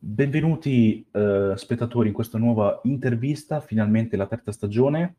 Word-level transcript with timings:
Benvenuti 0.00 1.04
eh, 1.10 1.54
spettatori 1.56 2.06
in 2.06 2.14
questa 2.14 2.38
nuova 2.38 2.78
intervista, 2.84 3.58
finalmente 3.60 4.16
la 4.16 4.28
terza 4.28 4.52
stagione. 4.52 5.16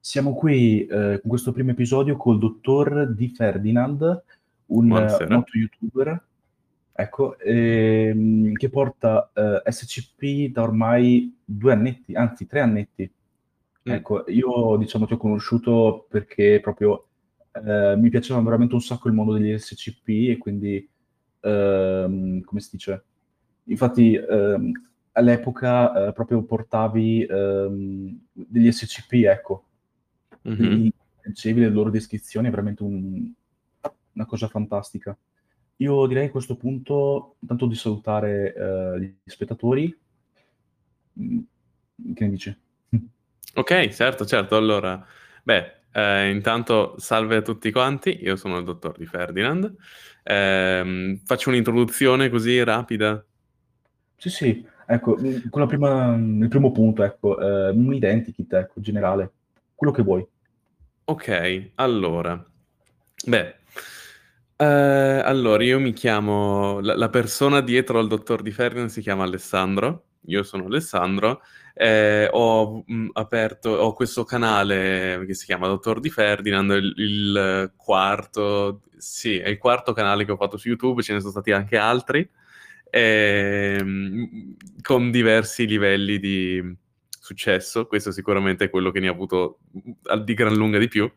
Siamo 0.00 0.32
qui 0.32 0.86
eh, 0.86 1.18
con 1.20 1.28
questo 1.28 1.52
primo 1.52 1.72
episodio 1.72 2.16
col 2.16 2.38
dottor 2.38 3.12
Di 3.12 3.28
Ferdinand, 3.28 4.22
un 4.66 4.88
Buonasera. 4.88 5.28
noto 5.28 5.58
youtuber, 5.58 6.24
ecco, 6.94 7.38
ehm, 7.40 8.54
che 8.54 8.70
porta 8.70 9.30
eh, 9.34 9.70
SCP 9.70 10.50
da 10.50 10.62
ormai 10.62 11.36
due 11.44 11.72
annetti, 11.72 12.14
anzi 12.14 12.46
tre 12.46 12.60
annetti. 12.60 13.02
Mm. 13.02 13.92
Ecco, 13.92 14.24
io 14.28 14.78
diciamo 14.78 15.04
ti 15.04 15.12
ho 15.12 15.18
conosciuto 15.18 16.06
perché 16.08 16.58
proprio 16.62 17.08
eh, 17.52 17.96
mi 17.98 18.08
piaceva 18.08 18.40
veramente 18.40 18.72
un 18.72 18.80
sacco 18.80 19.08
il 19.08 19.14
mondo 19.14 19.34
degli 19.34 19.58
SCP 19.58 20.08
e 20.30 20.38
quindi, 20.38 20.88
ehm, 21.40 22.40
come 22.40 22.60
si 22.60 22.70
dice? 22.72 23.04
Infatti 23.70 24.14
ehm, 24.14 24.72
all'epoca 25.12 26.08
eh, 26.08 26.12
proprio 26.12 26.42
portavi 26.42 27.24
ehm, 27.24 28.18
degli 28.32 28.70
SCP, 28.70 29.12
ecco, 29.26 29.64
Mhm. 30.42 30.90
leggevi 31.22 31.60
le 31.60 31.68
loro 31.68 31.90
descrizioni, 31.90 32.48
è 32.48 32.50
veramente 32.50 32.82
un- 32.82 33.32
una 34.12 34.26
cosa 34.26 34.48
fantastica. 34.48 35.16
Io 35.76 36.06
direi 36.06 36.26
a 36.26 36.30
questo 36.30 36.56
punto 36.56 37.36
intanto 37.40 37.66
di 37.66 37.74
salutare 37.74 38.54
eh, 38.54 39.00
gli 39.00 39.30
spettatori. 39.30 39.96
Mm, 41.18 41.40
Che 42.14 42.24
ne 42.24 42.30
dici? 42.30 42.56
Ok, 43.54 43.88
certo, 43.88 44.24
certo. 44.26 44.56
Allora, 44.56 45.04
beh, 45.42 45.82
eh, 45.92 46.30
intanto 46.30 46.98
salve 46.98 47.36
a 47.36 47.42
tutti 47.42 47.70
quanti, 47.72 48.18
io 48.22 48.36
sono 48.36 48.58
il 48.58 48.64
dottor 48.64 48.96
Di 48.96 49.06
Ferdinand. 49.06 49.74
Ehm, 50.22 51.20
faccio 51.24 51.48
un'introduzione 51.50 52.28
così 52.30 52.62
rapida. 52.62 53.24
Sì, 54.20 54.28
sì, 54.28 54.66
ecco, 54.86 55.16
mm, 55.18 55.48
con 55.48 55.62
la 55.62 55.66
prima, 55.66 56.14
il 56.14 56.48
primo 56.48 56.72
punto, 56.72 57.02
ecco, 57.02 57.40
eh, 57.40 57.70
un 57.70 57.94
identikit, 57.94 58.52
ecco, 58.52 58.78
generale, 58.78 59.32
quello 59.74 59.94
che 59.94 60.02
vuoi. 60.02 60.26
Ok, 61.04 61.70
allora, 61.76 62.46
beh, 63.24 63.54
eh, 64.56 64.64
allora 65.24 65.64
io 65.64 65.80
mi 65.80 65.94
chiamo, 65.94 66.80
la, 66.80 66.96
la 66.96 67.08
persona 67.08 67.62
dietro 67.62 67.98
al 67.98 68.08
dottor 68.08 68.42
Di 68.42 68.50
Ferdinand 68.50 68.90
si 68.90 69.00
chiama 69.00 69.24
Alessandro, 69.24 70.04
io 70.26 70.42
sono 70.42 70.66
Alessandro, 70.66 71.40
eh, 71.72 72.28
ho 72.30 72.84
mh, 72.86 73.08
aperto, 73.14 73.70
ho 73.70 73.94
questo 73.94 74.24
canale 74.24 75.24
che 75.26 75.32
si 75.32 75.46
chiama 75.46 75.66
Dottor 75.66 75.98
Di 75.98 76.10
Ferdinand, 76.10 76.72
il, 76.72 76.92
il 76.98 77.72
quarto, 77.74 78.82
sì, 78.98 79.38
è 79.38 79.48
il 79.48 79.56
quarto 79.56 79.94
canale 79.94 80.26
che 80.26 80.32
ho 80.32 80.36
fatto 80.36 80.58
su 80.58 80.68
YouTube, 80.68 81.00
ce 81.00 81.14
ne 81.14 81.20
sono 81.20 81.32
stati 81.32 81.52
anche 81.52 81.78
altri, 81.78 82.28
ehm, 82.90 84.56
con 84.82 85.10
diversi 85.10 85.66
livelli 85.66 86.18
di 86.18 86.76
successo, 87.08 87.86
questo 87.86 88.10
sicuramente 88.10 88.64
è 88.64 88.70
quello 88.70 88.90
che 88.90 89.00
ne 89.00 89.08
ha 89.08 89.12
avuto 89.12 89.60
mm, 89.76 90.22
di 90.24 90.34
gran 90.34 90.54
lunga 90.54 90.78
di 90.78 90.88
più, 90.88 91.10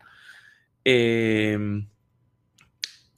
e 0.81 1.85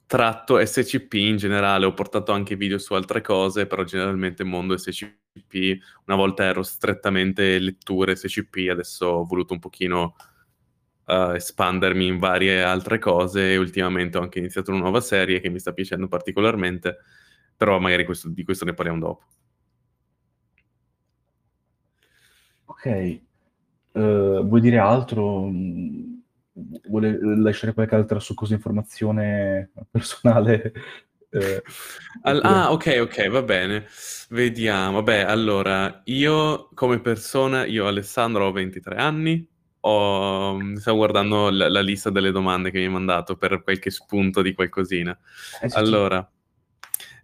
tratto 0.06 0.64
SCP 0.64 1.14
in 1.14 1.36
generale, 1.36 1.84
ho 1.84 1.92
portato 1.92 2.32
anche 2.32 2.56
video 2.56 2.78
su 2.78 2.94
altre 2.94 3.20
cose, 3.20 3.66
però 3.66 3.82
generalmente 3.82 4.44
mondo 4.44 4.76
SCP, 4.76 5.78
una 6.06 6.16
volta 6.16 6.44
ero 6.44 6.62
strettamente 6.62 7.58
letture 7.58 8.14
SCP, 8.14 8.68
adesso 8.70 9.06
ho 9.06 9.24
voluto 9.24 9.52
un 9.52 9.58
pochino 9.58 10.14
eh, 11.06 11.32
espandermi 11.34 12.06
in 12.06 12.18
varie 12.18 12.62
altre 12.62 12.98
cose 12.98 13.52
e 13.52 13.56
ultimamente 13.56 14.16
ho 14.18 14.22
anche 14.22 14.38
iniziato 14.38 14.70
una 14.70 14.80
nuova 14.80 15.00
serie 15.00 15.40
che 15.40 15.48
mi 15.48 15.58
sta 15.58 15.72
piacendo 15.72 16.06
particolarmente, 16.06 16.98
però 17.56 17.78
magari 17.78 18.04
questo- 18.04 18.28
di 18.28 18.44
questo 18.44 18.64
ne 18.64 18.74
parliamo 18.74 18.98
dopo. 19.00 19.24
Ok, 22.66 22.86
eh, 22.86 23.20
vuoi 23.92 24.60
dire 24.60 24.78
altro? 24.78 25.46
Mm, 25.46 26.14
Vuole 26.88 27.18
lasciare 27.36 27.74
qualche 27.74 27.94
altra 27.96 28.18
su 28.18 28.32
cosa 28.34 28.54
informazione 28.54 29.70
personale? 29.90 30.72
Eh, 31.28 31.60
Al- 32.22 32.36
oppure- 32.36 32.54
ah, 32.54 32.72
ok, 32.72 32.98
ok, 33.02 33.28
va 33.28 33.42
bene. 33.42 33.84
Vediamo. 34.30 35.02
Beh, 35.02 35.24
allora, 35.24 36.00
io 36.04 36.70
come 36.72 37.00
persona, 37.00 37.66
io 37.66 37.86
Alessandro 37.86 38.46
ho 38.46 38.52
23 38.52 38.94
anni, 38.96 39.46
ho- 39.80 40.56
stavo 40.76 40.96
guardando 40.98 41.50
la, 41.50 41.68
la 41.68 41.80
lista 41.82 42.08
delle 42.10 42.30
domande 42.30 42.70
che 42.70 42.78
mi 42.78 42.84
hai 42.84 42.90
mandato 42.90 43.36
per 43.36 43.62
qualche 43.62 43.90
spunto 43.90 44.40
di 44.40 44.54
qualcosina. 44.54 45.18
Eh, 45.60 45.68
sì. 45.68 45.76
Allora, 45.76 46.26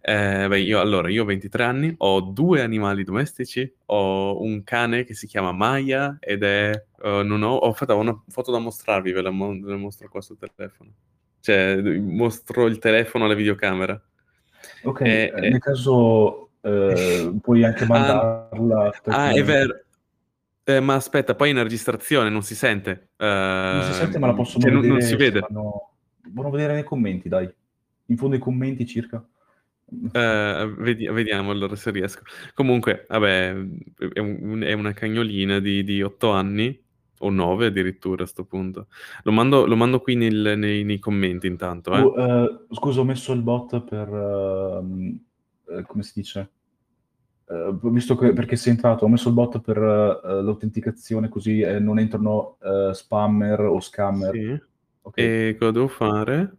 eh, 0.05 0.47
beh, 0.49 0.59
io, 0.59 0.79
allora, 0.81 1.09
io 1.09 1.23
ho 1.23 1.25
23 1.25 1.63
anni, 1.63 1.93
ho 1.97 2.19
due 2.19 2.61
animali 2.61 3.03
domestici, 3.05 3.71
ho 3.85 4.41
un 4.41 4.63
cane 4.63 5.05
che 5.05 5.13
si 5.13 5.27
chiama 5.27 5.53
Maya 5.53 6.17
ed 6.19 6.43
è... 6.43 6.71
eh, 7.01 7.23
non 7.23 7.41
ho, 7.41 7.55
ho 7.55 7.71
fatto 7.73 7.95
una 7.97 8.21
foto 8.27 8.51
da 8.51 8.59
mostrarvi, 8.59 9.11
ve 9.13 9.21
la, 9.21 9.29
mo- 9.29 9.57
ve 9.59 9.71
la 9.71 9.77
mostro 9.77 10.09
qua 10.09 10.19
sul 10.21 10.37
telefono. 10.37 10.91
Cioè, 11.39 11.81
mostro 11.99 12.65
il 12.67 12.79
telefono 12.79 13.25
alla 13.25 13.33
videocamera. 13.33 14.01
Ok, 14.83 15.01
Eh, 15.01 15.05
eh, 15.07 15.33
eh. 15.35 15.49
nel 15.49 15.59
caso 15.59 16.49
eh, 16.61 17.31
puoi 17.41 17.63
anche 17.63 17.83
Ah, 17.83 17.87
mandarla 17.87 18.91
Ah, 19.07 19.31
è 19.31 19.43
tranquillamente. 19.43 19.43
vero. 19.43 19.83
Eh, 20.65 20.79
ma 20.79 20.95
aspetta, 20.95 21.35
poi 21.35 21.49
in 21.49 21.61
registrazione 21.61 22.29
non 22.29 22.41
si 22.43 22.55
sente. 22.55 23.09
Non 23.17 23.81
si 23.83 23.89
Eh, 23.89 23.93
sente, 23.93 24.19
ma 24.19 24.27
la 24.27 24.33
possono 24.33 24.63
cioè, 24.65 24.73
non, 24.73 24.81
vedere 24.81 24.99
non 25.01 25.07
si 25.07 25.15
se 25.15 25.17
vede. 25.17 25.39
Vanno 25.41 26.47
a 26.47 26.49
vedere 26.49 26.73
nei 26.73 26.83
commenti, 26.83 27.29
dai. 27.29 27.49
In 28.07 28.17
fondo 28.17 28.35
ai 28.35 28.41
commenti 28.41 28.85
circa. 28.85 29.25
Eh, 30.15 30.73
vedi- 30.77 31.07
vediamo 31.07 31.51
allora 31.51 31.75
se 31.75 31.91
riesco. 31.91 32.21
Comunque, 32.53 33.05
vabbè, 33.09 33.55
è, 34.13 34.19
un- 34.19 34.61
è 34.61 34.73
una 34.73 34.93
cagnolina 34.93 35.59
di, 35.59 35.83
di 35.83 36.01
8 36.03 36.31
anni, 36.31 36.79
o 37.19 37.29
9 37.29 37.67
addirittura 37.67 38.23
a 38.23 38.27
sto 38.27 38.45
punto. 38.45 38.87
Lo 39.23 39.31
mando, 39.31 39.65
lo 39.65 39.75
mando 39.75 39.99
qui 40.01 40.15
nel- 40.15 40.53
nei, 40.57 40.83
nei 40.83 40.99
commenti 40.99 41.47
intanto, 41.47 41.95
eh. 41.95 41.99
Oh, 41.99 42.15
eh, 42.17 42.65
scusa, 42.71 43.01
ho 43.01 43.03
messo 43.03 43.33
il 43.33 43.41
bot 43.41 43.81
per... 43.83 44.07
ehm, 44.09 45.19
eh, 45.69 45.81
come 45.83 46.03
si 46.03 46.11
dice? 46.15 46.51
Eh, 47.45 47.77
visto 47.83 48.15
che 48.15 48.33
perché 48.33 48.55
sei 48.55 48.73
entrato, 48.73 49.05
ho 49.05 49.07
messo 49.09 49.27
il 49.29 49.33
bot 49.35 49.59
per 49.61 49.77
eh, 49.77 50.41
l'autenticazione 50.41 51.29
così 51.29 51.59
eh, 51.59 51.79
non 51.79 51.99
entrano 51.99 52.57
eh, 52.61 52.91
spammer 52.93 53.59
o 53.61 53.79
scammer. 53.79 54.31
Sì. 54.31 54.61
Ok, 55.01 55.17
E 55.17 55.55
cosa 55.59 55.71
devo 55.71 55.87
fare? 55.87 56.57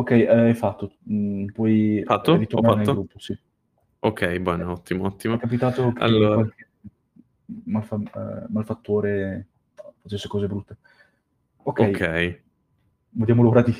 Ok, 0.00 0.10
eh, 0.12 0.28
hai 0.28 0.54
fatto. 0.54 0.92
Mm, 1.10 1.46
puoi 1.48 1.98
Fatto? 2.02 2.32
eh, 2.32 2.36
Ho 2.54 2.62
ritornare 2.62 2.76
nel 2.76 2.88
fatto? 2.88 2.90
gruppo, 2.90 3.18
sì. 3.18 3.36
Ok, 4.00 4.38
buono, 4.40 4.72
ottimo, 4.72 5.06
È 5.30 5.36
ottimo. 5.36 5.36
capitato 5.36 6.00
che 6.02 6.28
Allora, 6.28 6.28
qualche 6.30 6.70
malfa- 7.64 7.96
eh, 7.96 8.46
malfattore 8.48 9.46
facesse 10.02 10.28
cose 10.28 10.46
brutte. 10.46 10.78
Ok, 11.64 11.80
ok. 11.80 12.00
vediamo 13.10 13.42
l'ora 13.42 13.62
di... 13.62 13.72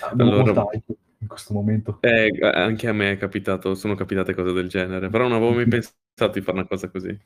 Abbiamo 0.00 0.32
Allora, 0.34 0.52
in 1.18 1.26
questo 1.28 1.52
momento. 1.54 2.00
eh, 2.00 2.30
anche 2.42 2.88
a 2.88 2.92
me 2.92 3.12
è 3.12 3.16
capitato, 3.16 3.74
sono 3.74 3.94
capitate 3.94 4.34
cose 4.34 4.52
del 4.52 4.68
genere, 4.68 5.08
però 5.10 5.24
non 5.24 5.36
avevo 5.36 5.52
mai 5.52 5.66
pensato 5.66 6.28
di 6.32 6.40
fare 6.40 6.58
una 6.58 6.66
cosa 6.66 6.88
così. 6.90 7.16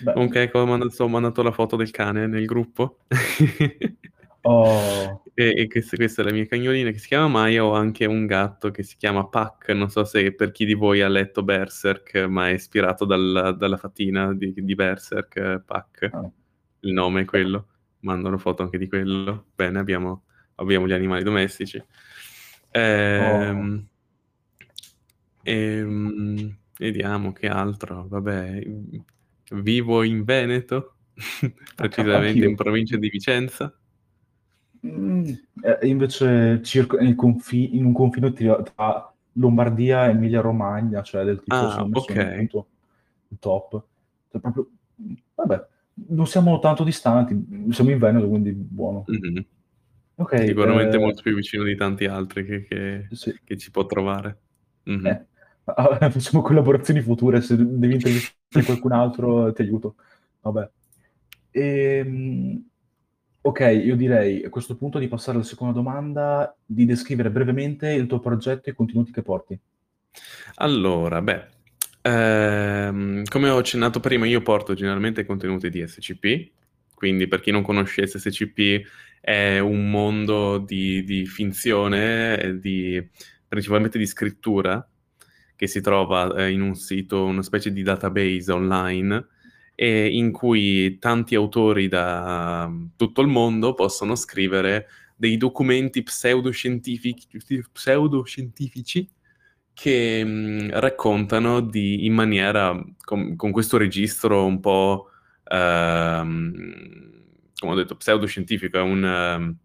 Beh, 0.00 0.20
Comunque, 0.20 0.42
ecco, 0.42 0.58
ho 0.60 0.66
mandato, 0.66 1.04
ho 1.04 1.08
mandato 1.08 1.42
la 1.42 1.52
foto 1.52 1.76
del 1.76 1.90
cane 1.90 2.26
nel 2.26 2.44
gruppo. 2.46 3.00
oh, 4.42 5.22
E, 5.34 5.54
e 5.56 5.68
questa, 5.68 5.96
questa 5.96 6.22
è 6.22 6.24
la 6.24 6.32
mia 6.32 6.46
cagnolina 6.46 6.90
che 6.90 6.98
si 6.98 7.08
chiama 7.08 7.28
Maya. 7.28 7.64
Ho 7.64 7.72
anche 7.72 8.04
un 8.06 8.26
gatto 8.26 8.70
che 8.70 8.82
si 8.82 8.96
chiama 8.96 9.26
Puck. 9.28 9.68
Non 9.70 9.90
so 9.90 10.04
se 10.04 10.34
per 10.34 10.50
chi 10.52 10.64
di 10.64 10.74
voi 10.74 11.00
ha 11.02 11.08
letto 11.08 11.42
Berserk, 11.42 12.16
ma 12.28 12.48
è 12.48 12.52
ispirato 12.52 13.04
dal- 13.04 13.56
dalla 13.58 13.76
fatina 13.76 14.34
di, 14.34 14.52
di 14.54 14.74
Berserk, 14.74 15.62
Puck. 15.64 16.08
ah, 16.12 16.30
Il 16.80 16.92
nome 16.92 17.22
è 17.22 17.24
quello. 17.24 17.68
Mando 18.00 18.28
una 18.28 18.38
foto 18.38 18.62
anche 18.62 18.78
di 18.78 18.88
quello. 18.88 19.46
Bene, 19.54 19.78
abbiamo, 19.78 20.24
abbiamo 20.56 20.86
gli 20.86 20.92
animali 20.92 21.22
domestici. 21.22 21.78
oh. 21.78 21.84
Ehm, 22.72 23.88
ehm, 25.42 26.56
vediamo 26.78 27.32
che 27.32 27.48
altro. 27.48 28.06
Vabbè, 28.08 28.62
vivo 29.52 30.02
in 30.02 30.24
Veneto, 30.24 30.96
precisamente 31.76 32.44
in 32.46 32.54
provincia 32.56 32.96
di 32.96 33.08
Vicenza. 33.08 33.79
Mm, 34.86 35.24
eh, 35.62 35.86
invece 35.88 36.62
circo- 36.62 36.96
confi- 37.14 37.76
in 37.76 37.84
un 37.84 37.92
confine 37.92 38.32
tra, 38.32 39.12
Lombardia 39.34 40.06
e 40.06 40.10
Emilia-Romagna, 40.10 41.02
cioè 41.02 41.24
del 41.24 41.42
tipo 41.42 41.56
Ah, 41.56 41.70
sono 41.70 41.86
messo 41.88 42.12
nel 42.14 42.26
ok. 42.26 42.34
punto 42.34 42.66
top. 43.38 43.82
Cioè, 44.30 44.40
proprio, 44.40 44.70
vabbè, 45.34 45.66
non 46.08 46.26
siamo 46.26 46.58
tanto 46.58 46.82
distanti, 46.84 47.68
siamo 47.72 47.90
in 47.90 47.98
Veneto, 47.98 48.28
quindi 48.28 48.52
buono. 48.52 49.04
Mhm. 49.06 49.44
Ok, 50.16 50.32
Sicuramente 50.34 50.96
eh, 50.96 50.98
molto 50.98 51.22
più 51.22 51.34
vicino 51.34 51.64
di 51.64 51.76
tanti 51.76 52.06
altri 52.06 52.44
che, 52.44 52.64
che- 52.64 53.08
sì. 53.10 53.34
che 53.44 53.56
ci 53.58 53.70
può 53.70 53.84
trovare. 53.86 54.38
Mhm. 54.84 55.06
Eh, 55.06 55.26
ah, 55.64 56.10
facciamo 56.10 56.42
collaborazioni 56.42 57.00
future, 57.00 57.40
se 57.40 57.56
devi 57.56 57.94
intervistare 57.94 58.36
qualcun 58.64 58.92
altro 58.92 59.52
ti 59.52 59.62
aiuto. 59.62 59.96
Vabbè. 60.40 60.70
Ehm, 61.52 62.69
ok, 63.42 63.60
io 63.84 63.96
direi 63.96 64.44
a 64.44 64.48
questo 64.48 64.76
punto 64.76 64.98
di 64.98 65.08
passare 65.08 65.36
alla 65.36 65.46
seconda 65.46 65.72
domanda, 65.72 66.54
di 66.64 66.84
descrivere 66.84 67.30
brevemente 67.30 67.90
il 67.92 68.06
tuo 68.06 68.20
progetto 68.20 68.68
e 68.68 68.72
i 68.72 68.74
contenuti 68.74 69.12
che 69.12 69.22
porti. 69.22 69.58
Allora, 70.56 71.22
beh, 71.22 71.46
ehm, 72.02 73.24
come 73.24 73.48
ho 73.48 73.58
accennato 73.58 74.00
prima, 74.00 74.26
io 74.26 74.42
porto 74.42 74.74
generalmente 74.74 75.24
contenuti 75.24 75.70
di 75.70 75.86
SCP, 75.86 76.50
quindi 76.94 77.28
per 77.28 77.40
chi 77.40 77.50
non 77.50 77.62
conoscesse 77.62 78.18
SCP 78.18 78.82
è 79.20 79.58
un 79.58 79.90
mondo 79.90 80.58
di, 80.58 81.02
di 81.04 81.26
finzione, 81.26 82.58
di, 82.60 83.02
principalmente 83.48 83.98
di 83.98 84.06
scrittura, 84.06 84.86
che 85.56 85.66
si 85.66 85.80
trova 85.80 86.34
eh, 86.36 86.50
in 86.50 86.62
un 86.62 86.74
sito, 86.74 87.24
una 87.24 87.42
specie 87.42 87.72
di 87.72 87.82
database 87.82 88.50
online, 88.50 89.26
e 89.82 90.08
in 90.08 90.30
cui 90.30 90.98
tanti 90.98 91.34
autori 91.34 91.88
da 91.88 92.66
um, 92.68 92.90
tutto 92.96 93.22
il 93.22 93.28
mondo 93.28 93.72
possono 93.72 94.14
scrivere 94.14 94.88
dei 95.16 95.38
documenti 95.38 96.02
pseudoscientifici, 96.02 97.26
pseudoscientifici 97.72 99.08
che 99.72 100.22
mh, 100.22 100.28
mm, 100.28 100.68
raccontano 100.72 101.60
di, 101.60 102.04
in 102.04 102.12
maniera, 102.12 102.78
con, 103.02 103.36
con, 103.36 103.50
questo 103.52 103.78
registro 103.78 104.44
un 104.44 104.60
po', 104.60 105.08
ehm, 105.44 107.22
come 107.58 107.72
ho 107.72 107.74
detto, 107.74 107.96
pseudoscientifico, 107.96 108.76
è 108.76 108.82
un... 108.82 109.56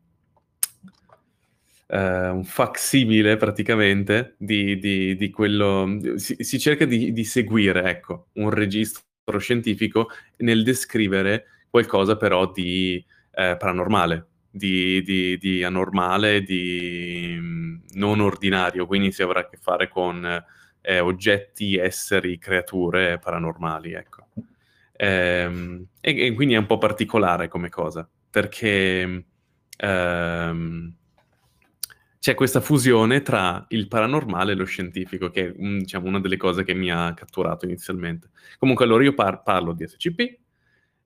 Uh, 1.87 2.33
un 2.35 2.43
facsimile 2.43 3.37
praticamente 3.37 4.35
di, 4.39 4.79
di, 4.79 5.15
di 5.15 5.29
quello. 5.29 5.99
Si, 6.15 6.35
si 6.39 6.57
cerca 6.57 6.85
di, 6.85 7.13
di, 7.13 7.23
seguire, 7.23 7.83
ecco, 7.83 8.29
un 8.33 8.49
registro 8.49 9.03
scientifico 9.39 10.09
nel 10.37 10.63
descrivere 10.63 11.45
qualcosa 11.69 12.15
però 12.15 12.51
di 12.51 13.03
eh, 13.33 13.55
paranormale, 13.57 14.27
di, 14.49 15.01
di, 15.03 15.37
di, 15.37 15.63
anormale, 15.63 16.41
di 16.41 17.35
mm, 17.37 17.75
non 17.93 18.21
ordinario, 18.21 18.85
quindi 18.85 19.11
si 19.11 19.23
avrà 19.23 19.41
a 19.41 19.49
che 19.49 19.57
fare 19.59 19.89
con 19.89 20.43
eh, 20.81 20.99
oggetti, 20.99 21.75
esseri, 21.75 22.37
creature 22.37 23.19
paranormali, 23.19 23.93
ecco. 23.93 24.27
Ehm, 24.97 25.87
e, 25.99 26.27
e, 26.27 26.33
quindi 26.33 26.53
è 26.53 26.57
un 26.57 26.67
po' 26.67 26.77
particolare 26.77 27.47
come 27.49 27.69
cosa, 27.69 28.07
perché 28.29 29.25
ehm, 29.77 30.93
c'è 32.25 32.33
questa 32.33 32.59
fusione 32.59 33.21
tra 33.21 33.67
il 33.69 33.87
paranormale 33.87 34.53
e 34.53 34.55
lo 34.55 34.65
scientifico, 34.65 35.29
che 35.29 35.45
è 35.45 35.51
diciamo, 35.51 36.07
una 36.07 36.19
delle 36.19 36.37
cose 36.37 36.63
che 36.63 36.73
mi 36.73 36.89
ha 36.89 37.13
catturato 37.13 37.65
inizialmente. 37.65 38.31
Comunque, 38.57 38.83
allora 38.83 39.03
io 39.03 39.13
par- 39.13 39.43
parlo 39.43 39.73
di 39.73 39.85
SCP. 39.85 40.39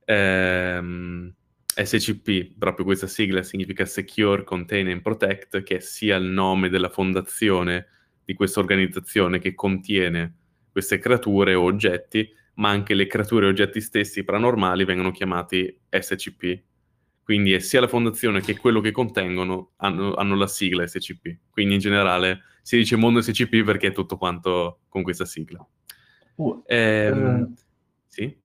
Ehm, 0.05 1.33
SCP, 1.65 2.53
proprio 2.57 2.85
questa 2.85 3.07
sigla 3.07 3.43
significa 3.43 3.83
Secure, 3.83 4.45
Contain 4.45 4.87
and 4.87 5.01
Protect, 5.01 5.61
che 5.63 5.75
è 5.75 5.79
sia 5.81 6.15
il 6.15 6.23
nome 6.23 6.69
della 6.69 6.87
fondazione 6.87 7.87
di 8.23 8.33
questa 8.33 8.61
organizzazione 8.61 9.39
che 9.39 9.53
contiene 9.55 10.35
queste 10.71 10.99
creature 10.99 11.53
o 11.53 11.63
oggetti, 11.63 12.33
ma 12.53 12.69
anche 12.69 12.93
le 12.93 13.07
creature 13.07 13.45
e 13.45 13.49
oggetti 13.49 13.81
stessi 13.81 14.23
paranormali 14.23 14.85
vengono 14.85 15.11
chiamati 15.11 15.81
SCP, 15.89 16.61
quindi 17.29 17.53
è 17.53 17.59
sia 17.59 17.79
la 17.79 17.87
fondazione 17.87 18.41
che 18.41 18.57
quello 18.57 18.81
che 18.81 18.89
contengono 18.89 19.73
hanno, 19.75 20.15
hanno, 20.15 20.33
la 20.35 20.47
sigla 20.47 20.87
SCP. 20.87 21.37
Quindi 21.51 21.75
in 21.75 21.79
generale 21.79 22.39
si 22.63 22.75
dice 22.75 22.95
mondo 22.95 23.21
SCP 23.21 23.63
perché 23.63 23.89
è 23.89 23.91
tutto 23.91 24.17
quanto 24.17 24.79
con 24.89 25.03
questa 25.03 25.25
sigla. 25.25 25.63
Uh, 26.33 26.63
ehm, 26.65 27.53
eh, 27.55 27.61
sì? 28.07 28.35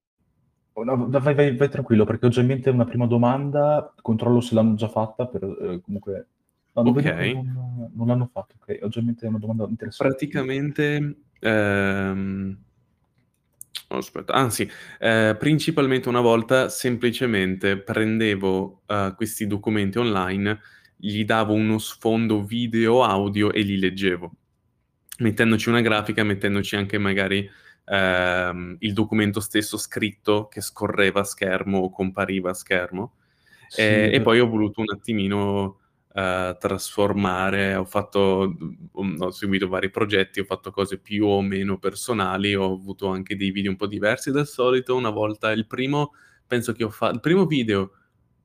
No, 0.74 1.08
vai, 1.08 1.34
vai, 1.34 1.56
vai, 1.56 1.68
tranquillo 1.70 2.04
perché 2.04 2.26
ho 2.26 2.28
già 2.28 2.42
in 2.42 2.46
mente 2.48 2.68
una 2.68 2.84
prima 2.84 3.06
domanda, 3.06 3.94
controllo 4.02 4.42
se 4.42 4.54
l'hanno 4.54 4.74
già 4.74 4.90
fatta, 4.90 5.28
per, 5.28 5.44
eh, 5.44 5.80
comunque... 5.80 6.26
No, 6.74 6.82
non, 6.82 6.98
okay. 6.98 7.32
non, 7.32 7.90
non, 7.94 8.06
l'hanno 8.06 8.28
fatto, 8.30 8.56
ok? 8.60 8.80
Ho 8.82 8.88
già 8.88 9.00
in 9.00 9.06
mente 9.06 9.26
una 9.26 9.38
domanda 9.38 9.64
interessante. 9.66 10.14
Praticamente... 10.14 11.16
Ehm 11.40 12.63
aspetta, 13.88 14.32
anzi, 14.32 14.68
eh, 14.98 15.36
principalmente 15.38 16.08
una 16.08 16.20
volta 16.20 16.68
semplicemente 16.68 17.78
prendevo 17.78 18.82
uh, 18.86 19.14
questi 19.14 19.46
documenti 19.46 19.98
online, 19.98 20.60
gli 20.96 21.24
davo 21.24 21.52
uno 21.54 21.78
sfondo 21.78 22.42
video, 22.42 23.02
audio 23.02 23.52
e 23.52 23.60
li 23.62 23.78
leggevo, 23.78 24.32
mettendoci 25.18 25.68
una 25.68 25.80
grafica, 25.80 26.24
mettendoci 26.24 26.76
anche 26.76 26.98
magari 26.98 27.38
uh, 27.84 28.76
il 28.78 28.92
documento 28.92 29.40
stesso 29.40 29.76
scritto 29.76 30.48
che 30.48 30.60
scorreva 30.60 31.20
a 31.20 31.24
schermo 31.24 31.78
o 31.78 31.90
compariva 31.90 32.50
a 32.50 32.54
schermo. 32.54 33.14
Sì, 33.68 33.80
e, 33.80 34.10
e, 34.12 34.20
poi 34.20 34.40
ho 34.40 34.48
voluto 34.48 34.80
un 34.80 34.90
attimino 34.92 35.80
uh, 36.14 36.56
trasformare, 36.58 37.74
ho 37.74 37.84
fatto, 37.84 38.56
um, 38.92 39.16
ho 39.18 39.30
seguito 39.30 39.68
vari 39.68 39.90
progetti, 39.90 40.40
ho 40.40 40.44
fatto 40.44 40.70
cose 40.70 40.98
più 40.98 41.26
o 41.26 41.42
meno 41.42 41.78
personali, 41.78 42.54
ho 42.54 42.72
avuto 42.72 43.08
anche 43.08 43.36
dei 43.36 43.50
video 43.50 43.70
un 43.72 43.76
po' 43.76 43.86
diversi 43.86 44.30
dal 44.30 44.46
solito. 44.46 44.96
Una 44.96 45.10
volta 45.10 45.50
il 45.50 45.66
primo, 45.66 46.12
penso 46.46 46.72
che 46.72 46.84
ho 46.84 46.90
fatto, 46.90 47.14
il 47.14 47.20
primo 47.20 47.46
video 47.46 47.92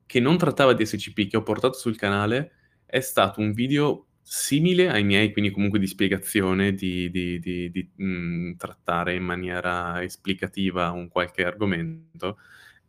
che 0.06 0.20
non 0.20 0.36
trattava 0.36 0.72
di 0.74 0.84
SCP 0.84 1.28
che 1.28 1.36
ho 1.36 1.42
portato 1.42 1.74
sul 1.74 1.96
canale 1.96 2.52
è 2.84 3.00
stato 3.00 3.40
un 3.40 3.52
video 3.52 4.06
simile 4.20 4.88
ai 4.88 5.04
miei, 5.04 5.32
quindi 5.32 5.50
comunque 5.50 5.78
di 5.78 5.86
spiegazione, 5.86 6.74
di, 6.74 7.10
di, 7.10 7.38
di, 7.38 7.70
di 7.70 7.90
mh, 7.96 8.04
mm, 8.04 8.56
trattare 8.56 9.14
in 9.14 9.24
maniera 9.24 10.02
esplicativa 10.02 10.90
un 10.90 11.08
qualche 11.08 11.44
argomento, 11.44 12.38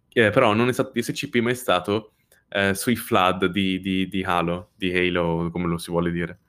eh, 0.10 0.30
però 0.32 0.54
non 0.54 0.70
è 0.70 0.74
stato 0.74 0.92
di 0.94 1.02
SCP, 1.02 1.38
ma 1.38 1.52
è 1.52 1.54
stato 1.54 2.14
eh, 2.54 2.74
sui 2.76 2.96
flood 2.96 3.46
di, 3.46 3.80
di, 3.80 4.08
di, 4.10 4.24
Halo, 4.24 4.72
di 4.76 4.96
Halo, 4.96 5.50
come 5.52 5.68
lo 5.68 5.78
si 5.78 5.90
vuole 5.90 6.12
dire, 6.12 6.40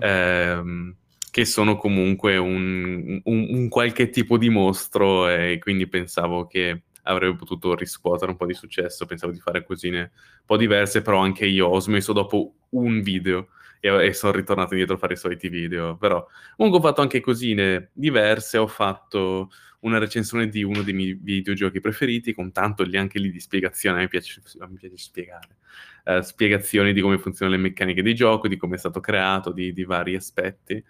eh, 0.00 0.94
che 1.30 1.44
sono 1.44 1.76
comunque 1.76 2.38
un, 2.38 3.20
un, 3.22 3.46
un, 3.50 3.68
qualche 3.68 4.08
tipo 4.08 4.38
di 4.38 4.48
mostro 4.48 5.28
e 5.28 5.58
quindi 5.60 5.86
pensavo 5.86 6.46
che 6.46 6.82
avrebbe 7.02 7.36
potuto 7.36 7.74
riscuotere 7.74 8.30
un 8.30 8.36
po' 8.36 8.46
di 8.46 8.54
successo, 8.54 9.04
pensavo 9.04 9.32
di 9.32 9.38
fare 9.38 9.64
cosine 9.64 10.00
un 10.00 10.46
po' 10.46 10.56
diverse, 10.56 11.02
però 11.02 11.20
anche 11.20 11.46
io 11.46 11.66
ho 11.66 11.78
smesso 11.78 12.12
dopo 12.12 12.54
un 12.70 13.02
video 13.02 13.48
e, 13.80 14.06
e 14.06 14.12
sono 14.14 14.32
ritornato 14.32 14.72
indietro 14.72 14.96
a 14.96 14.98
fare 14.98 15.12
i 15.12 15.18
soliti 15.18 15.48
video, 15.48 15.96
però 15.96 16.26
comunque 16.56 16.80
ho 16.80 16.82
fatto 16.82 17.02
anche 17.02 17.20
cosine 17.20 17.90
diverse, 17.92 18.56
ho 18.56 18.66
fatto 18.66 19.50
una 19.80 19.98
recensione 19.98 20.48
di 20.48 20.62
uno 20.62 20.82
dei 20.82 20.94
miei 20.94 21.18
videogiochi 21.20 21.80
preferiti, 21.80 22.34
con 22.34 22.52
tanto 22.52 22.82
lì 22.82 22.96
anche 22.96 23.18
lì 23.18 23.30
di 23.30 23.40
spiegazione, 23.40 23.98
a 23.98 24.00
me 24.02 24.08
piace, 24.08 24.40
a 24.58 24.66
piace 24.66 24.96
spiegare, 24.96 25.56
uh, 26.04 26.20
spiegazioni 26.20 26.92
di 26.92 27.00
come 27.00 27.18
funzionano 27.18 27.56
le 27.56 27.62
meccaniche 27.62 28.02
di 28.02 28.14
gioco, 28.14 28.48
di 28.48 28.56
come 28.56 28.76
è 28.76 28.78
stato 28.78 29.00
creato, 29.00 29.52
di, 29.52 29.72
di 29.72 29.84
vari 29.84 30.14
aspetti. 30.14 30.82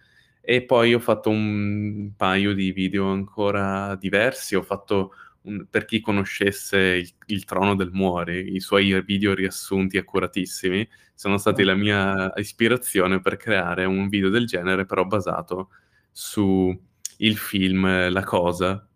E 0.43 0.63
poi 0.63 0.95
ho 0.95 0.99
fatto 0.99 1.31
un 1.31 2.13
paio 2.17 2.55
di 2.55 2.73
video 2.73 3.11
ancora 3.11 3.95
diversi, 3.97 4.57
ho 4.57 4.63
fatto 4.63 5.13
un, 5.43 5.67
per 5.71 5.85
chi 5.85 6.01
conoscesse 6.01 6.79
il, 6.79 7.11
il, 7.27 7.45
Trono 7.45 7.75
del 7.77 7.91
Muore, 7.93 8.39
i 8.41 8.61
suoi 8.61 9.01
video 9.03 9.35
riassunti 9.35 9.99
accuratissimi, 9.99 10.89
sono 11.15 11.39
stati 11.39 11.63
la 11.63 11.75
mia 11.75 12.33
ispirazione 12.37 13.21
per 13.21 13.37
creare 13.37 13.85
un 13.85 14.09
video 14.09 14.31
del 14.31 14.47
genere, 14.47 14.87
però 14.87 15.05
basato 15.05 15.71
su 16.11 16.77
il 17.19 17.37
film 17.37 18.11
La 18.11 18.25
Cosa 18.25 18.90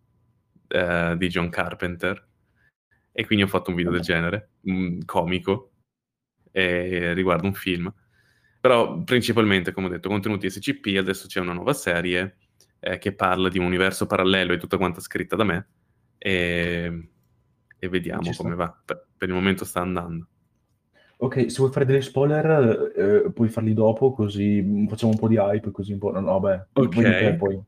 eh, 0.75 1.15
di 1.17 1.29
John 1.29 1.51
Carpenter 1.51 2.27
e 3.13 3.25
quindi 3.25 3.45
ho 3.45 3.49
fatto 3.49 3.71
un 3.71 3.77
video 3.77 3.93
del 3.93 4.01
genere, 4.01 4.51
un 4.63 5.05
comico, 5.05 5.71
eh, 6.51 7.13
riguardo 7.13 7.47
un 7.47 7.55
film. 7.55 7.93
Però 8.61 9.03
principalmente, 9.05 9.73
come 9.73 9.87
ho 9.87 9.91
detto, 9.91 10.09
contenuti 10.09 10.51
SCP, 10.51 10.97
adesso 10.99 11.29
c'è 11.29 11.39
una 11.39 11.53
nuova 11.53 11.75
serie 11.75 12.39
eh, 12.81 12.99
che 12.99 13.15
parla 13.15 13.49
di 13.49 13.59
un 13.59 13.67
universo 13.67 14.07
parallelo 14.07 14.53
e 14.53 14.59
tutta 14.59 14.77
quanta 14.77 15.01
scritta 15.01 15.37
da 15.37 15.45
me 15.45 15.69
e, 16.19 17.09
e 17.79 17.89
vediamo 17.89 18.33
come 18.37 18.57
va. 18.57 18.77
Per, 18.85 19.07
per, 19.17 19.29
il 19.29 19.35
momento 19.35 19.65
sta 19.65 19.81
andando. 19.81 20.27
Ok, 21.19 21.51
se 21.51 21.59
vuoi 21.59 21.71
fare 21.71 21.85
degli 21.85 22.01
spoiler, 22.01 22.93
eh, 22.97 23.31
puoi 23.31 23.49
farli 23.49 23.75
dopo, 23.75 24.13
così 24.13 24.87
facciamo 24.89 25.13
un 25.13 25.19
po' 25.19 25.29
di 25.29 25.37
hype, 25.37 25.71
così 25.71 25.93
un 25.93 25.99
po'... 25.99 26.11
No, 26.11 26.21
no 26.21 26.41
beh, 26.41 26.67
ok. 26.73 27.35
Poi. 27.35 27.63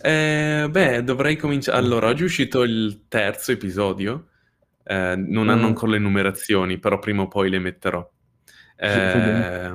Eh, 0.00 0.68
beh, 0.70 1.02
dovrei 1.04 1.36
cominciare. 1.36 1.78
Allora, 1.78 2.08
oggi 2.08 2.22
è 2.22 2.26
uscito 2.26 2.62
il 2.62 3.04
terzo 3.08 3.52
episodio. 3.52 4.28
Eh, 4.84 5.16
non 5.16 5.46
mm. 5.46 5.48
hanno 5.48 5.66
ancora 5.66 5.92
le 5.92 5.98
numerazioni, 5.98 6.78
però 6.78 6.98
prima 6.98 7.22
o 7.22 7.28
poi 7.28 7.50
le 7.50 7.58
metterò. 7.58 8.08
Eh, 8.76 9.74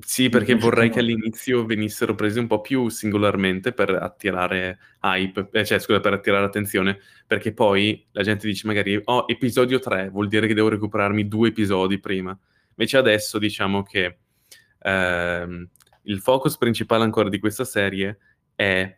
sì, 0.00 0.28
perché 0.28 0.54
vorrei 0.54 0.88
che 0.90 1.00
all'inizio 1.00 1.66
venissero 1.66 2.14
presi 2.14 2.38
un 2.38 2.46
po' 2.46 2.60
più 2.60 2.88
singolarmente 2.88 3.72
per 3.72 3.90
attirare 3.90 4.78
hype, 5.02 5.48
eh, 5.52 5.64
cioè 5.64 5.78
scusa, 5.78 6.00
per 6.00 6.14
attirare 6.14 6.44
attenzione, 6.44 6.98
perché 7.26 7.52
poi 7.52 8.06
la 8.12 8.22
gente 8.22 8.46
dice 8.46 8.66
magari, 8.66 8.98
oh, 9.04 9.24
episodio 9.26 9.78
3, 9.78 10.08
vuol 10.08 10.28
dire 10.28 10.46
che 10.46 10.54
devo 10.54 10.68
recuperarmi 10.68 11.28
due 11.28 11.48
episodi 11.48 11.98
prima. 11.98 12.36
Invece 12.70 12.96
adesso 12.96 13.38
diciamo 13.38 13.82
che 13.82 14.18
ehm, 14.78 15.68
il 16.02 16.20
focus 16.20 16.56
principale 16.56 17.04
ancora 17.04 17.28
di 17.28 17.38
questa 17.38 17.64
serie 17.64 18.18
è 18.54 18.96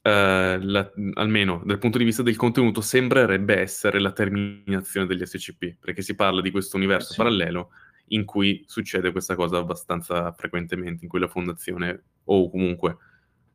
Uh, 0.00 0.56
la, 0.62 0.90
almeno 1.14 1.60
dal 1.64 1.78
punto 1.78 1.98
di 1.98 2.04
vista 2.04 2.22
del 2.22 2.36
contenuto, 2.36 2.80
sembrerebbe 2.80 3.58
essere 3.58 3.98
la 4.00 4.12
terminazione 4.12 5.06
degli 5.06 5.24
SCP, 5.24 5.76
perché 5.78 6.02
si 6.02 6.14
parla 6.14 6.40
di 6.40 6.50
questo 6.50 6.76
universo 6.76 7.12
sì. 7.12 7.16
parallelo 7.18 7.70
in 8.08 8.24
cui 8.24 8.64
succede 8.66 9.12
questa 9.12 9.34
cosa 9.34 9.58
abbastanza 9.58 10.32
frequentemente, 10.32 11.04
in 11.04 11.10
cui 11.10 11.20
la 11.20 11.28
fondazione 11.28 12.02
o 12.24 12.50
comunque 12.50 12.96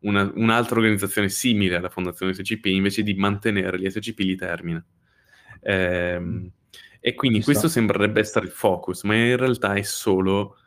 una, 0.04 0.30
un'altra 0.36 0.78
organizzazione 0.78 1.30
simile 1.30 1.76
alla 1.76 1.90
Fondazione 1.90 2.34
SCP 2.34 2.66
invece 2.66 3.04
di 3.04 3.14
mantenere 3.14 3.80
gli 3.80 3.90
SCP 3.90 4.20
li 4.20 4.36
termina. 4.36 4.84
Ehm, 5.62 6.52
e 7.00 7.14
quindi 7.16 7.40
Ci 7.40 7.46
questo 7.46 7.68
sta. 7.68 7.80
sembrerebbe 7.80 8.20
essere 8.20 8.46
il 8.46 8.52
focus, 8.52 9.04
ma 9.04 9.16
in 9.16 9.36
realtà 9.38 9.74
è 9.74 9.82
solo 9.82 10.58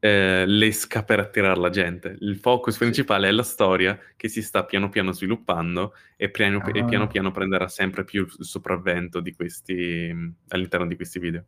eh, 0.00 0.44
l'esca 0.46 1.02
per 1.02 1.18
attirare 1.20 1.58
la 1.58 1.70
gente. 1.70 2.16
Il 2.20 2.36
focus 2.36 2.74
sì. 2.74 2.80
principale 2.80 3.28
è 3.28 3.30
la 3.30 3.42
storia 3.42 3.98
che 4.16 4.28
si 4.28 4.42
sta 4.42 4.64
piano 4.64 4.88
piano 4.88 5.12
sviluppando 5.12 5.94
e 6.16 6.30
piano, 6.30 6.58
ah. 6.58 6.70
e 6.72 6.84
piano, 6.84 7.06
piano 7.06 7.30
prenderà 7.30 7.68
sempre 7.68 8.04
più 8.04 8.24
il 8.24 8.44
sopravvento 8.44 9.20
di 9.20 9.34
questi, 9.34 10.14
all'interno 10.48 10.86
di 10.86 10.96
questi 10.96 11.18
video. 11.18 11.44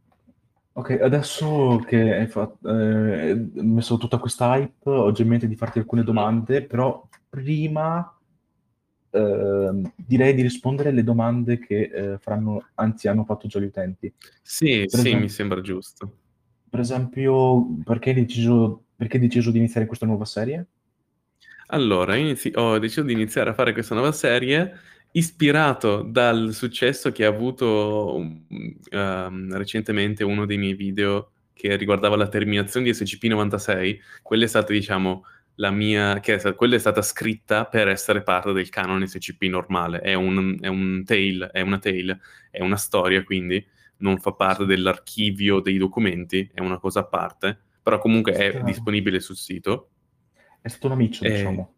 Ok, 0.72 0.98
adesso 1.02 1.82
che 1.86 2.14
hai, 2.14 2.26
fatto, 2.28 2.68
eh, 2.68 3.34
messo 3.54 3.96
tutta 3.98 4.18
questa 4.18 4.56
hype, 4.56 4.88
ho 4.88 5.10
già 5.12 5.22
in 5.22 5.28
mente 5.28 5.48
di 5.48 5.56
farti 5.56 5.78
alcune 5.78 6.04
domande, 6.04 6.62
però 6.62 7.06
prima 7.28 8.16
eh, 9.10 9.82
direi 9.96 10.34
di 10.34 10.42
rispondere 10.42 10.90
alle 10.90 11.02
domande 11.02 11.58
che 11.58 11.90
eh, 11.92 12.18
faranno, 12.18 12.68
anzi 12.74 13.08
hanno 13.08 13.24
fatto 13.24 13.48
già 13.48 13.58
gli 13.58 13.64
utenti. 13.64 14.12
Sì, 14.40 14.78
per 14.80 14.88
sì, 14.88 14.96
esempio, 14.96 15.20
mi 15.20 15.28
sembra 15.28 15.60
giusto. 15.60 16.12
Per 16.70 16.78
esempio, 16.78 17.66
perché 17.84 18.10
hai 18.10 18.14
deciso, 18.14 18.84
perché 18.94 19.16
hai 19.16 19.22
deciso 19.22 19.50
di 19.50 19.58
iniziare 19.58 19.86
questa 19.86 20.06
nuova 20.06 20.24
serie? 20.24 20.66
Allora, 21.72 22.14
inizi- 22.14 22.52
ho 22.54 22.78
deciso 22.78 23.02
di 23.02 23.12
iniziare 23.12 23.50
a 23.50 23.54
fare 23.54 23.72
questa 23.72 23.94
nuova 23.94 24.12
serie 24.12 24.72
ispirato 25.12 26.02
dal 26.02 26.52
successo 26.52 27.10
che 27.10 27.24
ha 27.24 27.28
avuto 27.28 28.14
um, 28.16 29.56
recentemente 29.56 30.22
uno 30.22 30.46
dei 30.46 30.58
miei 30.58 30.74
video 30.74 31.32
che 31.52 31.74
riguardava 31.76 32.16
la 32.16 32.28
terminazione 32.28 32.86
di 32.86 32.92
SCP-96. 32.92 33.98
Quella 34.22 34.44
è 34.44 34.48
stata, 34.48 34.72
diciamo, 34.72 35.24
la 35.56 35.70
mia... 35.70 36.20
Che 36.20 36.36
è, 36.36 36.54
quella 36.54 36.76
è 36.76 36.78
stata 36.78 37.02
scritta 37.02 37.66
per 37.66 37.88
essere 37.88 38.22
parte 38.22 38.52
del 38.52 38.68
canone 38.68 39.08
SCP 39.08 39.42
normale. 39.42 39.98
È 40.00 40.14
un, 40.14 40.56
è 40.60 40.68
un 40.68 41.02
tale, 41.04 41.50
è 41.52 41.60
una 41.60 41.78
tale, 41.78 42.20
è 42.50 42.62
una 42.62 42.76
storia, 42.76 43.22
quindi 43.24 43.64
non 44.00 44.18
fa 44.18 44.32
parte 44.32 44.66
dell'archivio 44.66 45.60
dei 45.60 45.78
documenti, 45.78 46.50
è 46.52 46.60
una 46.60 46.78
cosa 46.78 47.00
a 47.00 47.04
parte, 47.04 47.58
però 47.82 47.98
comunque 47.98 48.32
è 48.32 48.62
disponibile 48.62 49.20
sul 49.20 49.36
sito. 49.36 49.90
È 50.60 50.68
stato 50.68 50.86
un 50.86 50.92
amico, 50.92 51.24
eh... 51.24 51.30
diciamo. 51.30 51.74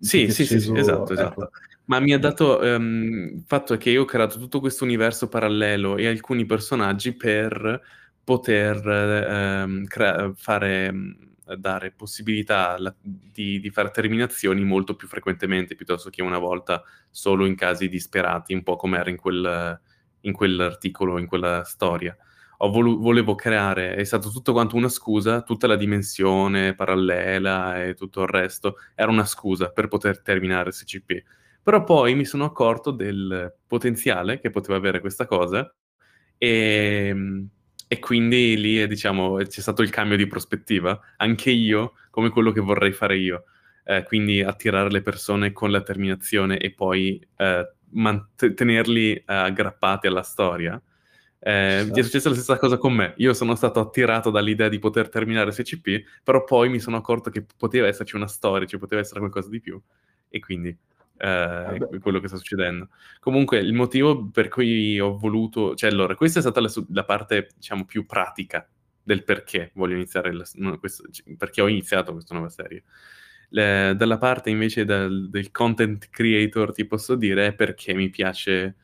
Sì, 0.00 0.30
sì, 0.30 0.44
sì, 0.46 0.60
sì, 0.60 0.72
esatto, 0.76 1.12
esatto. 1.12 1.44
Ecco. 1.44 1.50
Ma 1.86 2.00
mi 2.00 2.12
ha 2.12 2.18
dato 2.18 2.62
il 2.62 2.74
um, 2.74 3.42
fatto 3.46 3.76
che 3.76 3.90
io 3.90 4.02
ho 4.02 4.04
creato 4.04 4.38
tutto 4.38 4.60
questo 4.60 4.84
universo 4.84 5.28
parallelo 5.28 5.96
e 5.96 6.06
alcuni 6.06 6.44
personaggi 6.44 7.14
per 7.14 7.80
poter 8.22 9.64
um, 9.64 9.84
crea- 9.86 10.32
fare, 10.36 10.94
dare 11.56 11.92
possibilità 11.92 12.78
la- 12.78 12.94
di, 13.00 13.58
di 13.58 13.70
fare 13.70 13.90
terminazioni 13.90 14.62
molto 14.64 14.94
più 14.96 15.08
frequentemente 15.08 15.74
piuttosto 15.74 16.10
che 16.10 16.22
una 16.22 16.38
volta 16.38 16.82
solo 17.10 17.46
in 17.46 17.56
casi 17.56 17.88
disperati, 17.88 18.52
un 18.52 18.62
po' 18.62 18.76
come 18.76 18.98
era 18.98 19.10
in 19.10 19.16
quel 19.16 19.80
in 20.22 20.32
quell'articolo, 20.32 21.18
in 21.18 21.26
quella 21.26 21.64
storia. 21.64 22.16
Volu- 22.58 22.98
volevo 23.00 23.34
creare, 23.36 23.94
è 23.94 24.02
stato 24.02 24.30
tutto 24.30 24.52
quanto 24.52 24.74
una 24.74 24.88
scusa, 24.88 25.42
tutta 25.42 25.68
la 25.68 25.76
dimensione 25.76 26.74
parallela 26.74 27.84
e 27.84 27.94
tutto 27.94 28.22
il 28.22 28.28
resto 28.28 28.76
era 28.96 29.10
una 29.10 29.24
scusa 29.24 29.70
per 29.70 29.86
poter 29.86 30.20
terminare 30.22 30.72
SCP. 30.72 31.22
Però 31.62 31.84
poi 31.84 32.14
mi 32.14 32.24
sono 32.24 32.44
accorto 32.44 32.90
del 32.90 33.54
potenziale 33.66 34.40
che 34.40 34.50
poteva 34.50 34.76
avere 34.76 35.00
questa 35.00 35.26
cosa 35.26 35.72
e, 36.36 37.44
e 37.86 37.98
quindi 37.98 38.56
lì 38.58 38.86
diciamo, 38.86 39.36
c'è 39.36 39.60
stato 39.60 39.82
il 39.82 39.90
cambio 39.90 40.16
di 40.16 40.26
prospettiva, 40.26 40.98
anche 41.16 41.50
io, 41.50 41.94
come 42.10 42.30
quello 42.30 42.52
che 42.52 42.60
vorrei 42.60 42.92
fare 42.92 43.18
io. 43.18 43.44
Eh, 43.84 44.02
quindi 44.02 44.42
attirare 44.42 44.90
le 44.90 45.00
persone 45.00 45.52
con 45.52 45.70
la 45.70 45.80
terminazione 45.80 46.58
e 46.58 46.74
poi 46.74 47.26
eh, 47.36 47.72
man- 47.90 48.28
tenerli 48.34 49.12
uh, 49.12 49.22
aggrappati 49.26 50.06
alla 50.06 50.22
storia. 50.22 50.80
Eh, 51.40 51.88
sì. 51.92 52.00
È 52.00 52.02
successa 52.02 52.28
la 52.28 52.34
stessa 52.34 52.58
cosa 52.58 52.78
con 52.78 52.92
me. 52.92 53.14
Io 53.18 53.32
sono 53.32 53.54
stato 53.54 53.80
attirato 53.80 54.30
dall'idea 54.30 54.68
di 54.68 54.78
poter 54.78 55.08
terminare 55.08 55.52
SCP, 55.52 56.20
però 56.22 56.44
poi 56.44 56.68
mi 56.68 56.80
sono 56.80 56.96
accorto 56.96 57.30
che 57.30 57.46
poteva 57.56 57.86
esserci 57.86 58.16
una 58.16 58.26
storia, 58.26 58.66
ci 58.66 58.78
poteva 58.78 59.00
essere 59.00 59.20
qualcosa 59.20 59.48
di 59.48 59.60
più. 59.60 59.80
E 60.28 60.40
quindi 60.40 60.76
eh, 61.18 61.88
è 61.90 61.98
quello 62.00 62.20
che 62.20 62.28
sta 62.28 62.36
succedendo. 62.36 62.88
Comunque, 63.20 63.58
il 63.58 63.72
motivo 63.72 64.28
per 64.30 64.48
cui 64.48 64.98
ho 64.98 65.16
voluto, 65.16 65.74
cioè, 65.74 65.90
allora, 65.90 66.14
questa 66.14 66.38
è 66.38 66.42
stata 66.42 66.60
la, 66.60 66.70
la 66.90 67.04
parte, 67.04 67.48
diciamo, 67.56 67.84
più 67.84 68.06
pratica 68.06 68.68
del 69.02 69.24
perché 69.24 69.70
voglio 69.74 69.94
iniziare, 69.94 70.32
la, 70.32 70.44
no, 70.54 70.78
questo, 70.78 71.04
perché 71.36 71.60
ho 71.60 71.68
iniziato 71.68 72.12
questa 72.12 72.34
nuova 72.34 72.50
serie. 72.50 72.84
Le, 73.50 73.94
dalla 73.96 74.18
parte 74.18 74.50
invece 74.50 74.84
del, 74.84 75.30
del, 75.30 75.50
content 75.50 76.08
creator 76.10 76.72
ti 76.72 76.84
posso 76.84 77.14
dire 77.14 77.54
perché 77.54 77.94
mi 77.94 78.10
piace, 78.10 78.76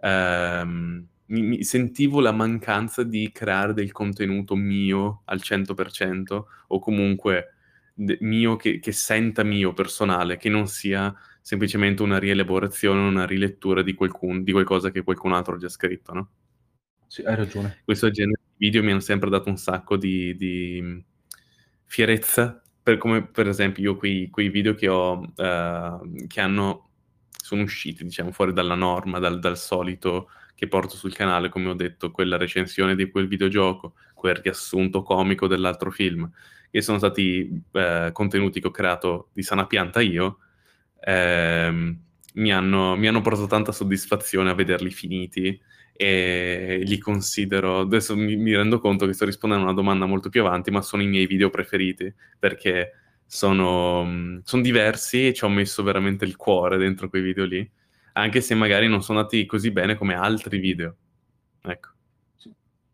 um, 0.00 1.04
mi, 1.26 1.42
mi, 1.42 1.64
sentivo 1.64 2.20
la 2.20 2.30
mancanza 2.30 3.02
di 3.02 3.32
creare 3.32 3.74
del 3.74 3.90
contenuto 3.90 4.54
mio 4.54 5.22
al 5.24 5.40
100% 5.42 6.44
o 6.68 6.78
comunque 6.78 7.54
de, 7.94 8.16
mio 8.20 8.54
che, 8.56 8.78
che, 8.78 8.92
senta 8.92 9.42
mio 9.42 9.72
personale, 9.72 10.36
che 10.36 10.48
non 10.48 10.68
sia 10.68 11.12
semplicemente 11.40 12.02
una 12.02 12.18
rielaborazione, 12.18 13.00
una 13.00 13.26
rilettura 13.26 13.82
di, 13.82 13.94
qualcun, 13.94 14.44
di 14.44 14.52
qualcosa 14.52 14.90
che 14.90 15.02
qualcun 15.02 15.32
altro 15.32 15.54
ha 15.54 15.58
già 15.58 15.68
scritto, 15.68 16.12
no? 16.12 16.30
Sì, 17.06 17.22
hai 17.22 17.36
ragione. 17.36 17.78
Questo 17.84 18.10
genere 18.10 18.40
di 18.56 18.66
video 18.66 18.82
mi 18.82 18.90
hanno 18.90 19.00
sempre 19.00 19.30
dato 19.30 19.48
un 19.48 19.56
sacco 19.56 19.96
di, 19.96 20.36
di 20.36 21.04
fierezza 21.84 22.60
per, 22.86 22.98
come 22.98 23.26
per 23.26 23.48
esempio 23.48 23.82
io 23.82 23.96
quei, 23.96 24.30
quei 24.30 24.48
video 24.48 24.74
che 24.74 24.86
ho, 24.86 25.18
uh, 25.18 26.26
che 26.28 26.40
hanno, 26.40 26.90
sono 27.36 27.62
usciti, 27.62 28.04
diciamo, 28.04 28.30
fuori 28.30 28.52
dalla 28.52 28.76
norma, 28.76 29.18
dal, 29.18 29.40
dal, 29.40 29.58
solito 29.58 30.30
che 30.54 30.68
porto 30.68 30.94
sul 30.94 31.12
canale, 31.12 31.48
come 31.48 31.68
ho 31.68 31.74
detto, 31.74 32.12
quella 32.12 32.36
recensione 32.36 32.94
di 32.94 33.10
quel 33.10 33.26
videogioco, 33.26 33.94
quel 34.14 34.36
riassunto 34.36 35.02
comico 35.02 35.48
dell'altro 35.48 35.90
film, 35.90 36.30
che 36.70 36.80
sono 36.80 36.98
stati 36.98 37.60
uh, 37.72 38.12
contenuti 38.12 38.60
che 38.60 38.68
ho 38.68 38.70
creato 38.70 39.30
di 39.32 39.42
sana 39.42 39.66
pianta 39.66 40.00
io, 40.00 40.38
eh, 41.00 41.96
mi, 42.34 42.52
hanno, 42.52 42.94
mi 42.94 43.08
hanno 43.08 43.20
portato 43.20 43.48
tanta 43.48 43.72
soddisfazione 43.72 44.48
a 44.48 44.54
vederli 44.54 44.90
finiti 44.90 45.60
e 45.96 46.82
li 46.84 46.98
considero, 46.98 47.80
adesso 47.80 48.16
mi, 48.16 48.36
mi, 48.36 48.54
rendo 48.54 48.78
conto 48.78 49.06
che 49.06 49.12
sto 49.12 49.24
rispondendo 49.24 49.64
a 49.64 49.68
una 49.68 49.76
domanda 49.76 50.06
molto 50.06 50.28
più 50.28 50.42
avanti, 50.42 50.70
ma 50.70 50.82
sono 50.82 51.02
i 51.02 51.06
miei 51.06 51.26
video 51.26 51.50
preferiti 51.50 52.12
perché 52.38 52.92
sono, 53.26 54.40
sono 54.44 54.62
diversi 54.62 55.26
e 55.26 55.32
ci 55.32 55.44
ho 55.44 55.48
messo 55.48 55.82
veramente 55.82 56.24
il 56.24 56.36
cuore 56.36 56.76
dentro 56.76 57.08
quei 57.08 57.22
video 57.22 57.44
lì, 57.44 57.68
anche 58.12 58.40
se 58.40 58.54
magari 58.54 58.88
non 58.88 59.02
sono 59.02 59.18
andati 59.18 59.44
così 59.46 59.70
bene 59.70 59.96
come 59.96 60.14
altri 60.14 60.58
video. 60.58 60.96
Ecco. 61.62 61.90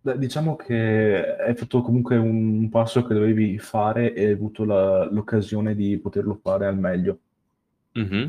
Beh, 0.00 0.18
diciamo 0.18 0.56
che 0.56 1.36
hai 1.36 1.54
fatto 1.54 1.80
comunque 1.80 2.16
un 2.16 2.68
passo 2.70 3.04
che 3.04 3.14
dovevi 3.14 3.58
fare 3.58 4.14
e 4.14 4.26
hai 4.26 4.32
avuto 4.32 4.64
la, 4.64 5.08
l'occasione 5.08 5.76
di 5.76 5.96
poterlo 5.98 6.34
fare 6.42 6.66
al 6.66 6.76
meglio. 6.76 7.18
Mm-hmm. 7.96 8.28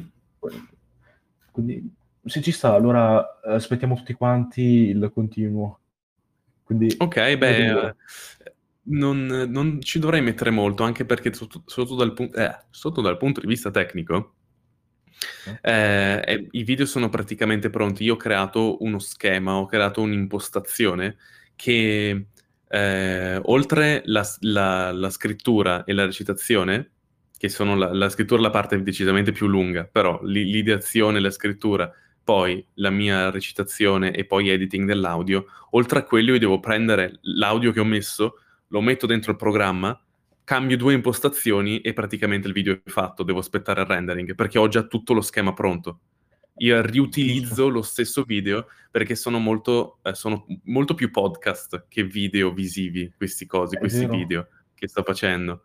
Quindi 1.52 1.92
se 2.26 2.42
ci 2.42 2.52
sta, 2.52 2.74
allora 2.74 3.40
aspettiamo 3.42 3.96
tutti 3.96 4.14
quanti 4.14 4.62
il 4.62 5.12
continuo. 5.14 5.80
Quindi, 6.64 6.94
ok, 6.98 7.38
beh, 7.38 7.96
non, 8.84 9.26
non, 9.26 9.82
ci 9.82 10.00
dovrei 10.00 10.22
mettere 10.22 10.50
molto, 10.50 10.84
anche 10.84 11.06
perché 11.06 11.34
sotto, 11.34 11.64
sotto, 11.66 11.96
dal, 11.96 12.14
pu- 12.14 12.32
eh, 12.34 12.58
sotto 12.70 13.02
dal, 13.02 13.18
punto 13.18 13.42
di 13.42 13.48
vista 13.48 13.70
tecnico, 13.70 14.36
eh, 15.62 16.22
eh, 16.26 16.48
i 16.52 16.64
video 16.64 16.86
sono 16.86 17.10
praticamente 17.10 17.70
pronti. 17.70 18.04
Io 18.04 18.14
ho 18.14 18.18
creato 18.18 18.82
uno 18.84 19.00
schema, 19.00 19.56
ho 19.56 19.66
creato 19.66 20.02
un'impostazione 20.02 21.18
che 21.56 22.28
eh, 22.68 23.40
oltre 23.44 24.02
la, 24.06 24.28
la, 24.40 24.92
la, 24.92 25.10
scrittura 25.10 25.84
e 25.84 25.94
la 25.94 26.06
recitazione, 26.06 26.92
che 27.38 27.50
sono 27.50 27.76
la, 27.76 27.94
la 27.94 28.10
scrittura 28.10 28.42
la 28.42 28.50
parte 28.50 28.82
decisamente 28.82 29.32
più 29.32 29.48
lunga, 29.48 29.84
però 29.84 30.20
l'ideazione 30.24 31.18
e 31.18 31.22
la 31.22 31.30
scrittura 31.30 31.92
poi 32.24 32.66
la 32.76 32.90
mia 32.90 33.30
recitazione 33.30 34.14
e 34.14 34.26
poi 34.26 34.50
editing 34.50 34.88
dell'audio, 34.88 35.46
oltre 35.72 36.00
a 36.00 36.04
quello 36.04 36.32
io 36.32 36.40
devo 36.40 36.60
prendere 36.60 37.20
l'audio 37.22 37.72
che 37.72 37.80
ho 37.80 37.86
messo, 37.86 38.40
lo 38.68 38.82
metto 38.82 39.06
dentro 39.06 39.32
il 39.32 39.38
programma, 39.38 40.00
cambio 40.44 40.78
due 40.78 40.94
impostazioni 40.94 41.82
e 41.82 41.94
praticamente 41.94 42.48
il 42.48 42.54
video 42.54 42.74
è 42.74 42.90
fatto, 42.90 43.24
devo 43.24 43.40
aspettare 43.40 43.82
il 43.82 43.88
rendering 43.88 44.36
perché 44.36 44.58
ho 44.58 44.68
già 44.68 44.84
tutto 44.84 45.14
lo 45.14 45.22
schema 45.22 45.54
pronto. 45.54 46.00
Io 46.58 46.80
riutilizzo 46.82 47.68
lo 47.68 47.82
stesso 47.82 48.24
video 48.24 48.68
perché 48.92 49.16
sono 49.16 49.40
molto, 49.40 49.98
eh, 50.04 50.14
sono 50.14 50.46
molto 50.66 50.94
più 50.94 51.10
podcast 51.10 51.88
che 51.90 52.04
video 52.04 52.54
visivi, 52.54 53.12
questi 53.18 53.46
cosi, 53.48 53.76
questi 53.78 54.06
video 54.06 54.48
che 54.76 54.88
sto 54.88 55.04
facendo. 55.04 55.64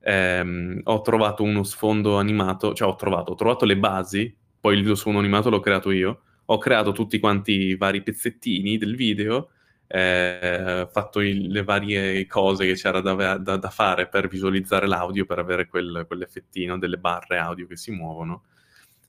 Eh, 0.00 0.80
ho 0.84 1.00
trovato 1.00 1.42
uno 1.42 1.62
sfondo 1.62 2.18
animato, 2.18 2.74
cioè 2.74 2.86
ho 2.86 2.96
trovato, 2.96 3.32
ho 3.32 3.34
trovato 3.34 3.64
le 3.64 3.78
basi 3.78 4.36
poi 4.60 4.74
il 4.74 4.80
video 4.80 4.94
suono 4.94 5.18
animato 5.18 5.50
l'ho 5.50 5.60
creato 5.60 5.90
io, 5.90 6.22
ho 6.46 6.58
creato 6.58 6.92
tutti 6.92 7.18
quanti 7.18 7.52
i 7.52 7.76
vari 7.76 8.02
pezzettini 8.02 8.78
del 8.78 8.96
video, 8.96 9.50
eh, 9.88 10.88
fatto 10.90 11.20
il, 11.20 11.48
le 11.48 11.62
varie 11.62 12.26
cose 12.26 12.66
che 12.66 12.74
c'era 12.74 13.00
da, 13.00 13.36
da, 13.38 13.56
da, 13.56 13.70
fare 13.70 14.08
per 14.08 14.28
visualizzare 14.28 14.86
l'audio, 14.86 15.26
per 15.26 15.38
avere 15.38 15.68
quel, 15.68 16.04
quell'effettino 16.06 16.78
delle 16.78 16.98
barre 16.98 17.38
audio 17.38 17.66
che 17.66 17.76
si 17.76 17.92
muovono. 17.92 18.44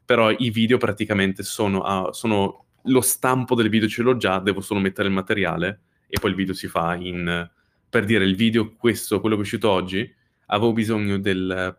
Però 0.06 0.30
i 0.32 0.50
video 0.52 0.78
praticamente 0.78 1.44
sono, 1.44 2.08
uh, 2.08 2.12
sono 2.12 2.66
lo 2.84 3.02
stampo 3.02 3.56
del 3.56 3.70
video 3.70 3.90
ce 3.90 4.02
l'ho 4.02 4.18
già, 4.18 4.40
devo 4.40 4.62
solo 4.62 4.80
mettere 4.80 5.08
il 5.08 5.14
materiale 5.14 5.80
e 6.08 6.20
poi 6.20 6.32
il 6.32 6.36
video 6.36 6.54
si 6.54 6.68
fa 6.68 6.96
in... 6.96 7.50
Per 7.90 8.04
dire, 8.04 8.26
il 8.26 8.36
video, 8.36 8.76
questo, 8.76 9.22
quello 9.22 9.36
che 9.36 9.42
è 9.42 9.46
uscito 9.46 9.70
oggi, 9.70 10.14
avevo 10.48 10.74
bisogno 10.74 11.18
del, 11.18 11.78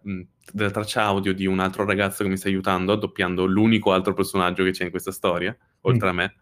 della 0.52 0.70
traccia 0.70 1.02
audio 1.02 1.32
di 1.32 1.46
un 1.46 1.58
altro 1.60 1.84
ragazzo 1.84 2.22
che 2.22 2.30
mi 2.30 2.36
sta 2.36 2.48
aiutando, 2.48 2.94
doppiando 2.96 3.44
l'unico 3.46 3.92
altro 3.92 4.14
personaggio 4.14 4.64
che 4.64 4.70
c'è 4.70 4.84
in 4.84 4.90
questa 4.90 5.12
storia, 5.12 5.56
oltre 5.82 6.06
mm. 6.06 6.10
a 6.10 6.12
me. 6.12 6.34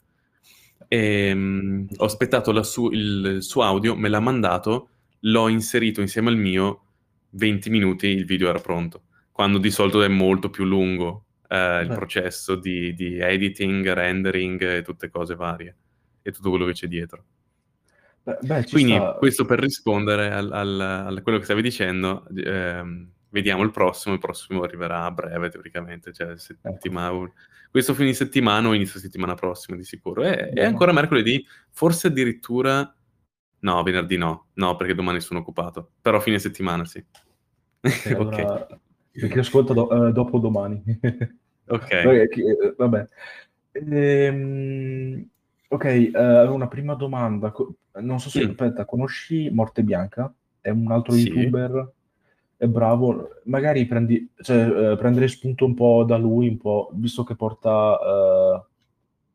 E, 0.89 1.33
um, 1.33 1.87
ho 1.97 2.05
aspettato 2.05 2.63
su- 2.63 2.91
il, 2.91 3.33
il 3.37 3.43
suo 3.43 3.63
audio, 3.63 3.97
me 3.97 4.09
l'ha 4.09 4.21
mandato, 4.21 4.89
l'ho 5.21 5.49
inserito 5.49 6.01
insieme 6.01 6.31
al 6.31 6.37
mio, 6.37 6.83
20 7.31 7.71
minuti 7.71 8.07
il 8.07 8.25
video 8.25 8.49
era 8.49 8.61
pronto, 8.61 9.05
quando 9.33 9.59
di 9.59 9.71
solito 9.71 10.03
è 10.03 10.09
molto 10.09 10.51
più 10.51 10.65
lungo 10.65 11.25
eh, 11.49 11.83
il 11.83 11.89
processo 11.89 12.55
di, 12.57 12.95
di, 12.95 13.19
editing, 13.19 13.93
rendering 13.93 14.63
e 14.63 14.83
tutte 14.83 15.11
cose 15.11 15.35
varie 15.35 15.77
e 16.23 16.33
tutto 16.33 16.51
quello 16.51 16.67
che 16.67 16.73
c'è 16.73 16.87
dietro. 16.87 17.25
Beh, 18.27 18.39
beh, 18.41 18.65
Quindi 18.65 18.95
sta... 18.95 19.13
questo 19.13 19.45
per 19.45 19.61
rispondere 19.61 20.33
a 20.33 21.23
quello 21.23 21.39
che 21.39 21.45
stavi 21.45 21.63
dicendo, 21.63 22.27
ehm, 22.35 23.09
vediamo 23.29 23.63
il 23.63 23.71
prossimo, 23.71 24.15
il 24.15 24.21
prossimo 24.21 24.63
arriverà 24.63 25.05
a 25.05 25.13
breve 25.13 25.49
teoricamente, 25.49 26.13
cioè 26.13 26.31
ecco. 26.31 26.39
settimana, 26.39 27.15
ecco. 27.15 27.35
questo 27.71 27.95
fine 27.95 28.13
settimana 28.15 28.67
o 28.67 28.75
inizio 28.75 28.99
settimana 28.99 29.35
prossima 29.35 29.77
di 29.77 29.85
sicuro. 29.85 30.25
E, 30.25 30.49
è 30.49 30.65
ancora 30.65 30.93
mercoledì, 30.93 31.47
forse 31.71 32.09
addirittura... 32.09 32.93
No, 33.59 33.83
venerdì 33.85 34.17
no, 34.17 34.49
no 34.55 34.75
perché 34.75 34.95
domani 34.95 35.21
sono 35.21 35.41
occupato, 35.41 35.93
però 36.01 36.19
fine 36.19 36.41
settimana 36.41 36.85
sì. 36.85 37.03
Okay, 37.87 38.13
allora, 38.13 38.63
okay. 38.65 38.79
Perché 39.13 39.39
ascolta 39.39 39.73
do, 39.73 39.87
uh, 39.87 40.11
dopo 40.11 40.39
domani. 40.39 40.83
ok. 41.67 41.91
Eh, 41.91 42.75
vabbè. 42.77 43.07
Ehm, 43.71 45.29
ok, 45.69 46.11
uh, 46.13 46.53
una 46.53 46.69
prima 46.69 46.95
domanda. 46.95 47.53
Non 48.01 48.21
so 48.21 48.31
se, 48.31 48.45
mm. 48.45 48.51
aspetta, 48.51 48.85
conosci 48.85 49.51
Morte 49.51 49.83
Bianca? 49.83 50.33
È 50.61 50.71
un 50.71 50.91
altro 50.91 51.13
sì. 51.13 51.29
youtuber, 51.29 51.93
è 52.57 52.67
bravo. 52.67 53.31
Magari 53.45 53.87
prendi, 53.87 54.31
cioè, 54.41 54.93
uh, 54.93 54.97
prendere 54.97 55.29
spunto 55.29 55.65
un 55.65 55.75
po' 55.75 56.05
da 56.05 56.17
lui, 56.17 56.49
un 56.49 56.59
po', 56.59 56.91
visto 56.95 57.25
che 57.25 57.35
porta... 57.35 58.67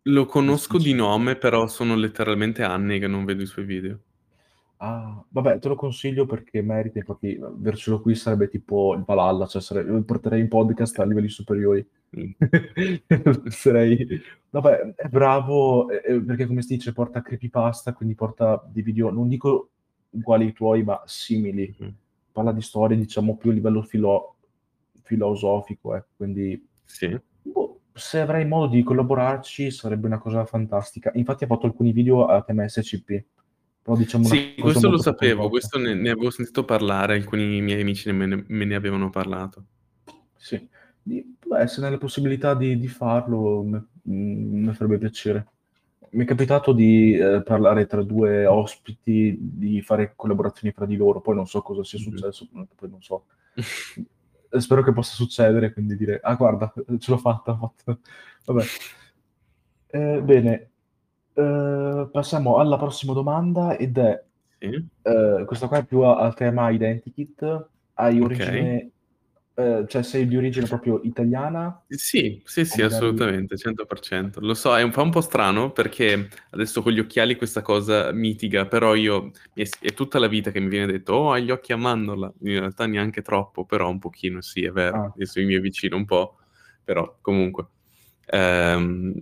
Lo 0.06 0.26
conosco 0.26 0.80
di 0.80 0.94
nome, 0.94 1.36
però 1.36 1.68
sono 1.68 1.96
letteralmente 1.96 2.64
anni 2.64 2.98
che 2.98 3.08
non 3.08 3.24
vedo 3.24 3.44
i 3.44 3.46
suoi 3.46 3.66
video. 3.66 4.00
Ah, 4.78 5.24
vabbè, 5.28 5.60
te 5.60 5.68
lo 5.68 5.76
consiglio 5.76 6.26
perché 6.26 6.64
merita, 6.64 6.98
infatti 6.98 7.40
avercelo 7.40 8.02
qui 8.02 8.16
sarebbe 8.16 8.48
tipo 8.50 8.96
il 8.96 9.04
Valhalla, 9.06 9.46
cioè 9.46 9.84
lo 9.84 10.02
porterei 10.02 10.40
in 10.40 10.48
podcast 10.48 10.98
a 10.98 11.06
livelli 11.06 11.30
superiori. 11.30 11.88
Sarei... 13.50 14.22
Vabbè, 14.50 14.96
è 14.96 15.08
bravo 15.08 15.90
eh, 15.90 16.22
perché 16.22 16.46
come 16.46 16.62
si 16.62 16.76
dice 16.76 16.92
porta 16.92 17.22
creepypasta, 17.22 17.94
quindi 17.94 18.16
porta 18.16 18.62
dei 18.68 18.84
video, 18.84 19.10
non 19.10 19.28
dico 19.30 19.70
uguali 20.10 20.46
ai 20.46 20.54
tuoi, 20.54 20.84
ma 20.84 21.02
simili. 21.06 21.74
Mm. 21.82 21.88
Parla 22.32 22.52
di 22.52 22.62
storie, 22.62 22.98
diciamo, 22.98 23.38
più 23.38 23.52
a 23.52 23.54
livello 23.54 23.82
filo... 23.82 24.36
filosofico, 25.04 25.96
eh, 25.96 26.04
quindi... 26.16 26.68
Sì. 26.84 27.18
Boh, 27.44 27.80
se 27.94 28.20
avrei 28.20 28.46
modo 28.46 28.68
di 28.74 28.84
collaborarci 28.84 29.72
sarebbe 29.72 30.08
una 30.08 30.20
cosa 30.20 30.46
fantastica. 30.46 31.12
Infatti 31.16 31.46
ha 31.46 31.48
fatto 31.48 31.66
alcuni 31.66 31.92
video 31.92 32.26
a 32.26 32.42
tema 32.42 32.68
SCP 32.68 33.24
però 33.82 33.98
diciamo 33.98 34.26
sì, 34.26 34.54
questo 34.60 34.90
lo 34.90 35.00
sapevo, 35.00 35.50
questo 35.50 35.80
ne, 35.80 35.96
ne, 35.96 36.12
avevo 36.12 36.30
sentito 36.30 36.64
parlare, 36.64 37.16
alcuni 37.16 37.62
miei 37.62 37.82
amici 37.82 38.12
ne, 38.12 38.46
me 38.48 38.66
ne 38.66 38.76
avevano 38.76 39.10
parlato. 39.10 39.66
Sì, 40.36 40.70
beh, 41.04 41.68
se 41.68 41.82
nelle 41.82 41.98
possibilità 41.98 42.54
di, 42.54 42.78
di 42.78 42.88
farlo 42.88 43.64
mi 43.64 43.80
mm, 44.10 44.70
farebbe 44.72 44.98
piacere. 44.98 45.48
Mi 46.12 46.24
è 46.24 46.28
capitato 46.28 46.74
di 46.74 47.14
eh, 47.16 47.42
parlare 47.42 47.86
tra 47.86 48.04
due 48.04 48.46
ospiti, 48.46 49.38
di 49.40 49.82
fare 49.82 50.14
collaborazioni 50.16 50.74
fra 50.74 50.86
di 50.86 50.98
loro, 50.98 51.22
poi 51.22 51.36
non 51.36 51.48
so 51.48 51.62
cosa 51.62 51.84
sia 51.84 52.00
mm-hmm. 52.00 52.10
successo, 52.10 52.48
mm-hmm. 52.54 52.66
poi 52.76 52.90
non 52.90 53.02
so. 53.02 53.26
Spero 54.60 54.84
che 54.84 54.92
possa 54.92 55.14
succedere, 55.14 55.72
quindi 55.72 55.96
dire, 55.96 56.20
ah 56.22 56.36
guarda, 56.36 56.74
ce 57.00 57.12
l'ho 57.12 57.18
fatta, 57.18 57.56
fatta. 57.56 57.98
Vabbè. 58.46 58.64
Eh, 59.88 60.22
bene, 60.22 60.70
eh, 61.34 62.10
passiamo 62.12 62.58
alla 62.58 62.78
prossima 62.78 63.14
domanda 63.14 63.78
ed 63.78 63.98
è, 63.98 64.22
Sì. 64.60 64.88
eh, 65.04 65.44
questa 65.46 65.68
qua 65.68 65.78
è 65.78 65.86
più 65.86 66.02
a, 66.02 66.18
a 66.18 66.34
tema 66.34 66.70
identikit, 66.70 67.68
hai 67.94 68.20
origine, 68.20 68.92
eh, 69.54 69.86
cioè 69.88 70.02
sei 70.04 70.28
di 70.28 70.38
origine 70.38 70.66
proprio 70.66 71.02
italiana 71.04 71.84
Sì, 71.88 72.42
sì, 72.46 72.64
sì, 72.64 72.82
magari... 72.82 72.96
assolutamente, 72.96 73.56
100%. 73.58 74.40
Lo 74.40 74.54
so, 74.54 74.76
è 74.78 74.82
un, 74.82 74.92
fa 74.92 75.02
un 75.02 75.10
po' 75.12 75.22
strano 75.22 75.72
perché 75.72 76.30
adesso 76.52 76.82
con 76.82 76.94
gli 76.94 77.00
occhiali 77.00 77.36
questa 77.36 77.62
cosa 77.62 78.12
mitiga, 78.12 78.66
però 78.66 78.96
io 78.96 79.32
è, 79.54 79.68
è 79.80 79.94
tutta 79.94 80.20
la 80.20 80.28
vita 80.28 80.52
che 80.52 80.60
mi 80.60 80.70
viene 80.70 80.92
detto, 80.92 81.14
oh, 81.14 81.32
hai 81.34 81.44
gli 81.44 81.52
occhi 81.52 81.74
a 81.74 81.78
mandorla, 81.78 82.34
in 82.42 82.60
realtà 82.60 82.86
neanche 82.86 83.22
troppo, 83.22 83.66
però 83.66 83.90
un 83.90 84.00
pochino 84.00 84.42
sì, 84.42 84.64
è 84.64 84.72
vero, 84.72 85.04
ah. 85.04 85.14
io 85.18 85.26
sono 85.26 85.46
i 85.46 85.48
miei 85.48 85.62
vicino 85.62 85.98
un 85.98 86.06
po', 86.06 86.38
però 86.84 87.18
comunque. 87.22 87.68
Ehm, 88.28 89.14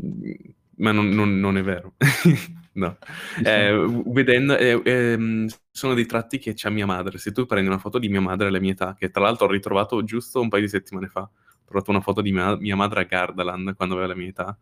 ma 0.75 0.91
non, 0.91 1.09
non, 1.09 1.39
non 1.39 1.57
è 1.57 1.63
vero. 1.63 1.95
no. 2.73 2.97
Eh, 3.43 4.03
vedendo, 4.05 4.57
eh, 4.57 4.81
eh, 4.83 5.47
sono 5.71 5.93
dei 5.93 6.05
tratti 6.05 6.37
che 6.37 6.53
c'ha 6.55 6.69
mia 6.69 6.85
madre. 6.85 7.17
Se 7.17 7.31
tu 7.31 7.45
prendi 7.45 7.67
una 7.67 7.77
foto 7.77 7.99
di 7.99 8.09
mia 8.09 8.21
madre 8.21 8.47
alla 8.47 8.59
mia 8.59 8.71
età, 8.71 8.95
che 8.97 9.09
tra 9.09 9.23
l'altro 9.23 9.47
ho 9.47 9.51
ritrovato 9.51 10.03
giusto 10.03 10.41
un 10.41 10.49
paio 10.49 10.63
di 10.63 10.69
settimane 10.69 11.07
fa, 11.07 11.21
ho 11.21 11.65
trovato 11.65 11.91
una 11.91 12.01
foto 12.01 12.21
di 12.21 12.31
mia, 12.31 12.55
mia 12.57 12.75
madre 12.75 13.01
a 13.01 13.03
Gardaland 13.03 13.75
quando 13.75 13.95
aveva 13.95 14.09
la 14.09 14.17
mia 14.19 14.29
età. 14.29 14.57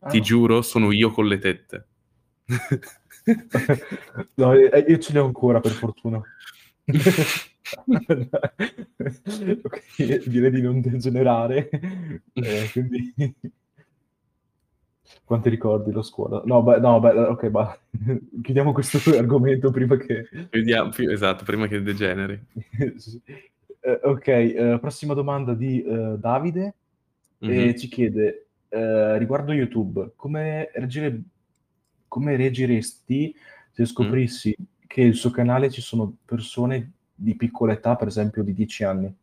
Ah. 0.00 0.08
Ti 0.08 0.20
giuro, 0.20 0.62
sono 0.62 0.92
io 0.92 1.10
con 1.10 1.26
le 1.26 1.38
tette. 1.38 1.86
no, 4.34 4.52
eh, 4.52 4.84
io 4.86 4.98
ce 4.98 5.12
l'ho 5.12 5.24
ancora, 5.24 5.60
per 5.60 5.72
fortuna. 5.72 6.20
ok, 9.64 10.28
direi 10.28 10.50
di 10.50 10.60
non 10.60 10.80
degenerare. 10.80 11.68
Eh, 12.34 12.68
quindi 12.72 13.14
quanti 15.24 15.48
ricordi 15.48 15.92
la 15.92 16.02
scuola? 16.02 16.42
No, 16.44 16.62
beh, 16.62 16.78
no, 16.78 17.00
beh, 17.00 17.10
ok, 17.10 17.42
ma 17.44 17.76
chiudiamo 18.42 18.72
questo 18.72 18.98
argomento 19.16 19.70
prima 19.70 19.96
che... 19.96 20.28
Chiudiamo, 20.50 20.92
esatto, 20.92 21.44
prima 21.44 21.66
che 21.66 21.82
degeneri. 21.82 22.40
sì. 22.96 23.20
eh, 23.80 24.00
ok, 24.02 24.26
eh, 24.28 24.78
prossima 24.80 25.14
domanda 25.14 25.54
di 25.54 25.82
uh, 25.86 26.16
Davide, 26.18 26.74
mm-hmm. 27.44 27.68
e 27.68 27.76
ci 27.76 27.88
chiede, 27.88 28.46
eh, 28.68 29.18
riguardo 29.18 29.52
YouTube, 29.52 30.12
come, 30.16 30.70
reagire, 30.74 31.20
come 32.08 32.36
reagiresti 32.36 33.34
se 33.70 33.84
scoprissi 33.86 34.56
mm. 34.60 34.64
che 34.86 35.02
il 35.02 35.14
suo 35.14 35.30
canale 35.30 35.70
ci 35.70 35.80
sono 35.80 36.16
persone 36.24 36.92
di 37.14 37.34
piccola 37.34 37.72
età, 37.72 37.96
per 37.96 38.08
esempio 38.08 38.42
di 38.42 38.52
10 38.52 38.84
anni? 38.84 39.14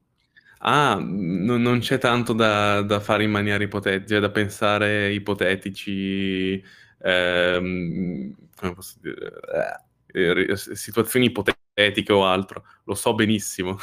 Ah, 0.64 0.96
n- 1.00 1.46
non 1.46 1.80
c'è 1.80 1.98
tanto 1.98 2.34
da, 2.34 2.82
da 2.84 3.00
fare 3.00 3.24
in 3.24 3.32
maniera 3.32 3.64
ipotetica, 3.64 4.20
da 4.20 4.30
pensare 4.30 5.12
ipotetici, 5.12 6.64
ehm, 7.02 8.36
come 8.56 8.74
posso 8.74 8.98
dire, 9.02 10.46
eh, 10.46 10.56
situazioni 10.56 11.28
ipotetiche 11.28 12.14
o 12.14 12.26
altro. 12.26 12.64
Lo 12.84 12.94
so 12.94 13.16
benissimo. 13.16 13.78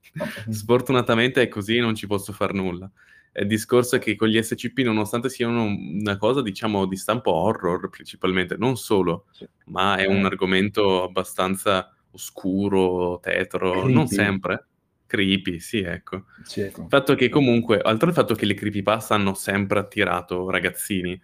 Sfortunatamente 0.48 1.42
è 1.42 1.48
così 1.48 1.76
e 1.76 1.80
non 1.80 1.94
ci 1.94 2.06
posso 2.06 2.32
fare 2.32 2.54
nulla. 2.54 2.90
Il 3.34 3.46
discorso 3.46 3.96
è 3.96 3.98
che 3.98 4.14
con 4.14 4.28
gli 4.28 4.40
SCP, 4.40 4.78
nonostante 4.78 5.28
siano 5.28 5.64
una 5.64 6.16
cosa, 6.16 6.40
diciamo, 6.40 6.86
di 6.86 6.96
stampo 6.96 7.32
horror 7.32 7.90
principalmente, 7.90 8.56
non 8.56 8.76
solo, 8.76 9.26
sì. 9.32 9.46
ma 9.66 9.96
è 9.96 10.06
un 10.06 10.22
eh. 10.22 10.26
argomento 10.26 11.02
abbastanza 11.02 11.94
oscuro, 12.12 13.18
tetro, 13.20 13.72
Creepy. 13.72 13.92
non 13.92 14.06
sempre 14.06 14.68
Creepy, 15.14 15.60
sì, 15.60 15.78
ecco. 15.78 16.24
Sì, 16.42 16.62
ecco. 16.62 16.82
Il 16.82 16.88
fatto 16.88 17.14
che 17.14 17.28
comunque, 17.28 17.80
oltre 17.84 18.08
al 18.08 18.14
fatto 18.14 18.34
che 18.34 18.46
le 18.46 18.54
creepypasta 18.54 19.14
hanno 19.14 19.34
sempre 19.34 19.78
attirato 19.78 20.50
ragazzini, 20.50 21.20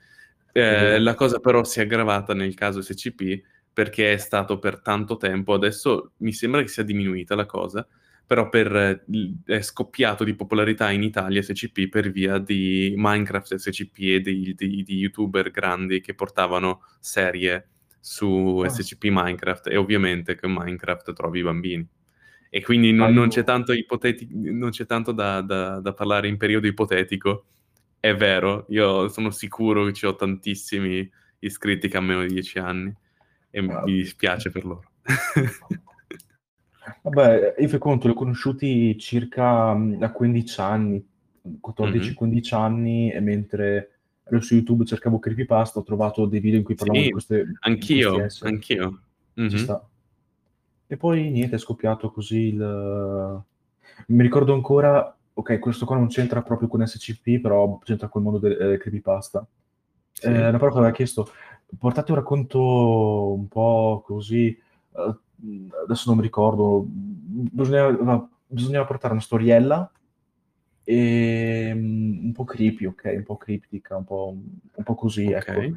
eh, 0.53 1.00
la 1.00 1.14
cosa 1.14 1.40
però 1.40 1.64
si 1.64 1.81
è 1.81 1.83
aggravata 1.83 2.33
nel 2.33 2.55
caso 2.55 2.83
SCP 2.83 3.42
perché 3.72 4.12
è 4.12 4.16
stato 4.16 4.61
per 4.61 4.81
tanto 4.81 5.16
tempo, 5.16 5.55
adesso 5.55 6.12
mi 6.18 6.33
sembra 6.33 6.61
che 6.62 6.68
sia 6.68 6.85
diminuita 6.85 7.35
la 7.35 7.46
cosa, 7.46 7.85
però 8.24 8.48
per, 8.48 9.05
è 9.44 9.61
scoppiato 9.61 10.22
di 10.22 10.35
popolarità 10.35 10.90
in 10.92 11.03
Italia 11.03 11.42
SCP 11.42 11.88
per 11.88 12.12
via 12.12 12.38
di 12.38 12.94
Minecraft 12.96 13.57
SCP 13.57 13.98
e 13.98 14.20
di, 14.20 14.55
di, 14.57 14.85
di 14.85 14.94
youtuber 14.98 15.50
grandi 15.50 16.00
che 16.00 16.14
portavano 16.14 16.83
serie 17.00 17.68
su 17.98 18.26
oh. 18.26 18.62
Ah. 18.62 18.68
SCP 18.68 19.07
Minecraft 19.11 19.66
e 19.66 19.76
ovviamente 19.76 20.37
con 20.37 20.53
Minecraft 20.53 21.12
trovi 21.12 21.40
i 21.40 21.42
bambini 21.42 21.88
e 22.53 22.63
quindi 22.63 22.93
non, 22.93 23.13
non 23.13 23.29
c'è 23.29 23.45
tanto, 23.45 23.73
ipoteti- 23.73 24.29
non 24.33 24.71
c'è 24.71 24.85
tanto 24.85 25.13
da, 25.13 25.41
da, 25.41 25.79
da, 25.79 25.93
parlare 25.95 26.27
in 26.27 26.37
periodo 26.37 26.67
ipotetico. 26.67 27.45
È 28.01 28.13
vero, 28.17 28.67
io 28.71 29.09
sono 29.09 29.31
sicuro 29.31 29.85
che 29.85 29.93
ci 29.93 30.05
ho 30.05 30.17
tantissimi 30.17 31.09
iscritti 31.39 31.89
che 31.89 31.97
hanno 31.97 32.09
meno 32.09 32.23
di 32.23 32.35
10 32.35 32.59
anni. 32.59 32.93
e 33.51 33.63
mi 33.63 33.85
dispiace 33.85 34.51
per 34.51 34.65
loro. 34.65 34.91
Vabbè, 37.03 37.55
io 37.59 37.69
fai 37.69 37.79
conto, 37.79 38.09
li 38.09 38.15
ho 38.15 38.17
conosciuti 38.17 38.99
circa 38.99 39.77
da 39.97 40.11
15 40.11 40.61
anni, 40.61 41.09
14-15 41.65 42.17
mm-hmm. 42.25 42.41
anni, 42.51 43.13
e 43.13 43.21
mentre 43.21 43.91
ero 44.25 44.41
su 44.41 44.55
YouTube 44.55 44.85
cercavo 44.85 45.21
creepypasta, 45.21 45.79
ho 45.79 45.85
trovato 45.85 46.27
dei 46.27 46.41
video 46.41 46.59
in 46.59 46.65
cui 46.65 46.75
parlavano 46.75 47.03
sì, 47.03 47.07
di 47.07 47.13
queste... 47.13 47.53
Anch'io, 47.61 48.27
anch'io. 48.41 49.03
Mm-hmm. 49.41 49.65
E 50.92 50.96
poi 50.96 51.31
niente, 51.31 51.55
è 51.55 51.59
scoppiato 51.59 52.11
così 52.11 52.48
il... 52.48 53.44
Mi 54.09 54.22
ricordo 54.22 54.55
ancora, 54.55 55.16
ok, 55.35 55.61
questo 55.61 55.87
qua 55.87 55.94
non 55.94 56.09
c'entra 56.09 56.42
proprio 56.42 56.66
con 56.66 56.85
SCP, 56.85 57.40
però 57.40 57.79
c'entra 57.85 58.09
col 58.09 58.22
mondo 58.22 58.40
del 58.40 58.61
eh, 58.61 58.76
creepypasta. 58.76 59.46
Sì. 60.11 60.26
Eh, 60.26 60.48
una 60.48 60.59
parola 60.59 60.72
che 60.72 60.79
aveva 60.79 60.90
chiesto, 60.90 61.29
portate 61.79 62.11
un 62.11 62.18
racconto 62.18 63.33
un 63.33 63.46
po' 63.46 64.03
così... 64.05 64.59
Uh, 64.90 65.16
adesso 65.85 66.05
non 66.07 66.16
mi 66.16 66.22
ricordo, 66.22 66.85
bisognava, 66.87 68.29
bisognava 68.48 68.85
portare 68.85 69.12
una 69.12 69.22
storiella 69.22 69.90
e, 70.83 71.70
um, 71.72 72.20
un 72.24 72.33
po' 72.33 72.42
creepy, 72.42 72.87
ok? 72.87 73.12
Un 73.16 73.22
po' 73.22 73.37
criptica, 73.37 73.96
un 73.96 74.05
po', 74.05 74.37
un 74.74 74.85
po 74.85 74.94
così, 74.96 75.26
okay. 75.26 75.66
ecco. 75.66 75.76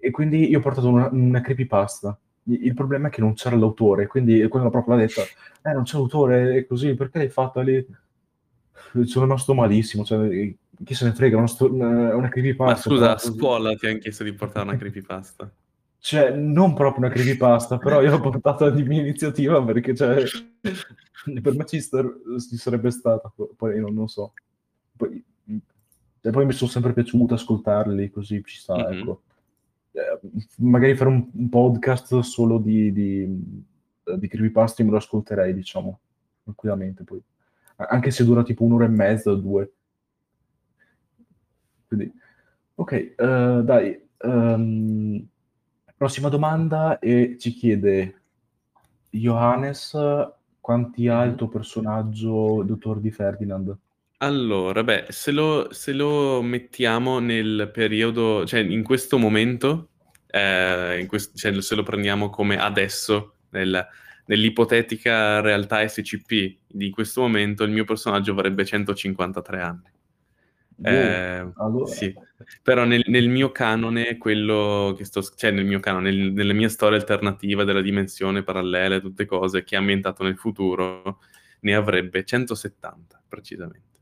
E 0.00 0.10
quindi 0.10 0.48
io 0.48 0.60
ho 0.60 0.62
portato 0.62 0.88
una, 0.88 1.10
una 1.12 1.42
creepypasta. 1.42 2.18
Il 2.48 2.74
problema 2.74 3.08
è 3.08 3.10
che 3.10 3.20
non 3.20 3.34
c'era 3.34 3.56
l'autore, 3.56 4.06
quindi 4.06 4.46
quando 4.48 4.70
proprio 4.70 4.94
l'ha 4.94 5.00
detta, 5.00 5.22
eh, 5.22 5.72
non 5.72 5.82
c'è 5.82 5.96
l'autore, 5.96 6.58
è 6.58 6.66
così, 6.66 6.94
perché 6.94 7.18
l'hai 7.18 7.28
fatta 7.28 7.60
lì? 7.60 7.84
Sono 9.04 9.24
rimasto 9.24 9.52
malissimo, 9.52 10.04
cioè, 10.04 10.54
chi 10.84 10.94
se 10.94 11.06
ne 11.06 11.12
frega, 11.12 11.36
una, 11.36 11.48
sto- 11.48 11.72
una, 11.72 12.14
una 12.14 12.28
creepypasta. 12.28 12.88
Ma 12.88 12.96
scusa, 12.96 13.14
a 13.14 13.18
scuola 13.18 13.74
ti 13.74 13.86
hanno 13.86 13.98
chiesto 13.98 14.22
di 14.22 14.32
portare 14.32 14.68
una 14.68 14.76
creepypasta? 14.76 15.52
Cioè, 15.98 16.30
non 16.30 16.74
proprio 16.74 17.04
una 17.04 17.12
creepypasta, 17.12 17.78
però 17.78 18.00
io 18.00 18.10
l'ho 18.10 18.20
portata 18.30 18.70
di 18.70 18.84
mia 18.84 19.00
iniziativa 19.00 19.62
perché, 19.64 19.94
cioè, 19.94 20.22
per 21.42 21.54
me 21.56 21.64
ci, 21.66 21.80
star- 21.80 22.14
ci 22.48 22.56
sarebbe 22.56 22.90
stata, 22.92 23.32
poi 23.56 23.80
non, 23.80 23.92
non 23.92 24.06
so. 24.06 24.32
Poi, 24.96 25.24
e 26.26 26.30
poi 26.30 26.44
mi 26.44 26.52
sono 26.52 26.70
sempre 26.70 26.92
piaciuto 26.92 27.34
ascoltarli, 27.34 28.10
così 28.10 28.42
ci 28.44 28.58
sta, 28.58 28.76
mm-hmm. 28.76 28.98
ecco. 28.98 29.22
Eh, 29.96 30.20
magari 30.58 30.94
fare 30.94 31.08
un, 31.08 31.30
un, 31.32 31.48
podcast 31.48 32.18
solo 32.18 32.58
di, 32.58 32.92
di, 32.92 33.26
di 34.18 34.28
creepypasta 34.28 34.84
me 34.84 34.90
lo 34.90 34.98
ascolterei, 34.98 35.54
diciamo, 35.54 36.00
tranquillamente 36.42 37.02
poi. 37.02 37.22
Anche 37.76 38.10
se 38.10 38.24
dura 38.24 38.42
tipo 38.42 38.64
un'ora 38.64 38.84
e 38.84 38.88
mezza 38.88 39.30
o 39.30 39.36
due. 39.36 39.72
Quindi, 41.86 42.12
ok, 42.74 43.14
uh, 43.16 43.62
dai. 43.62 44.04
Um, 44.18 45.28
Prossima 45.96 46.28
domanda 46.28 46.98
e 46.98 47.38
ci 47.38 47.52
chiede 47.52 48.20
Johannes 49.08 49.96
quanti 50.60 51.08
ha 51.08 51.22
il 51.22 51.36
tuo 51.36 51.48
personaggio 51.48 52.62
dottor 52.64 53.00
di 53.00 53.10
Ferdinand? 53.10 53.74
Allora, 54.18 54.82
beh, 54.82 55.06
se 55.10 55.30
lo, 55.30 55.68
se 55.72 55.92
lo 55.92 56.40
mettiamo 56.40 57.18
nel 57.18 57.70
periodo, 57.70 58.46
cioè 58.46 58.60
in 58.60 58.82
questo 58.82 59.18
momento, 59.18 59.90
eh, 60.28 60.98
in 61.00 61.06
quest- 61.06 61.36
cioè 61.36 61.60
se 61.60 61.74
lo 61.74 61.82
prendiamo 61.82 62.30
come 62.30 62.58
adesso, 62.58 63.34
nel, 63.50 63.86
nell'ipotetica 64.26 65.40
realtà 65.40 65.86
SCP 65.86 66.58
di 66.66 66.88
questo 66.90 67.20
momento, 67.20 67.64
il 67.64 67.72
mio 67.72 67.84
personaggio 67.84 68.32
avrebbe 68.32 68.64
153 68.64 69.60
anni. 69.60 69.90
Eh, 70.82 71.52
allora. 71.56 71.86
Sì, 71.86 72.14
però 72.62 72.84
nel, 72.84 73.02
nel, 73.08 73.28
mio 73.28 73.52
canone, 73.52 74.16
quello 74.16 74.94
che 74.96 75.04
sto, 75.04 75.22
cioè 75.22 75.50
nel 75.50 75.64
mio 75.66 75.80
canone, 75.80 76.10
nel, 76.10 76.32
nella 76.32 76.52
mia 76.54 76.68
storia 76.70 76.98
alternativa 76.98 77.64
della 77.64 77.82
dimensione 77.82 78.42
parallela, 78.42 78.98
tutte 78.98 79.26
cose 79.26 79.62
che 79.62 79.74
è 79.74 79.78
ambientato 79.78 80.22
nel 80.22 80.38
futuro, 80.38 81.20
ne 81.60 81.74
avrebbe 81.74 82.24
170 82.24 83.22
precisamente. 83.28 83.95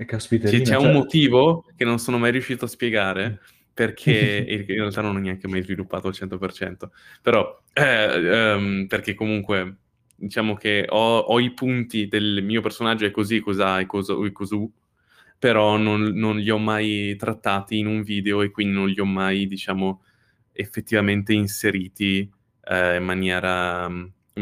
E 0.00 0.04
caspita, 0.04 0.48
c'è, 0.48 0.60
c'è 0.60 0.76
un 0.76 0.84
cioè 0.84 0.92
motivo 0.92 1.64
che 1.76 1.84
non 1.84 1.98
sono 1.98 2.18
mai 2.18 2.30
riuscito 2.30 2.66
a 2.66 2.68
spiegare 2.68 3.40
perché 3.74 4.44
in 4.48 4.64
realtà 4.64 5.00
non 5.00 5.16
ho 5.16 5.18
neanche 5.18 5.48
mai 5.48 5.60
sviluppato 5.60 6.06
al 6.06 6.14
100%, 6.16 6.90
però 7.20 7.60
eh, 7.72 8.54
um, 8.54 8.86
perché 8.86 9.14
comunque 9.14 9.76
diciamo 10.14 10.54
che 10.54 10.86
ho, 10.88 11.18
ho, 11.18 11.40
i 11.40 11.52
punti 11.52 12.06
del 12.06 12.44
mio 12.44 12.60
personaggio 12.60 13.06
è 13.06 13.10
così, 13.10 13.40
cos'ha 13.40 13.80
e 13.80 13.86
cos'u, 13.86 14.72
però 15.36 15.76
non, 15.76 16.02
non, 16.14 16.38
li 16.38 16.50
ho 16.50 16.58
mai 16.58 17.16
trattati 17.16 17.78
in 17.78 17.86
un 17.86 18.02
video 18.02 18.42
e 18.42 18.52
quindi 18.52 18.74
non 18.74 18.88
li 18.88 19.00
ho 19.00 19.04
mai, 19.04 19.48
diciamo, 19.48 20.02
effettivamente 20.52 21.32
inseriti 21.32 22.30
eh, 22.64 22.96
in 22.96 23.04
maniera, 23.04 23.90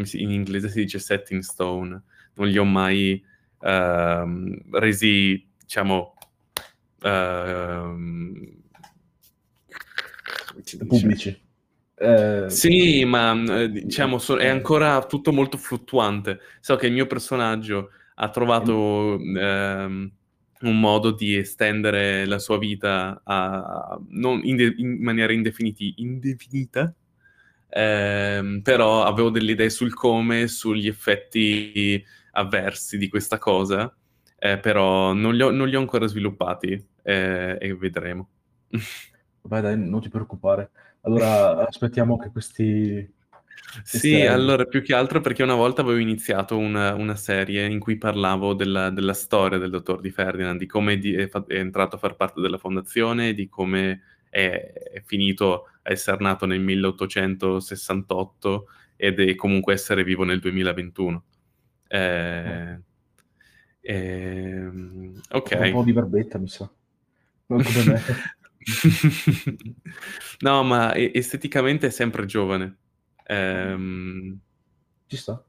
si, 0.03 0.21
in 0.21 0.29
inglese 0.29 0.69
si 0.69 0.81
dice 0.81 0.99
set 0.99 1.31
in 1.31 1.41
stone, 1.41 1.99
non 2.35 2.47
li 2.47 2.59
ho 2.59 2.63
mai 2.63 3.23
eh, 3.59 4.61
resi, 4.71 5.47
diciamo, 5.59 6.13
eh, 7.01 8.55
pubblici. 10.87 11.45
Eh... 11.99 12.45
Sì, 12.49 13.05
ma 13.05 13.61
eh, 13.61 13.71
diciamo 13.71 14.19
so, 14.19 14.37
è 14.37 14.47
ancora 14.47 15.03
tutto 15.05 15.31
molto 15.31 15.57
fluttuante. 15.57 16.39
So 16.59 16.75
che 16.75 16.87
il 16.87 16.93
mio 16.93 17.07
personaggio 17.07 17.89
ha 18.15 18.29
trovato 18.29 19.19
ehm, 19.19 20.11
un 20.61 20.79
modo 20.79 21.11
di 21.11 21.35
estendere 21.35 22.25
la 22.25 22.39
sua 22.39 22.57
vita 22.57 23.21
a, 23.23 23.99
non 24.09 24.41
in, 24.43 24.73
in 24.77 25.01
maniera 25.01 25.33
indefiniti- 25.33 25.95
indefinita, 25.97 26.93
ehm, 27.69 28.61
però 28.61 29.03
avevo 29.03 29.29
delle 29.29 29.51
idee 29.51 29.69
sul 29.69 29.93
come, 29.93 30.47
sugli 30.47 30.87
effetti 30.87 32.03
avversi 32.37 32.97
di 32.97 33.09
questa 33.09 33.37
cosa, 33.37 33.93
eh, 34.37 34.57
però 34.59 35.13
non 35.13 35.35
li, 35.35 35.41
ho, 35.41 35.49
non 35.49 35.67
li, 35.67 35.75
ho, 35.75 35.79
ancora 35.79 36.07
sviluppati 36.07 36.87
eh, 37.03 37.57
e 37.59 37.75
vedremo. 37.75 38.29
Vai 39.41 39.61
dai, 39.61 39.77
non 39.77 40.01
ti 40.01 40.09
preoccupare. 40.09 40.69
Allora 41.01 41.67
aspettiamo 41.67 42.17
che 42.17 42.31
questi 42.31 43.15
sì, 43.83 44.25
allora 44.25 44.65
più 44.65 44.81
che 44.81 44.93
altro 44.93 45.21
perché 45.21 45.43
una 45.43 45.55
volta 45.55 45.81
avevo 45.81 45.99
iniziato 45.99 46.57
una, 46.57 46.93
una 46.95 47.15
serie 47.15 47.65
in 47.65 47.79
cui 47.79 47.97
parlavo 47.97 48.53
della, 48.53 48.89
della, 48.89 49.13
storia 49.13 49.57
del 49.57 49.69
dottor 49.69 49.99
Di 49.99 50.09
Ferdinand, 50.09 50.59
di 50.59 50.65
come 50.65 50.97
di, 50.97 51.13
è, 51.13 51.29
è, 51.29 51.55
entrato 51.55 51.95
a 51.95 51.99
far 51.99 52.15
parte 52.15 52.41
della 52.41 52.57
fondazione, 52.57 53.33
di 53.33 53.49
come 53.49 54.01
è, 54.29 54.71
è, 54.93 55.01
finito 55.05 55.65
a 55.83 55.91
essere 55.91 56.17
nato 56.19 56.45
nel 56.45 56.59
1868 56.59 58.67
ed 58.95 59.19
è 59.19 59.35
comunque 59.35 59.73
essere 59.73 60.03
vivo 60.03 60.23
nel 60.23 60.39
2021. 60.39 61.23
Eh, 61.87 62.79
eh, 63.81 64.67
ok. 65.29 65.59
Un 65.59 65.71
po' 65.71 65.83
di 65.83 65.93
barbetta, 65.93 66.37
mi 66.37 66.47
sa. 66.47 66.69
Non 67.47 67.63
come 67.63 67.83
me. 67.85 68.01
no, 70.39 70.63
ma 70.63 70.93
esteticamente 70.95 71.87
è 71.87 71.89
sempre 71.89 72.25
giovane. 72.25 72.77
Ehm, 73.25 74.39
Ci 75.07 75.17
sta. 75.17 75.43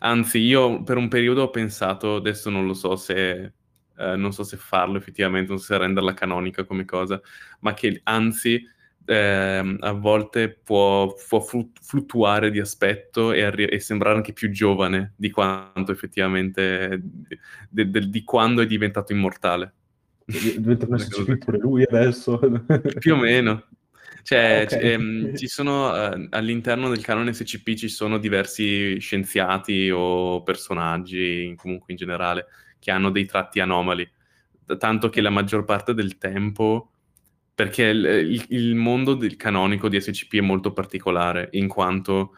Anzi, 0.00 0.38
io 0.38 0.82
per 0.82 0.96
un 0.96 1.08
periodo 1.08 1.42
ho 1.42 1.50
pensato, 1.50 2.16
adesso 2.16 2.50
non 2.50 2.66
lo 2.66 2.74
so 2.74 2.96
se, 2.96 3.52
eh, 3.96 4.16
non 4.16 4.32
so 4.32 4.42
se 4.42 4.56
farlo 4.56 4.98
effettivamente, 4.98 5.50
non 5.50 5.58
so 5.58 5.66
se 5.66 5.78
renderla 5.78 6.14
canonica 6.14 6.64
come 6.64 6.84
cosa, 6.84 7.20
ma 7.60 7.74
che 7.74 8.00
anzi 8.04 8.62
eh, 9.06 9.76
a 9.80 9.92
volte 9.92 10.50
può, 10.50 11.14
può, 11.28 11.40
fluttuare 11.40 12.50
di 12.50 12.58
aspetto 12.58 13.32
e, 13.32 13.42
arri- 13.42 13.66
e, 13.66 13.78
sembrare 13.78 14.16
anche 14.16 14.32
più 14.32 14.50
giovane 14.50 15.14
di 15.16 15.30
quanto 15.30 15.92
effettivamente, 15.92 17.00
di, 17.68 17.90
di, 17.90 18.10
di 18.10 18.24
quando 18.24 18.62
è 18.62 18.66
diventato 18.66 19.12
immortale. 19.12 19.72
Diventa 20.24 20.86
un 20.90 21.38
pure 21.38 21.58
lui 21.58 21.84
adesso. 21.84 22.40
più 22.98 23.14
o 23.14 23.16
meno. 23.16 23.64
Cioè, 24.26 24.66
okay. 24.66 24.90
ehm, 24.90 25.36
ci 25.36 25.46
sono 25.46 25.86
uh, 25.86 26.26
all'interno 26.30 26.88
del 26.88 27.00
canone 27.00 27.32
SCP 27.32 27.74
ci 27.74 27.88
sono 27.88 28.18
diversi 28.18 28.98
scienziati 28.98 29.88
o 29.88 30.42
personaggi, 30.42 31.54
comunque 31.56 31.92
in 31.92 31.96
generale, 31.96 32.46
che 32.80 32.90
hanno 32.90 33.10
dei 33.10 33.24
tratti 33.24 33.60
anomali. 33.60 34.10
Tanto 34.78 35.10
che 35.10 35.20
la 35.20 35.30
maggior 35.30 35.64
parte 35.64 35.94
del 35.94 36.18
tempo, 36.18 36.95
perché 37.56 37.84
il, 37.84 38.44
il, 38.50 38.74
mondo 38.74 39.14
del 39.14 39.36
canonico 39.36 39.88
di 39.88 39.98
SCP 39.98 40.34
è 40.34 40.40
molto 40.42 40.74
particolare, 40.74 41.48
in 41.52 41.68
quanto 41.68 42.32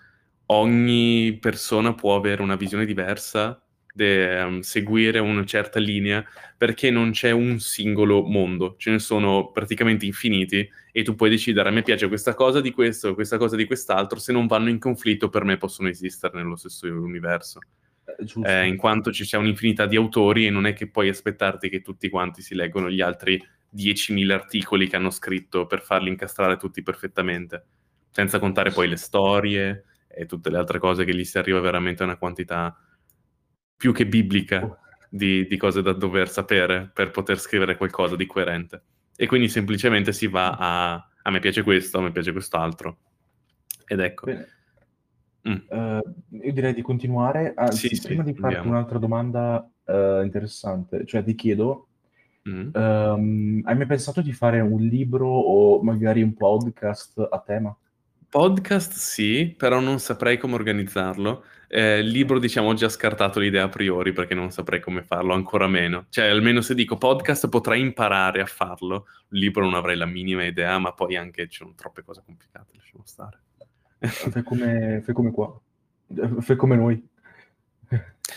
ogni 0.47 1.37
persona 1.41 1.93
può 1.93 2.15
avere 2.15 2.41
una 2.41 2.55
visione 2.55 2.87
diversa 2.87 3.61
de, 3.93 4.41
um, 4.41 4.61
seguire 4.61 5.19
una 5.19 5.45
certa 5.45 5.81
linea 5.81 6.25
perché 6.57 6.93
non 6.93 7.11
c'è 7.11 7.33
un 7.33 7.59
singolo 7.59 8.23
mondo, 8.23 8.77
ce 8.79 8.93
ne 8.93 9.01
sono 9.01 9.51
praticamente 9.51 10.07
infiniti 10.07 10.71
e 10.93 11.03
tu 11.03 11.17
puoi 11.17 11.31
decidere 11.31 11.69
a 11.69 11.73
me 11.73 11.83
piace 11.83 12.07
questa 12.07 12.35
cosa 12.35 12.61
di 12.61 12.71
questo, 12.71 13.15
questa 13.15 13.39
cosa 13.39 13.57
di 13.57 13.65
quest'altro, 13.65 14.21
se 14.21 14.31
non 14.33 14.47
vanno 14.47 14.69
in 14.69 14.79
conflitto 14.79 15.29
per 15.31 15.43
me 15.43 15.57
possono 15.57 15.89
esistere 15.89 16.39
nello 16.39 16.55
stesso 16.55 16.87
universo. 16.87 17.59
Eh, 18.05 18.53
eh 18.53 18.67
in 18.69 18.77
quanto 18.77 19.11
ci 19.11 19.25
sia 19.25 19.41
un'infinità 19.41 19.87
di 19.87 19.97
autori 19.97 20.47
e 20.47 20.51
non 20.51 20.65
è 20.65 20.75
che 20.75 20.87
puoi 20.87 21.09
aspettarti 21.09 21.69
che 21.69 21.83
tutti 21.83 22.09
quanti 22.09 22.41
si 22.41 22.55
leggono 22.55 22.89
gli 22.89 23.01
altri 23.01 23.45
10.000 23.75 24.31
articoli 24.31 24.89
che 24.89 24.97
hanno 24.97 25.11
scritto 25.11 25.67
per 25.67 25.83
farli 25.83 26.09
incastrare 26.09 26.57
tutti 26.57 26.83
perfettamente. 26.83 27.67
senza 28.11 28.39
contare 28.39 28.71
poi 28.71 28.89
le 28.89 28.97
storie 28.97 29.85
e 30.09 30.27
tutte 30.27 30.51
le 30.51 30.59
altre 30.59 30.79
cose 30.79 31.05
che 31.05 31.15
gli 31.15 31.25
si 31.25 31.39
arriva 31.39 31.61
veramente 31.61 32.03
a 32.03 32.07
una 32.07 32.17
quantità 32.17 32.77
più 33.77 33.93
che 33.93 34.07
biblica 34.07 34.65
oh. 34.65 34.79
di, 35.09 35.47
di 35.47 35.57
cose 35.57 35.83
da 35.83 35.93
dover 35.93 36.29
sapere 36.29 36.91
per 36.93 37.11
poter 37.11 37.39
scrivere 37.39 37.77
qualcosa 37.77 38.17
di 38.17 38.27
coerente. 38.27 38.83
E 39.15 39.27
quindi 39.27 39.49
semplicemente 39.49 40.13
si 40.13 40.27
va 40.27 40.57
a 40.59 41.09
a 41.29 41.31
me 41.31 41.41
piace 41.41 41.63
questo, 41.63 41.99
a 41.99 42.03
me 42.03 42.11
piace 42.11 42.33
quest'altro. 42.33 42.97
Ed 43.87 44.01
ecco. 44.01 44.31
Mm. 45.49 45.57
Uh, 45.69 46.37
io 46.43 46.53
direi 46.53 46.73
di 46.73 46.83
continuare. 46.83 47.53
Anzi, 47.55 47.95
sì, 47.95 48.07
prima 48.07 48.25
sì, 48.25 48.33
di 48.33 48.39
farti 48.39 48.57
andiamo. 48.57 48.77
un'altra 48.77 48.99
domanda 48.99 49.71
uh, 49.85 50.23
interessante, 50.23 51.05
cioè 51.05 51.23
ti 51.23 51.35
chiedo, 51.35 51.88
mm. 52.49 52.71
um, 52.75 53.63
hai 53.65 53.77
mai 53.77 53.87
pensato 53.87 54.21
di 54.21 54.33
fare 54.33 54.61
un 54.61 54.81
libro 54.81 55.29
o 55.29 55.83
magari 55.83 56.23
un 56.23 56.35
podcast 56.35 57.29
a 57.31 57.39
tema? 57.45 57.77
Podcast 58.31 58.93
sì, 58.93 59.55
però 59.57 59.81
non 59.81 59.99
saprei 59.99 60.37
come 60.37 60.55
organizzarlo. 60.55 61.45
Eh, 61.67 62.03
libro, 62.03 62.39
diciamo, 62.39 62.69
ho 62.69 62.75
già 62.75 62.89
scartato 62.89 63.41
l'idea 63.41 63.65
a 63.65 63.69
priori 63.69 64.13
perché 64.13 64.35
non 64.35 64.51
saprei 64.51 64.81
come 64.81 65.03
farlo, 65.03 65.33
ancora 65.33 65.67
meno. 65.67 66.07
Cioè, 66.11 66.27
almeno 66.27 66.61
se 66.61 66.75
dico 66.75 66.97
podcast 66.97 67.49
potrei 67.49 67.81
imparare 67.81 68.43
a 68.43 68.47
farlo. 68.47 69.07
libro 69.29 69.65
non 69.65 69.75
avrei 69.75 69.97
la 69.97 70.07
minima 70.07 70.45
idea, 70.45 70.79
ma 70.79 70.93
poi 70.93 71.17
anche 71.17 71.49
ci 71.49 71.59
sono 71.59 71.73
troppe 71.75 72.03
cose 72.03 72.23
complicate, 72.25 72.73
lasciamo 72.75 73.03
stare. 73.07 73.41
Fai 73.99 74.43
come, 74.43 75.01
fai 75.03 75.15
come 75.15 75.31
qua, 75.31 75.61
fai 76.41 76.57
come 76.57 76.77
noi. 76.77 77.09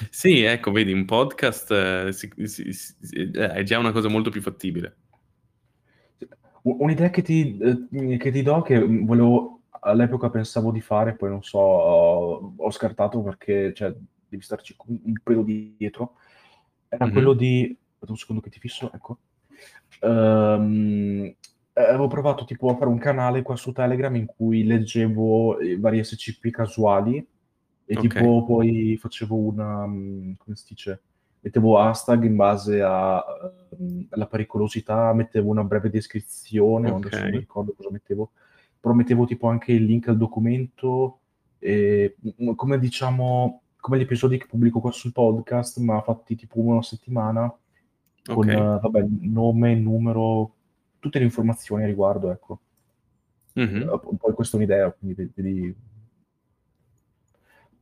Sì, 0.10 0.42
ecco, 0.44 0.72
vedi, 0.72 0.94
un 0.94 1.06
podcast 1.06 1.72
eh, 1.72 2.14
si, 2.14 2.32
si, 2.46 2.72
si, 2.72 3.32
eh, 3.34 3.52
è 3.52 3.64
già 3.64 3.78
una 3.78 3.92
cosa 3.92 4.08
molto 4.08 4.30
più 4.30 4.42
fattibile. 4.42 4.96
Un'idea 6.64 7.10
che 7.10 7.22
ti, 7.22 7.58
eh, 7.58 8.18
che 8.18 8.32
ti 8.32 8.42
do, 8.42 8.62
che 8.62 8.80
volevo 8.80 9.64
all'epoca 9.82 10.30
pensavo 10.30 10.72
di 10.72 10.82
fare, 10.82 11.16
poi 11.16 11.30
non 11.30 11.44
so, 11.44 11.58
ho, 11.58 12.54
ho 12.56 12.72
scartato 12.72 13.22
perché 13.22 13.74
cioè, 13.74 13.94
devi 14.28 14.42
starci 14.42 14.76
un 14.86 15.14
pelo 15.24 15.44
dietro. 15.44 16.16
Era 16.88 17.06
mm-hmm. 17.06 17.14
quello 17.14 17.34
di... 17.34 17.78
Aspetta 17.94 18.12
un 18.12 18.18
secondo 18.18 18.42
che 18.42 18.50
ti 18.50 18.60
fisso, 18.60 18.92
ecco. 18.94 19.20
Um, 20.02 21.34
avevo 21.74 22.08
provato 22.08 22.46
tipo 22.46 22.70
a 22.70 22.76
fare 22.76 22.90
un 22.90 22.98
canale 22.98 23.44
qua 23.44 23.56
su 23.56 23.72
Telegram 23.72 24.16
in 24.16 24.26
cui 24.26 24.64
leggevo 24.64 25.58
vari 25.78 26.04
SCP 26.04 26.50
casuali 26.50 27.26
e 27.86 27.98
okay. 27.98 28.10
tipo 28.10 28.46
poi 28.46 28.98
facevo 28.98 29.36
una... 29.36 29.86
Mm, 29.86 30.34
come 30.38 30.56
si 30.56 30.65
dice? 30.70 31.02
Mettevo 31.41 31.80
hashtag 31.80 32.24
in 32.24 32.36
base 32.36 32.82
a, 32.82 33.17
uh, 33.17 34.06
alla 34.10 34.28
pericolosità, 34.28 35.12
mettevo 35.13 35.50
una 35.50 35.63
breve 35.63 35.89
descrizione, 35.89 36.89
okay. 36.89 37.08
adesso 37.08 37.24
non 37.24 37.32
ricordo 37.32 37.74
cosa 37.74 37.89
mettevo 37.91 38.32
però 38.82 38.96
mettevo 38.96 39.26
tipo 39.26 39.48
anche 39.48 39.72
il 39.72 39.86
link 39.86 40.08
al 40.08 40.17
documento, 40.17 41.20
e, 41.60 42.17
mm, 42.41 42.54
come 42.56 42.80
diciamo, 42.80 43.62
come 43.80 44.00
gli 44.00 44.02
episodi 44.02 44.39
che 44.39 44.48
pubblico 44.48 44.80
qua 44.80 44.91
sul 44.91 45.12
podcast, 45.12 45.78
ma 45.78 46.02
fatti 46.02 46.36
tipo 46.36 46.60
una 46.60 46.82
settimana, 46.82 47.56
con 48.26 48.50
okay. 48.50 48.56
uh, 48.56 48.80
vabbè, 48.80 49.06
nome, 49.22 49.76
numero, 49.76 50.56
tutte 50.98 51.20
le 51.20 51.26
informazioni 51.26 51.84
a 51.84 51.88
riguardo, 51.88 52.32
ecco. 52.32 52.60
Mm-hmm. 53.60 53.88
Uh, 53.88 54.17
poi 54.17 54.34
questa 54.34 54.58
è 54.58 54.60
un'idea, 54.60 54.91
quindi 54.91 55.32
vedi... 55.36 55.76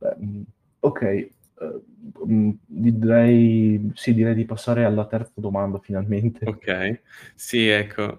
Beh, 0.00 0.16
mm, 0.18 0.42
ok, 0.80 1.30
uh, 1.60 2.58
direi, 2.66 3.90
sì, 3.94 4.14
direi 4.14 4.34
di 4.34 4.46
passare 4.46 4.84
alla 4.84 5.06
terza 5.06 5.32
domanda 5.34 5.78
finalmente. 5.78 6.46
Ok, 6.46 7.02
sì, 7.34 7.68
ecco, 7.68 8.16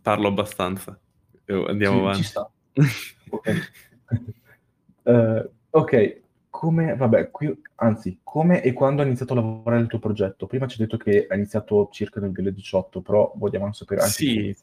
parlo 0.00 0.28
abbastanza. 0.28 0.98
Andiamo 1.46 1.98
avanti. 1.98 2.22
Ci 2.22 2.28
sta. 2.28 2.50
ok. 3.30 3.72
uh, 5.02 5.50
ok, 5.70 6.20
come, 6.48 6.94
vabbè, 6.94 7.30
qui, 7.32 7.54
anzi, 7.76 8.20
come 8.22 8.62
e 8.62 8.72
quando 8.72 9.02
hai 9.02 9.08
iniziato 9.08 9.32
a 9.32 9.36
lavorare 9.36 9.82
il 9.82 9.88
tuo 9.88 9.98
progetto? 9.98 10.46
Prima 10.46 10.66
ci 10.68 10.80
hai 10.80 10.86
detto 10.86 11.02
che 11.02 11.26
hai 11.28 11.36
iniziato 11.38 11.88
circa 11.90 12.20
nel 12.20 12.32
2018, 12.32 13.00
però 13.02 13.32
vogliamo 13.36 13.72
sapere 13.72 14.02
anche 14.02 14.14
Sì, 14.14 14.56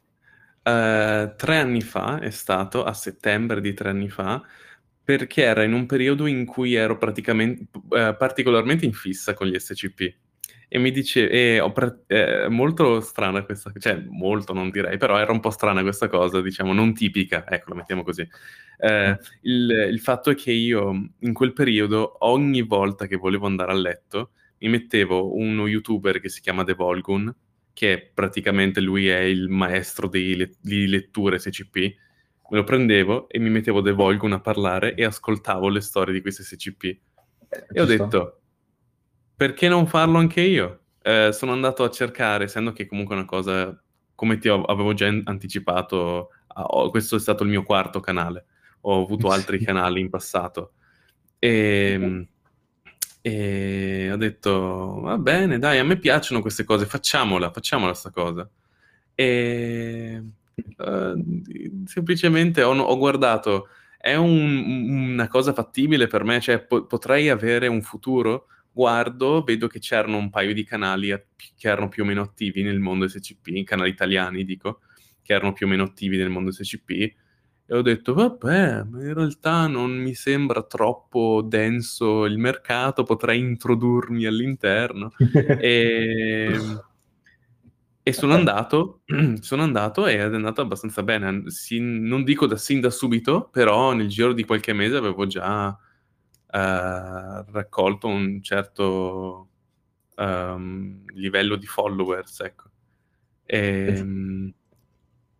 uh, 0.64 1.36
tre 1.36 1.58
anni 1.58 1.82
fa 1.82 2.20
è 2.20 2.30
stato, 2.30 2.86
a 2.86 2.94
settembre 2.94 3.60
di 3.60 3.74
tre 3.74 3.90
anni 3.90 4.10
fa, 4.10 4.42
perché 5.04 5.44
era 5.44 5.64
in 5.64 5.74
un 5.74 5.86
periodo 5.86 6.26
in 6.26 6.46
cui 6.46 6.76
ero 6.76 6.98
praticamente, 6.98 7.68
uh, 7.72 8.16
particolarmente 8.18 8.86
in 8.86 8.94
fissa 8.94 9.34
con 9.34 9.48
gli 9.48 9.58
SCP 9.58 10.16
e 10.76 10.80
mi 10.80 10.90
dice, 10.90 11.30
e 11.30 11.60
ho 11.60 11.72
pre- 11.72 12.00
eh, 12.08 12.48
molto 12.50 13.00
strana 13.00 13.44
questa, 13.44 13.72
cioè 13.78 14.04
molto 14.10 14.54
non 14.54 14.72
direi, 14.72 14.98
però 14.98 15.20
era 15.20 15.32
un 15.32 15.40
po' 15.40 15.52
strana 15.52 15.84
questa 15.84 16.08
cosa, 16.08 16.42
diciamo, 16.42 16.74
non 16.74 16.96
tipica, 16.96 17.46
ecco, 17.48 17.70
la 17.70 17.76
mettiamo 17.76 18.02
così. 18.02 18.28
Eh, 18.80 19.10
mm. 19.10 19.14
il, 19.42 19.70
il, 19.92 20.00
fatto 20.00 20.32
è 20.32 20.36
che 20.36 20.52
io 20.52 21.10
in 21.20 21.34
quel 21.34 21.54
periodo, 21.54 22.16
ogni 22.26 22.64
volta 22.64 23.06
che 23.06 23.18
volevo 23.18 23.46
andare 23.46 23.72
a 23.72 23.76
letto, 23.76 24.32
mi 24.62 24.70
mettevo 24.70 25.36
uno 25.36 25.68
youtuber 25.68 26.20
che 26.20 26.30
si 26.30 26.42
chiama 26.42 26.64
The 26.64 26.74
Volgun, 26.74 27.32
che 27.72 28.10
praticamente 28.12 28.82
lui 28.82 29.10
è 29.10 29.20
il 29.20 29.50
maestro 29.50 30.08
di, 30.10 30.36
le- 30.36 30.56
di 30.60 30.88
letture 30.88 31.38
SCP, 31.38 31.94
me 32.50 32.58
lo 32.58 32.64
prendevo 32.64 33.30
e 33.30 33.40
mi 33.40 33.50
mettevo 33.50 33.82
The 33.82 33.92
Volgun 33.92 34.34
a 34.34 34.40
parlare 34.40 34.96
e 34.96 35.06
ascoltavo 35.06 35.70
le 35.70 35.82
storie 35.82 36.14
di 36.14 36.22
questi 36.22 36.44
SCP. 36.44 36.84
Eh, 36.84 37.00
e 37.72 37.82
ho 37.82 37.86
detto, 37.86 38.42
perché 39.36 39.68
non 39.68 39.88
farlo 39.88 40.18
anche 40.18 40.42
io? 40.42 40.82
Eh, 41.02 41.32
sono 41.32 41.52
andato 41.52 41.84
a 41.84 41.90
cercare, 41.90 42.46
essendo 42.46 42.72
che 42.72 42.86
comunque 42.86 43.16
è 43.16 43.18
una 43.18 43.28
cosa, 43.28 43.82
come 44.16 44.38
ti 44.38 44.48
avevo 44.48 44.94
già 44.94 45.08
anticipato, 45.08 46.30
oh, 46.48 46.90
questo 46.90 47.16
è 47.16 47.20
stato 47.20 47.44
il 47.44 47.50
mio 47.50 47.64
quarto 47.64 48.00
canale, 48.00 48.46
ho 48.82 49.02
avuto 49.02 49.30
altri 49.32 49.64
canali 49.64 50.00
in 50.00 50.10
passato. 50.10 50.74
E, 51.40 51.92
ehm, 51.94 52.28
e 53.22 54.12
ho 54.12 54.18
detto, 54.18 55.00
va 55.02 55.18
bene, 55.18 55.58
dai, 55.58 55.80
a 55.80 55.84
me 55.84 55.98
piacciono 55.98 56.42
queste 56.42 56.66
cose, 56.66 56.86
facciamola, 56.86 57.52
facciamola 57.52 57.94
sta 57.94 58.12
cosa. 58.12 58.50
E 59.16 60.24
uh, 60.78 61.84
semplicemente 61.86 62.64
ho, 62.64 62.74
ho, 62.78 62.98
guardato, 62.98 63.68
è 63.98 64.16
un, 64.16 65.12
una 65.14 65.28
cosa 65.28 65.54
fattibile 65.54 66.08
per 66.08 66.24
me, 66.24 66.40
cioè 66.40 66.64
po- 66.64 66.86
potrei 66.86 67.30
avere 67.30 67.68
un 67.68 67.82
futuro? 67.82 68.48
guardo, 68.74 69.44
vedo 69.44 69.68
che 69.68 69.80
c'erano 69.80 70.18
un 70.18 70.32
paio 70.32 70.52
di 70.54 70.64
canali 70.64 71.10
che 71.56 71.68
erano 71.68 71.90
più 71.90 72.04
o 72.04 72.06
meno 72.08 72.24
attivi 72.24 72.64
nel 72.64 72.80
mondo 72.80 73.08
SCP, 73.08 73.64
canali 73.64 73.92
italiani 73.92 74.44
dico, 74.44 74.82
che 75.22 75.34
erano 75.34 75.54
più 75.54 75.68
o 75.68 75.70
meno 75.70 75.84
attivi 75.84 76.18
nel 76.18 76.30
mondo 76.30 76.52
SCP, 76.52 76.90
e 77.66 77.76
ho 77.76 77.82
detto, 77.82 78.14
vabbè, 78.14 78.84
ma 78.84 79.02
in 79.02 79.14
realtà 79.14 79.68
non 79.68 79.92
mi 79.92 80.14
sembra 80.16 80.64
troppo 80.64 81.42
denso 81.42 82.26
il 82.26 82.38
mercato, 82.38 83.04
potrei 83.04 83.40
introdurmi 83.40 84.26
all'interno. 84.26 85.14
e, 85.60 86.60
e 88.04 88.12
sono 88.12 88.34
andato, 88.34 89.02
sono 89.40 89.64
andato 89.64 90.06
e 90.08 90.18
è 90.18 90.20
andato 90.22 90.60
abbastanza 90.62 91.04
bene. 91.04 91.50
Sin, 91.50 92.04
non 92.04 92.24
dico 92.26 92.46
da 92.46 92.58
sin 92.58 92.82
da 92.82 92.90
subito, 92.90 93.48
però 93.50 93.94
nel 93.94 94.10
giro 94.10 94.34
di 94.34 94.44
qualche 94.44 94.74
mese 94.74 94.98
avevo 94.98 95.26
già 95.26 95.70
eh, 95.70 97.46
raccolto 97.52 98.08
un 98.08 98.42
certo 98.44 99.50
um, 100.18 101.04
livello 101.14 101.56
di 101.56 101.66
followers, 101.66 102.42
ecco. 102.42 102.70
E, 103.46 103.86
ehm, 103.88 104.54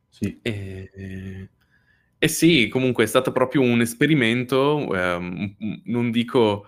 sì. 0.08 0.40
E, 0.42 1.50
e, 2.18 2.28
sì, 2.30 2.70
comunque 2.70 3.04
è 3.04 3.08
stato 3.08 3.34
proprio 3.34 3.62
un 3.62 3.82
esperimento, 3.82 4.88
um, 4.88 5.56
non 5.86 6.12
dico 6.12 6.66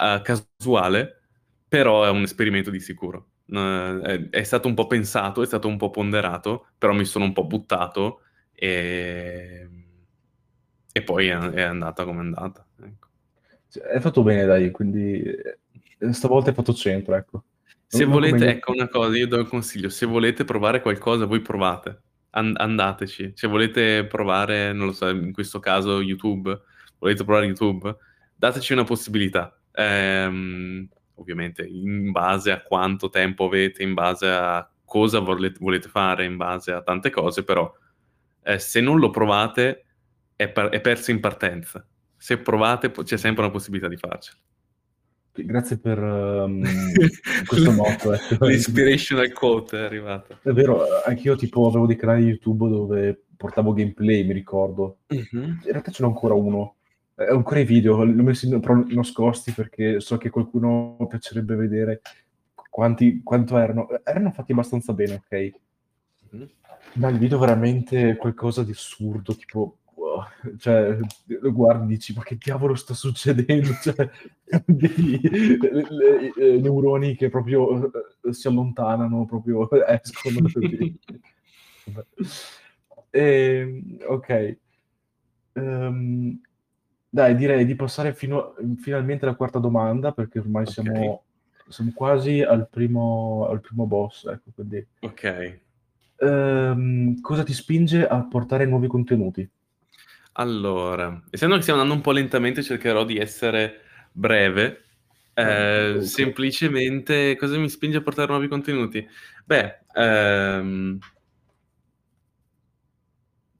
uh, 0.00 0.20
casuale, 0.22 1.20
però 1.68 2.04
è 2.04 2.10
un 2.10 2.22
esperimento 2.22 2.70
di 2.70 2.80
sicuro. 2.80 3.28
Uh, 3.50 4.00
è, 4.00 4.28
è, 4.28 4.42
stato 4.42 4.68
un 4.68 4.74
po' 4.74 4.86
pensato, 4.86 5.40
è 5.42 5.46
stato 5.46 5.68
un 5.68 5.78
po' 5.78 5.90
ponderato, 5.90 6.66
però 6.76 6.92
mi 6.92 7.06
sono 7.06 7.24
un 7.24 7.32
po' 7.32 7.46
buttato 7.46 8.20
e, 8.52 9.68
e 10.92 11.02
poi 11.02 11.28
è, 11.28 11.36
è 11.36 11.62
andata 11.62 12.04
come 12.04 12.18
è 12.18 12.24
andata. 12.24 12.66
Ecco. 12.82 13.08
È 13.70 13.98
fatto 14.00 14.22
bene, 14.22 14.44
dai, 14.44 14.70
quindi 14.70 15.22
eh, 15.22 16.12
stavolta 16.12 16.50
è 16.50 16.54
fatto 16.54 16.74
centro, 16.74 17.14
ecco. 17.14 17.44
Se 17.86 18.04
non 18.04 18.12
volete, 18.12 18.36
come... 18.36 18.50
ecco 18.50 18.72
una 18.72 18.88
cosa, 18.88 19.16
io 19.16 19.26
do 19.26 19.38
il 19.38 19.48
consiglio, 19.48 19.88
se 19.88 20.04
volete 20.04 20.44
provare 20.44 20.82
qualcosa, 20.82 21.24
voi 21.24 21.40
provate, 21.40 22.02
And- 22.30 22.58
andateci. 22.58 23.32
Se 23.34 23.46
volete 23.46 24.04
provare, 24.06 24.72
non 24.72 24.86
lo 24.86 24.92
so, 24.92 25.08
in 25.08 25.32
questo 25.32 25.58
caso 25.58 26.02
YouTube, 26.02 26.60
volete 26.98 27.24
provare 27.24 27.46
YouTube, 27.46 27.96
dateci 28.34 28.74
una 28.74 28.84
possibilità. 28.84 29.58
Ehm, 29.72 30.88
ovviamente 31.18 31.64
in 31.64 32.10
base 32.10 32.50
a 32.50 32.62
quanto 32.62 33.10
tempo 33.10 33.44
avete, 33.44 33.82
in 33.82 33.94
base 33.94 34.28
a 34.28 34.68
cosa 34.84 35.20
volete, 35.20 35.58
volete 35.60 35.88
fare, 35.88 36.24
in 36.24 36.36
base 36.36 36.72
a 36.72 36.82
tante 36.82 37.10
cose, 37.10 37.44
però 37.44 37.70
eh, 38.42 38.58
se 38.58 38.80
non 38.80 38.98
lo 38.98 39.10
provate 39.10 39.84
è, 40.34 40.48
per- 40.48 40.70
è 40.70 40.80
perso 40.80 41.10
in 41.10 41.20
partenza 41.20 41.86
se 42.18 42.38
provate 42.38 42.90
c'è 42.90 43.16
sempre 43.16 43.44
una 43.44 43.52
possibilità 43.52 43.88
di 43.88 43.96
farcela. 43.96 44.36
Grazie 45.32 45.78
per 45.78 46.02
um, 46.02 46.64
questo 47.46 47.70
motto. 47.70 48.12
Ecco. 48.12 48.44
L'inspirational 48.46 49.32
quote 49.32 49.78
è 49.78 49.84
arrivata. 49.84 50.40
È 50.42 50.50
vero, 50.50 50.82
anch'io 51.04 51.36
tipo 51.36 51.68
avevo 51.68 51.86
dei 51.86 51.94
canali 51.94 52.24
YouTube 52.24 52.68
dove 52.68 53.22
portavo 53.36 53.72
gameplay, 53.72 54.24
mi 54.24 54.32
ricordo. 54.32 54.98
Mhm. 55.06 55.60
In 55.62 55.70
realtà 55.70 55.92
ce 55.92 56.02
n'ho 56.02 56.08
ancora 56.08 56.34
uno. 56.34 56.77
Eh, 57.18 57.30
Ho 57.30 57.36
ancora 57.36 57.60
i 57.60 57.64
video, 57.64 58.02
li 58.04 58.18
ho 58.18 58.22
messi 58.22 58.48
però 58.60 58.74
nascosti 58.86 59.52
perché 59.52 60.00
so 60.00 60.16
che 60.18 60.30
qualcuno 60.30 60.96
piacerebbe 61.08 61.56
vedere 61.56 62.00
quanti, 62.70 63.20
quanto 63.24 63.56
erano. 63.58 63.88
Erano 64.04 64.30
fatti 64.30 64.52
abbastanza 64.52 64.92
bene, 64.92 65.14
ok? 65.24 65.52
Mhm. 66.30 66.48
Ma 66.94 67.08
il 67.08 67.18
video 67.18 67.38
veramente 67.38 68.16
qualcosa 68.16 68.62
di 68.62 68.70
assurdo, 68.70 69.34
tipo, 69.36 69.78
wow, 69.94 70.22
cioè, 70.58 70.96
lo 71.26 71.52
guardi 71.52 71.84
e 71.84 71.86
dici, 71.96 72.12
ma 72.14 72.22
che 72.22 72.36
diavolo 72.40 72.74
sta 72.74 72.94
succedendo? 72.94 73.68
Cioè, 73.82 74.10
dei 74.64 75.20
le- 75.20 75.86
le- 75.90 76.32
eh, 76.36 76.58
neuroni 76.60 77.14
che 77.14 77.28
proprio 77.28 77.90
eh, 78.22 78.32
si 78.32 78.46
allontanano, 78.48 79.26
proprio 79.26 79.68
escono. 79.86 80.40
Vabbè. 81.84 82.06
Ehm, 83.10 83.98
ok. 84.06 84.56
Ehm, 85.54 86.40
dai, 87.08 87.34
direi 87.34 87.64
di 87.64 87.74
passare 87.74 88.14
fino, 88.14 88.54
finalmente 88.80 89.24
alla 89.24 89.34
quarta 89.34 89.58
domanda, 89.58 90.12
perché 90.12 90.38
ormai 90.38 90.66
Ok. 90.66 90.72
siamo, 90.72 91.24
siamo 91.68 91.92
quasi 91.94 92.42
al 92.42 92.68
primo, 92.68 93.46
al 93.48 93.60
primo 93.60 93.86
boss, 93.86 94.26
ecco, 94.26 94.50
quindi... 94.54 94.86
Ok. 95.00 95.60
Ehm, 96.20 97.20
cosa 97.20 97.44
ti 97.44 97.52
spinge 97.52 98.06
a 98.06 98.22
portare 98.24 98.66
nuovi 98.66 98.88
contenuti? 98.88 99.48
Allora, 100.32 101.22
essendo 101.30 101.56
che 101.56 101.62
stiamo 101.62 101.80
andando 101.80 101.98
un 102.00 102.04
po' 102.04 102.12
lentamente, 102.12 102.62
cercherò 102.62 103.04
di 103.04 103.18
essere 103.18 103.80
breve. 104.12 104.84
Eh, 105.34 105.94
ok. 105.96 106.02
semplicemente, 106.02 107.36
cosa 107.36 107.56
mi 107.58 107.68
spinge 107.68 107.98
a 107.98 108.02
portare 108.02 108.28
nuovi 108.28 108.48
contenuti? 108.48 109.06
Beh, 109.44 109.78
ehm, 109.94 110.98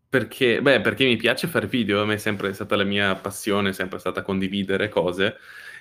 perché, 0.08 0.60
beh, 0.62 0.80
perché 0.80 1.04
mi 1.04 1.16
piace 1.16 1.46
fare 1.48 1.66
video, 1.66 2.02
a 2.02 2.04
me 2.06 2.14
è 2.14 2.16
sempre 2.18 2.52
stata 2.52 2.76
la 2.76 2.84
mia 2.84 3.14
passione, 3.16 3.70
è 3.70 3.72
sempre 3.72 3.98
stata 3.98 4.22
condividere 4.22 4.88
cose. 4.88 5.36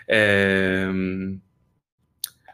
Ehm, 0.05 1.39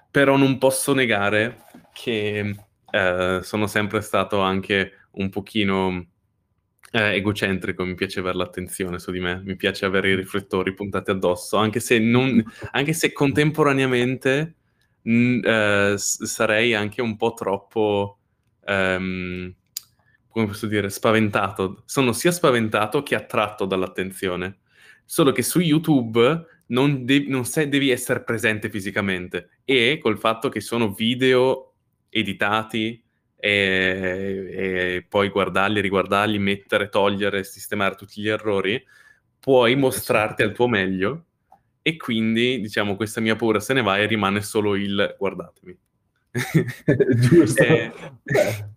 però 0.10 0.38
non 0.38 0.58
posso 0.58 0.94
negare 0.94 1.64
che 1.92 2.56
eh, 2.92 3.40
sono 3.42 3.68
sempre 3.68 4.02
stato 4.02 4.40
anche 4.42 4.92
un 5.14 5.30
pochino 5.30 6.06
eh, 6.92 7.16
egocentrico, 7.16 7.84
mi 7.86 7.96
piace 7.96 8.20
avere 8.20 8.38
l'attenzione 8.38 9.00
su 9.00 9.12
di 9.12 9.20
me, 9.20 9.42
mi 9.44 9.56
piace 9.56 9.86
avere 9.86 10.12
i 10.12 10.16
riflettori 10.16 10.74
puntati 10.74 11.12
addosso, 11.12 11.58
anche 11.58 11.80
se, 11.80 11.98
non, 12.00 12.44
anche 12.72 12.94
se 12.94 13.12
contemporaneamente 13.12 14.56
mh, 15.02 15.40
eh, 15.44 15.96
s- 15.98 16.24
sarei 16.26 16.74
anche 16.76 17.02
un 17.02 17.16
po' 17.18 17.34
troppo, 17.34 18.20
ehm, 18.66 19.54
come 20.34 20.48
posso 20.48 20.66
dire, 20.66 20.90
spaventato. 20.90 21.84
Sono 21.86 22.12
sia 22.12 22.32
spaventato 22.32 23.04
che 23.04 23.14
attratto 23.14 23.66
dall'attenzione. 23.66 24.62
Solo 25.06 25.32
che 25.32 25.44
su 25.44 25.60
YouTube 25.60 26.46
non, 26.68 27.06
de- 27.06 27.26
non 27.28 27.46
sei- 27.46 27.70
devi 27.70 27.92
essere 27.92 28.24
presente 28.24 28.70
fisicamente 28.72 29.60
e 29.64 30.00
col 30.02 30.18
fatto 30.18 30.50
che 30.50 30.60
sono 30.60 30.92
video 30.92 31.76
editati 32.10 33.04
e, 33.36 34.48
e 34.98 35.06
poi 35.08 35.30
guardarli, 35.30 35.82
riguardarli, 35.82 36.40
mettere, 36.40 36.90
togliere, 36.90 37.44
sistemare 37.44 37.94
tutti 37.94 38.20
gli 38.20 38.30
errori, 38.30 38.84
puoi 39.40 39.76
mostrarti 39.76 40.42
al 40.42 40.54
tuo 40.54 40.68
meglio 40.68 41.26
e 41.84 41.96
quindi, 41.96 42.60
diciamo, 42.60 42.96
questa 42.96 43.22
mia 43.22 43.36
paura 43.36 43.60
se 43.60 43.74
ne 43.74 43.84
va 43.84 44.00
e 44.00 44.08
rimane 44.08 44.42
solo 44.42 44.76
il 44.76 45.16
guardatemi. 45.20 45.78
Giusto. 47.18 47.62
Eh, 47.62 47.92
Beh. 48.24 48.73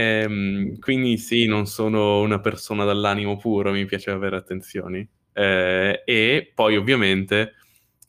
Ehm, 0.00 0.78
quindi 0.78 1.18
sì, 1.18 1.46
non 1.46 1.66
sono 1.66 2.20
una 2.20 2.40
persona 2.40 2.84
dall'animo 2.84 3.36
puro, 3.36 3.72
mi 3.72 3.84
piace 3.86 4.10
avere 4.10 4.36
attenzioni. 4.36 5.06
Eh, 5.32 6.02
e 6.04 6.52
poi 6.54 6.76
ovviamente 6.76 7.54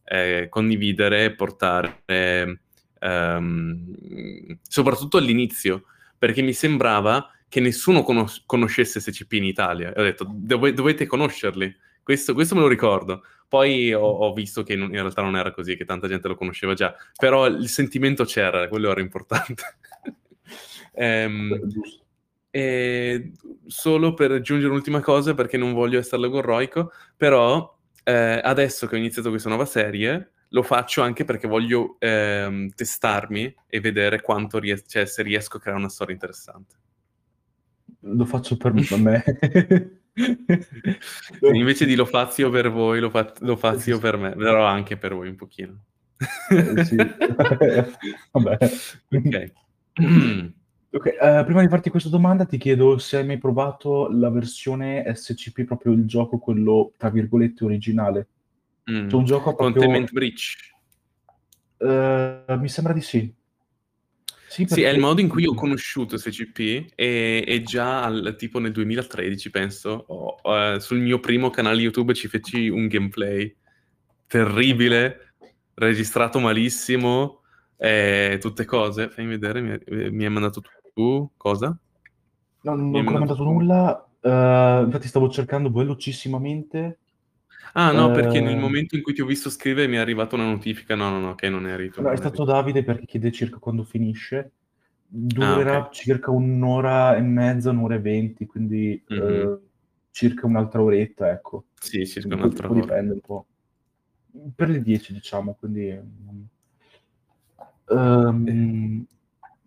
eh, 0.05 0.47
condividere 0.49 1.25
e 1.25 1.35
portare, 1.35 2.01
ehm, 2.05 2.57
soprattutto 4.67 5.17
all'inizio, 5.17 5.83
perché 6.17 6.41
mi 6.41 6.53
sembrava 6.53 7.29
che 7.49 7.59
nessuno 7.59 8.03
conos- 8.03 8.43
conoscesse 8.45 8.99
SCP 8.99 9.33
in 9.33 9.43
Italia. 9.45 9.93
Ho 9.95 10.01
detto, 10.03 10.25
"Dove- 10.29 10.73
dovete 10.73 11.05
conoscerli. 11.05 11.73
Questo, 12.03 12.33
questo 12.33 12.55
me 12.55 12.61
lo 12.61 12.67
ricordo. 12.67 13.23
Poi 13.47 13.93
ho, 13.93 14.01
ho 14.01 14.33
visto 14.33 14.63
che 14.63 14.75
non- 14.75 14.87
in 14.89 14.95
realtà 15.01 15.21
non 15.21 15.35
era 15.37 15.51
così, 15.51 15.75
che 15.77 15.85
tanta 15.85 16.07
gente 16.07 16.27
lo 16.27 16.35
conosceva 16.35 16.73
già, 16.73 16.93
però 17.17 17.45
il 17.47 17.67
sentimento 17.69 18.25
c'era, 18.25 18.67
quello 18.67 18.91
era 18.91 19.01
importante. 19.01 19.63
Ehm, 20.97 21.59
e 22.49 23.31
solo 23.67 24.13
per 24.13 24.31
aggiungere 24.31 24.71
un'ultima 24.71 24.99
cosa, 25.01 25.33
perché 25.35 25.57
non 25.57 25.73
voglio 25.73 25.99
essere 25.99 26.21
logorroico, 26.21 26.91
però 27.15 27.77
eh, 28.03 28.41
adesso 28.43 28.87
che 28.87 28.95
ho 28.95 28.97
iniziato 28.97 29.29
questa 29.29 29.49
nuova 29.49 29.65
serie, 29.65 30.31
lo 30.49 30.63
faccio 30.63 31.01
anche 31.01 31.23
perché 31.23 31.47
voglio 31.47 31.97
ehm, 31.99 32.69
testarmi 32.69 33.53
e 33.67 33.79
vedere 33.79 34.21
quanto 34.21 34.59
ries- 34.59 34.85
cioè, 34.87 35.05
se 35.05 35.21
riesco 35.21 35.57
a 35.57 35.59
creare 35.59 35.79
una 35.79 35.89
storia 35.89 36.13
interessante. 36.13 36.75
Lo 38.01 38.25
faccio 38.25 38.57
per 38.57 38.73
me. 38.73 39.23
Invece 41.53 41.85
di 41.85 41.95
lo 41.95 42.05
fazio 42.05 42.49
per 42.49 42.71
voi, 42.71 42.99
lo, 42.99 43.09
fa- 43.09 43.33
lo 43.41 43.55
fazio 43.55 43.99
per 43.99 44.17
me, 44.17 44.31
però 44.35 44.65
anche 44.65 44.97
per 44.97 45.13
voi 45.13 45.29
un 45.29 45.35
pochino. 45.35 45.83
Eh, 46.49 46.83
sì. 46.85 46.95
Vabbè. 48.31 48.57
Ok. 49.11 49.51
Ok, 50.97 51.05
eh, 51.05 51.43
prima 51.45 51.61
di 51.61 51.67
farti 51.67 51.91
questa 51.91 52.09
domanda 52.09 52.45
ti 52.45 52.57
chiedo 52.57 52.97
se 52.97 53.17
hai 53.17 53.25
mai 53.25 53.37
provato 53.37 54.09
la 54.09 54.31
versione 54.31 55.03
SCP, 55.13 55.63
proprio 55.63 55.93
il 55.93 56.05
gioco, 56.05 56.39
quello 56.39 56.93
tra 56.97 57.09
virgolette 57.09 57.63
originale. 57.63 58.27
Mm. 58.89 59.07
C'è 59.07 59.15
un 59.15 59.23
gioco 59.25 59.53
proprio... 59.53 59.73
Containment 59.83 60.11
Breach. 60.11 60.55
Eh, 61.77 62.57
mi 62.57 62.67
sembra 62.67 62.93
di 62.93 63.01
sì. 63.01 63.31
Sì, 64.49 64.65
Sì, 64.65 64.81
è 64.81 64.85
il 64.87 64.91
perché- 64.93 64.99
modo 64.99 65.21
in 65.21 65.27
cui 65.27 65.45
ho 65.45 65.53
conosciuto 65.53 66.17
SCP 66.17 66.93
e, 66.95 67.43
e 67.45 67.61
già 67.63 68.03
al- 68.03 68.35
tipo 68.35 68.57
nel 68.59 68.71
2013, 68.71 69.51
penso, 69.51 70.05
ho- 70.07 70.39
eh, 70.55 70.79
sul 70.79 70.99
mio 70.99 71.19
primo 71.19 71.51
canale 71.51 71.79
YouTube 71.81 72.13
ci 72.15 72.27
feci 72.27 72.69
un 72.69 72.87
gameplay 72.87 73.53
terribile, 74.25 75.33
registrato 75.75 76.39
malissimo, 76.39 77.41
e 77.79 78.39
tutte 78.41 78.65
cose. 78.65 79.09
Fammi 79.09 79.27
vedere, 79.27 79.61
mi, 79.61 79.77
mi 80.09 80.23
hai 80.23 80.31
mandato 80.31 80.61
tu 80.97 81.29
cosa? 81.37 81.77
No, 82.61 82.75
non 82.75 83.07
ho 83.07 83.15
mandato 83.17 83.43
nulla. 83.43 84.03
eh, 84.19 84.81
infatti 84.85 85.07
stavo 85.07 85.29
cercando 85.29 85.71
velocissimamente. 85.71 86.99
Ah 87.73 87.91
no, 87.93 88.11
perché 88.11 88.41
nel 88.41 88.57
Eh, 88.57 88.59
momento 88.59 88.97
in 88.97 89.01
cui 89.01 89.13
ti 89.13 89.21
ho 89.21 89.25
visto 89.25 89.49
scrivere 89.49 89.87
mi 89.87 89.95
è 89.95 89.99
arrivata 89.99 90.35
una 90.35 90.49
notifica. 90.49 90.95
No, 90.95 91.09
no, 91.09 91.19
no, 91.19 91.35
che 91.35 91.47
non 91.49 91.65
eri 91.65 91.89
tu. 91.89 92.01
No, 92.01 92.11
è 92.11 92.15
stato. 92.17 92.43
Davide 92.45 92.83
perché 92.83 93.05
chiede 93.05 93.31
circa 93.31 93.57
quando 93.57 93.83
finisce. 93.83 94.51
Durerà 95.09 95.87
Ah, 95.87 95.89
ok. 95.91 95.91
circa 95.91 96.31
un'ora 96.31 97.15
e 97.15 97.21
mezza, 97.21 97.71
un'ora 97.71 97.95
e 97.95 97.99
venti, 97.99 98.45
quindi 98.45 99.01
Mhm. 99.09 99.47
eh, 99.47 99.59
circa 100.11 100.45
un'altra 100.45 100.81
oretta, 100.81 101.31
ecco. 101.31 101.65
Sì, 101.79 102.05
circa 102.05 102.35
Poi- 102.35 102.35
un'altra 102.35 102.69
ora. 102.71 102.93
dipende 102.93 103.13
un 103.13 103.21
po'. 103.21 103.45
Per 104.55 104.69
le 104.69 104.81
10, 104.81 105.13
diciamo, 105.13 105.55
quindi... 105.55 105.89
Ehm, 107.89 109.05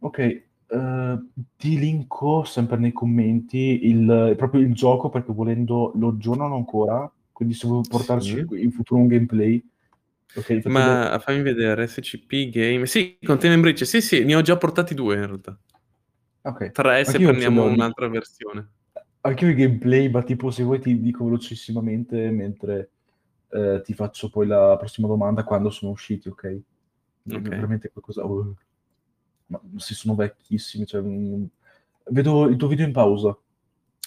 ok, 0.00 0.18
eh, 0.70 1.18
ti 1.56 1.78
linko 1.78 2.44
sempre 2.44 2.76
nei 2.78 2.92
commenti 2.92 3.86
il, 3.86 4.34
proprio 4.36 4.60
il 4.62 4.74
gioco 4.74 5.08
perché 5.10 5.32
volendo 5.32 5.92
lo 5.96 6.08
aggiornano 6.08 6.56
ancora, 6.56 7.10
quindi 7.32 7.54
se 7.54 7.66
vuoi 7.66 7.84
portarci 7.88 8.44
Sì. 8.48 8.62
in 8.62 8.70
futuro 8.72 9.00
un 9.00 9.06
gameplay, 9.08 9.62
ok, 10.34 10.48
infatti 10.50 10.82
lo- 10.82 11.04
Ma 11.04 11.18
fammi 11.20 11.42
vedere, 11.42 11.86
SCP 11.86 12.48
Game. 12.50 12.86
Sì, 12.86 13.18
Container 13.22 13.58
Breach. 13.60 13.84
Sì, 13.86 14.00
sì, 14.00 14.24
ne 14.24 14.34
ho 14.36 14.42
già 14.42 14.56
portati 14.56 14.94
due 14.94 15.16
in 15.16 15.26
realtà. 15.26 15.58
ok. 16.44 16.70
Tre 16.72 17.04
se 17.04 17.10
Anch'io 17.12 17.28
prendiamo 17.28 17.64
un'altra 17.64 18.08
versione. 18.08 18.68
Anche 19.22 19.44
io 19.44 19.50
i 19.50 19.54
gameplay, 19.54 20.08
ma 20.10 20.22
tipo 20.22 20.50
se 20.50 20.62
vuoi 20.62 20.80
ti 20.80 20.98
dico 21.00 21.24
velocissimamente 21.24 22.30
mentre 22.30 22.90
eh, 23.50 23.82
ti 23.84 23.92
faccio 23.92 24.30
poi 24.30 24.46
la 24.46 24.76
prossima 24.78 25.08
domanda 25.08 25.44
quando 25.44 25.68
sono 25.70 25.92
usciti, 25.92 26.28
ok? 26.28 26.60
Ok. 27.32 27.48
Veramente 27.48 27.90
qualcosa... 27.90 28.24
oh, 28.24 28.54
ma 29.50 29.60
si 29.76 29.94
sono 29.94 30.14
vecchissimi, 30.14 30.86
cioè, 30.86 31.02
vedo 32.10 32.46
il 32.46 32.56
tuo 32.56 32.68
video 32.68 32.86
in 32.86 32.92
pausa. 32.92 33.36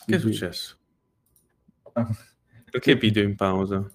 Che 0.05 0.15
è 0.15 0.19
successo? 0.19 0.77
Ah, 1.93 2.07
Perché 2.71 2.95
video 2.95 3.23
in 3.23 3.35
pausa? 3.35 3.89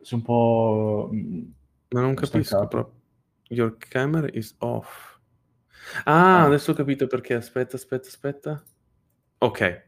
sei 0.00 0.18
un 0.18 0.24
po'... 0.24 1.10
mm, 1.12 1.42
Ma 1.88 2.00
non 2.00 2.14
capisco 2.14 2.42
stancato. 2.42 2.68
proprio. 2.68 3.00
Your 3.50 3.76
camera 3.76 4.28
is 4.32 4.54
off. 4.58 5.18
Ah, 6.04 6.40
Ah. 6.40 6.44
adesso 6.44 6.70
ho 6.70 6.74
capito 6.74 7.06
perché. 7.06 7.34
Aspetta, 7.34 7.76
aspetta, 7.76 8.08
aspetta. 8.08 8.62
Ok. 9.38 9.86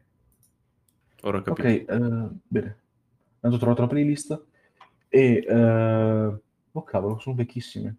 Ora 1.23 1.37
ho 1.39 1.41
capito. 1.41 1.67
Ok, 1.67 1.73
eh, 1.89 2.29
bene. 2.47 2.79
Ho 3.41 3.57
trovato 3.57 3.81
la 3.81 3.87
playlist 3.87 4.43
e... 5.09 5.43
eh, 5.47 6.39
oh 6.71 6.83
cavolo, 6.83 7.17
sono 7.19 7.35
vecchissime. 7.35 7.95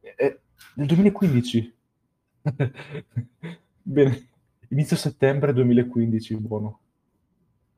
È 0.00 0.38
del 0.74 0.86
2015. 0.86 1.74
Bene. 3.82 4.28
inizio 4.68 4.96
settembre 4.96 5.52
2015, 5.52 6.36
buono. 6.36 6.78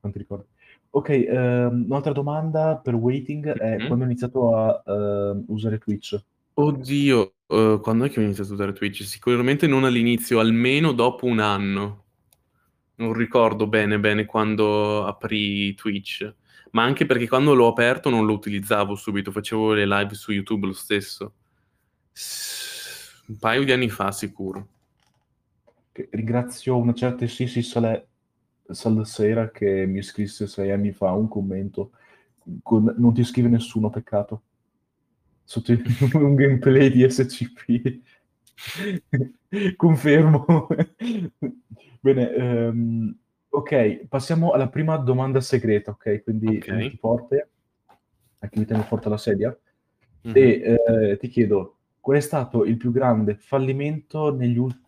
Non 0.01 0.11
ti 0.11 0.17
ricordo. 0.19 0.47
Ok, 0.91 1.09
ehm, 1.09 1.85
un'altra 1.89 2.13
domanda 2.13 2.77
per 2.77 2.93
Waiting 2.95 3.47
è 3.57 3.79
Mhm. 3.79 3.87
quando 3.87 4.05
hai 4.05 4.09
iniziato 4.11 4.55
a 4.55 4.83
ehm, 4.85 5.43
usare 5.47 5.77
Twitch? 5.77 6.17
Oddio, 6.53 7.33
eh, 7.47 7.79
quando 7.81 8.05
è 8.05 8.09
che 8.09 8.19
ho 8.19 8.23
iniziato 8.23 8.51
a 8.51 8.53
usare 8.53 8.71
Twitch? 8.73 9.03
Sicuramente 9.03 9.67
non 9.67 9.83
all'inizio, 9.83 10.39
almeno 10.39 10.93
dopo 10.93 11.25
un 11.25 11.39
anno. 11.39 12.03
Non 12.97 13.11
ricordo 13.11 13.67
bene 13.67 13.99
bene 13.99 14.25
quando 14.25 15.05
aprì 15.05 15.73
Twitch, 15.73 16.33
ma 16.71 16.83
anche 16.83 17.05
perché 17.05 17.27
quando 17.27 17.53
l'ho 17.53 17.67
aperto 17.67 18.09
non 18.09 18.25
lo 18.25 18.31
utilizzavo 18.33 18.95
subito, 18.95 19.31
facevo 19.31 19.73
le 19.73 19.85
live 19.85 20.13
su 20.13 20.31
YouTube 20.31 20.67
lo 20.67 20.73
stesso. 20.73 21.33
S- 22.13 22.73
Un 23.27 23.37
paio 23.39 23.63
di 23.63 23.71
anni 23.71 23.89
fa 23.89 24.11
sicuro. 24.11 24.67
Ringrazio 26.11 26.77
una 26.77 26.93
certa 26.93 27.25
Sisi 27.25 27.61
Salè 27.61 28.05
Salsera 28.67 29.49
che 29.49 29.85
mi 29.85 30.01
scrisse 30.01 30.47
sei 30.47 30.71
anni 30.71 30.91
fa 30.91 31.11
un 31.11 31.27
commento 31.27 31.91
con 32.61 32.93
non 32.97 33.13
ti 33.13 33.23
scrive 33.23 33.47
nessuno, 33.47 33.89
peccato. 33.89 34.43
Sotto 35.43 35.71
un 36.13 36.35
gameplay 36.35 36.91
di 36.91 37.09
SCP. 37.09 38.01
Confermo. 39.75 40.67
Bene, 41.99 42.33
ehm, 42.33 43.17
ok, 43.49 44.05
passiamo 44.07 44.51
alla 44.51 44.69
prima 44.69 44.97
domanda 44.97 45.41
segreta, 45.41 45.91
ok? 45.91 46.23
Quindi 46.23 46.57
Ok. 46.57 46.67
metti 46.67 46.97
forte, 46.97 47.49
anche 48.39 48.59
mi 48.59 48.65
tengo 48.65 48.83
forte 48.83 49.09
la 49.09 49.17
sedia, 49.17 49.57
Mhm. 50.21 50.35
e 50.35 50.77
eh, 51.11 51.17
ti 51.19 51.27
chiedo, 51.27 51.74
qual 52.05 52.17
è 52.17 52.19
stato 52.19 52.65
il 52.65 52.77
più 52.77 52.91
grande 52.91 53.33
fallimento 53.33 54.31
negli 54.31 54.57
ul- 54.59 54.79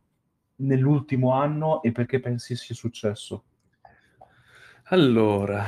nell'ultimo 0.57 1.31
anno 1.31 1.81
e 1.81 1.91
perché 1.91 2.19
pensi 2.19 2.55
sia 2.55 2.75
successo? 2.75 3.43
Allora, 4.89 5.65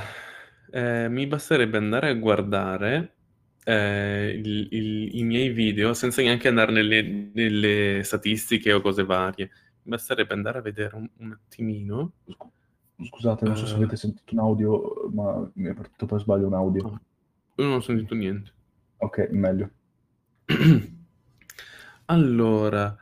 eh, 0.70 1.10
mi 1.10 1.26
basterebbe 1.26 1.78
andare 1.78 2.10
a 2.10 2.14
guardare 2.14 3.16
eh, 3.64 4.40
il- 4.44 4.68
il- 4.70 5.18
i 5.18 5.24
miei 5.24 5.50
video 5.50 5.96
senza 5.96 6.22
neanche 6.22 6.48
andare 6.48 6.72
nelle, 6.72 7.32
nelle 7.34 8.02
statistiche 8.04 8.72
o 8.72 8.82
cose 8.82 9.04
varie. 9.04 9.50
Mi 9.84 9.92
basterebbe 9.92 10.34
andare 10.36 10.60
a 10.60 10.62
vedere 10.62 10.96
un, 10.96 11.10
un 11.18 11.32
attimino. 11.32 12.14
Scu- 12.28 12.52
Scusate, 13.02 13.46
non 13.46 13.56
so 13.58 13.66
se 13.66 13.74
Eh. 13.74 13.78
avete 13.78 13.96
sentito 13.96 14.34
un 14.34 14.40
audio, 14.40 15.10
ma 15.14 15.50
mi 15.56 15.68
è 15.70 15.74
partito 15.74 16.06
per 16.06 16.20
sbaglio 16.20 16.46
un 16.46 16.54
audio. 16.54 16.84
No, 16.84 17.02
io 17.56 17.64
non 17.66 17.74
ho 17.78 17.80
sentito 17.82 18.14
niente. 18.14 18.52
Ok, 18.98 19.30
meglio. 19.32 19.70
Allora, 22.12 22.96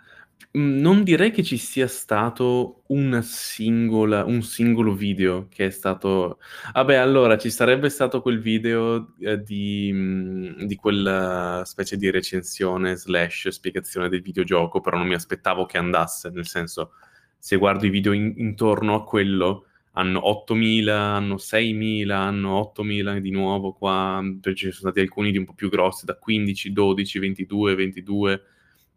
mh, 0.51 0.59
non 0.59 1.03
direi 1.03 1.31
che 1.31 1.41
ci 1.43 1.55
sia 1.57 1.87
stato 1.87 2.83
una 2.87 3.21
singola, 3.21 4.25
un 4.25 4.41
singolo 4.43 4.93
video 4.95 5.47
che 5.49 5.67
è 5.67 5.69
stato... 5.69 6.39
Vabbè, 6.73 6.95
allora, 6.95 7.37
ci 7.37 7.49
sarebbe 7.49 7.89
stato 7.89 8.21
quel 8.21 8.41
video 8.41 9.13
eh, 9.19 9.41
di, 9.41 9.91
mh, 9.93 10.65
di 10.65 10.75
quella 10.75 11.63
specie 11.65 11.95
di 11.95 12.11
recensione 12.11 12.95
slash 12.97 13.47
spiegazione 13.49 14.09
del 14.09 14.21
videogioco, 14.21 14.81
però 14.81 14.97
non 14.97 15.07
mi 15.07 15.13
aspettavo 15.13 15.65
che 15.65 15.77
andasse, 15.77 16.29
nel 16.29 16.45
senso, 16.45 16.91
se 17.37 17.55
guardo 17.55 17.85
i 17.85 17.89
video 17.89 18.11
in- 18.11 18.33
intorno 18.37 18.95
a 18.95 19.03
quello, 19.05 19.67
hanno 19.93 20.19
8.000, 20.19 20.89
hanno 20.89 21.37
6.000, 21.37 22.09
hanno 22.11 22.73
8.000 22.77 23.19
di 23.19 23.31
nuovo 23.31 23.71
qua, 23.71 24.21
ci 24.53 24.71
sono 24.71 24.73
stati 24.73 24.99
alcuni 24.99 25.31
di 25.31 25.37
un 25.37 25.45
po' 25.45 25.53
più 25.53 25.69
grossi, 25.69 26.03
da 26.05 26.17
15, 26.17 26.73
12, 26.73 27.19
22, 27.19 27.75
22 27.75 28.41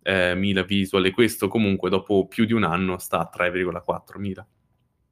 eh, 0.03 0.35
mila 0.35 0.63
visual 0.63 1.05
e 1.07 1.11
questo 1.11 1.49
comunque 1.49 1.91
dopo 1.91 2.27
più 2.27 2.45
di 2.45 2.53
un 2.53 2.65
anno 2.65 2.99
sta 2.99 3.19
a 3.21 3.29
3,4 3.33 4.19
mila. 4.19 4.47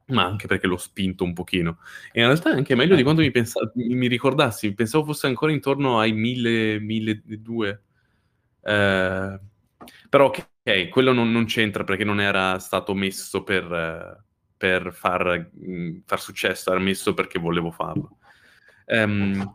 Ma 0.07 0.25
anche 0.25 0.47
perché 0.47 0.65
l'ho 0.65 0.77
spinto 0.77 1.23
un 1.23 1.33
pochino. 1.33 1.79
E 2.11 2.21
in 2.21 2.25
realtà 2.27 2.51
è 2.51 2.55
anche 2.55 2.73
meglio 2.75 2.95
di 2.95 3.03
quanto 3.03 3.21
mi, 3.21 3.29
pensa- 3.31 3.71
mi 3.75 4.07
ricordassi 4.07 4.73
pensavo 4.73 5.05
fosse 5.05 5.27
ancora 5.27 5.51
intorno 5.51 5.99
ai 5.99 6.13
1000 6.13 6.79
1200 6.79 7.83
eh, 8.61 9.39
però 10.09 10.25
ok, 10.27 10.89
quello 10.89 11.13
non, 11.13 11.31
non 11.31 11.45
c'entra 11.45 11.83
perché 11.83 12.03
non 12.03 12.19
era 12.19 12.59
stato 12.59 12.93
messo 12.93 13.43
per, 13.43 13.71
eh, 13.71 14.23
per 14.57 14.93
far, 14.93 15.49
mh, 15.53 16.01
far 16.05 16.19
successo 16.19 16.71
era 16.71 16.79
messo 16.79 17.13
perché 17.13 17.39
volevo 17.39 17.71
farlo. 17.71 18.17
Ehm, 18.85 19.51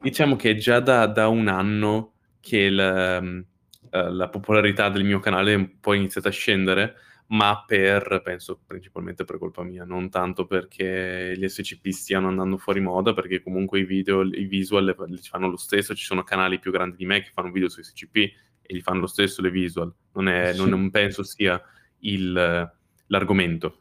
diciamo 0.00 0.36
che 0.36 0.56
già 0.56 0.80
da, 0.80 1.06
da 1.06 1.28
un 1.28 1.48
anno 1.48 2.14
che 2.40 2.58
il, 2.58 3.46
eh, 3.90 4.10
la 4.10 4.28
popolarità 4.28 4.88
del 4.88 5.04
mio 5.04 5.20
canale 5.20 5.52
è 5.52 5.56
un 5.56 5.78
po' 5.80 5.94
iniziata 5.94 6.28
a 6.28 6.32
scendere, 6.32 6.94
ma 7.28 7.62
per, 7.66 8.22
penso, 8.24 8.60
principalmente 8.66 9.24
per 9.24 9.38
colpa 9.38 9.62
mia, 9.62 9.84
non 9.84 10.08
tanto 10.08 10.46
perché 10.46 11.34
gli 11.36 11.46
SCP 11.46 11.88
stiano 11.88 12.28
andando 12.28 12.56
fuori 12.56 12.80
moda, 12.80 13.12
perché 13.12 13.42
comunque 13.42 13.80
i 13.80 13.84
video, 13.84 14.22
i 14.22 14.44
visual 14.46 14.94
li 15.08 15.18
fanno 15.18 15.48
lo 15.48 15.56
stesso, 15.56 15.94
ci 15.94 16.04
sono 16.04 16.22
canali 16.22 16.58
più 16.58 16.70
grandi 16.72 16.96
di 16.96 17.04
me 17.04 17.20
che 17.22 17.30
fanno 17.32 17.50
video 17.50 17.68
su 17.68 17.82
SCP 17.82 18.16
e 18.16 18.74
gli 18.74 18.80
fanno 18.80 19.00
lo 19.00 19.06
stesso 19.06 19.42
le 19.42 19.50
visual, 19.50 19.92
non, 20.14 20.28
è, 20.28 20.52
Sì. 20.52 20.58
non, 20.58 20.70
non 20.70 20.90
penso 20.90 21.22
sia 21.22 21.60
il- 22.00 22.72
l'argomento. 23.06 23.78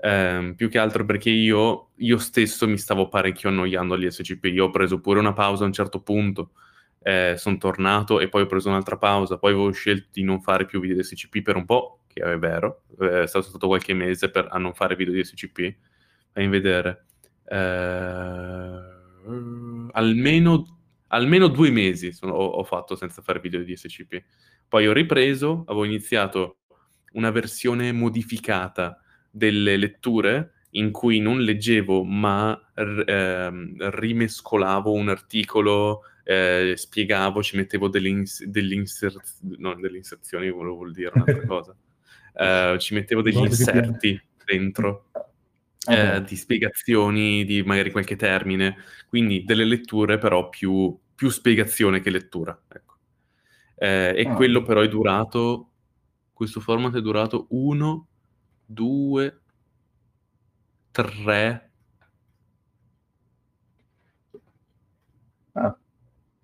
Ehm, 0.00 0.54
più 0.54 0.68
che 0.68 0.78
altro 0.78 1.04
perché 1.04 1.30
io, 1.30 1.90
io 1.96 2.18
stesso 2.18 2.68
mi 2.68 2.76
stavo 2.76 3.08
parecchio 3.08 3.48
annoiando 3.48 3.94
agli 3.94 4.10
SCP. 4.10 4.44
Io 4.46 4.66
ho 4.66 4.70
preso 4.70 5.00
pure 5.00 5.18
una 5.18 5.32
pausa 5.32 5.64
a 5.64 5.66
un 5.66 5.72
certo 5.72 6.00
punto, 6.02 6.52
sono 7.36 7.58
tornato 7.58 8.20
e 8.20 8.28
poi 8.28 8.42
ho 8.42 8.46
preso 8.46 8.68
un'altra 8.68 8.96
pausa. 8.96 9.38
Poi 9.38 9.52
avevo 9.52 9.70
scelto 9.72 10.08
di 10.12 10.22
non 10.22 10.40
fare 10.40 10.64
più 10.64 10.80
video 10.80 10.96
di 10.96 11.02
SCP 11.02 11.42
per 11.42 11.56
un 11.56 11.64
po', 11.64 12.00
che 12.06 12.22
è 12.22 12.38
vero, 12.38 12.84
eh, 13.00 13.22
è 13.22 13.26
stato 13.26 13.46
stato 13.46 13.66
qualche 13.66 13.92
mese 13.94 14.30
per, 14.30 14.48
a 14.50 14.58
non 14.58 14.74
fare 14.74 14.96
video 14.96 15.12
di 15.12 15.24
SCP. 15.24 15.76
Fai 16.32 16.48
vedere. 16.48 17.06
Eh, 17.46 17.56
almeno, 19.92 20.78
almeno 21.08 21.48
due 21.48 21.70
mesi 21.70 22.12
sono- 22.12 22.32
ho, 22.32 22.46
ho 22.46 22.64
fatto 22.64 22.96
senza 22.96 23.22
fare 23.22 23.40
video 23.40 23.62
di 23.62 23.76
SCP. 23.76 24.22
Poi 24.68 24.86
ho 24.88 24.92
ripreso, 24.92 25.64
avevo 25.66 25.84
iniziato 25.84 26.58
una 27.12 27.30
versione 27.30 27.92
modificata 27.92 28.98
delle 29.30 29.76
letture 29.76 30.52
in 30.70 30.90
cui 30.90 31.20
non 31.20 31.40
leggevo 31.40 32.04
ma 32.04 32.52
r- 32.74 33.04
ehm, 33.06 33.90
rimescolavo 33.90 34.92
un 34.92 35.08
articolo, 35.08 36.02
eh, 36.24 36.74
spiegavo, 36.76 37.42
ci 37.42 37.56
mettevo 37.56 37.88
delle, 37.88 38.08
ins- 38.08 38.44
delle 38.44 38.74
insert- 38.74 39.36
no, 39.58 39.74
delle 39.76 39.98
inserzioni, 39.98 40.50
volevo 40.50 40.74
vuol 40.76 40.92
dire 40.92 41.10
un'altra 41.14 41.44
cosa, 41.46 41.76
Eh, 42.36 42.76
ci 42.80 42.94
mettevo 42.94 43.22
degli 43.22 43.36
inserti 43.36 44.20
dentro 44.44 45.10
Ah, 45.86 45.94
eh, 45.94 46.20
beh. 46.20 46.26
di 46.26 46.36
spiegazioni 46.36 47.44
di 47.44 47.62
magari 47.62 47.90
qualche 47.90 48.16
termine, 48.16 48.76
quindi 49.08 49.44
delle 49.44 49.64
letture 49.64 50.16
però 50.18 50.48
più, 50.48 50.98
più 51.14 51.28
spiegazione 51.28 52.00
che 52.00 52.08
lettura. 52.10 52.58
Ecco. 52.68 52.94
Eh, 53.76 54.14
e 54.16 54.26
Ah. 54.26 54.34
quello 54.34 54.62
però 54.62 54.80
è 54.80 54.88
durato, 54.88 55.70
questo 56.32 56.60
format 56.60 56.96
è 56.96 57.02
durato 57.02 57.46
uno, 57.50 58.08
due, 58.64 59.40
tre, 60.90 61.70
Ah, 65.54 65.76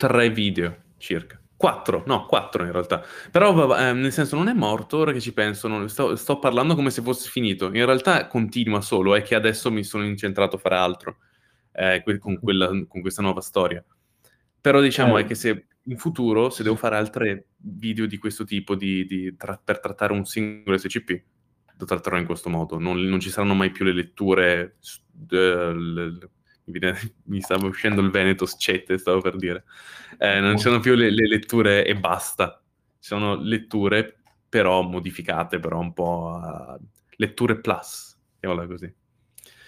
tre 0.08 0.30
video 0.30 0.76
circa. 0.96 1.38
Quattro, 1.54 2.04
no, 2.06 2.24
quattro 2.24 2.64
in 2.64 2.72
realtà. 2.72 3.04
Però, 3.30 3.76
eh, 3.76 3.92
nel 3.92 4.12
senso, 4.12 4.34
non 4.34 4.48
è 4.48 4.54
morto, 4.54 4.96
ora 4.96 5.12
che 5.12 5.20
ci 5.20 5.34
penso, 5.34 5.68
non- 5.68 5.90
sto, 5.90 6.16
sto 6.16 6.38
parlando 6.38 6.74
come 6.74 6.88
se 6.88 7.02
fosse 7.02 7.28
finito. 7.28 7.66
In 7.66 7.84
realtà 7.84 8.26
continua 8.26 8.80
solo, 8.80 9.14
è 9.14 9.20
che 9.20 9.34
adesso 9.34 9.70
mi 9.70 9.84
sono 9.84 10.04
incentrato 10.06 10.56
a 10.56 10.58
fare 10.58 10.76
altro 10.76 11.18
eh, 11.72 12.02
con, 12.18 12.38
quella- 12.40 12.68
con 12.88 13.00
questa 13.02 13.20
nuova 13.20 13.42
storia. 13.42 13.84
Però 14.58 14.80
diciamo 14.80 15.18
Eh. 15.18 15.22
è 15.22 15.24
che 15.26 15.34
se 15.34 15.66
in 15.84 15.98
futuro, 15.98 16.48
se 16.48 16.62
devo 16.62 16.76
fare 16.76 16.96
altri 16.96 17.42
video 17.58 18.06
di 18.06 18.16
questo 18.16 18.44
tipo 18.44 18.74
di- 18.74 19.04
di 19.04 19.36
tra- 19.36 19.60
per 19.62 19.80
trattare 19.80 20.12
un 20.14 20.24
singolo 20.24 20.78
SCP, 20.78 21.22
lo 21.76 21.84
tratterò 21.84 22.16
in 22.16 22.24
questo 22.26 22.48
modo. 22.48 22.78
Non, 22.78 22.98
non 23.02 23.20
ci 23.20 23.28
saranno 23.30 23.54
mai 23.54 23.70
più 23.70 23.84
le 23.84 23.92
letture... 23.92 24.76
s- 24.80 25.00
eh, 25.30 25.36
l- 25.36 26.18
l- 26.18 26.30
mi, 27.24 27.40
stava 27.40 27.66
uscendo 27.66 28.00
il 28.00 28.10
Veneto 28.10 28.46
scette, 28.46 28.98
stavo 28.98 29.20
per 29.20 29.36
dire. 29.36 29.64
Eh, 30.18 30.40
non 30.40 30.56
ci 30.56 30.62
sono 30.62 30.80
più 30.80 30.94
le, 30.94 31.10
le 31.10 31.26
letture 31.26 31.84
e 31.84 31.96
basta. 31.96 32.62
Ci 32.98 33.08
sono 33.08 33.36
letture 33.36 34.20
però 34.48 34.82
modificate, 34.82 35.58
però 35.58 35.78
un 35.78 35.92
po' 35.92 36.34
a- 36.34 36.78
letture 37.16 37.60
plus, 37.60 38.18
chiamiamola 38.38 38.68
così. 38.68 38.92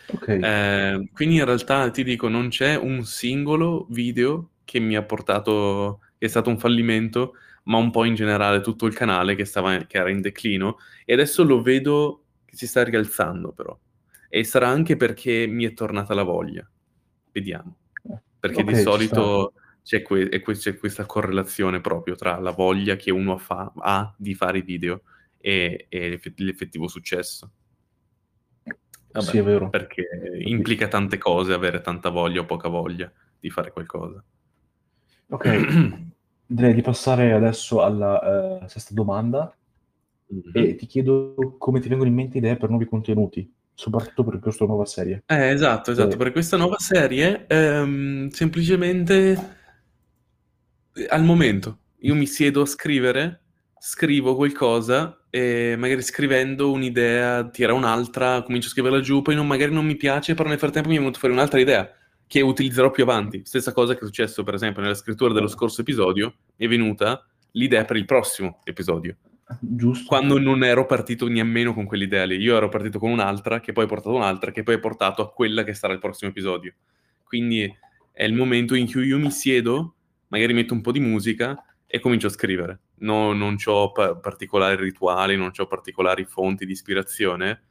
ok. 0.06 0.28
Eh, 0.28 1.08
quindi 1.12 1.36
in 1.36 1.44
realtà 1.44 1.90
ti 1.90 2.02
dico, 2.02 2.28
non 2.28 2.48
c'è 2.48 2.76
un 2.76 3.04
singolo 3.04 3.86
video 3.90 4.50
che 4.64 4.80
mi 4.80 4.96
ha 4.96 5.02
portato, 5.02 6.00
che 6.18 6.26
è 6.26 6.28
stato 6.28 6.50
un 6.50 6.58
fallimento, 6.58 7.34
ma 7.64 7.76
un 7.76 7.90
po' 7.90 8.04
in 8.04 8.14
generale 8.14 8.60
tutto 8.60 8.86
il 8.86 8.94
canale 8.94 9.34
che, 9.34 9.44
stava, 9.44 9.76
che 9.84 9.98
era 9.98 10.10
in 10.10 10.20
declino 10.20 10.78
e 11.04 11.12
adesso 11.12 11.44
lo 11.44 11.62
vedo 11.62 12.24
che 12.44 12.56
si 12.56 12.66
sta 12.66 12.82
rialzando 12.82 13.52
però. 13.52 13.78
E 14.28 14.44
sarà 14.44 14.68
anche 14.68 14.96
perché 14.96 15.46
mi 15.46 15.64
è 15.64 15.74
tornata 15.74 16.14
la 16.14 16.22
voglia. 16.22 16.68
Vediamo. 17.32 17.76
Perché 18.38 18.62
Ok, 18.62 18.72
di 18.72 18.76
solito 18.76 19.54
c'è, 19.82 20.02
que- 20.02 20.28
c'è 20.28 20.76
questa 20.76 21.06
correlazione 21.06 21.80
proprio 21.80 22.14
tra 22.14 22.38
la 22.38 22.50
voglia 22.50 22.96
che 22.96 23.10
uno 23.10 23.38
fa- 23.38 23.72
ha 23.76 24.14
di 24.16 24.34
fare 24.34 24.58
i 24.58 24.62
video 24.62 25.02
e, 25.38 25.86
e 25.88 26.08
l'eff- 26.10 26.38
l'effettivo 26.38 26.88
successo. 26.88 27.50
Vabbè, 29.12 29.26
sì, 29.26 29.38
è 29.38 29.42
vero. 29.42 29.68
Perché 29.68 30.06
implica 30.44 30.88
tante 30.88 31.18
cose 31.18 31.52
avere 31.52 31.80
tanta 31.80 32.08
voglia 32.08 32.40
o 32.40 32.46
poca 32.46 32.68
voglia 32.68 33.12
di 33.38 33.50
fare 33.50 33.72
qualcosa. 33.72 34.22
Ok, 35.28 36.06
direi 36.46 36.74
di 36.74 36.82
passare 36.82 37.32
adesso 37.32 37.82
alla 37.82 38.60
uh, 38.62 38.68
sesta 38.68 38.94
domanda 38.94 39.54
mm-hmm. 40.32 40.50
e 40.52 40.74
ti 40.76 40.86
chiedo 40.86 41.56
come 41.58 41.80
ti 41.80 41.88
vengono 41.88 42.08
in 42.08 42.16
mente 42.16 42.38
idee 42.38 42.56
per 42.56 42.68
nuovi 42.68 42.86
contenuti, 42.86 43.50
soprattutto 43.74 44.24
per 44.24 44.38
questa 44.40 44.64
nuova 44.64 44.84
serie. 44.84 45.22
Eh, 45.26 45.50
esatto, 45.50 45.90
esatto, 45.90 46.14
eh. 46.14 46.16
per 46.16 46.32
questa 46.32 46.56
nuova 46.56 46.78
serie 46.78 47.46
ehm, 47.46 48.28
semplicemente 48.28 49.60
al 51.08 51.24
momento 51.24 51.78
io 52.00 52.14
mi 52.14 52.26
siedo 52.26 52.62
a 52.62 52.66
scrivere, 52.66 53.42
scrivo 53.78 54.34
qualcosa 54.34 55.24
e 55.30 55.76
magari 55.78 56.02
scrivendo 56.02 56.70
un'idea 56.70 57.48
tira 57.48 57.72
un'altra, 57.72 58.42
comincio 58.42 58.68
a 58.68 58.70
scriverla 58.70 59.00
giù, 59.00 59.22
poi 59.22 59.34
non, 59.34 59.46
magari 59.46 59.72
non 59.72 59.86
mi 59.86 59.96
piace, 59.96 60.34
però 60.34 60.48
nel 60.48 60.58
frattempo 60.58 60.88
mi 60.88 60.96
è 60.96 60.98
venuta 60.98 61.18
fuori 61.18 61.34
un'altra 61.34 61.60
idea 61.60 61.88
che 62.26 62.40
utilizzerò 62.40 62.90
più 62.90 63.04
avanti. 63.04 63.42
Stessa 63.44 63.72
cosa 63.72 63.94
che 63.94 64.00
è 64.00 64.04
successo, 64.04 64.42
per 64.42 64.54
esempio, 64.54 64.82
nella 64.82 64.94
scrittura 64.94 65.32
dello 65.32 65.48
scorso 65.48 65.82
episodio, 65.82 66.34
mi 66.56 66.66
è 66.66 66.68
venuta 66.68 67.24
l'idea 67.52 67.84
per 67.84 67.96
il 67.96 68.04
prossimo 68.04 68.60
episodio. 68.64 69.16
Giusto. 69.60 70.06
Quando 70.06 70.38
non 70.38 70.64
ero 70.64 70.86
partito 70.86 71.28
nemmeno 71.28 71.74
con 71.74 71.84
quell'idea 71.84 72.24
lì, 72.24 72.36
io 72.36 72.56
ero 72.56 72.68
partito 72.68 72.98
con 72.98 73.10
un'altra, 73.10 73.60
che 73.60 73.72
poi 73.72 73.84
ha 73.84 73.88
portato 73.88 74.14
un'altra, 74.14 74.50
che 74.50 74.62
poi 74.62 74.74
ha 74.74 74.78
portato 74.78 75.22
a 75.22 75.32
quella 75.32 75.64
che 75.64 75.74
sarà 75.74 75.92
il 75.92 75.98
prossimo 75.98 76.30
episodio. 76.30 76.74
Quindi 77.24 77.72
è 78.12 78.24
il 78.24 78.34
momento 78.34 78.74
in 78.74 78.90
cui 78.90 79.06
io 79.06 79.18
mi 79.18 79.30
siedo, 79.30 79.94
magari 80.28 80.52
metto 80.52 80.74
un 80.74 80.80
po' 80.80 80.92
di 80.92 81.00
musica 81.00 81.62
e 81.86 82.00
comincio 82.00 82.26
a 82.26 82.30
scrivere. 82.30 82.80
No, 82.96 83.32
non 83.32 83.56
ho 83.64 83.92
pa- 83.92 84.16
particolari 84.16 84.76
rituali, 84.76 85.36
non 85.36 85.50
ho 85.54 85.66
particolari 85.66 86.24
fonti 86.24 86.66
di 86.66 86.72
ispirazione, 86.72 87.62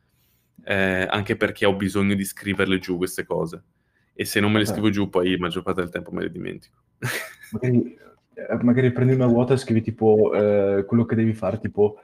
eh, 0.64 1.08
anche 1.10 1.38
perché 1.38 1.66
ho 1.66 1.76
bisogno 1.76 2.16
di 2.16 2.26
scriverle 2.26 2.80
giù 2.80 2.98
queste 2.98 3.26
cose 3.26 3.64
e 4.14 4.26
se 4.26 4.40
non 4.40 4.52
me 4.52 4.60
le 4.60 4.66
scrivo 4.66 4.90
giù 4.90 5.10
poi 5.10 5.32
la 5.32 5.38
maggior 5.40 5.64
parte 5.64 5.82
del 5.82 5.90
tempo 5.90 6.12
me 6.12 6.22
le 6.22 6.32
dimentico. 6.32 6.78
magari, 7.52 7.98
magari, 8.62 8.92
prendi 8.92 9.14
una 9.14 9.28
vuota 9.28 9.54
e 9.54 9.58
scrivi 9.58 9.82
tipo 9.82 10.34
eh, 10.34 10.84
quello 10.86 11.06
che 11.06 11.16
devi 11.16 11.34
fare, 11.34 11.60
tipo 11.60 12.00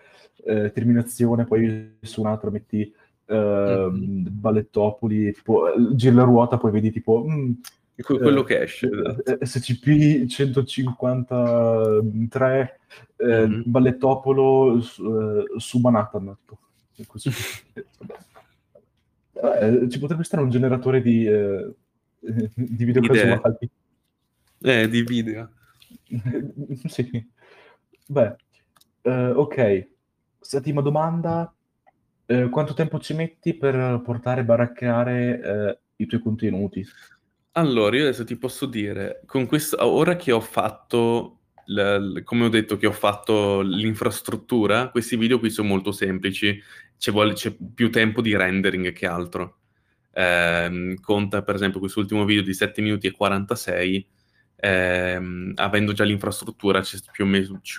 eh, 0.46 0.72
terminazione, 0.72 1.46
poi 1.46 1.98
su 2.02 2.22
un'altra 2.22 2.50
metti 2.50 2.90
mm-hmm. 3.32 4.26
ballettopoli, 4.30 5.34
tipo 5.34 5.74
giri 5.94 6.16
la 6.16 6.24
ruota, 6.24 6.58
poi 6.58 6.72
vedi 6.72 6.92
tipo... 6.92 7.26
Mm, 7.28 7.52
quello 8.04 8.44
che 8.44 8.62
esce. 8.62 8.88
Esatto. 8.88 9.38
SCP 9.44 10.28
153 10.28 12.80
mm-hmm. 13.24 13.62
ballettopolo 13.66 14.80
su, 14.82 15.44
su 15.58 15.80
Manhattan. 15.80 16.38
Tipo. 16.46 16.60
Così. 17.08 17.30
Eh, 19.40 19.88
ci 19.90 20.00
potrebbe 20.00 20.24
stare 20.24 20.42
un 20.42 20.50
generatore 20.50 21.00
di, 21.00 21.24
eh, 21.26 21.72
di 22.20 22.86
video 22.86 23.02
casuali. 23.02 23.70
Eh, 24.62 24.90
di 24.90 25.04
video. 25.04 25.50
sì. 26.88 27.30
Beh, 28.08 28.36
eh, 29.02 29.30
ok. 29.30 29.88
Settima 30.40 30.82
domanda. 30.82 31.54
Eh, 32.26 32.50
quanto 32.50 32.74
tempo 32.74 33.00
ci 33.00 33.14
metti 33.14 33.56
per 33.56 34.02
portare 34.04 34.44
barra 34.44 34.72
creare 34.72 35.42
eh, 35.42 35.80
i 35.98 36.06
tuoi 36.06 36.22
contenuti? 36.22 36.86
Allora, 37.54 37.96
io 37.96 38.04
adesso 38.04 38.24
ti 38.24 38.38
posso 38.38 38.66
dire, 38.66 39.22
con 39.26 39.48
questo, 39.48 39.84
ora 39.84 40.16
che 40.16 40.32
ho 40.32 40.42
fatto, 40.42 41.40
l- 41.66 42.22
come 42.24 42.46
ho 42.46 42.50
detto, 42.50 42.78
che 42.78 42.86
ho 42.86 42.92
fatto 42.92 43.62
l'infrastruttura, 43.62 44.90
questi 44.90 45.16
video 45.16 45.40
qui 45.40 45.50
sono 45.50 45.70
molto 45.70 45.92
semplici, 45.92 46.62
c'è, 46.98 47.12
vuole, 47.12 47.34
c'è 47.34 47.56
più 47.74 47.90
tempo 47.90 48.22
di 48.22 48.36
rendering 48.36 48.92
che 48.92 49.08
altro 49.08 49.58
ehm, 50.18 50.96
conta 51.00 51.44
per 51.44 51.56
esempio 51.56 51.80
quest'ultimo 51.80 52.26
video 52.26 52.42
di 52.42 52.54
7 52.54 52.82
minuti 52.82 53.08
e 53.08 53.12
46, 53.12 54.08
ehm, 54.58 55.54
avendo 55.56 55.94
già 55.94 56.04
l'infrastruttura 56.04 56.82
c'è 56.82 56.98
più 57.12 57.26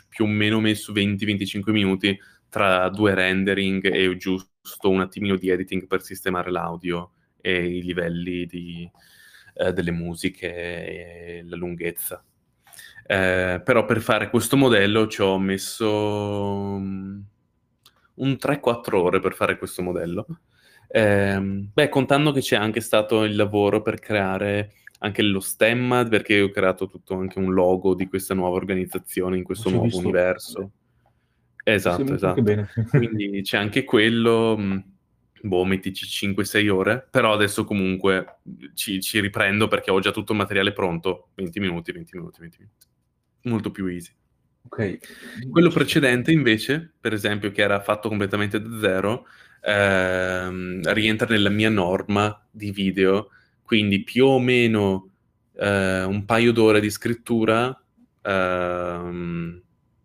più 0.08 0.24
o 0.24 0.28
meno 0.28 0.60
messo 0.60 0.92
20-25 0.92 1.72
minuti 1.72 2.18
tra 2.48 2.88
due 2.88 3.14
rendering 3.14 3.84
e 3.92 4.16
giusto 4.16 4.88
un 4.88 5.00
attimino 5.00 5.36
di 5.36 5.50
editing 5.50 5.86
per 5.86 6.02
sistemare 6.02 6.50
l'audio 6.50 7.12
e 7.40 7.76
i 7.76 7.82
livelli 7.82 8.46
di, 8.46 8.90
eh, 9.54 9.72
delle 9.72 9.90
musiche 9.90 10.48
e 10.54 11.42
la 11.44 11.56
lunghezza. 11.56 12.22
Eh, 13.06 13.60
però 13.64 13.84
per 13.84 14.00
fare 14.00 14.28
questo 14.30 14.56
modello 14.56 15.06
ci 15.06 15.22
ho 15.22 15.38
messo 15.38 16.76
mm, 16.78 17.20
un 18.16 18.36
3-4 18.38 18.96
ore 18.96 19.20
per 19.20 19.34
fare 19.34 19.58
questo 19.58 19.82
modello. 19.82 20.26
Eh, 20.88 21.38
beh, 21.40 21.88
contando 21.88 22.32
che 22.32 22.40
c'è 22.40 22.56
anche 22.56 22.80
stato 22.80 23.24
il 23.24 23.36
lavoro 23.36 23.82
per 23.82 23.98
creare 23.98 24.72
anche 24.98 25.22
lo 25.22 25.40
stemma, 25.40 26.04
perché 26.04 26.34
io 26.34 26.46
ho 26.46 26.50
creato 26.50 26.88
tutto 26.88 27.14
anche 27.14 27.38
un 27.38 27.52
logo 27.52 27.94
di 27.94 28.06
questa 28.06 28.34
nuova 28.34 28.56
organizzazione 28.56 29.36
in 29.36 29.44
questo 29.44 29.70
nuovo 29.70 29.84
visto. 29.84 30.00
universo. 30.00 30.70
Esatto, 31.62 32.14
esatto. 32.14 32.42
Quindi 32.90 33.42
c'è 33.42 33.58
anche 33.58 33.84
quello, 33.84 34.56
mm, 34.58 34.78
boh, 35.42 35.64
mettici 35.64 36.06
5-6 36.06 36.68
ore, 36.68 37.06
però 37.10 37.32
adesso 37.32 37.64
comunque 37.64 38.40
ci, 38.74 39.00
ci, 39.00 39.20
riprendo 39.20 39.68
perché 39.68 39.90
ho 39.90 40.00
già 40.00 40.10
tutto 40.10 40.32
il 40.32 40.38
materiale 40.38 40.72
pronto, 40.72 41.28
20 41.34 41.60
minuti, 41.60 41.92
20 41.92 42.16
minuti, 42.16 42.40
20 42.40 42.56
minuti. 42.58 42.86
Molto 43.42 43.70
più 43.70 43.86
easy. 43.86 44.12
Ok. 44.62 44.98
Quello 45.50 45.70
precedente 45.70 46.32
invece, 46.32 46.92
per 47.00 47.12
esempio, 47.12 47.50
che 47.50 47.62
era 47.62 47.80
fatto 47.80 48.08
completamente 48.08 48.60
da 48.60 48.78
zero, 48.78 49.26
ehm, 49.62 50.92
rientra 50.92 51.26
nella 51.28 51.50
mia 51.50 51.70
norma 51.70 52.46
di 52.50 52.70
video, 52.70 53.30
quindi 53.68 54.02
più 54.02 54.24
o 54.24 54.38
meno 54.38 55.10
eh, 55.52 56.02
un 56.02 56.24
paio 56.24 56.52
d'ore 56.52 56.80
di 56.80 56.88
scrittura, 56.88 57.78
ehm, 58.22 59.62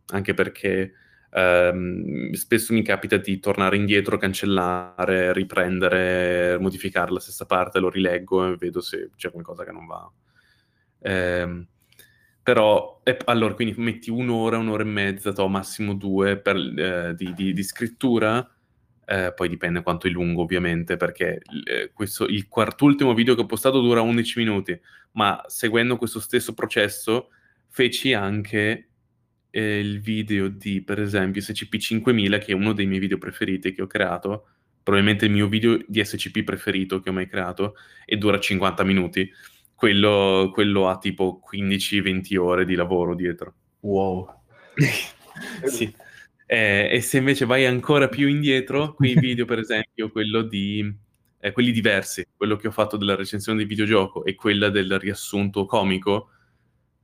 anche 0.07 0.33
perché 0.33 0.91
ehm, 1.31 2.33
spesso 2.33 2.73
mi 2.73 2.81
capita 2.81 3.15
di 3.15 3.39
tornare 3.39 3.77
indietro, 3.77 4.17
cancellare, 4.17 5.31
riprendere, 5.31 6.57
modificare 6.59 7.13
la 7.13 7.21
stessa 7.21 7.45
parte, 7.45 7.79
lo 7.79 7.89
rileggo 7.89 8.51
e 8.51 8.57
vedo 8.57 8.81
se 8.81 9.11
c'è 9.15 9.31
qualcosa 9.31 9.63
che 9.63 9.71
non 9.71 9.85
va. 9.85 10.11
Eh, 10.99 11.65
però, 12.43 12.99
eh, 13.03 13.17
allora, 13.23 13.53
quindi 13.53 13.75
metti 13.77 14.09
un'ora, 14.09 14.57
un'ora 14.57 14.83
e 14.83 14.87
mezza, 14.87 15.31
to, 15.31 15.47
massimo 15.47 15.93
due 15.93 16.37
per, 16.37 16.57
eh, 16.57 17.15
di, 17.15 17.33
di, 17.33 17.53
di, 17.53 17.63
scrittura, 17.63 18.45
eh, 19.05 19.33
poi 19.35 19.49
dipende 19.49 19.81
quanto 19.81 20.07
è 20.07 20.09
lungo 20.09 20.41
ovviamente, 20.41 20.97
perché 20.97 21.41
eh, 21.65 21.91
questo, 21.93 22.25
il 22.25 22.47
quartultimo 22.47 23.13
video 23.13 23.35
che 23.35 23.41
ho 23.41 23.45
postato 23.45 23.81
dura 23.81 24.01
11 24.01 24.39
minuti, 24.39 24.79
ma 25.13 25.43
seguendo 25.47 25.97
questo 25.97 26.19
stesso 26.19 26.53
processo 26.53 27.29
feci 27.69 28.13
anche 28.13 28.89
eh, 29.49 29.79
il 29.79 29.99
video 30.01 30.47
di, 30.47 30.81
per 30.81 30.99
esempio, 30.99 31.41
SCP-5000, 31.41 32.39
che 32.39 32.51
è 32.51 32.55
uno 32.55 32.73
dei 32.73 32.85
miei 32.85 32.99
video 32.99 33.17
preferiti 33.17 33.73
che 33.73 33.81
ho 33.81 33.87
creato, 33.87 34.47
probabilmente 34.81 35.25
il 35.25 35.31
mio 35.31 35.47
video 35.47 35.79
di 35.87 36.03
SCP 36.03 36.43
preferito 36.43 36.99
che 36.99 37.09
ho 37.09 37.13
mai 37.13 37.27
creato, 37.27 37.75
e 38.05 38.17
dura 38.17 38.39
50 38.39 38.83
minuti. 38.83 39.31
Quello, 39.75 40.49
quello 40.53 40.87
ha 40.87 40.97
tipo 40.97 41.41
15-20 41.51 42.37
ore 42.37 42.65
di 42.65 42.75
lavoro 42.75 43.15
dietro. 43.15 43.53
Wow. 43.81 44.27
sì. 45.65 45.93
Eh, 46.45 46.89
e 46.91 47.01
se 47.01 47.17
invece 47.17 47.45
vai 47.45 47.65
ancora 47.65 48.07
più 48.07 48.27
indietro, 48.27 48.93
qui 48.93 49.15
video 49.15 49.45
per 49.45 49.59
esempio 49.59 50.11
quello 50.11 50.41
di... 50.41 51.01
Eh, 51.39 51.51
quelli 51.51 51.71
diversi, 51.71 52.25
quello 52.37 52.55
che 52.55 52.69
ho 52.69 52.71
fatto 52.71 52.95
della 52.95 53.15
recensione 53.15 53.57
di 53.57 53.65
videogioco 53.65 54.23
e 54.23 54.33
quella 54.33 54.69
del 54.69 54.97
riassunto 54.97 55.65
comico, 55.65 56.29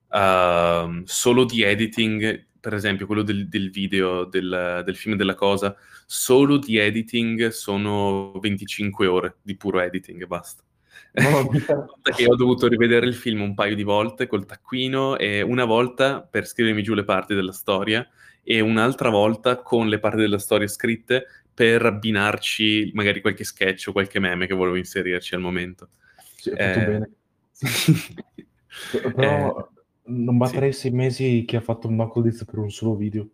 uh, 0.08 1.02
solo 1.04 1.44
di 1.44 1.62
editing, 1.62 2.46
per 2.58 2.74
esempio 2.74 3.06
quello 3.06 3.22
del, 3.22 3.50
del 3.50 3.70
video 3.70 4.24
del, 4.24 4.82
del, 4.86 4.96
film 4.96 5.16
della 5.16 5.36
cosa, 5.36 5.76
solo 6.06 6.58
di 6.58 6.78
editing 6.78 7.50
sono 7.50 8.32
25 8.40 9.08
ore 9.08 9.38
di 9.42 9.58
puro 9.58 9.82
editing 9.82 10.22
e 10.22 10.28
basta. 10.28 10.64
Che 12.16 12.26
ho 12.26 12.36
dovuto 12.36 12.68
rivedere 12.68 13.08
il 13.08 13.16
film 13.16 13.42
un 13.42 13.56
paio 13.56 13.76
di 13.76 13.84
volte 13.84 14.28
col 14.28 14.46
taccuino 14.46 15.18
e 15.18 15.42
una 15.42 15.66
volta 15.66 16.22
per 16.22 16.48
scrivermi 16.48 16.84
giù 16.84 16.94
le 16.94 17.04
parti 17.04 17.34
della 17.34 17.52
storia 17.52 18.08
e 18.52 18.62
un'altra 18.62 19.12
volta 19.12 19.58
con 19.58 19.88
le 19.88 20.00
parti 20.00 20.22
della 20.22 20.40
storia 20.40 20.66
scritte 20.66 21.28
per 21.54 21.86
abbinarci 21.86 22.90
magari 22.96 23.22
qualche 23.22 23.44
sketch 23.44 23.90
o 23.90 23.92
qualche 23.92 24.18
meme 24.18 24.48
che 24.48 24.56
volevo 24.56 24.76
inserirci 24.76 25.36
al 25.36 25.42
momento. 25.42 25.90
Sì, 26.36 26.50
eh... 26.50 26.74
bene. 26.74 27.12
Però 29.14 29.56
eh... 29.60 29.82
non 30.06 30.38
batterei 30.38 30.74
sì. 30.74 30.80
sei 30.80 30.92
mesi 30.92 31.44
che 31.46 31.58
ha 31.58 31.62
fatto 31.62 31.88
un 31.88 31.94
Knuckle 31.94 32.32
per 32.44 32.58
un 32.58 32.72
solo 32.72 32.96
video. 32.96 33.30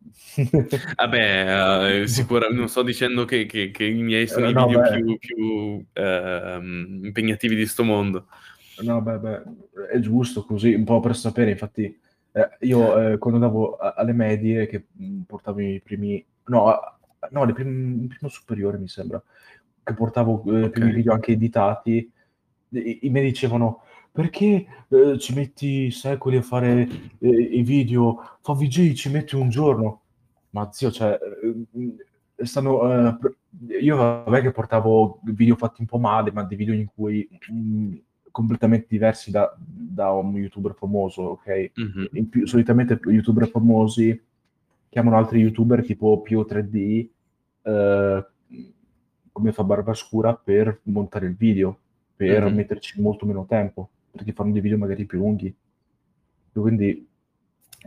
Vabbè, 0.96 2.02
uh, 2.02 2.06
sicuramente 2.06 2.56
non 2.58 2.68
sto 2.70 2.82
dicendo 2.82 3.26
che, 3.26 3.44
che, 3.44 3.70
che 3.70 3.84
i 3.84 4.00
miei 4.00 4.26
sono 4.26 4.46
eh, 4.46 4.50
i 4.50 4.54
no, 4.54 4.66
video 4.66 4.80
beh. 4.80 4.96
più, 4.96 5.18
più 5.18 5.44
uh, 5.44 7.04
impegnativi 7.04 7.54
di 7.54 7.66
sto 7.66 7.84
mondo. 7.84 8.28
No, 8.80 9.02
beh, 9.02 9.18
beh, 9.18 9.42
è 9.92 9.98
giusto 9.98 10.42
così, 10.46 10.72
un 10.72 10.84
po' 10.84 11.00
per 11.00 11.14
sapere, 11.14 11.50
infatti 11.50 12.08
eh, 12.32 12.48
io 12.60 13.12
eh, 13.12 13.18
quando 13.18 13.40
andavo 13.40 13.76
a- 13.76 13.94
alle 13.96 14.12
medie, 14.12 14.66
che 14.66 14.86
portavo 15.26 15.60
i 15.60 15.80
primi... 15.82 16.24
No, 16.46 16.78
no, 17.30 17.44
le 17.44 17.52
prim- 17.52 18.02
il 18.02 18.08
primo 18.08 18.28
superiore 18.28 18.78
mi 18.78 18.88
sembra, 18.88 19.22
che 19.82 19.94
portavo 19.94 20.42
eh, 20.46 20.58
okay. 20.58 20.70
primi 20.70 20.92
video 20.92 21.12
anche 21.12 21.32
editati, 21.32 22.10
i, 22.70 22.98
i 23.02 23.10
me 23.10 23.20
dicevano 23.22 23.82
perché 24.12 24.66
eh, 24.88 25.18
ci 25.18 25.34
metti 25.34 25.90
secoli 25.90 26.36
a 26.36 26.42
fare 26.42 26.88
eh, 27.18 27.28
i 27.28 27.62
video, 27.62 28.38
fa 28.40 28.54
VJ 28.54 28.92
ci 28.94 29.10
metti 29.10 29.36
un 29.36 29.48
giorno. 29.48 30.02
Ma 30.50 30.70
zio, 30.72 30.90
cioè, 30.90 31.16
eh, 32.36 32.44
stanno, 32.44 33.08
eh, 33.08 33.16
io 33.80 33.96
vabbè 33.96 34.40
che 34.42 34.50
portavo 34.50 35.20
video 35.24 35.54
fatti 35.54 35.80
un 35.80 35.86
po' 35.86 35.98
male, 35.98 36.32
ma 36.32 36.42
dei 36.42 36.56
video 36.56 36.74
in 36.74 36.86
cui 36.92 37.28
mh, 37.48 37.54
mm, 37.54 37.94
completamente 38.30 38.86
diversi 38.88 39.30
da, 39.30 39.54
da, 39.58 40.10
un 40.12 40.36
youtuber 40.36 40.74
famoso, 40.74 41.22
ok? 41.22 41.70
Mm-hmm. 41.80 42.24
Più, 42.24 42.46
solitamente 42.46 42.98
youtuber 43.04 43.48
famosi 43.48 44.20
chiamano 44.88 45.16
altri 45.16 45.40
youtuber 45.40 45.84
tipo 45.84 46.20
Pio 46.20 46.44
3D, 46.48 47.08
eh, 47.62 48.26
come 49.32 49.52
fa 49.52 49.64
Barbascura, 49.64 50.34
per 50.34 50.80
montare 50.84 51.26
il 51.26 51.36
video, 51.36 51.78
per 52.16 52.44
mm-hmm. 52.44 52.54
metterci 52.54 53.00
molto 53.00 53.26
meno 53.26 53.46
tempo 53.46 53.90
perché 54.10 54.32
fanno 54.32 54.52
dei 54.52 54.60
video 54.60 54.78
magari 54.78 55.04
più 55.04 55.18
lunghi. 55.18 55.54
Quindi 56.52 57.06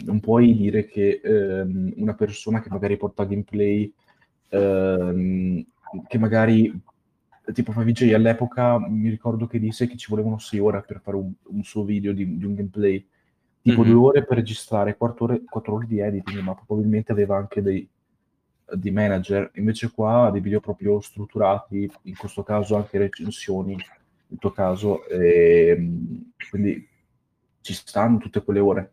non 0.06 0.20
puoi 0.20 0.56
dire 0.56 0.86
che 0.86 1.22
ehm, 1.24 1.94
una 1.98 2.14
persona 2.14 2.62
che 2.62 2.70
magari 2.70 2.98
porta 2.98 3.26
gameplay, 3.26 3.91
ehm, 4.50 5.66
che 6.08 6.18
magari 6.18 6.74
tipo 7.52 7.72
fa 7.72 7.84
VJ 7.84 8.14
all'epoca, 8.14 8.80
mi 8.80 9.10
ricordo 9.10 9.48
che 9.48 9.60
disse 9.60 9.88
che 9.88 9.98
ci 9.98 10.08
volevano 10.10 10.38
6 10.38 10.60
ore 10.60 10.84
per 10.86 11.02
fare 11.02 11.18
un, 11.18 11.32
un 11.48 11.64
suo 11.64 11.84
video 11.84 12.14
di, 12.14 12.38
di, 12.38 12.46
un 12.46 12.56
gameplay, 12.56 13.06
tipo 13.62 13.82
mm-hmm. 13.82 13.91
2 13.91 14.02
ore 14.02 14.26
per 14.26 14.38
registrare, 14.38 14.96
4 14.96 15.26
ore, 15.26 15.44
4 15.44 15.74
ore 15.74 15.86
di 15.88 16.00
editing, 16.00 16.39
ma 16.39 16.56
probabilmente 16.56 17.12
aveva 17.12 17.36
anche 17.38 17.62
dei 17.62 17.88
di 18.76 18.91
manager, 18.91 19.52
invece 19.56 19.91
qua 19.91 20.30
dei 20.32 20.41
video 20.41 20.60
proprio 20.60 21.00
strutturati, 21.00 21.89
in 22.04 22.16
questo 22.16 22.44
caso 22.44 22.76
anche 22.76 22.98
recensioni, 22.98 23.76
nel 23.76 24.39
tuo 24.39 24.52
caso, 24.52 25.06
e, 25.08 25.68
ehm, 25.70 26.32
quindi 26.50 26.88
ci 27.62 27.74
stanno 27.74 28.18
tutte 28.18 28.44
quelle 28.44 28.60
ore. 28.60 28.91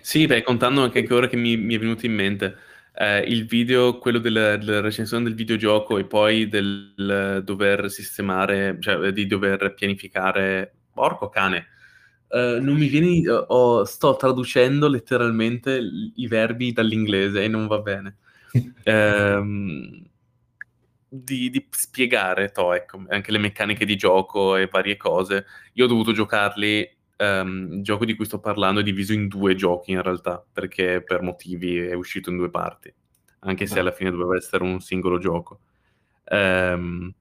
Sì, 0.00 0.26
beh, 0.26 0.42
contando 0.42 0.82
anche 0.82 1.02
che 1.02 1.14
ora 1.14 1.28
che 1.28 1.36
mi, 1.36 1.56
mi 1.56 1.74
è 1.74 1.78
venuto 1.78 2.04
in 2.04 2.14
mente, 2.14 2.54
eh, 3.00 3.20
il 3.20 3.46
video, 3.46 3.96
quello 3.96 4.18
della, 4.18 4.58
della, 4.58 4.80
recensione 4.80 5.24
del 5.24 5.34
videogioco 5.34 5.96
e 5.96 6.04
poi 6.04 6.48
del 6.48 7.42
dover 7.42 7.90
sistemare, 7.90 8.76
cioè 8.78 9.10
di 9.10 9.26
dover 9.26 9.72
pianificare, 9.72 10.70
porco 10.92 11.30
cane, 11.30 11.68
eh, 12.28 12.58
non 12.60 12.76
mi 12.76 12.88
viene, 12.88 13.26
oh, 13.26 13.84
sto 13.84 14.16
traducendo 14.16 14.86
letteralmente 14.86 15.80
i 16.14 16.26
verbi 16.26 16.72
dall'inglese 16.72 17.42
e 17.42 17.48
non 17.48 17.66
va 17.66 17.78
bene. 17.78 18.18
eh, 18.84 19.42
di, 21.08 21.50
di, 21.50 21.66
spiegare 21.70 22.50
to, 22.50 22.74
ecco, 22.74 23.02
anche 23.08 23.32
le 23.32 23.38
meccaniche 23.38 23.86
di 23.86 23.96
gioco 23.96 24.56
e 24.56 24.68
varie 24.70 24.98
cose. 24.98 25.46
Io 25.72 25.86
ho 25.86 25.88
dovuto 25.88 26.12
giocarli. 26.12 26.98
Um, 27.20 27.74
il 27.74 27.82
gioco 27.82 28.06
di 28.06 28.14
cui 28.14 28.24
sto 28.24 28.40
parlando 28.40 28.80
è 28.80 28.82
diviso 28.82 29.12
in 29.12 29.28
due 29.28 29.54
giochi 29.54 29.90
in 29.90 30.00
realtà, 30.00 30.42
perché 30.50 31.02
per 31.02 31.20
motivi 31.20 31.76
è 31.76 31.92
uscito 31.92 32.30
in 32.30 32.38
due 32.38 32.48
parti, 32.48 32.90
anche 33.40 33.66
se 33.66 33.78
alla 33.78 33.92
fine 33.92 34.10
doveva 34.10 34.36
essere 34.36 34.64
un 34.64 34.80
singolo 34.80 35.18
gioco. 35.18 35.60
Um, 36.30 37.12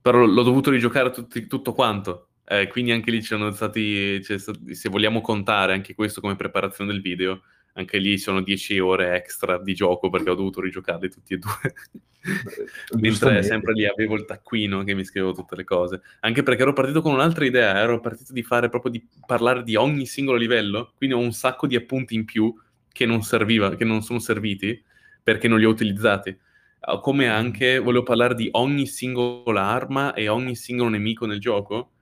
però 0.00 0.24
l'ho 0.24 0.42
dovuto 0.42 0.70
rigiocare 0.70 1.10
tutti, 1.10 1.46
tutto 1.46 1.74
quanto. 1.74 2.28
Eh, 2.46 2.68
quindi 2.68 2.92
anche 2.92 3.10
lì 3.10 3.20
ci 3.20 3.26
sono 3.26 3.50
stati, 3.50 4.22
se 4.22 4.88
vogliamo 4.88 5.20
contare 5.20 5.74
anche 5.74 5.94
questo 5.94 6.22
come 6.22 6.34
preparazione 6.34 6.90
del 6.90 7.02
video, 7.02 7.42
anche 7.74 7.98
lì 7.98 8.18
sono 8.18 8.42
10 8.42 8.78
ore 8.78 9.14
extra 9.14 9.58
di 9.58 9.74
gioco 9.74 10.10
perché 10.10 10.30
ho 10.30 10.34
dovuto 10.34 10.60
rigiocarli 10.60 11.08
tutti 11.08 11.34
e 11.34 11.38
due. 11.38 11.74
Mentre 12.98 13.42
sempre 13.42 13.72
lì 13.72 13.86
avevo 13.86 14.16
il 14.16 14.24
taccuino 14.24 14.82
che 14.82 14.94
mi 14.94 15.04
scrivevo 15.04 15.32
tutte 15.32 15.56
le 15.56 15.64
cose. 15.64 16.00
Anche 16.20 16.42
perché 16.42 16.62
ero 16.62 16.72
partito 16.72 17.00
con 17.00 17.12
un'altra 17.12 17.44
idea, 17.44 17.78
ero 17.78 18.00
partito 18.00 18.32
di 18.32 18.42
fare 18.42 18.68
proprio 18.68 18.90
di 18.90 19.06
parlare 19.24 19.62
di 19.62 19.76
ogni 19.76 20.06
singolo 20.06 20.36
livello, 20.36 20.92
quindi 20.96 21.14
ho 21.14 21.20
un 21.20 21.32
sacco 21.32 21.66
di 21.66 21.76
appunti 21.76 22.14
in 22.14 22.24
più 22.24 22.52
che 22.90 23.06
non 23.06 23.22
serviva, 23.22 23.76
che 23.76 23.84
non 23.84 24.02
sono 24.02 24.18
serviti 24.18 24.82
perché 25.22 25.46
non 25.46 25.58
li 25.58 25.64
ho 25.64 25.70
utilizzati. 25.70 26.36
Ah, 26.80 26.98
come 26.98 27.28
anche 27.28 27.78
volevo 27.78 28.02
parlare 28.02 28.34
di 28.34 28.48
ogni 28.52 28.86
singola 28.86 29.62
arma 29.62 30.14
e 30.14 30.28
ogni 30.28 30.56
singolo 30.56 30.90
nemico 30.90 31.26
nel 31.26 31.40
gioco. 31.40 31.92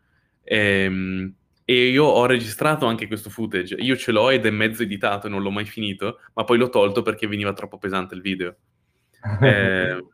Ehm, 0.43 1.35
e 1.69 1.89
io 1.89 2.05
ho 2.05 2.27
registrato 2.27 2.87
anche 2.87 3.09
questo 3.09 3.29
footage. 3.29 3.75
Io 3.75 3.97
ce 3.97 4.13
l'ho 4.13 4.31
ed 4.31 4.47
è 4.47 4.51
mezzo 4.51 4.85
editato 4.85 5.27
e 5.27 5.31
non 5.31 5.43
l'ho 5.43 5.51
mai 5.51 5.65
finito, 5.65 6.21
ma 6.35 6.45
poi 6.45 6.59
l'ho 6.59 6.69
tolto 6.69 7.03
perché 7.03 7.27
veniva 7.27 7.53
troppo 7.53 7.77
pesante 7.77 8.15
il 8.15 8.21
video. 8.21 8.55
eh... 9.43 10.05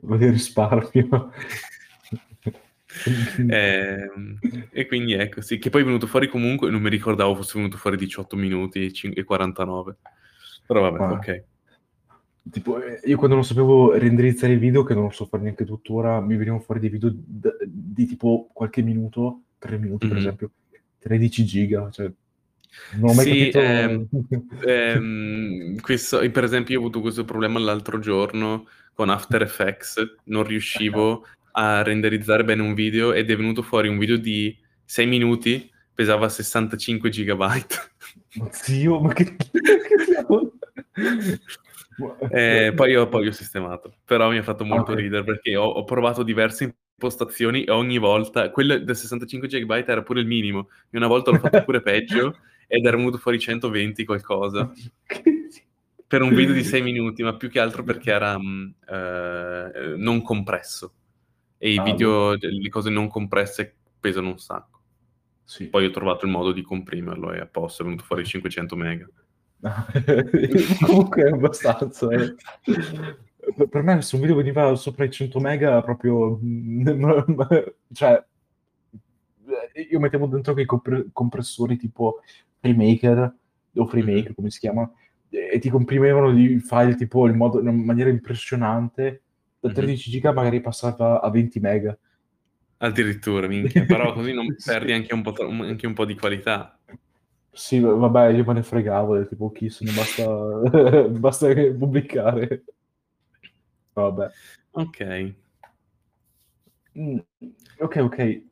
Voglio 0.00 0.30
risparmio. 0.30 1.32
eh, 3.48 4.10
e 4.70 4.86
quindi 4.86 5.12
ecco, 5.12 5.40
sì, 5.40 5.58
che 5.58 5.70
poi 5.70 5.82
è 5.82 5.84
venuto 5.84 6.08
fuori 6.08 6.26
comunque, 6.26 6.68
non 6.68 6.82
mi 6.82 6.90
ricordavo 6.90 7.36
fosse 7.36 7.58
venuto 7.58 7.76
fuori 7.76 7.96
18 7.96 8.34
minuti 8.34 8.90
e 9.14 9.22
49. 9.22 9.96
Però 10.66 10.80
vabbè, 10.80 11.02
ah. 11.02 11.12
ok. 11.12 11.44
Tipo, 12.50 12.82
eh, 12.82 13.00
io 13.04 13.16
quando 13.18 13.36
non 13.36 13.44
sapevo 13.44 13.96
renderizzare 13.96 14.54
il 14.54 14.58
video, 14.58 14.82
che 14.82 14.94
non 14.94 15.04
lo 15.04 15.10
so 15.10 15.26
fare 15.26 15.44
neanche 15.44 15.64
tuttora, 15.64 16.20
mi 16.20 16.34
venivano 16.34 16.60
fuori 16.60 16.80
dei 16.80 16.90
video 16.90 17.08
di, 17.08 17.48
di 17.64 18.04
tipo 18.04 18.50
qualche 18.52 18.82
minuto, 18.82 19.42
3 19.58 19.78
minuti 19.78 20.06
mm-hmm. 20.06 20.14
per 20.14 20.24
esempio, 20.24 20.50
13 21.02 21.44
giga, 21.44 21.90
cioè 21.90 22.10
non 22.94 23.10
ho 23.10 23.14
mai 23.14 23.24
sì. 23.24 23.48
Ehm, 23.50 24.08
ehm, 24.64 25.80
questo, 25.80 26.18
per 26.30 26.44
esempio 26.44 26.74
io 26.74 26.80
ho 26.80 26.82
avuto 26.82 27.00
questo 27.00 27.24
problema 27.24 27.58
l'altro 27.58 27.98
giorno 27.98 28.66
con 28.94 29.10
After 29.10 29.42
Effects, 29.42 30.16
non 30.24 30.44
riuscivo 30.44 31.26
a 31.52 31.82
renderizzare 31.82 32.44
bene 32.44 32.62
un 32.62 32.74
video 32.74 33.12
ed 33.12 33.30
è 33.30 33.36
venuto 33.36 33.62
fuori 33.62 33.88
un 33.88 33.98
video 33.98 34.16
di 34.16 34.56
6 34.84 35.06
minuti, 35.06 35.70
pesava 35.94 36.28
65 36.28 37.10
gigabyte. 37.10 37.74
Ma 38.34 38.48
zio, 38.50 39.00
ma 39.00 39.12
che... 39.12 39.36
eh, 42.30 42.72
poi, 42.74 42.96
ho, 42.96 43.08
poi 43.08 43.26
ho 43.26 43.32
sistemato, 43.32 43.96
però 44.04 44.30
mi 44.30 44.38
ha 44.38 44.42
fatto 44.42 44.64
molto 44.64 44.92
okay. 44.92 45.04
ridere 45.04 45.24
perché 45.24 45.56
ho, 45.56 45.64
ho 45.64 45.84
provato 45.84 46.22
diverse 46.22 46.76
impostazioni 47.02 47.64
e 47.64 47.70
ogni 47.72 47.98
volta, 47.98 48.50
quello 48.50 48.78
del 48.78 48.96
65 48.96 49.48
GB 49.48 49.70
era 49.86 50.02
pure 50.02 50.20
il 50.20 50.26
minimo, 50.26 50.68
e 50.90 50.96
una 50.96 51.08
volta 51.08 51.32
l'ho 51.32 51.38
fatto 51.38 51.64
pure 51.64 51.82
peggio 51.82 52.38
ed 52.68 52.86
era 52.86 52.96
venuto 52.96 53.18
fuori 53.18 53.40
120 53.40 54.04
qualcosa. 54.04 54.70
per 56.06 56.22
un 56.22 56.34
video 56.34 56.54
di 56.54 56.62
6 56.62 56.82
minuti, 56.82 57.22
ma 57.22 57.34
più 57.36 57.48
che 57.48 57.58
altro 57.58 57.82
perché 57.82 58.10
era 58.10 58.36
um, 58.36 58.72
uh, 58.86 59.96
non 59.96 60.22
compresso. 60.22 60.92
E 61.56 61.72
i 61.72 61.78
ah, 61.78 61.82
video, 61.82 62.34
le 62.34 62.68
cose 62.68 62.90
non 62.90 63.08
compresse 63.08 63.74
pesano 63.98 64.28
un 64.28 64.38
sacco. 64.38 64.80
Sì. 65.44 65.68
Poi 65.68 65.86
ho 65.86 65.90
trovato 65.90 66.26
il 66.26 66.30
modo 66.30 66.52
di 66.52 66.62
comprimerlo 66.62 67.32
e 67.32 67.40
a 67.40 67.46
posto 67.46 67.82
è 67.82 67.84
venuto 67.84 68.04
fuori 68.04 68.26
500 68.26 68.76
mega. 68.76 69.08
Comunque 70.84 71.22
è 71.22 71.30
abbastanza. 71.30 72.10
Eh 72.10 72.34
per 73.68 73.82
me 73.82 74.02
se 74.02 74.14
un 74.14 74.20
video 74.20 74.36
veniva 74.36 74.74
sopra 74.74 75.04
i 75.04 75.10
100 75.10 75.40
mega 75.40 75.82
proprio 75.82 76.38
cioè 77.92 78.24
io 79.90 80.00
mettevo 80.00 80.26
dentro 80.26 80.52
quei 80.52 80.66
compre- 80.66 81.06
compressori 81.12 81.76
tipo 81.76 82.20
FreeMaker 82.60 83.34
o 83.74 83.86
FreeMaker 83.86 84.22
mm-hmm. 84.22 84.32
come 84.34 84.50
si 84.50 84.58
chiama 84.58 84.90
e 85.28 85.58
ti 85.58 85.70
comprimevano 85.70 86.36
i 86.38 86.58
file 86.60 86.94
tipo 86.94 87.26
in, 87.26 87.36
modo, 87.36 87.60
in 87.60 87.84
maniera 87.84 88.10
impressionante 88.10 89.22
da 89.60 89.70
13 89.70 89.86
mm-hmm. 89.86 89.96
giga 89.96 90.32
magari 90.32 90.60
passava 90.60 91.20
a 91.20 91.30
20 91.30 91.60
mega 91.60 91.98
addirittura 92.78 93.46
minchia, 93.46 93.84
però 93.86 94.12
così 94.12 94.32
non 94.32 94.54
sì. 94.56 94.70
perdi 94.70 94.92
anche 94.92 95.14
un, 95.14 95.22
po', 95.22 95.34
anche 95.38 95.86
un 95.86 95.94
po' 95.94 96.04
di 96.04 96.16
qualità 96.16 96.78
sì, 97.54 97.80
vabbè, 97.80 98.28
io 98.28 98.44
me 98.46 98.54
ne 98.54 98.62
fregavo, 98.62 99.26
tipo, 99.26 99.52
chi 99.52 99.68
se 99.68 99.84
ne 99.84 99.92
basta, 99.92 100.24
basta 101.12 101.52
pubblicare. 101.52 102.64
Vabbè. 103.92 104.30
Ok. 104.72 105.34
Mm, 106.98 107.18
ok, 107.78 107.96
ok. 107.96 108.42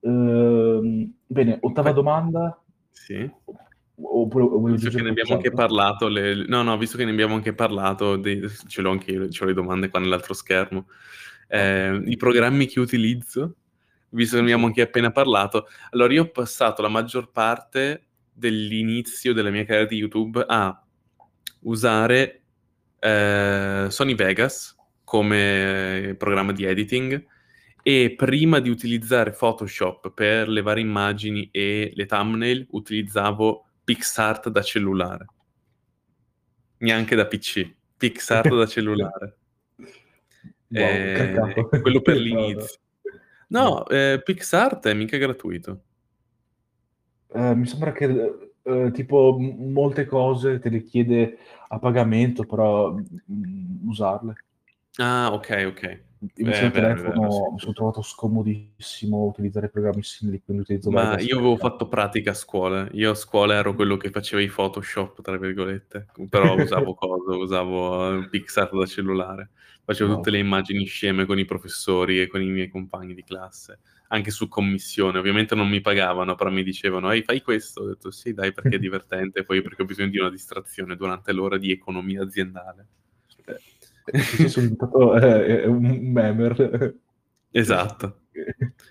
Uh, 0.00 1.12
bene, 1.26 1.58
ottava 1.60 1.92
domanda. 1.92 2.60
Sì. 2.90 3.30
Oppure, 4.04 4.72
visto 4.72 4.90
che 4.90 5.02
ne 5.02 5.10
abbiamo 5.10 5.34
anche 5.34 5.52
parlato, 5.52 6.08
le... 6.08 6.46
no, 6.46 6.62
no, 6.62 6.76
visto 6.76 6.96
che 6.96 7.04
ne 7.04 7.12
abbiamo 7.12 7.34
anche 7.34 7.52
parlato, 7.52 8.16
dei... 8.16 8.42
ce 8.66 8.80
l'ho 8.80 8.90
anche 8.90 9.12
io, 9.12 9.28
ce 9.28 9.42
l'ho 9.42 9.48
le 9.48 9.54
domande 9.54 9.88
qua 9.88 10.00
nell'altro 10.00 10.34
schermo. 10.34 10.88
Eh, 11.46 12.02
I 12.06 12.16
programmi 12.16 12.66
che 12.66 12.80
utilizzo, 12.80 13.56
visto 14.10 14.36
che 14.36 14.42
ne 14.42 14.48
abbiamo 14.48 14.66
anche 14.66 14.82
appena 14.82 15.12
parlato. 15.12 15.66
Allora, 15.90 16.12
io 16.12 16.22
ho 16.22 16.30
passato 16.30 16.82
la 16.82 16.88
maggior 16.88 17.30
parte 17.30 18.06
dell'inizio 18.32 19.32
della 19.32 19.50
mia 19.50 19.64
carriera 19.64 19.86
di 19.86 19.96
YouTube 19.96 20.44
a 20.46 20.84
usare 21.60 22.42
eh, 22.98 23.86
Sony 23.88 24.14
Vegas 24.14 24.74
come 25.12 26.14
programma 26.16 26.52
di 26.52 26.64
editing 26.64 27.22
e 27.82 28.14
prima 28.16 28.60
di 28.60 28.70
utilizzare 28.70 29.32
Photoshop 29.32 30.10
per 30.10 30.48
le 30.48 30.62
varie 30.62 30.82
immagini 30.82 31.50
e 31.52 31.92
le 31.94 32.06
thumbnail 32.06 32.68
utilizzavo 32.70 33.66
PixArt 33.84 34.48
da 34.48 34.62
cellulare. 34.62 35.26
Neanche 36.78 37.14
da 37.14 37.26
PC, 37.26 37.74
PixArt 37.98 38.56
da 38.56 38.66
cellulare. 38.66 39.36
Wow, 40.74 41.12
caccato. 41.14 41.68
quello 41.82 42.00
per 42.00 42.16
l'inizio. 42.16 42.78
No. 43.48 43.86
Ehm, 43.88 44.22
PicsArt 44.24 44.86
è 44.86 44.94
mica 44.94 45.18
gratuito. 45.18 45.82
Ehm, 47.34 47.58
mi 47.58 47.66
sembra 47.66 47.92
che, 47.92 48.06
uhm, 48.62 48.90
tipo 48.92 49.36
molte 49.38 50.06
cose 50.06 50.58
te 50.58 50.70
le 50.70 50.82
chiede 50.82 51.36
a 51.68 51.78
pagamento, 51.78 52.44
però, 52.44 52.94
mhmm, 52.94 53.86
usarle. 53.86 54.34
Ah, 54.98 55.30
okay, 55.32 55.64
okay. 55.66 56.02
Invece 56.36 56.64
al 56.64 56.72
vero, 56.72 56.94
è 56.96 57.00
vero, 57.00 57.30
telefono 57.30 57.30
sì, 57.30 57.48
mi 57.52 57.58
sì. 57.58 57.60
son 57.60 57.72
trovato 57.74 58.00
scomodissimo 58.02 59.24
utilizzare 59.24 59.68
programmi 59.70 60.02
simili, 60.02 60.40
quindi 60.42 60.62
utilizzo 60.62 60.90
Ma 60.90 61.18
io 61.20 61.36
avevo 61.38 61.56
fatto 61.56 61.86
pratica 61.88 62.30
a 62.32 62.34
scuola. 62.34 62.88
Io 62.92 63.12
a 63.12 63.14
scuola 63.14 63.54
ero 63.54 63.74
quello 63.74 63.96
che 63.96 64.10
faceva 64.10 64.42
i 64.42 64.48
"Photoshop" 64.48 65.20
tra 65.22 65.36
virgolette, 65.38 66.10
però 66.28 66.56
usavo 66.56 66.94
coso, 66.94 67.38
usavo 67.38 68.28
PicsArt 68.28 68.74
da 68.76 68.86
cellulare. 68.86 69.50
Facevo 69.84 70.10
tutte 70.14 70.30
Wow. 70.30 70.32
le 70.32 70.38
immagini 70.38 70.84
sceme 70.86 71.24
con 71.24 71.38
i 71.38 71.44
professori 71.44 72.20
e 72.20 72.26
con 72.26 72.42
i 72.42 72.46
miei 72.50 72.68
compagni 72.68 73.14
di 73.14 73.22
classe, 73.22 73.80
anche 74.08 74.30
su 74.32 74.48
commissione. 74.48 75.18
Ovviamente 75.18 75.54
non 75.54 75.68
mi 75.68 75.80
pagavano, 75.80 76.34
però 76.34 76.50
mi 76.50 76.64
dicevano: 76.64 77.10
"Ehi, 77.12 77.22
fai 77.22 77.42
questo?" 77.42 77.82
Ho 77.82 77.86
detto: 77.86 78.10
"Sì, 78.10 78.32
dai, 78.32 78.52
perché 78.52 78.76
è 78.76 78.78
divertente 78.80 79.40
e 79.40 79.44
poi 79.44 79.62
perché 79.62 79.82
ho 79.82 79.84
bisogno 79.84 80.08
di 80.10 80.18
una 80.18 80.30
distrazione 80.30 80.96
durante 80.96 81.32
l'ora 81.32 81.58
di 81.58 81.70
economia 81.70 82.22
aziendale." 82.22 82.88
Eh, 83.46 83.60
e 84.04 84.18
così 84.18 84.48
son 84.48 84.62
diventato, 84.64 85.16
ehm, 85.16 85.70
un 85.70 85.84
un 85.84 86.12
memer. 86.12 86.94
Esatto. 87.50 88.20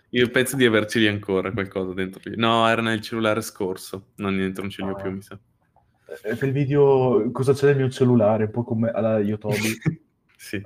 Io 0.10 0.30
penso 0.30 0.56
di 0.56 0.66
averceli 0.66 1.08
ancora 1.08 1.52
qualcosa 1.52 1.94
dentro 1.94 2.22
lì. 2.26 2.36
No, 2.38 2.68
era 2.68 2.82
nel 2.82 3.02
cellulare 3.02 3.42
scorso. 3.42 4.10
Non 4.18 4.36
li 4.36 4.44
ho 4.46 4.52
più, 4.52 5.10
Ah. 5.10 5.10
mi 5.10 5.22
sa. 5.22 5.40
È 6.22 6.36
quel 6.38 6.52
video 6.52 7.30
"Cosa 7.32 7.54
c'è 7.54 7.68
nel 7.68 7.78
mio 7.78 7.90
cellulare?" 7.90 8.46
Un 8.46 8.52
po' 8.52 8.64
come 8.64 8.90
alla 8.92 9.20
Yotobi. 9.20 9.56
Sì. 10.42 10.60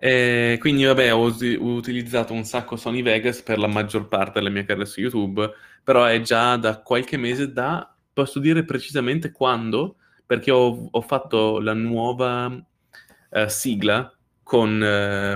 Ehm, 0.00 0.58
quindi 0.58 0.82
vabbè, 0.84 1.14
ho 1.14 1.20
usi 1.20 1.54
ho 1.60 1.74
utilizzato 1.74 2.32
un 2.32 2.42
sacco 2.44 2.74
Sony 2.76 3.02
Vegas 3.02 3.40
per 3.42 3.58
la 3.58 3.68
maggior 3.68 4.08
parte 4.08 4.32
della 4.40 4.50
mia 4.50 4.64
carriera 4.64 4.88
su 4.88 5.00
YouTube, 5.00 5.48
però 5.84 6.04
è 6.06 6.20
già 6.20 6.56
da 6.56 6.80
qualche 6.82 7.16
mese 7.16 7.52
da 7.52 7.94
posso 8.12 8.40
dire 8.40 8.64
precisamente 8.64 9.30
quando, 9.30 9.96
perché 10.26 10.50
ho 10.50 10.88
ho 10.90 11.00
fatto 11.00 11.60
la 11.60 11.74
nuova, 11.74 12.46
ehm, 13.30 13.46
sigla 13.46 14.14
con 14.42 14.78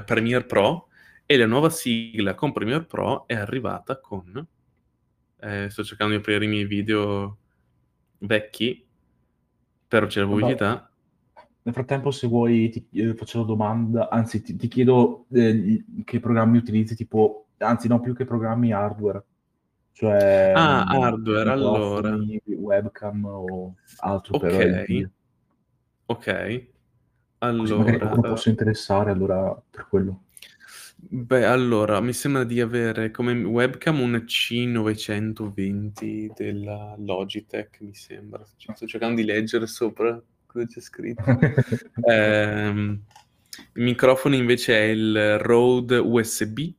Premiere 0.04 0.44
Pro 0.44 0.88
e 1.26 1.36
la 1.36 1.46
nuova 1.46 1.70
sigla 1.70 2.34
con 2.34 2.52
Premiere 2.52 2.84
Pro 2.84 3.26
è 3.26 3.34
arrivata 3.34 3.98
con 4.00 4.46
ehm, 5.40 5.66
sto 5.68 5.84
cercando 5.84 6.14
di 6.14 6.18
aprire 6.20 6.44
i 6.44 6.48
miei 6.48 6.66
video 6.66 7.36
vecchi, 8.18 8.84
però 9.88 10.06
c'è 10.06 10.20
la 10.20 10.26
pubblicità. 10.26 10.90
Nel 11.62 11.74
frattempo 11.74 12.10
se 12.12 12.28
vuoi 12.28 12.68
ti 12.70 12.86
chie 12.88 13.14
faccio 13.14 13.40
la 13.40 13.44
domanda 13.44 14.08
anzi 14.08 14.40
ti 14.40 14.56
ti 14.56 14.68
chiedo, 14.68 15.26
ehm, 15.32 16.04
che 16.04 16.20
programmi 16.20 16.58
utilizzi, 16.58 16.94
tipo 16.94 17.48
anzi 17.58 17.88
no, 17.88 18.00
più 18.00 18.14
che 18.14 18.24
programmi, 18.24 18.72
hardware. 18.72 19.24
Cioè, 19.96 20.52
Ah, 20.54 20.84
mhmm, 20.84 20.92
hardware, 21.02 21.50
allora. 21.50 22.18
webcam 22.44 23.24
o 23.24 23.74
altro 24.00 24.36
Okay. 26.04 26.68
Così 27.38 27.72
magari 27.72 27.90
Allora, 27.96 27.96
qualcuno 27.96 28.20
uhm 28.22 28.28
possa 28.34 28.50
interessare, 28.50 29.10
allora 29.10 29.58
per 29.70 29.86
quello. 29.88 30.24
Beh, 30.96 31.46
allora, 31.46 32.00
mi 32.00 32.12
sembra 32.12 32.44
di 32.44 32.60
avere 32.60 33.10
come 33.10 33.32
webcam 33.42 33.98
un 34.00 34.22
C920 34.26 36.30
della 36.34 36.94
Logitech, 36.98 37.78
mi 37.80 37.94
sembra. 37.94 38.44
C 38.58 38.70
sto 38.74 38.86
cercando 38.86 39.22
di 39.22 39.26
leggere 39.26 39.66
sopra 39.66 40.22
cosa 40.44 40.66
c'è 40.66 40.80
scritto. 40.80 41.24
Ehm, 42.06 43.02
il 43.72 43.82
microfono 43.82 44.34
invece 44.34 44.74
è 44.78 44.82
il 44.88 45.38
Rode 45.38 45.96
USB. 45.96 46.70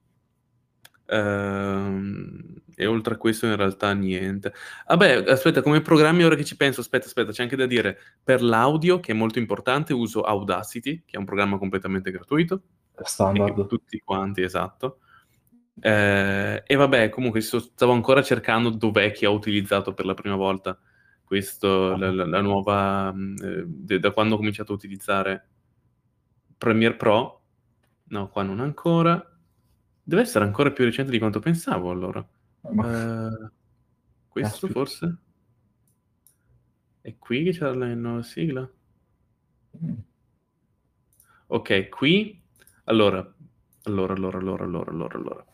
Ehm, 1.07 2.56
e 2.79 2.85
oltre 2.85 3.15
a 3.15 3.17
questo 3.17 3.47
in 3.47 3.55
realtà 3.55 3.91
niente. 3.93 4.53
Ah 4.85 4.97
beh, 4.97 5.23
aspetta, 5.31 5.63
come 5.63 5.81
programmi 5.81 6.23
ora 6.23 6.35
che 6.35 6.45
ci 6.45 6.55
penso, 6.55 6.81
aspetta, 6.81 7.07
aspetta, 7.07 7.31
c'è 7.31 7.41
anche 7.41 7.55
da 7.55 7.65
dire, 7.65 7.97
per 8.23 8.43
l'audio, 8.43 8.99
che 8.99 9.13
è 9.13 9.15
molto 9.15 9.39
importante, 9.39 9.93
uso 9.93 10.21
Audacity, 10.21 11.03
che 11.05 11.15
è 11.15 11.19
un 11.19 11.25
programma 11.25 11.57
completamente 11.57 12.11
gratuito. 12.11 12.61
Standard. 13.03 13.67
tutti 13.67 13.99
quanti 13.99 14.41
esatto. 14.43 14.99
Ehm, 15.81 16.61
e 16.65 16.75
vabbè, 16.75 17.09
comunque 17.09 17.41
stavo 17.41 17.91
ancora 17.93 18.21
cercando 18.23 18.69
dov'è 18.69 19.11
che 19.11 19.25
ho 19.27 19.33
utilizzato 19.33 19.93
per 19.93 20.05
la 20.05 20.13
prima 20.15 20.35
volta 20.35 20.79
questo 21.23 21.95
la 21.95 22.07
Ah-ah. 22.07 22.11
la 22.11 22.25
la 22.25 22.41
nuova, 22.41 23.09
ehm, 23.09 23.65
d 23.67 23.97
da 23.99 24.11
quando 24.11 24.35
ho 24.35 24.37
cominciato 24.37 24.71
a 24.73 24.75
utilizzare 24.75 25.47
Premiere 26.61 26.95
Pro. 26.95 27.41
No, 28.09 28.29
qua 28.29 28.43
non 28.43 28.59
ancora. 28.59 29.23
Deve 30.03 30.21
essere 30.21 30.45
ancora 30.45 30.71
più 30.71 30.85
recente 30.85 31.11
di 31.11 31.19
quanto 31.19 31.39
pensavo 31.39 31.91
allora. 31.91 32.25
Ma 32.71 33.27
Ehm, 33.27 33.51
questo 34.27 34.67
Caspita. 34.67 34.73
forse? 34.73 35.17
È 37.01 37.15
qui 37.17 37.43
che 37.43 37.51
c'era 37.51 37.73
la 37.73 37.93
nuova 37.93 38.21
sigla? 38.23 38.69
Mh. 39.71 39.93
Okay, 41.47 41.87
qui 41.89 42.41
allora, 42.85 43.33
allora, 43.83 44.13
allora, 44.13 44.37
allora, 44.37 44.63
allora, 44.65 44.91
allora, 44.91 45.17
allora. 45.17 45.45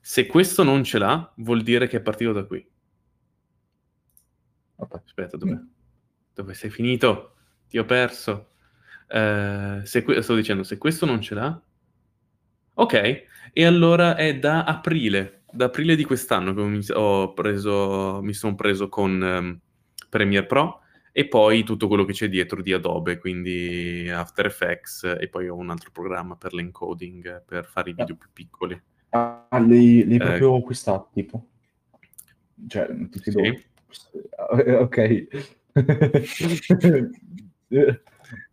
Se 0.00 0.26
questo 0.26 0.62
non 0.62 0.82
ce 0.84 0.98
l'ha, 0.98 1.32
vuol 1.36 1.62
dire 1.62 1.86
che 1.88 1.98
è 1.98 2.00
partito 2.00 2.32
da 2.32 2.44
qui. 2.44 2.66
Aspetta, 4.76 5.36
dov'è? 5.36 5.52
Mh. 5.52 5.70
Dove 6.34 6.54
sei 6.54 6.70
finito? 6.70 7.36
Ti 7.68 7.78
ho 7.78 7.84
perso. 7.84 8.48
Se 9.08 10.02
que 10.02 10.22
stavo 10.22 10.38
dicendo, 10.38 10.62
se 10.62 10.78
questo 10.78 11.04
non 11.04 11.20
ce 11.20 11.34
l'ha 11.34 11.62
okay, 12.74 13.26
e 13.52 13.64
allora 13.66 14.16
è 14.16 14.38
da 14.38 14.64
aprile, 14.64 15.41
da 15.52 15.66
aprile 15.66 15.96
di 15.96 16.04
quest'anno 16.04 16.54
che 16.54 16.60
ho 16.60 16.66
iniz 16.66 16.90
ho 16.90 17.32
preso 17.34 18.20
mi 18.22 18.32
son 18.32 18.54
preso 18.54 18.88
con 18.88 19.60
Premiere 20.08 20.46
Pro 20.46 20.80
e 21.12 21.28
poi 21.28 21.62
tutto 21.62 21.88
quello 21.88 22.04
che 22.04 22.12
c'è 22.14 22.28
dietro 22.28 22.62
di 22.62 22.72
Adobe, 22.72 23.18
quindi 23.18 24.08
After 24.10 24.46
Effects 24.46 25.04
e 25.20 25.28
poi 25.28 25.48
ho 25.48 25.56
un 25.56 25.68
altro 25.70 25.90
programma 25.92 26.36
per 26.36 26.54
l'encoding, 26.54 27.44
per 27.44 27.66
fare 27.66 27.90
i 27.90 27.92
Ah. 27.92 27.96
video 27.96 28.16
più 28.16 28.28
piccoli. 28.32 28.80
Ah, 29.10 29.46
li 29.60 30.04
li 30.06 30.14
hai 30.14 30.20
Ehm 30.20 30.26
proprio 30.38 30.56
acquistati 30.56 31.08
tipo? 31.12 31.48
Cioè, 32.68 32.86
ti 33.10 33.30
Sì. 33.30 33.64
ah, 34.36 34.58
ehm, 34.64 34.82
okay. 34.82 35.28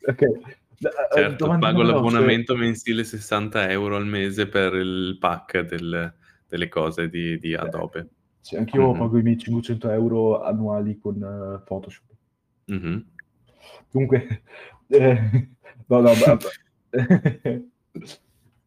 Okay. 0.07 0.27
D 0.77 0.85
uhm, 0.85 0.91
Certo, 1.13 1.45
pago 1.59 1.83
veloce 1.83 1.83
l'abbonamento 1.83 2.55
mensile 2.55 3.03
60 3.03 3.67
€ 3.67 3.95
al 3.95 4.05
mese 4.07 4.47
per 4.47 4.73
il 4.75 5.17
pack 5.19 5.59
del 5.61 6.13
delle 6.49 6.67
cose 6.67 7.09
di 7.09 7.37
di 7.39 7.53
Eh, 7.53 7.57
Adobe. 7.57 8.09
sì, 8.41 8.55
anch'io 8.57 8.91
Mh-mh. 8.91 8.99
pago 8.99 9.17
i 9.17 9.21
miei 9.21 9.37
500 9.37 9.87
€ 9.87 10.43
annuali 10.43 10.97
con 10.97 11.61
Photoshop. 11.65 12.05
Mh-mh. 12.67 13.05
Comunque, 13.91 14.43
ehm, 14.89 15.55
no, 15.87 16.01
no, 16.01 16.13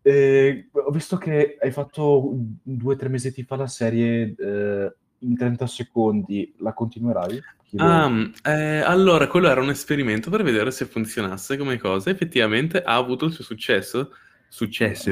ehm, 0.02 0.68
ho 0.72 0.90
visto 0.90 1.16
che 1.16 1.56
hai 1.60 1.70
fatto, 1.72 2.22
mhmm, 2.32 2.56
2, 2.62 2.96
3 2.96 3.08
mesetti 3.08 3.42
fa 3.44 3.56
la 3.56 3.66
serie, 3.66 4.34
ehm, 4.36 4.94
in 5.20 5.36
30 5.36 5.66
secondi, 5.66 6.52
la 6.58 6.72
continuerai? 6.72 7.42
Ah, 7.78 8.08
mhmm, 8.08 8.32
ehm, 8.44 8.82
allora 8.84 9.26
quello 9.28 9.48
era 9.48 9.60
un 9.60 9.70
esperimento 9.70 10.30
per 10.30 10.42
vedere 10.42 10.70
se 10.70 10.84
funzionasse 10.84 11.56
come 11.56 11.78
cosa. 11.78 12.10
Effettivamente 12.10 12.82
ha 12.82 12.96
avuto 12.96 13.24
il 13.26 13.32
suo 13.32 13.44
successo 13.44 14.10
successo 14.48 15.10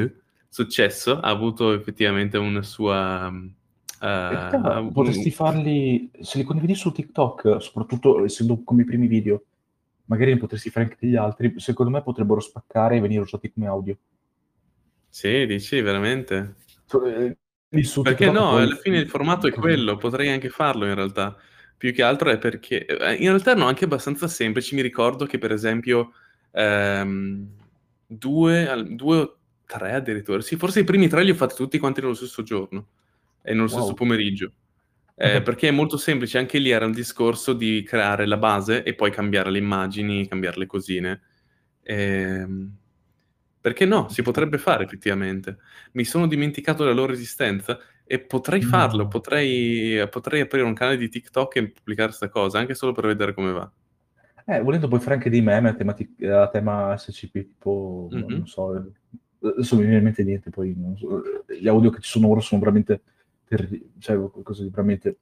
successo, 0.50 1.20
ha 1.20 1.28
avuto 1.28 1.72
effettivamente 1.72 2.36
una 2.36 2.62
sua, 2.62 3.28
un 3.28 4.90
potresti 4.92 5.30
farli 5.30 6.10
se 6.20 6.38
li 6.38 6.44
condividi 6.44 6.74
su 6.74 6.90
TikTok, 6.90 7.62
soprattutto 7.62 8.24
essendo 8.24 8.62
come 8.64 8.82
i 8.82 8.84
primi 8.84 9.06
video, 9.06 9.44
magari 10.06 10.32
ne 10.32 10.38
potresti 10.38 10.70
fare 10.70 10.86
anche 10.86 10.96
degli 10.98 11.16
altri, 11.16 11.54
secondo 11.56 11.92
me 11.92 12.02
potrebbero 12.02 12.40
spaccare 12.40 12.96
e 12.96 13.00
venire 13.00 13.22
usati 13.22 13.52
come 13.52 13.68
audio. 13.68 13.96
Sì, 15.08 15.46
dici 15.46 15.80
veramente? 15.80 16.56
Su 16.84 18.02
Perché 18.02 18.30
no, 18.30 18.56
alla 18.56 18.74
fine 18.74 18.98
il 18.98 19.08
formato 19.08 19.46
è 19.46 19.52
quello, 19.52 19.96
potrei 19.96 20.28
anche 20.28 20.48
farlo 20.48 20.86
in 20.86 20.94
realtà. 20.94 21.36
Più 21.76 21.92
che 21.94 22.02
altro 22.02 22.30
è 22.30 22.38
perché 22.38 22.84
ehm, 22.84 23.22
in 23.22 23.28
realtà 23.28 23.52
erano 23.52 23.66
anche 23.66 23.84
abbastanza 23.84 24.26
semplici. 24.26 24.74
Mi 24.74 24.82
ricordo 24.82 25.24
che 25.24 25.38
per 25.38 25.52
esempio, 25.52 26.12
ehm, 26.50 27.48
2 28.06 28.68
al 28.68 28.94
2 29.70 29.76
o 29.76 29.78
3 29.78 29.92
addirittura, 29.94 30.40
sì, 30.40 30.56
forse 30.56 30.80
i 30.80 30.84
primi 30.84 31.08
3 31.08 31.22
li 31.22 31.30
ho 31.30 31.34
fatti 31.34 31.54
tutti 31.54 31.78
quanti 31.78 32.00
nello 32.00 32.14
stesso 32.14 32.42
giorno 32.42 32.86
e 33.42 33.52
nello 33.54 33.68
stesso 33.68 33.86
Wow. 33.88 33.94
pomeriggio. 33.94 34.52
Ehm, 35.16 35.42
perché 35.42 35.68
è 35.68 35.70
molto 35.70 35.96
semplice, 35.98 36.38
anche 36.38 36.58
lì 36.58 36.70
era 36.70 36.86
un 36.86 36.92
discorso 36.92 37.52
di 37.52 37.82
creare 37.82 38.26
la 38.26 38.38
base 38.38 38.82
e 38.82 38.94
poi 38.94 39.10
cambiare 39.10 39.50
le 39.50 39.58
immagini, 39.58 40.26
cambiar 40.26 40.56
le 40.56 40.66
cosine. 40.66 41.20
Ehm, 41.82 42.76
perché 43.60 43.84
no, 43.84 44.08
si 44.08 44.22
potrebbe 44.22 44.56
fare 44.58 44.84
effettivamente. 44.84 45.58
Mi 45.92 46.04
sono 46.04 46.26
dimenticato 46.26 46.82
della 46.82 46.94
loro 46.94 47.12
esistenza 47.12 47.78
e 48.04 48.18
potrei 48.20 48.62
farlo, 48.62 49.02
No. 49.02 49.08
potrei 49.08 50.06
potrei 50.08 50.40
aprire 50.40 50.64
un 50.64 50.72
canale 50.74 50.96
di 50.96 51.08
TikTok 51.10 51.56
e 51.56 51.70
pubblicare 51.70 52.12
'sta 52.12 52.28
cosa, 52.30 52.58
anche 52.58 52.74
solo 52.74 52.92
per 52.92 53.06
vedere 53.06 53.34
come 53.34 53.52
va. 53.52 53.70
Eh, 54.46 54.60
volendo 54.62 54.88
puoi 54.88 55.00
fare 55.00 55.14
anche 55.16 55.30
dei 55.30 55.42
meme 55.42 55.68
a, 55.68 55.74
temati- 55.74 56.16
a 56.26 56.48
tema 56.48 56.96
SCP, 56.96 57.32
tipo, 57.32 58.08
Mhm. 58.10 58.24
non 58.28 58.46
so, 58.46 58.74
eh, 58.76 58.82
adesso 59.42 59.76
mi 59.76 59.82
viene 59.82 59.98
in 59.98 60.04
mente 60.04 60.24
niente, 60.24 60.50
poi 60.50 60.76
so, 60.96 61.22
gli 61.58 61.68
audio 61.68 61.90
che 61.90 62.00
ci 62.00 62.10
sono 62.10 62.28
ora 62.28 62.40
sono 62.40 62.60
veramente, 62.60 63.02
terri- 63.44 63.92
cioè 63.98 64.16
qualcosa 64.16 64.62
di 64.62 64.70
veramente 64.70 65.18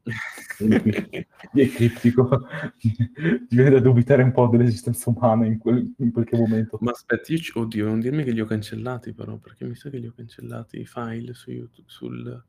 criptico, 1.52 2.46
ti 2.78 3.10
viene 3.48 3.70
da 3.70 3.80
dubitare 3.80 4.22
un 4.22 4.32
po' 4.32 4.48
dell'esistenza 4.48 5.10
umana 5.10 5.46
in 5.46 5.58
quel, 5.58 5.94
in 5.98 6.12
quel 6.12 6.26
momento. 6.32 6.78
Ma 6.80 6.90
aspetta, 6.90 7.32
io 7.32 7.40
oddio, 7.54 7.86
non 7.86 8.00
dirmi 8.00 8.24
che 8.24 8.32
li 8.32 8.40
ho 8.40 8.46
cancellati 8.46 9.12
però, 9.12 9.36
perché 9.36 9.64
mi 9.64 9.74
sa 9.74 9.90
che 9.90 9.98
li 9.98 10.06
ho 10.06 10.12
cancellati 10.14 10.80
i 10.80 10.86
file 10.86 11.34
su 11.34 11.50
YouTube, 11.50 11.88
sul... 11.88 12.44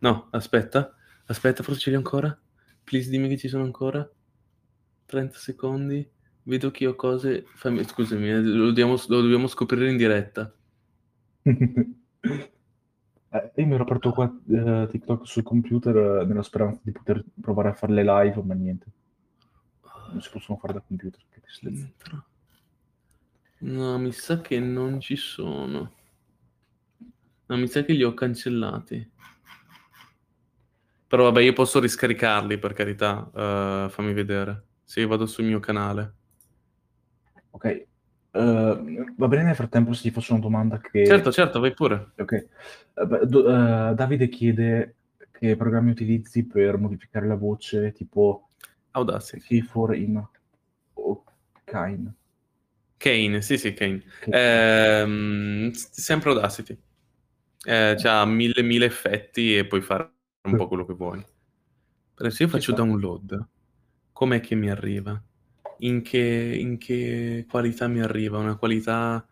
No, 0.00 0.28
aspetta, 0.30 0.94
aspetta, 1.26 1.62
forse 1.62 1.80
ce 1.80 1.90
li 1.90 1.96
ho 1.96 2.00
ancora? 2.00 2.38
Please 2.84 3.10
dimmi 3.10 3.28
che 3.28 3.36
ci 3.36 3.48
sono 3.48 3.64
ancora. 3.64 4.08
30 5.06 5.38
secondi. 5.38 6.08
Vedo 6.44 6.70
che 6.70 6.86
ho 6.86 6.94
cose... 6.94 7.44
Fammi... 7.54 7.82
Scusami, 7.82 8.28
eh, 8.28 8.40
lo 8.40 8.66
dobbiamo, 8.66 8.94
lo 9.08 9.20
dobbiamo 9.20 9.46
scoprire 9.48 9.90
in 9.90 9.96
diretta. 9.96 10.55
Eh, 13.28 13.52
io 13.56 13.66
mi 13.66 13.74
ero 13.74 13.82
aperto 13.82 14.12
qua 14.12 14.32
eh, 14.48 14.86
TikTok 14.88 15.26
sul 15.26 15.42
computer 15.42 15.96
eh, 15.96 16.24
nella 16.24 16.44
speranza 16.44 16.80
di 16.82 16.92
poter 16.92 17.24
provare 17.40 17.70
a 17.70 17.74
fare 17.74 17.92
le 17.92 18.04
live, 18.04 18.40
ma 18.42 18.54
niente. 18.54 18.86
Non 20.12 20.20
si 20.20 20.30
possono 20.30 20.58
fare 20.58 20.74
da 20.74 20.80
computer. 20.80 21.20
No, 23.58 23.98
mi 23.98 24.12
sa 24.12 24.40
che 24.40 24.60
non 24.60 25.00
ci 25.00 25.16
sono. 25.16 25.92
No, 27.46 27.56
mi 27.56 27.66
sa 27.66 27.82
che 27.82 27.92
li 27.92 28.04
ho 28.04 28.14
cancellati. 28.14 29.10
Però 31.08 31.22
vabbè, 31.24 31.40
io 31.40 31.52
posso 31.52 31.80
riscaricarli 31.80 32.58
per 32.58 32.72
carità. 32.72 33.30
eh, 33.34 33.86
fammi 33.90 34.12
vedere. 34.12 34.64
Se 34.84 35.00
io 35.00 35.08
vado 35.08 35.26
sul 35.26 35.44
mio 35.44 35.60
canale. 35.60 36.14
Ok, 37.50 37.86
eh, 38.36 39.04
va 39.16 39.28
bene 39.28 39.42
nel 39.44 39.54
frattempo 39.54 39.92
se 39.92 40.02
ti 40.02 40.10
faccio 40.10 40.32
una 40.32 40.42
domanda 40.42 40.78
che... 40.80 41.04
Certo, 41.04 41.32
certo, 41.32 41.60
vai 41.60 41.72
pure. 41.74 42.12
Ok, 42.18 42.32
Eh, 42.94 43.06
beh, 43.06 43.26
do- 43.26 43.48
eh, 43.48 43.94
Davide 43.94 44.28
chiede 44.28 44.94
che 45.32 45.56
programmi 45.56 45.90
utilizzi 45.90 46.44
per 46.46 46.78
modificare 46.78 47.26
la 47.26 47.34
voce, 47.36 47.92
tipo 47.92 48.50
Audacity. 48.92 49.62
K4 49.62 49.94
in 49.94 50.26
o 50.94 51.24
Kine. 51.64 52.14
Kane, 52.96 53.42
sì, 53.42 53.58
sì, 53.58 53.74
Kane. 53.74 54.02
Che- 54.20 55.00
Ehm, 55.00 55.70
sempre 55.72 56.30
Audacity. 56.30 56.78
Eh, 57.64 57.94
c'ha 57.98 58.24
mille, 58.24 58.62
mille 58.62 58.86
effetti 58.86 59.56
e 59.56 59.66
puoi 59.66 59.82
fare 59.82 60.10
un 60.42 60.56
po' 60.56 60.68
quello 60.68 60.86
che 60.86 60.94
vuoi. 60.94 61.22
Però 62.14 62.30
se 62.30 62.44
io 62.44 62.48
faccio 62.48 62.72
download, 62.72 63.46
com'è 64.12 64.40
che 64.40 64.54
mi 64.54 64.70
arriva? 64.70 65.20
In 65.78 66.02
che, 66.02 66.56
in 66.58 66.78
che 66.78 67.46
qualità 67.48 67.86
mi 67.88 68.00
arriva? 68.00 68.38
Una 68.38 68.56
qualità 68.56 69.26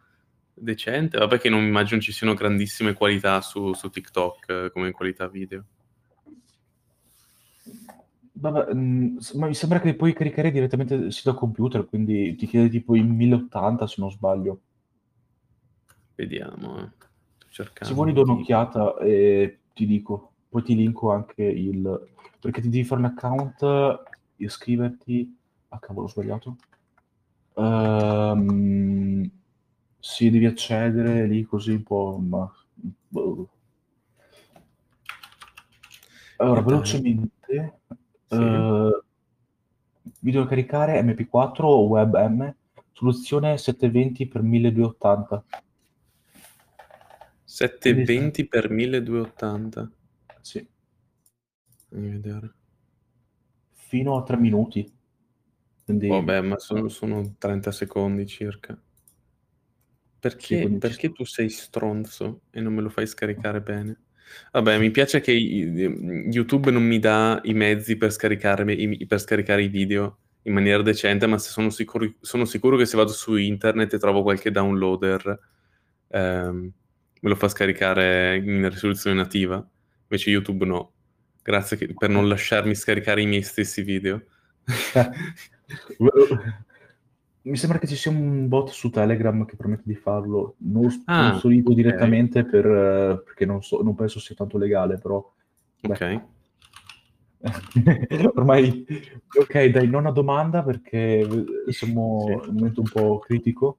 decente? 0.52 1.18
Vabbè 1.18 1.38
che 1.38 1.48
non 1.48 1.62
immagino 1.62 2.00
ci 2.00 2.12
siano 2.12 2.34
grandissime 2.34 2.94
qualità 2.94 3.40
su, 3.40 3.72
su 3.72 3.90
TikTok 3.90 4.48
eh, 4.48 4.70
come 4.72 4.90
qualità 4.92 5.28
video. 5.28 5.64
Vabbè, 8.36 8.74
mm, 8.74 9.16
ma 9.34 9.46
mi 9.46 9.54
sembra 9.54 9.80
che 9.80 9.94
puoi 9.94 10.12
caricare 10.12 10.50
direttamente 10.50 11.10
sì, 11.10 11.22
da 11.24 11.34
computer, 11.34 11.86
quindi 11.86 12.34
ti 12.36 12.46
chiede 12.46 12.68
tipo 12.68 12.94
in 12.94 13.08
1080 13.08 13.86
se 13.86 13.94
non 13.98 14.10
sbaglio. 14.10 14.60
Vediamo. 16.14 16.80
eh. 16.80 16.90
Cercando. 17.48 17.84
Se 17.84 17.94
vuoi 17.94 18.12
do 18.12 18.22
un'occhiata 18.22 18.98
e 18.98 19.60
ti 19.72 19.86
dico, 19.86 20.32
poi 20.48 20.62
ti 20.62 20.74
linko 20.74 21.12
anche 21.12 21.44
il... 21.44 22.08
perché 22.40 22.60
ti 22.60 22.68
devi 22.68 22.84
fare 22.84 23.00
un 23.00 23.06
account, 23.06 24.02
iscriverti... 24.36 25.38
Ah 25.74 25.78
cavolo, 25.80 26.06
ho 26.06 26.08
sbagliato. 26.08 26.56
Ehm, 27.56 29.28
sì, 29.98 30.30
devi 30.30 30.46
accedere 30.46 31.26
lì 31.26 31.42
così 31.44 31.72
un 31.72 31.82
po', 31.82 32.16
ma... 32.22 32.52
boh. 33.08 33.48
Allora, 36.36 36.60
E 36.60 36.62
dai. 36.62 36.70
velocemente, 36.72 37.80
Sì. 38.28 38.34
eh, 38.36 39.02
video 40.20 40.42
da 40.42 40.48
caricare 40.48 41.00
MP4 41.02 41.62
o 41.64 41.86
WebM, 41.88 42.54
soluzione 42.92 43.58
720 43.58 44.28
x 44.28 44.34
1280. 44.40 45.44
720 47.44 48.48
x 48.48 48.68
1280. 48.68 49.90
Sì, 50.40 50.68
Fammi 51.88 52.10
vedere. 52.10 52.52
fino 53.72 54.16
a 54.16 54.22
3 54.24 54.36
minuti. 54.36 54.92
Quindi, 55.84 56.08
Vabbè, 56.08 56.40
ma 56.40 56.58
sono, 56.58 56.88
sono 56.88 57.34
30 57.38 57.70
secondi 57.70 58.26
circa. 58.26 58.78
Perché, 60.18 60.56
Sì, 60.56 60.62
quindi 60.62 60.80
ci 60.80 60.88
perché 60.88 61.12
tu 61.12 61.24
sei 61.24 61.50
stronzo 61.50 62.42
e 62.50 62.60
non 62.60 62.72
me 62.74 62.80
lo 62.80 62.88
fai 62.88 63.06
scaricare 63.06 63.60
bene? 63.60 64.00
Vabbè, 64.52 64.78
mi 64.78 64.90
piace 64.90 65.20
che 65.20 65.32
i- 65.32 65.62
YouTube 66.32 66.70
non 66.70 66.82
mi 66.82 66.98
dà 66.98 67.40
i 67.44 67.52
mezzi 67.52 67.96
per, 67.96 68.10
scaricarmi- 68.10 68.80
i- 69.02 69.06
per 69.06 69.20
scaricare 69.20 69.62
i 69.64 69.68
video 69.68 70.18
in 70.42 70.54
maniera 70.54 70.82
decente, 70.82 71.26
ma 71.26 71.36
se 71.38 71.50
sono, 71.50 71.68
sicuro, 71.70 72.14
sono 72.20 72.44
sicuro 72.46 72.76
che 72.78 72.86
se 72.86 72.96
vado 72.96 73.12
su 73.12 73.36
internet 73.36 73.92
e 73.94 73.98
trovo 73.98 74.22
qualche 74.22 74.50
downloader, 74.50 75.38
ehm, 76.08 76.72
me 77.20 77.28
lo 77.28 77.34
fa 77.36 77.48
scaricare 77.48 78.36
in 78.36 78.68
risoluzione 78.70 79.16
nativa. 79.16 79.56
Invece 80.02 80.30
YouTube 80.30 80.64
no. 80.64 80.92
Grazie 81.42 81.76
che- 81.76 81.94
per 81.94 82.08
non 82.08 82.28
lasciarmi 82.28 82.74
scaricare 82.74 83.20
i 83.22 83.26
miei 83.26 83.42
stessi 83.42 83.82
video. 83.82 84.22
Mi 87.46 87.56
sembra 87.56 87.78
che 87.78 87.86
ci 87.86 87.94
sia 87.96 88.10
un 88.10 88.48
bot 88.48 88.70
su 88.70 88.88
Telegram 88.88 89.44
che 89.44 89.56
permette 89.56 89.82
di 89.84 89.94
farlo. 89.94 90.54
Non 90.58 90.88
Ah, 91.06 91.28
sponsorizzo 91.34 91.68
ok. 91.70 91.74
direttamente 91.74 92.42
per, 92.44 92.64
eh, 92.64 93.22
perché 93.22 93.44
non, 93.44 93.62
so, 93.62 93.82
non 93.82 93.94
penso 93.94 94.18
sia 94.18 94.34
tanto 94.34 94.56
legale, 94.56 94.96
però 94.96 95.30
Ok. 95.82 96.22
ormai 98.34 98.86
ok, 99.38 99.64
dai, 99.66 99.86
non 99.86 100.06
a 100.06 100.10
domanda 100.10 100.62
perché 100.62 101.28
siamo 101.68 102.24
Sì. 102.26 102.32
in 102.32 102.48
un 102.48 102.54
momento 102.54 102.80
un 102.80 102.88
po' 102.88 103.18
critico. 103.18 103.78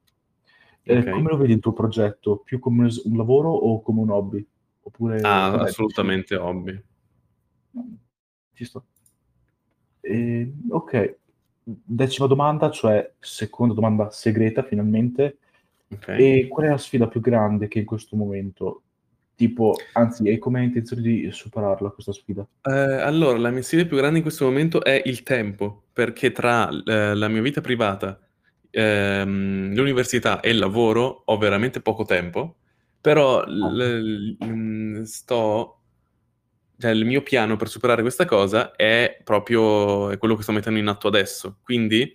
Eh. 0.84 1.10
Come 1.10 1.30
lo 1.30 1.36
vedi 1.36 1.54
il 1.54 1.58
tuo 1.58 1.72
progetto? 1.72 2.36
Più 2.44 2.60
come 2.60 2.84
un, 2.84 2.90
un 3.06 3.16
lavoro 3.16 3.50
o 3.50 3.82
come 3.82 4.02
un 4.02 4.10
hobby? 4.10 4.46
Oppure, 4.82 5.20
Ah, 5.22 5.50
vabbè, 5.50 5.62
assolutamente 5.64 6.36
hobby. 6.36 6.80
Ci 8.52 8.64
sto. 8.64 8.84
Eh, 10.02 10.52
ok, 10.68 11.16
decima 11.66 12.26
domanda, 12.26 12.70
cioè 12.70 13.12
seconda 13.18 13.74
domanda 13.74 14.10
segreta 14.10 14.62
finalmente. 14.62 15.38
Ok. 15.88 16.08
E 16.08 16.46
qual 16.48 16.66
è 16.66 16.70
la 16.70 16.78
sfida 16.78 17.08
più 17.08 17.20
grande 17.20 17.68
che 17.68 17.80
in 17.80 17.84
questo 17.84 18.16
momento, 18.16 18.82
tipo, 19.34 19.74
anzi, 19.92 20.28
hai 20.28 20.38
come 20.38 20.62
intenzione 20.64 21.02
di 21.02 21.28
superarla 21.30 21.90
questa 21.90 22.12
sfida? 22.12 22.46
Eh, 22.62 22.70
allora, 22.70 23.38
la 23.38 23.50
mia 23.50 23.62
sfida 23.62 23.84
più 23.86 23.96
grande 23.96 24.18
in 24.18 24.22
questo 24.24 24.44
momento 24.44 24.82
è 24.82 25.00
il 25.04 25.22
tempo, 25.22 25.84
perché 25.92 26.32
tra 26.32 26.68
eh, 26.68 27.14
la 27.14 27.28
mia 27.28 27.40
vita 27.42 27.60
privata, 27.60 28.18
ehm, 28.70 29.72
l'università 29.74 30.40
e 30.40 30.50
il 30.50 30.58
lavoro 30.58 31.22
ho 31.26 31.38
veramente 31.38 31.80
poco 31.80 32.04
tempo, 32.04 32.56
però 33.00 33.44
l- 33.44 34.36
l- 34.40 35.06
sto, 35.06 35.75
cioè, 36.78 36.90
il 36.90 37.04
mio 37.04 37.22
piano 37.22 37.56
per 37.56 37.68
superare 37.68 38.02
questa 38.02 38.24
cosa 38.24 38.72
è 38.74 39.20
proprio 39.24 40.10
è 40.10 40.18
quello 40.18 40.36
che 40.36 40.42
sto 40.42 40.52
mettendo 40.52 40.78
in 40.78 40.88
atto 40.88 41.08
adesso, 41.08 41.58
quindi 41.62 42.14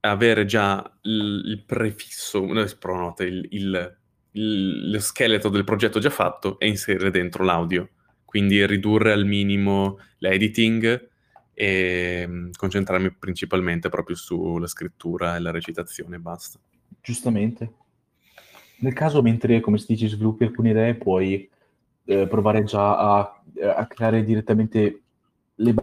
avere 0.00 0.44
già 0.44 0.98
il, 1.02 1.42
il 1.46 1.62
prefisso, 1.64 2.42
il, 2.44 3.46
il- 3.50 3.96
il- 4.34 4.90
lo 4.90 4.98
scheletro 4.98 5.50
del 5.50 5.64
progetto 5.64 5.98
già 6.00 6.08
fatto 6.10 6.58
e 6.58 6.66
inserire 6.66 7.10
dentro 7.10 7.44
l'audio 7.44 7.90
quindi 8.32 8.64
ridurre 8.66 9.12
al 9.12 9.26
minimo 9.26 9.98
l'editing 10.16 11.10
e 11.52 12.24
mm, 12.26 12.52
concentrarmi 12.56 13.12
principalmente 13.12 13.90
proprio 13.90 14.16
sulla 14.16 14.66
scrittura 14.66 15.36
e 15.36 15.40
la 15.40 15.50
recitazione 15.50 16.16
e 16.16 16.18
basta. 16.18 16.58
Giustamente. 17.02 17.74
Nel 18.78 18.94
caso, 18.94 19.20
mentre, 19.20 19.60
come 19.60 19.76
si 19.76 19.84
dice, 19.86 20.08
sviluppi 20.08 20.44
alcune 20.44 20.70
idee, 20.70 20.94
puoi 20.94 21.46
eh, 22.04 22.26
provare 22.28 22.64
già 22.64 22.98
a, 22.98 23.42
a 23.76 23.86
creare 23.86 24.24
direttamente 24.24 25.02
le 25.56 25.74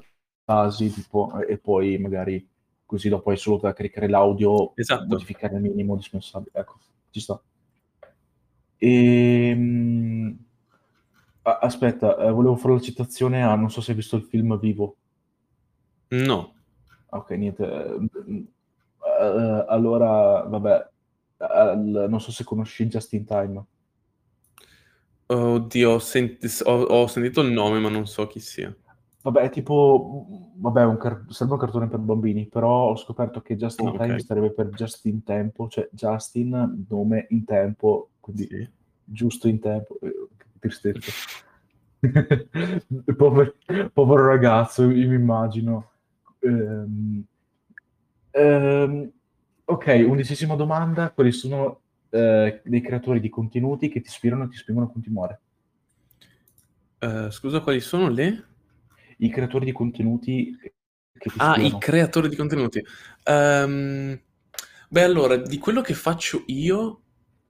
basi, 0.45 0.91
tipo, 0.91 1.39
e 1.41 1.57
poi 1.57 1.97
magari 1.97 2.47
così 2.86 3.07
dopo 3.09 3.30
hai 3.30 3.38
solo 3.38 3.57
da 3.57 3.74
caricare 3.74 4.07
l'audio, 4.09 4.72
Esatto. 4.76 5.05
modificare 5.07 5.55
il 5.55 5.61
minimo 5.61 5.93
indispensabile. 5.93 6.51
Ecco, 6.59 6.78
ci 7.11 7.20
sta. 7.20 7.39
Ehm, 8.82 10.38
a- 11.43 11.59
aspetta, 11.61 12.17
eh, 12.17 12.32
volevo 12.32 12.55
fare 12.55 12.74
la 12.76 12.80
citazione 12.82 13.43
a, 13.43 13.55
non 13.55 13.70
so 13.72 13.82
se 13.82 13.91
hai 13.91 13.97
visto 13.97 14.15
il 14.15 14.24
film 14.24 14.57
Vivo. 14.59 14.95
No, 16.11 16.53
Ok, 17.11 17.32
niente. 17.32 17.63
eh, 17.63 19.65
allora, 19.67 20.43
vabbè, 20.43 20.89
al- 21.38 22.05
non 22.09 22.22
so 22.22 22.32
se 22.32 22.43
conosci 22.43 22.86
Just 22.88 23.13
in 23.13 23.26
Time. 23.26 23.63
Oddio, 25.32 25.92
ho, 25.92 26.00
senti- 26.00 26.48
ho- 26.64 26.84
ho 26.84 27.08
sentito 27.08 27.42
il 27.42 27.52
nome 27.52 27.80
ma 27.80 27.90
non 27.90 28.08
so 28.08 28.28
chi 28.28 28.40
sia. 28.40 28.74
Vabbè, 29.22 29.42
è 29.42 29.50
tipo, 29.50 30.26
vabbè, 30.56 30.84
un 30.86 30.98
car- 30.98 31.26
serve 31.30 31.54
un 31.54 31.60
cartone 31.60 31.88
per 31.90 32.00
bambini, 32.00 32.48
però 32.48 32.90
ho 32.92 32.96
scoperto 32.96 33.42
che 33.42 33.58
Just 33.58 33.80
in 33.82 33.88
Oh, 33.88 33.92
Time 33.98 34.14
ok. 34.14 34.20
starebbe 34.22 34.52
per 34.52 34.70
Just 34.70 35.06
in 35.06 35.24
Tempo, 35.24 35.68
cioè 35.68 35.90
Justin, 35.92 36.86
nome 36.88 37.28
in 37.30 37.44
tempo, 37.44 38.12
quindi 38.22 38.48
Sì. 38.48 38.70
giusto 39.04 39.48
in 39.50 39.60
tempo. 39.60 40.00
Eh, 40.02 40.28
che 40.38 40.46
tristezza. 40.60 41.12
Povero, 43.18 43.56
povero 43.94 44.26
ragazzo, 44.28 44.90
io 44.90 45.10
mi 45.10 45.16
immagino. 45.16 45.92
Ehm, 46.40 47.22
ehm, 48.32 49.12
ok, 49.66 50.06
undicesima 50.08 50.56
domanda, 50.56 51.12
quali 51.12 51.32
sono 51.32 51.82
eh, 52.10 52.62
dei 52.64 52.82
creatori 52.82 53.20
di 53.20 53.30
contenuti 53.30 53.89
che 53.89 54.01
ti 54.01 54.07
ispirano 54.07 54.45
e 54.45 54.49
ti 54.49 54.57
spingono 54.57 54.88
a 54.88 54.91
continuare? 54.91 55.39
Eh, 56.99 57.32
scusa, 57.32 57.62
quali 57.62 57.80
sono 57.80 58.10
le? 58.10 58.43
I 59.18 59.30
creatori 59.30 59.66
di 59.66 59.72
contenuti 59.72 60.57
che 60.60 60.74
ti 61.30 61.30
Ah, 61.38 61.51
i 61.51 61.57
ispirano. 61.57 61.78
creatori 61.78 62.30
di 62.30 62.36
contenuti. 62.36 62.84
Ehm, 63.24 64.20
beh, 64.89 65.03
allora, 65.03 65.38
di 65.38 65.57
quello 65.57 65.82
che 65.82 65.93
faccio 65.93 66.43
io, 66.47 67.01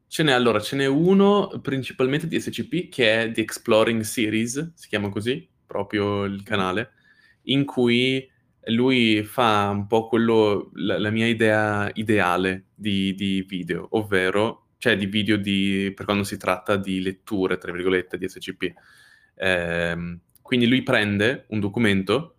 ce 0.07 0.24
n'è, 0.24 0.32
allora, 0.32 0.60
ce 0.60 0.76
n'è 0.76 0.86
uno 0.86 1.47
principalmente 1.62 2.28
di 2.28 2.39
SCP 2.39 2.89
che 2.89 3.24
è 3.24 3.32
The 3.32 3.41
Exploring 3.41 4.01
Series, 4.01 4.74
si 4.76 4.88
chiama 4.88 5.10
così, 5.10 5.47
proprio 5.66 6.26
il 6.26 6.43
canale, 6.43 6.91
in 7.43 7.66
cui 7.66 8.29
lui 8.66 9.24
fa 9.24 9.70
un 9.70 9.88
po' 9.88 10.07
quello, 10.07 10.72
la, 10.76 10.99
la 10.99 11.10
mia 11.10 11.26
idea 11.26 11.89
ideale 11.93 12.66
di, 12.76 13.14
di 13.16 13.45
video, 13.47 13.88
ovvero, 13.91 14.68
cioè 14.78 14.97
di 14.97 15.05
video 15.05 15.38
di, 15.38 15.91
per 15.95 16.05
quando 16.05 16.24
si 16.24 16.38
tratta 16.38 16.76
di 16.76 17.01
letture, 17.01 17.57
tra 17.57 17.72
virgolette, 17.72 18.18
di 18.18 18.28
SCP. 18.28 18.74
Ehm, 19.36 20.20
quindi 20.41 20.68
lui 20.68 20.84
prende 20.84 21.45
un 21.49 21.60
documento 21.60 22.39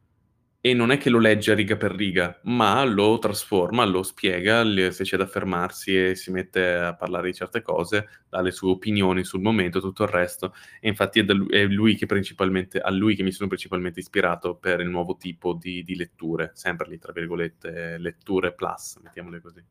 e 0.62 0.74
non 0.74 0.90
è 0.90 0.98
che 0.98 1.08
lo 1.08 1.18
legge 1.18 1.54
riga 1.54 1.76
per 1.76 1.92
riga, 1.92 2.38
ma 2.44 2.84
lo 2.84 3.18
trasforma, 3.18 3.84
lo 3.86 4.02
spiega, 4.02 4.62
le- 4.62 4.90
se 4.90 5.04
c'è 5.04 5.16
da 5.16 5.26
fermarsi 5.26 5.96
e 6.08 6.14
si 6.14 6.30
mette 6.30 6.74
a 6.74 6.94
parlare 6.94 7.28
di 7.28 7.34
certe 7.34 7.62
cose, 7.62 8.08
dà 8.28 8.42
le 8.42 8.50
sue 8.50 8.70
opinioni 8.70 9.24
sul 9.24 9.40
momento, 9.40 9.80
tutto 9.80 10.02
il 10.02 10.11
resto. 10.11 10.54
E 10.80 10.88
infatti 10.88 11.20
è, 11.20 11.24
da 11.24 11.32
lui, 11.32 11.48
è 11.48 11.64
lui 11.64 11.94
che 11.94 12.04
principalmente, 12.04 12.78
a 12.78 12.90
lui 12.90 13.14
che 13.16 13.22
mi 13.22 13.32
sono 13.32 13.48
principalmente 13.48 14.00
ispirato 14.00 14.54
per 14.54 14.80
il 14.80 14.88
nuovo 14.90 15.16
tipo 15.16 15.54
di, 15.54 15.82
di 15.82 15.96
letture, 15.96 16.50
sempre 16.52 16.88
lì, 16.88 16.98
tra 16.98 17.12
virgolette, 17.12 17.96
letture 17.96 18.52
plus, 18.52 18.98
mettiamole 19.02 19.40
così. 19.40 19.64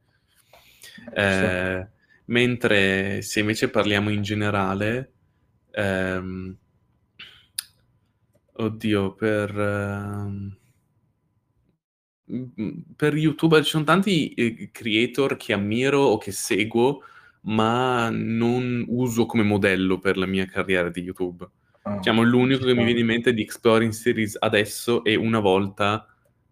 Eh, 1.14 1.88
mentre 2.26 3.22
se 3.22 3.40
invece 3.40 3.70
parliamo 3.70 4.10
in 4.10 4.24
generale, 4.24 5.12
ehm, 5.72 6.58
oddio, 8.54 9.14
per, 9.14 9.60
ehm, 9.60 10.58
per 12.96 13.16
YouTube 13.16 13.62
ci 13.64 13.70
sono 13.70 13.84
tanti 13.84 14.34
eh, 14.34 14.70
creator 14.72 15.36
che 15.36 15.54
ammiro 15.54 16.00
o 16.00 16.18
che 16.18 16.32
seguo, 16.32 17.04
ma 17.42 18.10
non 18.10 18.86
uso 18.88 19.26
come 19.26 19.44
modello 19.44 20.00
per 20.00 20.18
la 20.18 20.26
mia 20.26 20.46
carriera 20.46 20.90
di 20.90 21.02
YouTube. 21.02 21.48
Ah, 21.84 21.96
Diciamo, 21.96 22.22
l'unico 22.22 22.66
che 22.66 22.76
mi 22.76 22.84
viene 22.84 23.00
in 23.00 23.06
mente 23.06 23.34
di 23.34 23.42
Exploring 23.42 23.92
Series 23.92 24.36
adesso 24.40 25.04
e 25.04 25.16
una 25.16 25.40
volta 25.40 26.06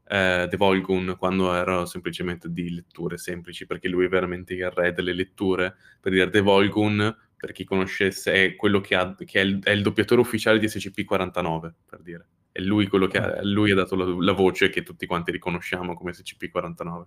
eh, 0.07 0.47
The 0.49 0.57
Volgun, 0.57 1.15
quando 1.17 1.53
ero 1.53 1.85
semplicemente 1.85 2.51
di 2.51 2.73
letture 2.73 3.17
semplici, 3.17 3.65
perché 3.65 3.87
lui 3.87 4.05
è 4.05 4.09
veramente 4.09 4.53
il 4.53 4.69
re 4.71 4.93
delle 4.93 5.13
letture. 5.13 5.75
Per 5.99 6.11
dire, 6.11 6.29
The 6.29 6.41
Volgun, 6.41 7.15
per 7.35 7.51
chi 7.51 7.65
conoscesse, 7.65 8.33
è 8.33 8.55
quello 8.55 8.79
che, 8.79 8.95
ha, 8.95 9.13
che 9.15 9.41
è, 9.41 9.43
il, 9.43 9.61
è 9.61 9.71
il 9.71 9.83
doppiatore 9.83 10.21
ufficiale 10.21 10.59
di 10.59 10.67
SCP-49, 10.67 11.71
per 11.85 12.01
dire. 12.01 12.27
È 12.57 12.61
lui 12.61 12.87
quello 12.87 13.05
che 13.05 13.19
ha, 13.19 13.43
lui 13.43 13.69
ha 13.69 13.75
dato 13.75 13.95
la, 13.95 14.05
la 14.05 14.31
voce 14.31 14.69
che 14.69 14.81
tutti 14.81 15.05
quanti 15.05 15.29
riconosciamo 15.29 15.93
come 15.93 16.11
SCP-49. 16.11 17.05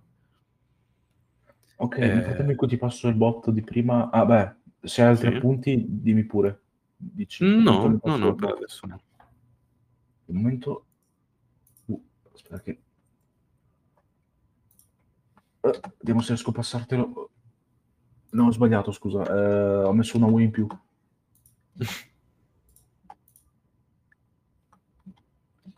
Ok, 1.75 1.97
Eh, 1.97 2.07
nel 2.07 2.23
frattempo 2.23 2.65
ti 2.67 2.77
passo 2.77 3.09
il 3.09 3.15
bot 3.15 3.49
di 3.49 3.61
prima... 3.61 4.09
Ah, 4.11 4.25
beh, 4.25 4.55
se 4.87 5.01
hai 5.01 5.09
altri 5.09 5.29
Sì. 5.29 5.35
appunti, 5.35 5.85
dimmi 5.89 6.23
pure. 6.23 6.61
Dici, 6.95 7.43
No, 7.43 7.99
no, 8.01 8.15
no, 8.15 8.33
per 8.33 8.51
adesso 8.51 8.87
no. 8.87 9.01
Un 10.27 10.35
momento... 10.37 10.85
Uh, 11.87 12.01
aspetta 12.33 12.61
che... 12.61 12.81
Eh, 15.59 15.79
vediamo 15.97 16.21
se 16.21 16.29
riesco 16.29 16.51
a 16.51 16.53
passartelo. 16.53 17.29
No, 18.29 18.45
ho 18.45 18.51
sbagliato, 18.51 18.93
scusa. 18.93 19.21
Eh, 19.25 19.83
ho 19.83 19.91
messo 19.91 20.15
una 20.15 20.27
U 20.27 20.37
in 20.37 20.51
più. 20.51 20.65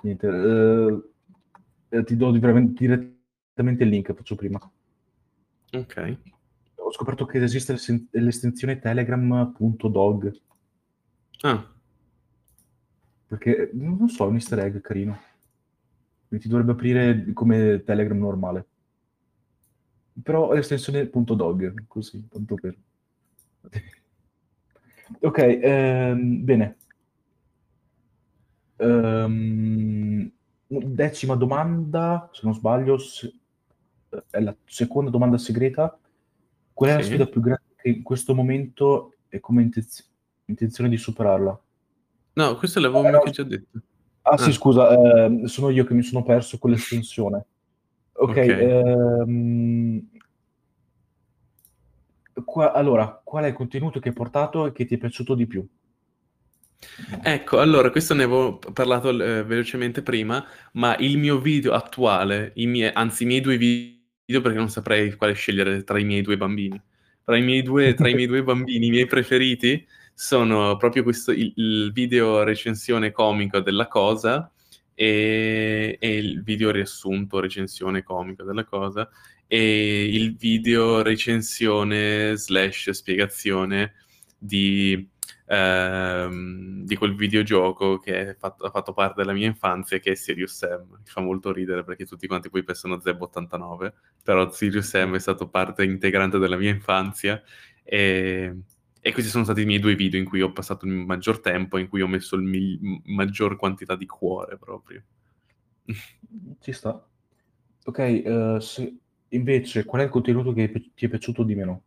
Niente. 0.04 0.28
eh, 0.28 1.98
eh, 1.98 2.04
ti 2.04 2.16
do 2.18 2.32
direttamente 2.32 3.84
il 3.84 3.90
link, 3.90 4.14
faccio 4.14 4.36
prima. 4.36 4.60
Ok. 5.74 6.18
Ho 6.76 6.92
scoperto 6.92 7.26
che 7.26 7.42
esiste 7.42 7.72
l'esten- 7.74 8.08
l'estensione 8.12 8.80
telegram.dog, 8.80 10.42
Ah, 11.42 11.70
perché 13.28 13.70
non 13.74 14.08
so, 14.08 14.26
è 14.26 14.28
un 14.28 14.36
easter 14.36 14.60
egg 14.60 14.80
carino. 14.82 15.20
Quindi 16.28 16.46
ti 16.46 16.48
dovrebbe 16.52 16.72
aprire 16.74 17.32
come 17.34 17.84
Telegram 17.84 18.18
normale. 18.18 18.68
Però 20.22 20.52
è 20.52 20.56
l'estensione 20.56 21.10
.dog, 21.10 21.86
così, 21.88 22.28
tanto 22.30 22.56
per... 22.56 22.76
Ok, 25.20 25.38
ehm, 25.38 26.44
bene. 26.44 26.78
Ehm, 28.78 29.93
decima 30.82 31.36
domanda, 31.36 32.30
se 32.32 32.42
non 32.44 32.54
sbaglio, 32.54 32.98
se- 32.98 33.34
è 34.30 34.40
la 34.40 34.56
seconda 34.66 35.10
domanda 35.10 35.38
segreta. 35.38 35.98
Qual 36.74 36.90
è 36.90 36.94
la 36.96 37.02
Sì. 37.02 37.08
sfida 37.10 37.26
più 37.28 37.42
grande 37.42 37.64
che 37.78 37.90
in 37.90 38.04
questo 38.04 38.34
momento 38.34 39.14
e 39.30 39.40
come 39.40 39.62
intenzio- 39.64 40.06
intenzione 40.46 40.90
di 40.90 40.98
superarla? 40.98 41.60
no, 42.36 42.56
questo 42.58 42.80
l'avevo 42.80 43.06
Eh, 43.08 43.12
no, 43.12 43.22
già 43.30 43.44
detto. 43.44 43.82
Ah 44.24 44.38
sì, 44.38 44.50
Ah. 44.50 44.54
scusa, 44.54 44.90
ehm, 45.26 45.44
sono 45.46 45.70
io 45.70 45.84
che 45.86 45.94
mi 45.94 46.02
sono 46.02 46.24
perso 46.24 46.58
con 46.58 46.72
l'estensione. 46.72 47.46
Ok, 48.14 48.30
Ok. 48.30 48.38
ehm, 48.38 50.08
qua- 52.44 52.72
allora, 52.74 53.22
qual 53.24 53.44
è 53.44 53.48
il 53.48 53.54
contenuto 53.54 54.00
che 54.00 54.10
hai 54.10 54.16
portato 54.16 54.66
e 54.66 54.72
che 54.72 54.86
ti 54.86 54.96
è 54.96 54.98
piaciuto 54.98 55.36
di 55.36 55.46
più? 55.46 55.68
Ecco, 57.24 57.60
allora, 57.60 57.90
questo 57.90 58.14
ne 58.14 58.24
avevo 58.24 58.60
parlato 58.60 59.10
eh, 59.10 59.44
velocemente 59.44 60.02
prima, 60.02 60.46
ma 60.74 60.96
il 60.98 61.18
mio 61.18 61.40
video 61.40 61.74
attuale, 61.74 62.52
i 62.56 62.68
miei- 62.68 62.92
anzi 62.94 63.24
i 63.24 63.26
miei 63.26 63.42
due 63.42 63.58
video, 63.58 64.42
perché 64.42 64.58
non 64.58 64.70
saprei 64.70 65.14
quale 65.16 65.34
scegliere 65.34 65.84
tra 65.84 66.00
i 66.00 66.04
miei 66.04 66.22
due 66.22 66.38
bambini, 66.38 66.82
tra 67.24 67.38
i 67.38 67.42
miei 67.42 67.62
due, 67.62 67.96
i 67.98 68.14
miei 68.14 68.28
due 68.28 68.44
bambini, 68.44 68.88
i 68.88 68.90
miei 68.90 69.06
preferiti 69.06 69.86
sono 70.14 70.78
proprio 70.78 71.04
questo, 71.04 71.32
il, 71.32 71.52
il 71.56 71.92
video 71.94 72.44
recensione 72.44 73.12
comico 73.12 73.60
della 73.60 73.88
cosa 73.88 74.52
e, 74.94 75.98
e 76.00 76.18
il 76.18 76.44
video 76.44 76.72
riassunto, 76.72 77.40
recensione 77.40 78.04
comico 78.04 78.44
della 78.44 78.64
cosa 78.64 79.10
e 79.48 80.06
il 80.06 80.36
video 80.36 81.02
recensione 81.02 82.36
slash 82.36 82.90
spiegazione 82.92 83.94
di, 84.38 85.08
ehm, 85.46 86.84
di 86.86 86.96
quel 86.96 87.16
videogioco 87.16 88.00
che 88.00 88.36
fatto- 88.40 88.66
ha 88.66 88.70
fatto 88.72 88.94
parte 88.94 89.16
della 89.22 89.34
mia 89.34 89.48
infanzia 89.48 90.00
che 90.00 90.12
è 90.12 90.16
Sirius 90.16 90.56
Sam. 90.58 90.88
Mi 90.90 91.06
fa 91.06 91.22
molto 91.22 91.52
ridere 91.52 91.84
perché 91.84 92.06
tutti 92.06 92.28
quanti 92.28 92.50
poi 92.50 92.64
pensano 92.64 93.00
Zeb89, 93.00 93.94
però 94.24 94.50
Sirius 94.52 94.88
Sam 94.88 95.16
è 95.16 95.20
stato 95.20 95.48
parte 95.50 95.84
integrante 95.84 96.38
della 96.40 96.58
mia 96.58 96.72
infanzia 96.72 97.42
e, 97.84 98.56
e 99.02 99.12
questi 99.12 99.30
sono 99.32 99.44
stati 99.44 99.62
i 99.62 99.66
miei 99.66 99.80
due 99.80 99.96
video 99.96 100.20
in 100.20 100.26
cui 100.26 100.42
ho 100.42 100.52
passato 100.52 100.86
il 100.86 100.92
maggior 100.92 101.40
tempo, 101.40 101.78
in 101.78 101.88
cui 101.90 102.02
ho 102.02 102.08
messo 102.08 102.36
il 102.36 102.44
mi- 102.44 103.02
maggior 103.06 103.58
quantità 103.58 103.96
di 103.96 104.06
cuore 104.06 104.58
proprio. 104.58 105.04
Ci 106.62 106.72
sta. 106.74 107.08
Ok, 107.86 108.00
eh, 108.00 108.58
se- 108.62 108.98
invece, 109.30 109.86
qual 109.86 110.02
è 110.02 110.06
il 110.06 110.10
contenuto 110.12 110.54
che 110.54 110.70
pi- 110.70 110.92
ti 110.96 111.06
è 111.06 111.10
piaciuto 111.10 111.44
di 111.44 111.56
meno? 111.56 111.84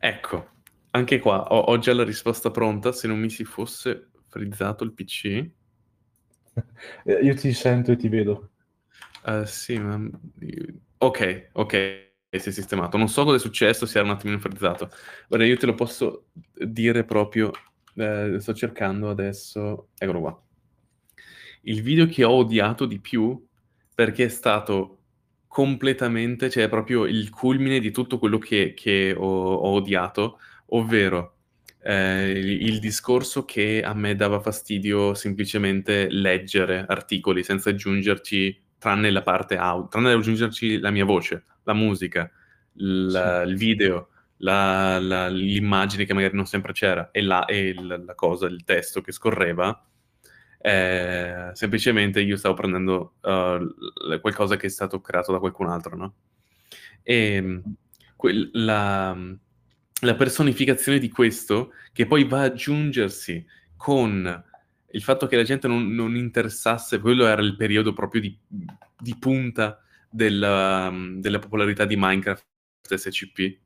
Ecco, 0.00 0.50
anche 0.92 1.18
qua 1.18 1.44
ho, 1.48 1.58
ho 1.60 1.78
già 1.78 1.94
la 1.94 2.04
risposta 2.04 2.50
pronta, 2.50 2.92
se 2.92 3.06
non 3.06 3.18
mi 3.18 3.30
si 3.30 3.44
fosse 3.44 4.10
frizzato 4.28 4.84
il 4.84 4.92
PC. 4.92 5.50
Eh, 7.04 7.14
io 7.22 7.34
ti 7.34 7.50
sento 7.54 7.92
e 7.92 7.96
ti 7.96 8.08
vedo. 8.08 8.50
Eh, 9.24 9.46
sì, 9.46 9.78
ma... 9.78 9.98
Ok, 10.98 11.48
ok, 11.52 12.12
si 12.30 12.48
è 12.48 12.52
sistemato. 12.52 12.98
Non 12.98 13.08
so 13.08 13.24
cosa 13.24 13.36
è 13.36 13.40
successo, 13.40 13.86
si 13.86 13.96
era 13.96 14.06
un 14.06 14.12
attimino 14.12 14.38
frizzato. 14.38 14.90
Ora 15.28 15.46
io 15.46 15.56
te 15.56 15.64
lo 15.64 15.74
posso 15.74 16.26
dire 16.52 17.04
proprio, 17.04 17.50
eh, 17.94 18.36
sto 18.38 18.52
cercando 18.52 19.08
adesso, 19.08 19.88
eccolo 19.96 20.20
qua. 20.20 20.42
Il 21.62 21.80
video 21.80 22.06
che 22.06 22.24
ho 22.24 22.32
odiato 22.32 22.84
di 22.84 23.00
più 23.00 23.42
perché 23.94 24.26
è 24.26 24.28
stato 24.28 24.98
completamente, 25.46 26.50
cioè 26.50 26.68
proprio 26.68 27.06
il 27.06 27.30
culmine 27.30 27.78
di 27.80 27.90
tutto 27.90 28.18
quello 28.18 28.38
che, 28.38 28.74
che 28.74 29.14
ho, 29.16 29.54
ho 29.54 29.70
odiato, 29.74 30.38
ovvero 30.72 31.36
eh, 31.82 32.30
il, 32.30 32.68
il 32.68 32.78
discorso 32.78 33.44
che 33.44 33.82
a 33.82 33.94
me 33.94 34.14
dava 34.14 34.40
fastidio 34.40 35.14
semplicemente 35.14 36.08
leggere 36.10 36.84
articoli 36.86 37.42
senza 37.42 37.70
aggiungerci, 37.70 38.60
tranne 38.78 39.10
la 39.10 39.22
parte 39.22 39.56
audio, 39.56 39.88
tranne 39.88 40.12
aggiungerci 40.12 40.78
la 40.78 40.90
mia 40.90 41.04
voce, 41.04 41.44
la 41.64 41.74
musica, 41.74 42.30
il, 42.74 43.44
il 43.46 43.56
video, 43.56 44.08
la, 44.38 44.98
la, 44.98 45.28
l'immagine 45.28 46.04
che 46.04 46.14
magari 46.14 46.34
non 46.34 46.46
sempre 46.46 46.72
c'era 46.72 47.10
e, 47.10 47.22
la, 47.22 47.44
e 47.44 47.74
la, 47.74 47.98
la 47.98 48.14
cosa, 48.14 48.46
il 48.46 48.64
testo 48.64 49.00
che 49.00 49.12
scorreva, 49.12 49.86
eh, 50.58 51.50
semplicemente 51.52 52.20
io 52.20 52.36
stavo 52.36 52.54
prendendo 52.54 53.14
uh, 53.20 54.20
qualcosa 54.20 54.56
che 54.56 54.66
è 54.66 54.70
stato 54.70 55.00
creato 55.00 55.32
da 55.32 55.38
qualcun 55.38 55.68
altro, 55.68 55.96
no? 55.96 56.14
E 57.02 57.62
que- 58.16 58.50
la, 58.52 59.16
la 60.04 60.14
personificazione 60.14 60.98
di 60.98 61.08
questo, 61.08 61.72
che 61.92 62.06
poi 62.06 62.24
va 62.24 62.42
ad 62.42 62.52
aggiungersi 62.52 63.44
con 63.76 64.44
il 64.94 65.02
fatto 65.02 65.26
che 65.26 65.36
la 65.36 65.42
gente 65.42 65.68
non, 65.68 65.94
non 65.94 66.16
interessasse, 66.16 66.98
quello 66.98 67.26
era 67.26 67.40
il 67.40 67.56
periodo 67.56 67.92
proprio 67.92 68.20
di, 68.20 68.36
di 68.98 69.16
punta 69.18 69.80
della, 70.10 70.92
della, 71.16 71.38
popolarità 71.38 71.84
di 71.84 71.96
Minecraft 71.96 72.44
SCP, 72.84 73.58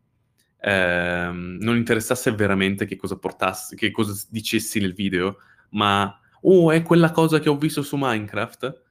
eh, 0.61 1.31
non 1.33 1.77
interessasse 1.77 2.33
veramente 2.33 2.85
che 2.85 2.97
cosa 2.97 3.17
portassi, 3.17 3.75
che 3.75 3.91
cosa 3.91 4.15
dicessi 4.31 4.79
nel 4.79 4.95
video, 4.95 5.39
ma 5.71 6.21
oh, 6.43 6.71
è 6.71 6.83
quella 6.83 7.11
cosa 7.11 7.41
che 7.41 7.49
ho 7.49 7.57
visto 7.57 7.83
su 7.83 7.97
Minecraft. 7.99 8.83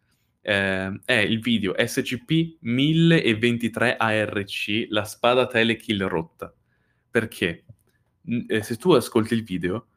Eh, 0.42 1.00
è 1.06 1.14
il 1.14 1.40
video 1.40 1.74
SCP 1.78 2.58
1023 2.60 3.98
ARC, 3.98 4.88
la 4.90 5.04
spada 5.04 5.48
telekill 5.48 6.08
rotta. 6.08 6.54
Perché 7.16 7.64
eh, 8.48 8.62
se 8.62 8.76
tu 8.76 8.92
ascolti 8.92 9.34
il 9.34 9.44
video, 9.44 9.88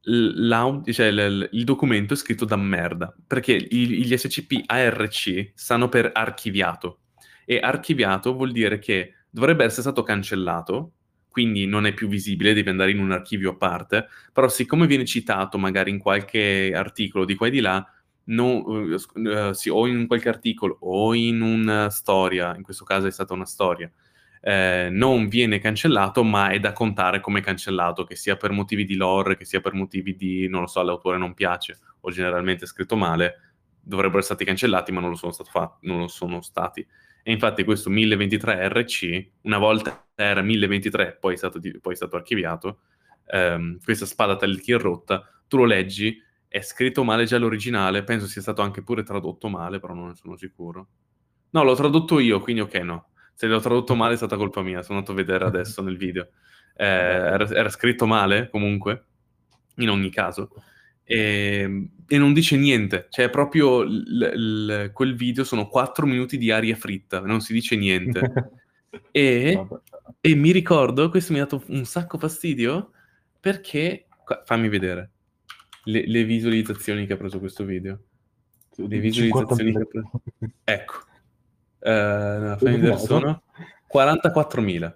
cioè, 0.00 1.06
il, 1.06 1.48
il, 1.50 1.64
documento 1.64 2.14
è 2.14 2.16
scritto 2.16 2.44
da 2.44 2.54
merda. 2.54 3.12
Perché 3.26 3.52
i, 3.52 4.04
gli 4.04 4.16
SCP 4.16 4.62
ARC 4.66 5.50
stanno 5.54 5.88
per 5.88 6.12
archiviato. 6.14 7.00
E 7.44 7.58
archiviato 7.58 8.32
vuol 8.34 8.52
dire 8.52 8.78
che 8.78 9.14
dovrebbe 9.28 9.64
essere 9.64 9.82
stato 9.82 10.04
cancellato 10.04 10.92
quindi 11.32 11.66
non 11.66 11.86
è 11.86 11.94
più 11.94 12.06
visibile, 12.06 12.52
devi 12.52 12.68
andare 12.68 12.90
in 12.90 13.00
un 13.00 13.10
archivio 13.10 13.52
a 13.52 13.56
parte, 13.56 14.06
però 14.32 14.48
siccome 14.48 14.86
viene 14.86 15.06
citato 15.06 15.56
magari 15.56 15.90
in 15.90 15.98
qualche 15.98 16.72
articolo 16.74 17.24
di 17.24 17.34
qua 17.34 17.46
e 17.46 17.50
di 17.50 17.60
là, 17.60 17.84
no, 18.24 18.62
uh, 18.66 18.94
uh, 19.14 19.52
sì, 19.52 19.70
o 19.70 19.86
in 19.86 20.06
qualche 20.06 20.28
articolo 20.28 20.76
o 20.82 21.14
in 21.14 21.40
una 21.40 21.88
storia, 21.88 22.54
in 22.54 22.62
questo 22.62 22.84
caso 22.84 23.06
è 23.06 23.10
stata 23.10 23.32
una 23.32 23.46
storia, 23.46 23.90
eh, 24.44 24.88
non 24.90 25.28
viene 25.28 25.60
cancellato, 25.60 26.24
ma 26.24 26.50
è 26.50 26.58
da 26.58 26.72
contare 26.72 27.20
come 27.20 27.40
cancellato, 27.40 28.04
che 28.04 28.16
sia 28.16 28.36
per 28.36 28.50
motivi 28.50 28.84
di 28.84 28.96
lore, 28.96 29.36
che 29.36 29.44
sia 29.44 29.60
per 29.60 29.72
motivi 29.72 30.16
di, 30.16 30.48
non 30.48 30.62
lo 30.62 30.66
so, 30.66 30.82
l'autore 30.82 31.16
non 31.16 31.32
piace 31.32 31.78
o 32.00 32.10
generalmente 32.10 32.64
è 32.64 32.66
scritto 32.66 32.96
male, 32.96 33.52
dovrebbero 33.80 34.18
essere 34.18 34.34
stati 34.34 34.44
cancellati, 34.44 34.90
ma 34.90 35.00
non 35.00 35.10
lo 35.10 35.14
sono, 35.16 35.32
fatti, 35.32 35.86
non 35.86 36.00
lo 36.00 36.08
sono 36.08 36.40
stati. 36.40 36.84
E 37.22 37.30
infatti 37.30 37.62
questo 37.62 37.88
1023RC, 37.88 39.30
una 39.42 39.58
volta 39.58 40.06
era 40.16 40.42
1023, 40.42 41.18
poi 41.20 41.34
è 41.34 41.36
stato, 41.36 41.60
poi 41.80 41.92
è 41.92 41.96
stato 41.96 42.16
archiviato, 42.16 42.80
ehm, 43.26 43.78
questa 43.84 44.06
spada 44.06 44.36
Talkill 44.36 44.78
rotta, 44.78 45.22
tu 45.46 45.58
lo 45.58 45.64
leggi, 45.64 46.20
è 46.48 46.60
scritto 46.60 47.04
male 47.04 47.24
già 47.24 47.38
l'originale, 47.38 48.02
penso 48.02 48.26
sia 48.26 48.42
stato 48.42 48.60
anche 48.62 48.82
pure 48.82 49.04
tradotto 49.04 49.48
male, 49.48 49.78
però 49.78 49.94
non 49.94 50.08
ne 50.08 50.14
sono 50.16 50.36
sicuro. 50.36 50.88
No, 51.50 51.62
l'ho 51.62 51.74
tradotto 51.76 52.18
io, 52.18 52.40
quindi 52.40 52.62
ok, 52.62 52.74
no. 52.80 53.11
Se 53.42 53.48
l'ho 53.48 53.58
tradotto 53.58 53.96
male 53.96 54.14
è 54.14 54.16
stata 54.16 54.36
colpa 54.36 54.62
mia, 54.62 54.82
sono 54.82 54.98
andato 54.98 55.10
a 55.10 55.16
vedere 55.16 55.44
adesso 55.44 55.82
nel 55.82 55.96
video. 55.96 56.28
Eh, 56.76 56.86
era, 56.86 57.44
era 57.48 57.68
scritto 57.70 58.06
male, 58.06 58.48
comunque, 58.48 59.04
in 59.78 59.90
ogni 59.90 60.10
caso. 60.10 60.50
E, 61.02 61.62
ehm, 61.62 61.90
e, 62.06 62.18
non 62.18 62.34
dice 62.34 62.56
niente, 62.56 63.08
cioè 63.10 63.30
proprio 63.30 63.82
l- 63.82 64.04
l- 64.06 64.92
quel 64.92 65.16
video 65.16 65.42
sono 65.42 65.66
4 65.66 66.06
minuti 66.06 66.38
di 66.38 66.52
aria 66.52 66.76
fritta, 66.76 67.18
non 67.18 67.40
si 67.40 67.52
dice 67.52 67.74
niente. 67.74 68.20
e, 69.10 69.66
e, 70.20 70.34
mi 70.36 70.52
ricordo, 70.52 71.10
questo 71.10 71.32
mi 71.32 71.40
ha 71.40 71.42
dato 71.42 71.64
un 71.66 71.84
sacco 71.84 72.18
fastidio, 72.18 72.92
perché, 73.40 74.06
fammi 74.44 74.68
vedere, 74.68 75.10
le, 75.86 76.06
le 76.06 76.22
visualizzazioni 76.22 77.06
che 77.06 77.14
ha 77.14 77.16
preso 77.16 77.40
questo 77.40 77.64
video. 77.64 77.98
Le 78.76 78.98
visualizzazioni 79.00 79.72
che 79.72 79.78
ha 79.78 79.84
preso... 79.84 80.10
Ecco, 80.62 81.10
vedere, 81.82 82.98
sono 82.98 83.42
44.000. 83.92 84.94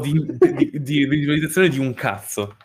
Di, 0.00 0.38
di, 0.38 0.80
di 0.80 1.04
visualizzazione 1.06 1.68
di 1.68 1.78
un 1.78 1.94
cazzo. 1.94 2.56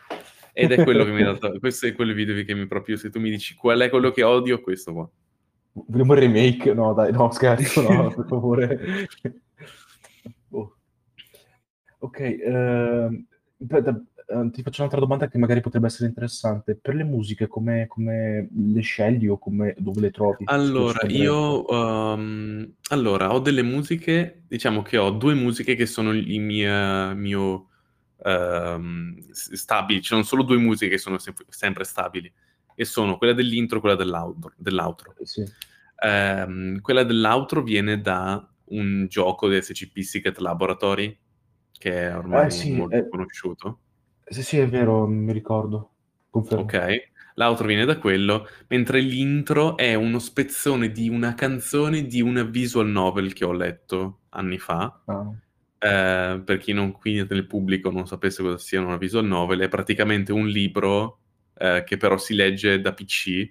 Ed 0.54 0.72
è 0.72 0.84
quello 0.84 1.06
che 1.06 1.12
mi 1.12 1.22
ha 1.22 1.32
dato, 1.32 1.58
questo 1.60 1.88
è 1.88 1.94
quello 1.94 2.14
video 2.14 2.44
che 2.44 2.54
mi 2.54 2.68
proprio, 2.68 2.98
se 2.98 3.10
tu 3.10 3.20
mi 3.20 3.30
dici 3.30 3.56
qual 3.56 3.80
è 3.80 3.90
quello 3.90 4.12
che 4.12 4.24
odio, 4.24 4.60
questo 4.62 4.94
qua. 4.94 5.10
Vogliamo 5.72 6.14
il 6.14 6.20
remake? 6.20 6.74
No, 6.74 6.94
dai, 6.94 7.12
no, 7.12 7.32
scherzo, 7.32 7.82
no, 7.82 8.10
per 8.16 8.26
favore. 8.28 9.08
oh. 10.50 10.76
Ok, 12.00 12.38
uh, 12.46 13.26
ti 14.52 14.62
faccio 14.62 14.82
un'altra 14.82 15.00
domanda 15.00 15.28
che 15.28 15.38
magari 15.40 15.60
potrebbe 15.62 15.88
essere 15.88 16.08
interessante. 16.08 16.76
Per 16.76 16.94
le 16.94 17.04
musiche, 17.04 17.48
come, 17.48 17.88
come 17.88 18.48
le 18.52 18.82
scegli 18.82 19.28
o 19.28 19.38
come, 19.38 19.74
dove 19.78 20.02
le 20.02 20.12
trovi? 20.12 20.44
Allora, 20.46 21.08
io 21.08 21.66
um, 21.68 22.72
allora, 22.90 23.34
ho 23.34 23.40
delle 23.40 23.64
musiche, 23.64 24.44
diciamo 24.48 24.84
che 24.84 24.98
ho 24.98 25.10
due 25.10 25.34
musiche 25.34 25.76
che 25.76 25.86
sono 25.88 26.12
il 26.14 26.42
mio, 26.42 27.16
mio 27.16 27.68
uh, 28.18 29.28
stabili, 29.32 30.02
ci 30.02 30.10
sono 30.10 30.24
solo 30.24 30.44
due 30.44 30.58
musiche 30.58 30.92
che 30.92 31.00
sono 31.00 31.18
sempre, 31.18 31.46
sempre 31.50 31.84
stabili 31.84 32.32
e 32.76 32.86
sono 32.86 33.18
quella 33.18 33.34
dell'intro 33.34 33.78
e 33.78 33.82
quella 33.82 33.96
dell'outro. 33.96 34.54
dell'outro. 34.58 35.16
Eh, 35.20 35.26
sì. 35.26 35.44
Um, 36.02 36.80
quella 36.82 37.04
dell'outro 37.04 37.62
viene 37.62 38.00
da 38.00 38.48
un 38.66 39.08
gioco 39.10 39.50
di 39.50 39.62
SCP 39.62 40.00
Secret 40.00 40.38
Laboratory 40.38 41.18
che 41.80 42.10
è 42.10 42.16
ormai 42.16 42.48
eh, 42.48 42.52
sì, 42.52 42.74
molto 42.74 42.96
è... 42.96 43.08
conosciuto. 43.08 43.80
Sì, 44.30 44.44
sì, 44.44 44.58
è 44.58 44.68
vero, 44.68 45.08
mi 45.08 45.34
ricordo. 45.34 45.90
Confermo. 46.30 46.64
Ok, 46.64 47.10
l'outro 47.36 47.68
viene 47.68 47.86
da 47.86 47.98
quello, 47.98 48.48
mentre 48.68 49.00
l'intro 49.00 49.76
è 49.78 49.96
uno 49.96 50.20
spezzone 50.20 50.92
di 50.92 51.10
una 51.10 51.34
canzone 51.34 52.06
di 52.06 52.22
una 52.22 52.44
visual 52.44 52.88
novel 52.88 53.34
che 53.34 53.46
ho 53.46 53.52
letto 53.52 54.20
anni 54.30 54.60
fa. 54.60 55.02
Ah 55.06 55.34
eh, 55.80 56.42
per 56.44 56.58
chi 56.58 56.74
non 56.74 56.92
qui 56.92 57.26
nel 57.28 57.48
pubblico 57.48 57.90
non 57.90 58.06
sapesse 58.06 58.44
cosa 58.44 58.58
sia 58.58 58.82
una 58.82 58.98
visual 58.98 59.26
novel, 59.26 59.62
è 59.62 59.70
praticamente 59.70 60.34
un 60.34 60.48
libro 60.48 61.20
eh, 61.58 61.84
che 61.86 61.98
però 61.98 62.18
si 62.18 62.36
legge 62.36 62.82
da 62.82 62.94
PC 62.94 63.50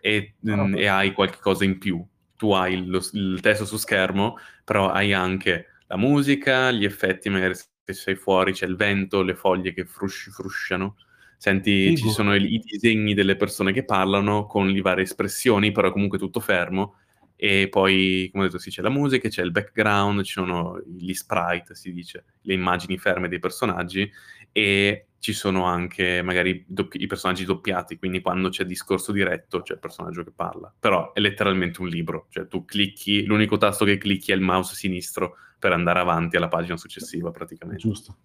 e, 0.00 0.34
oh. 0.46 0.76
e 0.76 0.86
hai 0.86 1.12
qualche 1.12 1.38
cosa 1.40 1.64
in 1.64 1.78
più. 1.78 2.04
Tu 2.36 2.52
hai 2.52 2.86
lo, 2.86 3.00
il 3.12 3.40
testo 3.40 3.64
su 3.64 3.76
schermo, 3.76 4.36
però 4.64 4.90
hai 4.90 5.12
anche 5.12 5.66
la 5.86 5.96
musica, 5.96 6.70
gli 6.70 6.84
effetti, 6.84 7.28
magari 7.28 7.54
se 7.84 7.92
sei 7.92 8.14
fuori 8.14 8.52
c'è 8.52 8.66
il 8.66 8.76
vento, 8.76 9.22
le 9.22 9.34
foglie 9.34 9.72
che 9.72 9.84
frusci, 9.84 10.30
frusciano. 10.30 10.96
Senti, 11.36 11.88
Figo. 11.88 12.08
ci 12.08 12.10
sono 12.10 12.34
i, 12.34 12.54
i 12.54 12.58
disegni 12.58 13.14
delle 13.14 13.36
persone 13.36 13.72
che 13.72 13.84
parlano 13.84 14.46
con 14.46 14.68
le 14.68 14.80
varie 14.80 15.04
espressioni, 15.04 15.72
però 15.72 15.90
comunque 15.90 16.18
tutto 16.18 16.40
fermo 16.40 16.96
e 17.44 17.68
poi, 17.68 18.28
come 18.30 18.44
ho 18.44 18.46
detto, 18.46 18.60
sì, 18.60 18.70
c'è 18.70 18.82
la 18.82 18.88
musica, 18.88 19.28
c'è 19.28 19.42
il 19.42 19.50
background, 19.50 20.22
ci 20.22 20.30
sono 20.30 20.80
gli 20.86 21.12
sprite, 21.12 21.74
si 21.74 21.92
dice, 21.92 22.24
le 22.42 22.54
immagini 22.54 22.96
ferme 22.98 23.26
dei 23.26 23.40
personaggi 23.40 24.08
e 24.52 25.06
ci 25.22 25.34
sono 25.34 25.66
anche 25.66 26.20
magari 26.20 26.64
doppi- 26.66 27.00
i 27.00 27.06
personaggi 27.06 27.44
doppiati, 27.44 27.96
quindi 27.96 28.20
quando 28.20 28.48
c'è 28.48 28.64
discorso 28.64 29.12
diretto 29.12 29.62
c'è 29.62 29.74
il 29.74 29.78
personaggio 29.78 30.24
che 30.24 30.32
parla. 30.34 30.74
Però 30.76 31.12
è 31.12 31.20
letteralmente 31.20 31.80
un 31.80 31.86
libro, 31.86 32.26
cioè 32.28 32.48
tu 32.48 32.64
clicchi, 32.64 33.24
l'unico 33.24 33.56
tasto 33.56 33.84
che 33.84 33.98
clicchi 33.98 34.32
è 34.32 34.34
il 34.34 34.40
mouse 34.40 34.74
sinistro 34.74 35.36
per 35.60 35.70
andare 35.70 36.00
avanti 36.00 36.34
alla 36.34 36.48
pagina 36.48 36.76
successiva 36.76 37.30
praticamente. 37.30 37.80
Giusto. 37.80 38.18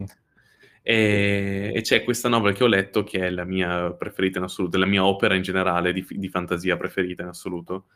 E, 0.81 1.71
e, 1.75 1.81
c'è 1.81 2.03
questa 2.03 2.29
novella 2.29 2.55
che 2.55 2.63
ho 2.63 2.67
letto 2.67 3.03
che 3.03 3.27
è 3.27 3.29
la 3.29 3.43
mia 3.43 3.93
preferita 3.93 4.39
in 4.39 4.45
assoluto, 4.45 4.79
la 4.79 4.87
mia 4.87 5.05
opera 5.05 5.35
in 5.35 5.43
generale 5.43 5.93
di, 5.93 6.03
di 6.09 6.29
fantasia 6.29 6.77
preferita 6.77 7.21
in 7.21 7.27
assoluto, 7.27 7.89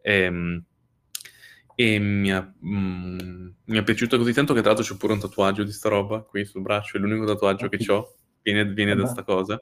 e, 0.00 0.20
ehm, 0.22 0.64
e 1.74 1.98
mi, 1.98 2.32
ha, 2.32 2.54
mm, 2.64 3.48
mi 3.66 3.78
è 3.78 3.82
piaciuto 3.82 4.16
così 4.16 4.32
tanto 4.32 4.54
che 4.54 4.60
tra 4.60 4.72
l'altro 4.72 4.90
c'ho 4.90 4.98
pure 4.98 5.12
un 5.12 5.20
tatuaggio 5.20 5.62
di 5.62 5.72
sta 5.72 5.90
roba 5.90 6.20
qui 6.22 6.46
sul 6.46 6.62
braccio, 6.62 6.96
è 6.96 7.00
l'unico 7.00 7.26
tatuaggio 7.26 7.68
che 7.68 7.92
ho, 7.92 8.14
viene, 8.52 8.72
viene 8.72 8.94
da 8.94 9.06
sta 9.06 9.22
cosa. 9.22 9.60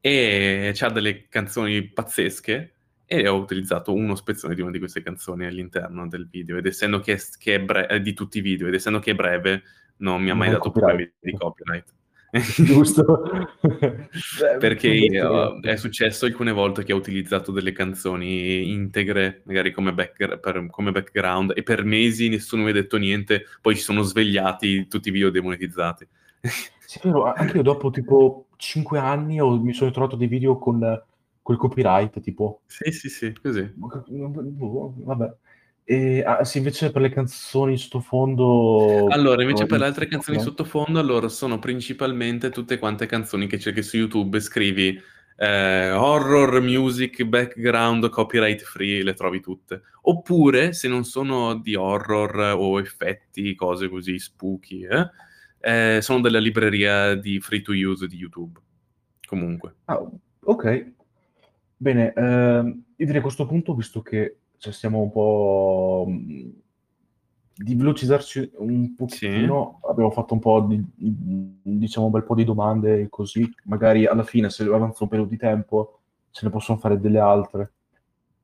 E 0.00 0.72
c'ha 0.74 0.88
delle 0.90 1.26
canzoni 1.28 1.82
pazzesche 1.88 2.72
e 3.04 3.28
ho 3.28 3.36
utilizzato 3.36 3.92
uno 3.94 4.14
spezzone 4.14 4.54
di 4.54 4.60
una 4.60 4.70
di 4.70 4.78
queste 4.78 5.02
canzoni 5.02 5.46
all'interno 5.46 6.06
del 6.08 6.28
video 6.28 6.56
ed 6.56 6.66
essendo 6.66 7.00
che, 7.00 7.14
è, 7.14 7.18
che 7.38 7.54
è 7.54 7.60
breve, 7.60 8.00
di 8.00 8.12
tutti 8.12 8.38
i 8.38 8.42
video 8.42 8.68
ed 8.68 8.74
essendo 8.74 8.98
che 8.98 9.12
è 9.12 9.14
breve 9.14 9.62
non 9.98 10.22
mi 10.22 10.30
ha 10.30 10.34
mai 10.34 10.50
non 10.50 10.58
dato 10.58 10.70
problemi 10.70 11.10
di 11.18 11.32
copyright 11.32 11.92
Giusto. 12.58 13.58
Perché 14.58 15.20
uh, 15.20 15.60
è 15.60 15.76
successo 15.76 16.26
alcune 16.26 16.52
volte 16.52 16.84
che 16.84 16.92
ho 16.92 16.96
utilizzato 16.96 17.52
delle 17.52 17.72
canzoni 17.72 18.70
integre, 18.70 19.42
magari 19.44 19.72
come, 19.72 19.94
back, 19.94 20.38
per, 20.38 20.66
come, 20.70 20.92
background, 20.92 21.52
e 21.54 21.62
per 21.62 21.84
mesi 21.84 22.28
nessuno 22.28 22.64
mi 22.64 22.70
ha 22.70 22.74
detto 22.74 22.98
niente, 22.98 23.46
poi 23.60 23.76
si 23.76 23.82
sono 23.82 24.02
svegliati 24.02 24.88
tutti 24.88 25.08
i 25.08 25.12
video 25.12 25.30
demonetizzati. 25.30 26.06
Sì, 26.88 27.00
però 27.00 27.30
anche 27.34 27.58
io 27.58 27.62
dopo 27.62 27.90
tipo 27.90 28.46
5 28.56 28.98
anni 28.98 29.38
ho, 29.38 29.60
mi 29.60 29.74
sono 29.74 29.90
trovato 29.90 30.16
dei 30.16 30.26
video 30.26 30.56
con 30.56 31.02
quel 31.42 31.58
copyright, 31.58 32.18
tipo... 32.20 32.62
Sì, 32.64 32.90
sì, 32.92 33.10
sì, 33.10 33.34
così. 33.42 33.70
Vabbè. 33.76 35.34
E 35.84 36.22
ah, 36.22 36.42
sì, 36.44 36.56
invece 36.56 36.90
per 36.90 37.02
le 37.02 37.10
canzoni 37.10 37.76
sottofondo... 37.76 39.06
Allora, 39.08 39.42
invece 39.42 39.66
per 39.66 39.80
le 39.80 39.84
altre 39.84 40.08
canzoni 40.08 40.40
sottofondo, 40.40 40.98
allora 40.98 41.28
sono 41.28 41.58
principalmente 41.58 42.48
tutte 42.48 42.78
quante 42.78 43.04
canzoni 43.04 43.46
che 43.46 43.58
cerchi 43.58 43.82
su 43.82 43.98
YouTube, 43.98 44.40
scrivi 44.40 44.98
eh, 45.36 45.90
horror, 45.90 46.62
music, 46.62 47.22
background, 47.24 48.08
copyright 48.08 48.62
free, 48.62 49.02
le 49.02 49.12
trovi 49.12 49.40
tutte. 49.40 49.82
Oppure, 50.04 50.72
se 50.72 50.88
non 50.88 51.04
sono 51.04 51.54
di 51.54 51.74
horror 51.74 52.54
o 52.56 52.80
effetti, 52.80 53.54
cose 53.54 53.90
così, 53.90 54.18
spooky, 54.18 54.86
eh, 54.86 55.26
eh, 55.60 55.98
sono 56.00 56.20
della 56.20 56.38
libreria 56.38 57.14
di 57.14 57.40
free 57.40 57.62
to 57.62 57.72
use 57.72 58.06
di 58.06 58.16
YouTube. 58.16 58.60
Comunque. 59.26 59.74
Ah, 59.84 60.02
ok. 60.44 60.92
Bene, 61.76 62.12
ehm, 62.12 62.66
io 62.96 63.06
direi 63.06 63.18
a 63.18 63.22
questo 63.22 63.46
punto, 63.46 63.74
visto 63.74 64.02
che 64.02 64.38
cioè, 64.56 64.72
stiamo 64.72 65.00
un 65.00 65.10
po' 65.10 66.06
mm, 66.08 66.48
di 67.54 67.74
velocizzarci 67.74 68.52
un 68.56 68.94
pochino, 68.94 69.78
sì. 69.80 69.90
abbiamo 69.90 70.10
fatto 70.10 70.34
un 70.34 70.40
po' 70.40 70.60
di, 70.60 70.82
diciamo, 70.94 72.06
un 72.06 72.12
bel 72.12 72.24
po' 72.24 72.34
di 72.34 72.44
domande 72.44 73.08
così, 73.08 73.48
magari 73.64 74.06
alla 74.06 74.22
fine 74.24 74.50
se 74.50 74.64
avanza 74.64 75.02
un 75.04 75.08
periodo 75.08 75.30
di 75.30 75.36
tempo 75.36 76.00
se 76.30 76.46
ne 76.46 76.52
possono 76.52 76.78
fare 76.78 77.00
delle 77.00 77.18
altre, 77.18 77.72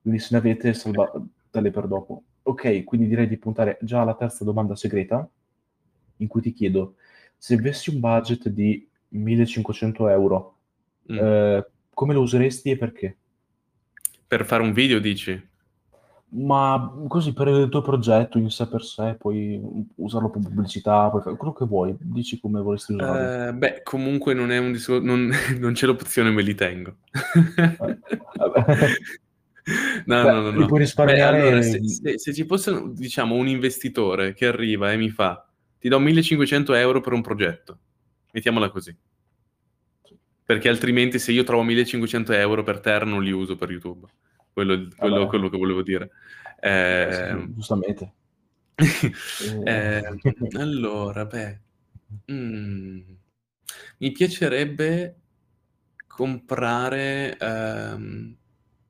quindi 0.03 0.21
se 0.21 0.29
ne 0.33 0.39
avete 0.39 0.75
salvatele 0.75 1.71
per 1.71 1.87
dopo. 1.87 2.23
Ok, 2.43 2.85
quindi 2.85 3.07
direi 3.07 3.27
di 3.27 3.37
puntare 3.37 3.79
già 3.83 4.01
alla 4.01 4.15
terza 4.15 4.45
domanda 4.45 4.77
segreta, 4.77 5.29
in 6.19 6.27
cui 6.27 6.41
ti 6.41 6.53
chiedo, 6.53 6.97
se 7.45 7.57
avessi 7.57 7.91
un 7.91 8.01
budget 8.01 8.49
di 8.49 8.89
1500 9.09 10.09
euro, 10.09 10.57
mm. 11.13 11.19
eh, 11.19 11.67
come 11.93 12.15
lo 12.15 12.23
useresti 12.23 12.71
e 12.71 12.79
perché? 12.79 13.17
Per 14.27 14.47
fare 14.47 14.63
un 14.63 14.73
video, 14.73 14.99
dici? 14.99 15.49
Ma 16.29 16.91
così 17.07 17.35
per 17.35 17.49
il 17.49 17.69
tuo 17.69 17.83
progetto 17.83 18.39
in 18.39 18.49
sé 18.49 18.67
per 18.67 18.83
sé, 18.83 19.17
puoi 19.19 19.61
usarlo 19.97 20.31
per 20.31 20.41
pubblicità, 20.41 21.11
puoi 21.11 21.21
fare 21.21 21.37
quello 21.37 21.53
che 21.53 21.67
vuoi, 21.67 21.95
dici 22.01 22.41
come 22.41 22.63
vorresti 22.63 22.95
usarlo. 22.95 23.49
Eh, 23.49 23.53
beh, 23.53 23.83
comunque 23.83 24.33
non 24.33 24.51
è 24.51 24.57
un 24.57 24.73
discorso, 24.73 25.05
non, 25.05 25.29
non 25.61 25.75
c'è 25.75 25.85
l'opzione 25.85 26.31
me 26.31 26.41
li 26.41 26.55
tengo. 26.55 26.97
Eh, 27.13 27.77
no, 30.07 30.23
Beh, 30.23 30.33
no, 30.33 30.41
no, 30.41 30.51
no. 30.51 30.67
Puoi 30.67 30.81
risparmiare... 30.81 31.43
Beh, 31.43 31.47
allora, 31.47 31.61
se, 31.61 31.87
se, 31.87 32.19
se, 32.19 32.33
ci 32.33 32.47
fosse, 32.47 32.85
diciamo, 32.95 33.35
un 33.35 33.49
investitore 33.49 34.33
che 34.33 34.47
arriva 34.47 34.93
e 34.93 34.97
mi 34.97 35.11
fa, 35.11 35.47
ti 35.85 35.91
do 35.91 35.99
1500 35.99 36.73
euro 36.73 37.03
per 37.03 37.13
un 37.13 37.21
progetto, 37.21 37.79
mettiamola 38.33 38.71
così. 38.71 38.97
Perché 40.43 40.71
altrimenti 40.71 41.19
se 41.19 41.31
io 41.31 41.45
trovo 41.45 41.63
1500 41.63 42.33
euro 42.33 42.63
per 42.63 42.81
terra 42.81 43.05
non 43.05 43.23
li 43.23 43.31
uso 43.31 43.55
per 43.55 43.71
YouTube. 43.71 44.07
Quello, 44.51 44.89
quello, 44.97 45.27
quello 45.27 45.51
che 45.51 45.59
volevo 45.59 45.83
dire. 45.83 46.11
Eh, 46.65 47.09
sì, 47.11 47.53
giustamente. 47.53 48.13
eh, 49.67 50.03
allora, 50.57 51.27
beh, 51.27 51.61
mm, 52.33 53.01
mi 53.99 54.13
piacerebbe 54.13 55.17
comprare 56.07 57.37
ehm, 57.37 58.35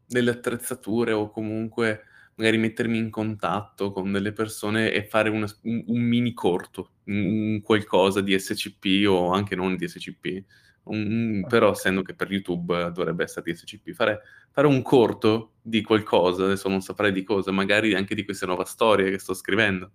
delle 0.06 0.30
attrezzature 0.30 1.10
o 1.10 1.30
comunque 1.30 2.04
magari 2.36 2.58
mettermi 2.58 2.98
in 2.98 3.10
contatto 3.10 3.92
con 3.92 4.10
delle 4.10 4.32
persone 4.32 4.92
e 4.92 5.04
fare 5.04 5.28
una, 5.28 5.46
un, 5.62 5.84
un, 5.86 6.00
mini 6.00 6.32
corto, 6.32 6.90
un, 7.04 7.60
qualcosa 7.62 8.20
di 8.20 8.38
SCP 8.38 9.06
o 9.08 9.30
anche 9.32 9.54
non 9.54 9.76
di 9.76 9.86
SCP, 9.86 10.44
un, 10.84 11.44
però 11.48 11.70
essendo 11.70 12.02
che 12.02 12.14
per 12.14 12.30
YouTube 12.30 12.90
dovrebbe 12.92 13.24
essere 13.24 13.42
di 13.50 13.56
SCP, 13.56 13.92
fare, 13.92 14.20
fare, 14.50 14.66
un 14.66 14.82
corto 14.82 15.52
di 15.62 15.80
qualcosa, 15.82 16.44
adesso 16.44 16.68
non 16.68 16.80
saprei 16.80 17.12
di 17.12 17.22
cosa, 17.22 17.52
magari 17.52 17.94
anche 17.94 18.14
di 18.14 18.24
questa 18.24 18.46
nuova 18.46 18.64
storia 18.64 19.08
che 19.08 19.18
sto 19.18 19.34
scrivendo. 19.34 19.92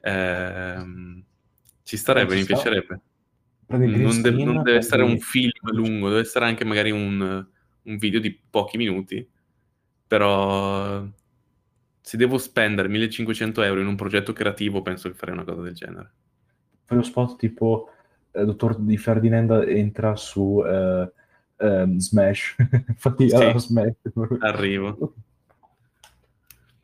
Eh, 0.00 1.22
ci 1.84 1.96
starebbe, 1.96 2.34
mi 2.34 2.44
piacerebbe. 2.44 3.00
Non, 3.68 4.20
de- 4.20 4.30
non, 4.30 4.62
deve 4.62 4.78
essere 4.78 5.02
un 5.02 5.18
film 5.18 5.50
lungo, 5.70 6.08
deve 6.08 6.20
essere 6.20 6.44
anche 6.44 6.64
magari 6.64 6.90
un, 6.90 7.46
un 7.82 7.96
video 7.96 8.20
di 8.20 8.38
pochi 8.50 8.76
minuti, 8.76 9.26
però 10.06 11.08
se 12.02 12.16
devo 12.16 12.36
spendere 12.36 12.88
1500 12.88 13.62
euro 13.62 13.80
in 13.80 13.86
un 13.86 13.94
progetto 13.94 14.32
creativo 14.32 14.82
penso 14.82 15.08
che 15.08 15.14
farei 15.14 15.34
una 15.34 15.44
cosa 15.44 15.62
del 15.62 15.74
genere. 15.74 16.12
Fai 16.84 16.96
lo 16.96 17.04
spot 17.04 17.38
tipo 17.38 17.90
eh, 18.32 18.44
dottor 18.44 18.78
Di 18.78 18.96
Ferdinand 18.96 19.50
entra 19.68 20.16
su 20.16 20.62
eh, 20.66 21.10
eh, 21.56 21.94
Smash. 21.96 22.56
Infatti, 22.88 23.28
sì, 23.30 23.36
uh, 23.36 23.56
Smash. 23.56 23.94
Arrivo. 24.40 25.14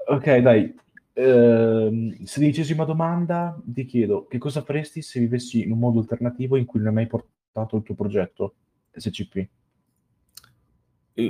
Ok, 0.06 0.36
dai. 0.36 0.74
Uh, 1.18 2.16
sedicesima 2.22 2.84
domanda, 2.84 3.60
ti 3.64 3.84
chiedo, 3.84 4.28
che 4.28 4.38
cosa 4.38 4.62
faresti 4.62 5.02
se 5.02 5.18
vivessi 5.18 5.64
in 5.64 5.72
un 5.72 5.80
modo 5.80 5.98
alternativo 5.98 6.56
in 6.56 6.64
cui 6.64 6.78
non 6.78 6.90
hai 6.90 6.94
mai 6.94 7.06
portato 7.08 7.76
il 7.76 7.82
tuo 7.82 7.96
progetto 7.96 8.54
SCP? 8.92 9.48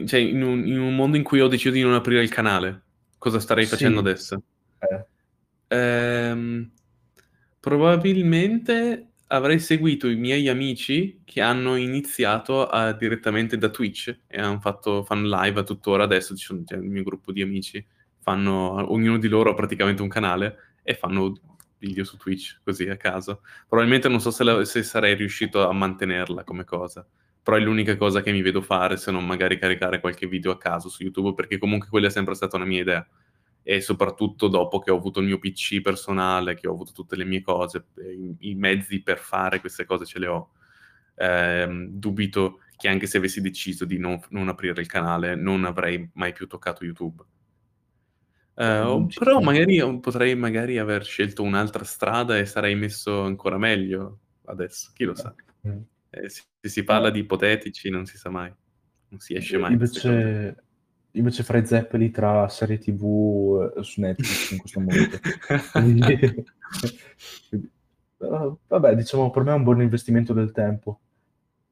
Cioè, 0.04 0.20
in 0.20 0.42
un, 0.42 0.66
in 0.66 0.78
un 0.78 0.94
mondo 0.94 1.16
in 1.16 1.22
cui 1.22 1.40
ho 1.40 1.48
deciso 1.48 1.70
di 1.70 1.80
non 1.80 1.94
aprire 1.94 2.22
il 2.22 2.28
canale, 2.28 2.82
cosa 3.18 3.40
starei 3.40 3.64
sì. 3.64 3.70
facendo 3.70 4.00
adesso? 4.00 4.42
Eh. 4.78 5.06
Ehm, 5.68 6.70
probabilmente 7.60 9.08
avrei 9.28 9.58
seguito 9.58 10.08
i 10.08 10.16
miei 10.16 10.48
amici 10.48 11.20
che 11.24 11.40
hanno 11.40 11.76
iniziato 11.76 12.66
a, 12.66 12.92
direttamente 12.92 13.58
da 13.58 13.68
Twitch 13.68 14.20
e 14.26 14.40
hanno 14.40 14.60
fatto, 14.60 15.04
fanno 15.04 15.28
live 15.42 15.60
a 15.60 15.64
tuttora, 15.64 16.04
adesso 16.04 16.34
c'è 16.34 16.76
il 16.76 16.82
mio 16.82 17.02
gruppo 17.02 17.32
di 17.32 17.42
amici, 17.42 17.84
fanno, 18.20 18.90
ognuno 18.90 19.18
di 19.18 19.28
loro 19.28 19.50
ha 19.50 19.54
praticamente 19.54 20.02
un 20.02 20.08
canale 20.08 20.76
e 20.82 20.94
fanno 20.94 21.34
video 21.78 22.04
su 22.04 22.16
Twitch 22.16 22.60
così 22.64 22.88
a 22.88 22.96
caso. 22.96 23.42
Probabilmente 23.68 24.08
non 24.08 24.20
so 24.20 24.30
se, 24.30 24.44
la, 24.44 24.64
se 24.64 24.82
sarei 24.82 25.14
riuscito 25.14 25.68
a 25.68 25.72
mantenerla 25.72 26.44
come 26.44 26.64
cosa, 26.64 27.06
però 27.42 27.56
è 27.56 27.60
l'unica 27.60 27.96
cosa 27.96 28.20
che 28.20 28.32
mi 28.32 28.42
vedo 28.42 28.60
fare 28.60 28.96
se 28.96 29.10
non 29.10 29.24
magari 29.26 29.58
caricare 29.58 30.00
qualche 30.00 30.26
video 30.26 30.52
a 30.52 30.58
caso 30.58 30.88
su 30.88 31.02
YouTube, 31.02 31.34
perché 31.34 31.58
comunque 31.58 31.88
quella 31.88 32.08
è 32.08 32.10
sempre 32.10 32.34
stata 32.34 32.56
una 32.56 32.64
mia 32.64 32.80
idea 32.80 33.08
e 33.62 33.82
soprattutto 33.82 34.48
dopo 34.48 34.78
che 34.78 34.90
ho 34.90 34.96
avuto 34.96 35.20
il 35.20 35.26
mio 35.26 35.38
PC 35.38 35.82
personale, 35.82 36.54
che 36.54 36.66
ho 36.66 36.72
avuto 36.72 36.92
tutte 36.92 37.16
le 37.16 37.24
mie 37.24 37.42
cose, 37.42 37.88
i, 37.96 38.50
i 38.50 38.54
mezzi 38.54 39.02
per 39.02 39.18
fare 39.18 39.60
queste 39.60 39.84
cose 39.84 40.06
ce 40.06 40.18
le 40.18 40.26
ho. 40.26 40.50
Eh, 41.14 41.86
dubito 41.90 42.60
che 42.78 42.88
anche 42.88 43.06
se 43.06 43.18
avessi 43.18 43.42
deciso 43.42 43.84
di 43.84 43.98
non, 43.98 44.18
non, 44.30 44.48
aprire 44.48 44.80
il 44.80 44.86
canale, 44.86 45.34
non 45.34 45.64
avrei 45.64 46.08
mai 46.14 46.32
più 46.32 46.46
toccato 46.46 46.84
YouTube. 46.84 47.22
Eh, 48.54 49.06
però 49.18 49.40
magari 49.40 50.00
potrei 50.00 50.34
magari 50.34 50.78
aver 50.78 51.04
scelto 51.04 51.42
un'altra 51.42 51.84
strada 51.84 52.38
e 52.38 52.46
sarei 52.46 52.74
messo 52.74 53.22
ancora 53.22 53.58
meglio 53.58 54.20
adesso, 54.46 54.92
chi 54.94 55.04
lo 55.04 55.14
sa. 55.14 55.34
Eh, 56.10 56.28
se, 56.28 56.42
si 56.60 56.84
parla 56.84 57.10
di 57.10 57.20
ipotetici 57.20 57.90
non 57.90 58.06
si 58.06 58.16
sa 58.16 58.30
mai, 58.30 58.52
non 59.08 59.20
si 59.20 59.34
esce 59.34 59.58
mai. 59.58 59.72
Invece 59.72 60.62
invece 61.12 61.42
farei 61.42 61.66
Zeppeli 61.66 62.10
tra 62.10 62.48
serie 62.48 62.78
tv 62.78 63.72
eh, 63.76 63.82
su 63.82 64.00
Netflix 64.00 64.50
in 64.52 64.58
questo 64.58 64.80
momento. 64.80 65.18
Quindi, 65.72 66.44
uh, 68.18 68.58
vabbè, 68.66 68.94
diciamo, 68.94 69.30
per 69.30 69.42
me 69.42 69.52
è 69.52 69.54
un 69.54 69.64
buon 69.64 69.82
investimento 69.82 70.32
del 70.32 70.52
tempo. 70.52 71.00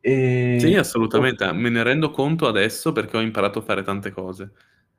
E... 0.01 0.57
Sì, 0.61 0.75
assolutamente, 0.75 1.51
me 1.53 1.69
ne 1.69 1.83
rendo 1.83 2.11
conto 2.11 2.47
adesso 2.47 2.93
perché 2.93 3.17
ho 3.17 3.21
imparato 3.21 3.61
a 3.61 3.63
fare 3.63 3.83
tante 3.83 4.11
cose. 4.11 4.53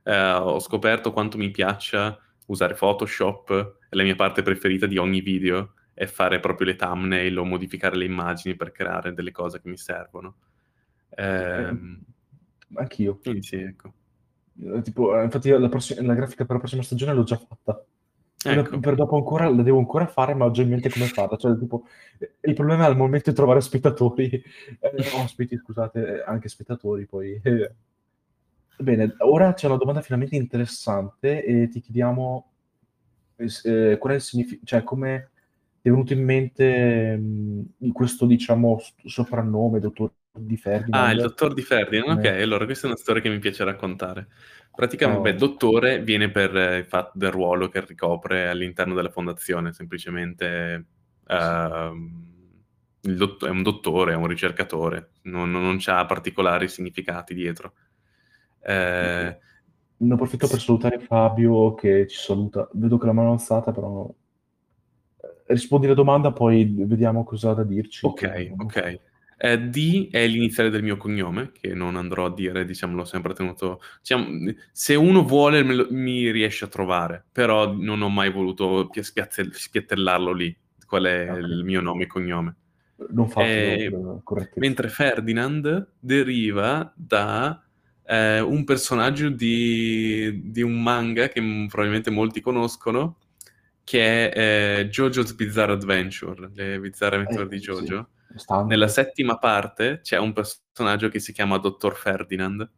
Eh, 0.03 0.31
ho 0.31 0.59
scoperto 0.59 1.11
quanto 1.11 1.37
mi 1.37 1.49
piaccia 1.51 2.17
usare 2.47 2.75
Photoshop, 2.75 3.77
è 3.89 3.95
la 3.95 4.03
mia 4.03 4.15
parte 4.15 4.41
preferita 4.41 4.85
di 4.85 4.97
ogni 4.97 5.21
video, 5.21 5.73
è 5.97 6.05
fare 6.05 6.39
proprio 6.39 6.67
le 6.67 6.75
thumbnail 6.75 7.35
o 7.39 7.43
modificare 7.43 7.97
le 7.97 8.05
immagini 8.05 8.55
per 8.55 8.71
creare 8.71 9.15
delle 9.15 9.31
cose 9.31 9.59
che 9.59 9.67
mi 9.67 9.77
servono. 9.77 10.35
Eh, 11.09 11.75
Anch'io. 12.75 13.17
Quindi 13.17 13.41
sì, 13.41 13.55
ecco. 13.55 13.93
Eh, 14.61 14.83
tipo, 14.83 15.19
eh, 15.19 15.23
infatti 15.23 15.49
la, 15.49 15.69
prossima, 15.69 16.03
la, 16.03 16.13
grafica 16.13 16.45
per 16.45 16.53
la 16.53 16.61
prossima 16.61 16.83
stagione 16.83 17.15
l'ho 17.15 17.23
già 17.23 17.37
fatta. 17.37 17.83
Ecco. 18.45 18.77
Per 18.77 18.93
dopo 18.93 19.15
ancora 19.15 19.49
la 19.49 19.63
devo 19.63 19.79
ancora 19.79 20.05
fare, 20.05 20.35
ma 20.35 20.45
ho 20.45 20.51
già 20.51 20.61
in 20.61 20.69
mente 20.69 20.91
come 20.91 21.07
farla. 21.07 21.35
Cioè, 21.35 21.57
tipo, 21.57 21.87
il 22.41 22.53
problema 22.53 22.85
al 22.85 22.95
momento 22.95 23.31
è 23.31 23.33
trovare 23.33 23.61
spettatori, 23.61 24.29
eh, 24.79 25.11
ospiti, 25.15 25.57
scusate, 25.57 26.21
anche 26.21 26.47
spettatori 26.47 27.07
poi. 27.07 27.41
Bene, 28.77 29.15
ora 29.21 29.55
c'è 29.55 29.65
una 29.65 29.77
domanda 29.77 30.01
finalmente 30.01 30.35
interessante 30.35 31.43
e 31.43 31.69
ti 31.69 31.79
chiediamo 31.79 32.51
eh, 33.63 33.97
qual 33.99 34.13
è 34.13 34.15
il 34.17 34.21
significato, 34.21 34.65
cioè 34.67 34.83
come 34.83 35.31
è 35.87 35.91
venuto 35.91 36.13
in 36.13 36.23
mente 36.23 37.15
mh, 37.17 37.91
questo, 37.91 38.25
diciamo, 38.25 38.79
soprannome, 39.05 39.79
dottor 39.79 40.11
Di 40.33 40.57
Ferdinand? 40.57 41.05
Ah, 41.05 41.11
il 41.11 41.21
dottor 41.21 41.53
Di 41.53 41.61
Ferdinand, 41.61 42.19
ok, 42.19 42.25
eh. 42.25 42.41
allora 42.41 42.65
questa 42.65 42.87
è 42.87 42.89
una 42.89 42.99
storia 42.99 43.21
che 43.21 43.29
mi 43.29 43.39
piace 43.39 43.63
raccontare. 43.63 44.27
Praticamente, 44.75 45.19
oh. 45.19 45.23
beh, 45.23 45.35
dottore 45.35 46.01
viene 46.03 46.29
per 46.29 46.53
il 46.77 46.85
fatto 46.85 47.17
del 47.17 47.31
ruolo 47.31 47.69
che 47.69 47.83
ricopre 47.85 48.47
all'interno 48.47 48.93
della 48.93 49.09
fondazione, 49.09 49.73
semplicemente 49.73 50.85
uh, 51.25 51.95
dott- 53.01 53.45
è 53.45 53.49
un 53.49 53.63
dottore, 53.63 54.11
è 54.11 54.15
un 54.15 54.27
ricercatore, 54.27 55.11
non, 55.23 55.49
non 55.49 55.79
ha 55.85 56.05
particolari 56.05 56.67
significati 56.67 57.33
dietro. 57.33 57.73
Eh, 58.61 59.37
ne 59.99 60.13
approfitto 60.13 60.47
per 60.47 60.59
salutare 60.59 60.99
Fabio 60.99 61.73
che 61.73 62.05
ci 62.07 62.17
saluta. 62.17 62.69
Vedo 62.73 62.97
che 62.97 63.05
la 63.07 63.13
mano 63.13 63.29
è 63.29 63.31
alzata, 63.31 63.71
però 63.71 64.07
eh, 64.07 64.26
rispondi 65.47 65.85
alla 65.85 65.95
domanda, 65.95 66.31
poi 66.31 66.73
vediamo 66.77 67.23
cosa 67.23 67.51
ha 67.51 67.53
da 67.53 67.63
dirci. 67.63 68.05
Ok, 68.05 68.53
ok. 68.57 68.99
Eh, 69.39 69.59
D 69.59 70.09
è 70.09 70.25
l'iniziale 70.25 70.71
del 70.71 70.81
mio 70.81 70.97
cognome, 70.97 71.51
che 71.51 71.75
non 71.75 71.95
andrò 71.95 72.25
a 72.25 72.33
dire, 72.33 72.65
diciamo, 72.65 72.95
l'ho 72.95 73.05
sempre 73.05 73.33
tenuto... 73.33 73.81
Diciamo, 73.99 74.51
se 74.71 74.95
uno 74.95 75.23
vuole 75.23 75.61
lo, 75.61 75.87
mi 75.91 76.31
riesce 76.31 76.65
a 76.65 76.69
trovare, 76.69 77.23
però 77.31 77.71
non 77.73 78.01
ho 78.01 78.09
mai 78.09 78.31
voluto 78.31 78.89
spiazze, 78.99 79.47
spiattellarlo 79.51 80.33
lì, 80.33 80.55
qual 80.87 81.03
è 81.03 81.29
okay. 81.29 81.43
il 81.43 81.63
mio 81.63 81.81
nome 81.81 82.03
e 82.03 82.07
cognome. 82.07 82.55
Non 83.09 83.29
fatto 83.29 83.45
eh, 83.45 83.91
Mentre 84.55 84.89
Ferdinand 84.89 85.91
deriva 85.99 86.91
da 86.95 87.61
eh, 88.07 88.39
un 88.39 88.63
personaggio 88.63 89.29
di, 89.29 90.49
di, 90.49 90.63
un 90.63 90.81
manga 90.81 91.27
che 91.27 91.39
probabilmente 91.69 92.09
molti 92.09 92.41
conoscono, 92.41 93.17
che 93.87 94.29
è 94.29 94.79
eh, 94.79 94.89
JoJo's 94.89 95.33
Bizarre 95.33 95.71
Adventure, 95.71 96.51
le 96.53 96.77
bizzarre 96.77 97.15
avventure 97.15 97.45
eh, 97.45 97.47
di 97.47 97.57
JoJo. 97.57 98.09
Sì. 98.35 98.53
Nella 98.65 98.89
settima 98.89 99.37
parte 99.37 100.01
c'è 100.03 100.17
un 100.17 100.33
personaggio 100.33 101.07
che 101.07 101.19
si 101.19 101.31
chiama 101.31 101.57
Dottor 101.57 101.95
Ferdinand 101.95 102.69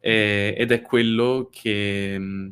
e, 0.00 0.54
ed 0.56 0.72
è 0.72 0.80
quello 0.80 1.50
che 1.52 2.16
mm, 2.18 2.48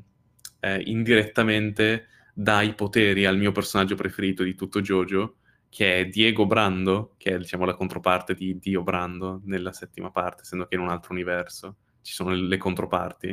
eh, 0.60 0.82
indirettamente 0.84 2.08
dà 2.34 2.60
i 2.60 2.74
poteri 2.74 3.24
al 3.24 3.38
mio 3.38 3.50
personaggio 3.50 3.94
preferito 3.94 4.42
di 4.42 4.54
tutto 4.54 4.82
JoJo, 4.82 5.36
che 5.70 6.00
è 6.00 6.04
Diego 6.04 6.44
Brando, 6.44 7.14
che 7.16 7.32
è 7.32 7.38
diciamo 7.38 7.64
la 7.64 7.74
controparte 7.74 8.34
di 8.34 8.58
Dio 8.58 8.82
Brando 8.82 9.40
nella 9.44 9.72
settima 9.72 10.10
parte, 10.10 10.42
essendo 10.42 10.66
che 10.66 10.74
in 10.74 10.82
un 10.82 10.90
altro 10.90 11.14
universo 11.14 11.76
ci 12.02 12.12
sono 12.12 12.28
le, 12.28 12.42
le 12.42 12.58
controparti, 12.58 13.28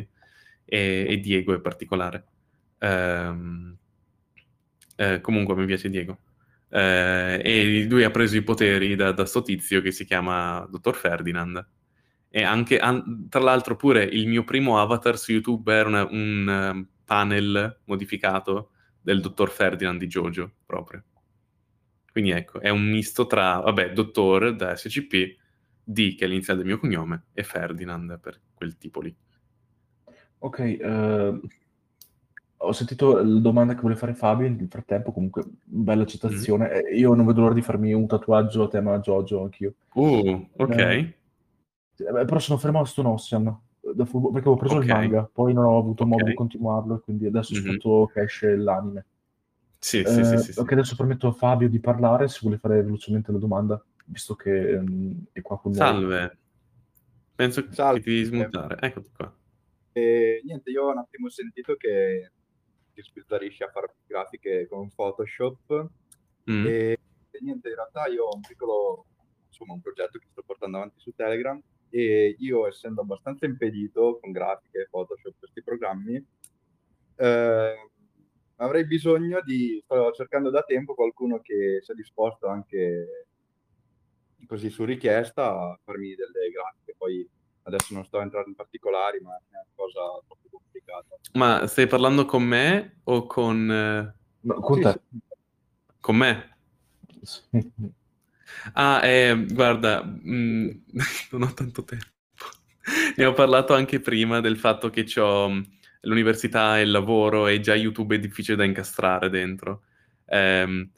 e, 0.64 1.06
e, 1.10 1.18
Diego 1.18 1.54
è 1.54 1.60
particolare. 1.60 2.28
Um, 2.80 3.78
eh, 4.96 5.22
comunque 5.22 5.56
mi 5.56 5.66
piace 5.66 5.90
Diego. 5.90 6.20
Eh, 6.70 7.40
e 7.44 7.86
lui 7.88 8.04
ha 8.04 8.10
preso 8.10 8.36
i 8.36 8.42
poteri 8.42 8.96
da, 8.96 9.12
da 9.12 9.26
sto 9.26 9.42
tizio 9.42 9.82
che 9.82 9.92
si 9.92 10.06
chiama 10.06 10.68
Dottor 10.70 10.96
Ferdinand. 10.96 11.68
E 12.30 12.44
anche, 12.44 12.80
an- 12.80 13.28
tra 13.30 13.42
l'altro, 13.42 13.76
pure 13.76 14.04
il 14.04 14.28
mio 14.28 14.44
primo 14.44 14.80
avatar 14.80 15.18
su 15.18 15.32
YouTube 15.32 15.72
era 15.72 15.88
una, 15.88 16.08
un 16.10 16.72
um, 16.74 16.88
panel 17.06 17.82
modificato 17.86 18.72
del 19.00 19.22
Dottor 19.22 19.52
Ferdinand 19.52 20.00
di 20.00 20.08
Jojo, 20.08 20.52
proprio. 20.66 21.04
Quindi 22.12 22.32
ecco, 22.32 22.60
è 22.60 22.70
un 22.70 22.90
misto 22.90 23.28
tra, 23.28 23.60
vabbè, 23.60 23.94
Dottor 23.94 24.56
da 24.56 24.76
SCP 24.76 25.38
D, 25.84 26.16
che 26.16 26.26
è 26.26 26.28
l'iniziale 26.28 26.60
del 26.60 26.68
mio 26.68 26.80
cognome, 26.80 27.26
e 27.34 27.44
Ferdinand 27.44 28.20
per 28.20 28.40
quel 28.54 28.78
tipo 28.78 29.02
lì. 29.02 29.16
Ok, 30.40 30.78
uh, 30.80 31.40
ho 32.66 32.72
sentito 32.72 33.22
la 33.22 33.40
domanda 33.40 33.74
che 33.74 33.82
vuole 33.82 33.96
fare 33.96 34.14
Fabio 34.14 34.48
nel 34.48 34.68
frattempo, 34.70 35.12
comunque 35.12 35.44
bella 35.64 36.06
citazione. 36.06 36.84
Mm. 36.92 36.98
Io 36.98 37.14
non 37.14 37.26
vedo 37.26 37.42
l'ora 37.42 37.54
di 37.54 37.62
farmi 37.62 37.94
un 37.94 38.08
tatuaggio 38.08 38.64
a 38.64 38.68
tema 38.68 39.00
Jojo 39.00 39.44
anch'io. 39.44 39.74
Uh, 39.94 40.48
ok. 40.56 40.78
Eh, 40.78 41.14
però 41.96 42.40
sono 42.40 42.58
fermato 42.58 42.86
su 42.86 43.02
Nossian, 43.02 43.46
perché 43.82 44.10
avevo 44.10 44.56
preso 44.56 44.76
okay. 44.76 44.88
il 44.88 44.94
manga, 44.94 45.30
poi 45.32 45.54
non 45.54 45.66
ho 45.66 45.78
avuto 45.78 46.04
okay. 46.04 46.16
modo 46.16 46.30
di 46.30 46.34
continuarlo, 46.34 47.00
quindi 47.00 47.28
adesso 47.28 47.54
mm-hmm. 47.54 47.66
aspetto 47.66 48.12
che 48.14 48.22
esce 48.22 48.56
l'anime. 48.56 49.06
Sì, 49.78 50.00
eh, 50.00 50.08
sì, 50.08 50.24
sì, 50.24 50.54
sì, 50.54 50.60
Ok, 50.60 50.72
adesso 50.72 50.96
permetto 50.96 51.28
a 51.28 51.34
Fabio 51.34 51.68
di 51.68 51.80
parlare, 51.80 52.30
se 52.30 52.40
vuole 52.42 52.58
fare 52.58 52.82
velocemente 52.82 53.32
la 53.32 53.38
domanda 53.38 53.84
visto 54.06 54.36
che 54.36 54.76
um, 54.76 55.26
è 55.32 55.42
qua 55.42 55.60
con 55.60 55.72
noi. 55.72 55.80
Salve, 55.80 56.38
penso 57.36 57.66
Salve. 57.70 58.00
che 58.00 58.06
ti 58.06 58.24
smutare. 58.24 58.78
Eccoti 58.80 59.10
qua. 59.16 59.34
E, 59.92 60.42
niente, 60.44 60.72
io 60.72 60.86
ho 60.86 60.92
un 60.92 60.98
attimo 60.98 61.30
sentito 61.30 61.76
che 61.76 62.32
ti 62.94 63.02
sbizzarrisci 63.02 63.64
a 63.64 63.70
fare 63.70 63.96
grafiche 64.06 64.68
con 64.68 64.90
Photoshop 64.94 65.90
mm. 66.50 66.66
e, 66.66 67.00
e, 67.32 67.40
niente, 67.42 67.70
in 67.70 67.76
realtà 67.76 68.08
io 68.08 68.26
ho 68.26 68.36
un 68.36 68.42
piccolo, 68.42 69.06
insomma, 69.48 69.74
un 69.74 69.82
progetto 69.82 70.20
che 70.20 70.28
sto 70.32 70.44
portando 70.46 70.78
avanti 70.78 71.00
su 71.00 71.14
Telegram 71.14 71.62
e 71.90 72.36
io 72.40 72.68
essendo 72.68 73.02
abbastanza 73.02 73.46
impedito 73.46 74.20
con 74.20 74.32
grafiche, 74.32 74.88
Photoshop, 74.90 75.38
questi 75.38 75.62
programmi, 75.62 76.26
eh, 77.16 77.90
avrei 78.56 78.86
bisogno 78.86 79.42
di, 79.42 79.80
sto 79.84 80.12
cercando 80.12 80.50
da 80.50 80.64
tempo 80.64 80.96
qualcuno 80.96 81.40
che 81.40 81.80
sia 81.82 81.94
disposto 81.94 82.48
anche 82.48 83.28
così 84.48 84.70
su 84.70 84.84
richiesta 84.86 85.52
a 85.52 85.80
farmi 85.84 86.16
delle 86.16 86.50
grafiche. 86.50 86.96
Poi 86.98 87.28
adesso 87.64 87.94
non 87.94 88.06
sto 88.06 88.22
entrando 88.22 88.50
in 88.50 88.56
particolari, 88.56 89.20
ma 89.20 89.36
è 89.36 89.42
una 89.50 89.66
cosa 89.76 90.00
troppo 90.26 90.48
complicata. 90.52 91.16
Ma 91.34 91.68
stai 91.68 91.88
parlando 91.88 92.26
con 92.26 92.44
me 92.44 93.00
o 93.04 93.26
con... 93.26 93.72
Eh, 93.72 94.16
no, 94.42 94.54
con 94.60 94.76
sì, 94.76 94.82
te. 94.82 95.02
Sì. 95.10 95.20
Con 96.00 96.16
me? 96.16 96.58
Ah, 98.74 99.06
eh, 99.06 99.46
guarda, 99.50 100.04
mh, 100.04 100.36
mm, 100.36 100.70
non 101.32 101.42
ho 101.44 101.54
tanto 101.54 101.84
tempo. 101.84 102.06
ne 103.16 103.26
ho 103.26 103.34
parlato 103.34 103.74
anche 103.74 104.00
prima 104.00 104.42
del 104.42 104.58
fatto 104.58 104.90
che 104.90 105.08
ho 105.20 105.50
mm, 105.50 105.62
l'università 106.02 106.78
e 106.80 106.84
il 106.84 106.92
lavoro 106.92 107.48
e 107.48 107.60
già 107.60 107.76
YouTube 107.76 108.16
è 108.16 108.20
difficile 108.20 108.58
da 108.58 108.64
incastrare 108.64 109.30
dentro. 109.30 109.84
Eh, 110.26 110.90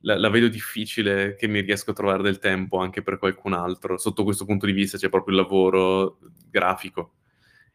la, 0.00 0.18
la, 0.18 0.28
vedo 0.28 0.48
difficile 0.48 1.34
che 1.34 1.48
mi 1.48 1.60
riesco 1.60 1.90
a 1.90 1.94
trovare 1.94 2.22
del 2.22 2.38
tempo 2.38 2.78
anche 2.78 3.02
per 3.02 3.18
qualcun 3.18 3.52
altro. 3.52 3.96
Sotto 3.98 4.24
questo 4.24 4.44
punto 4.44 4.66
di 4.66 4.72
vista 4.72 4.98
c'è 4.98 5.08
proprio 5.08 5.36
il 5.36 5.42
lavoro 5.42 6.18
grafico. 6.50 7.14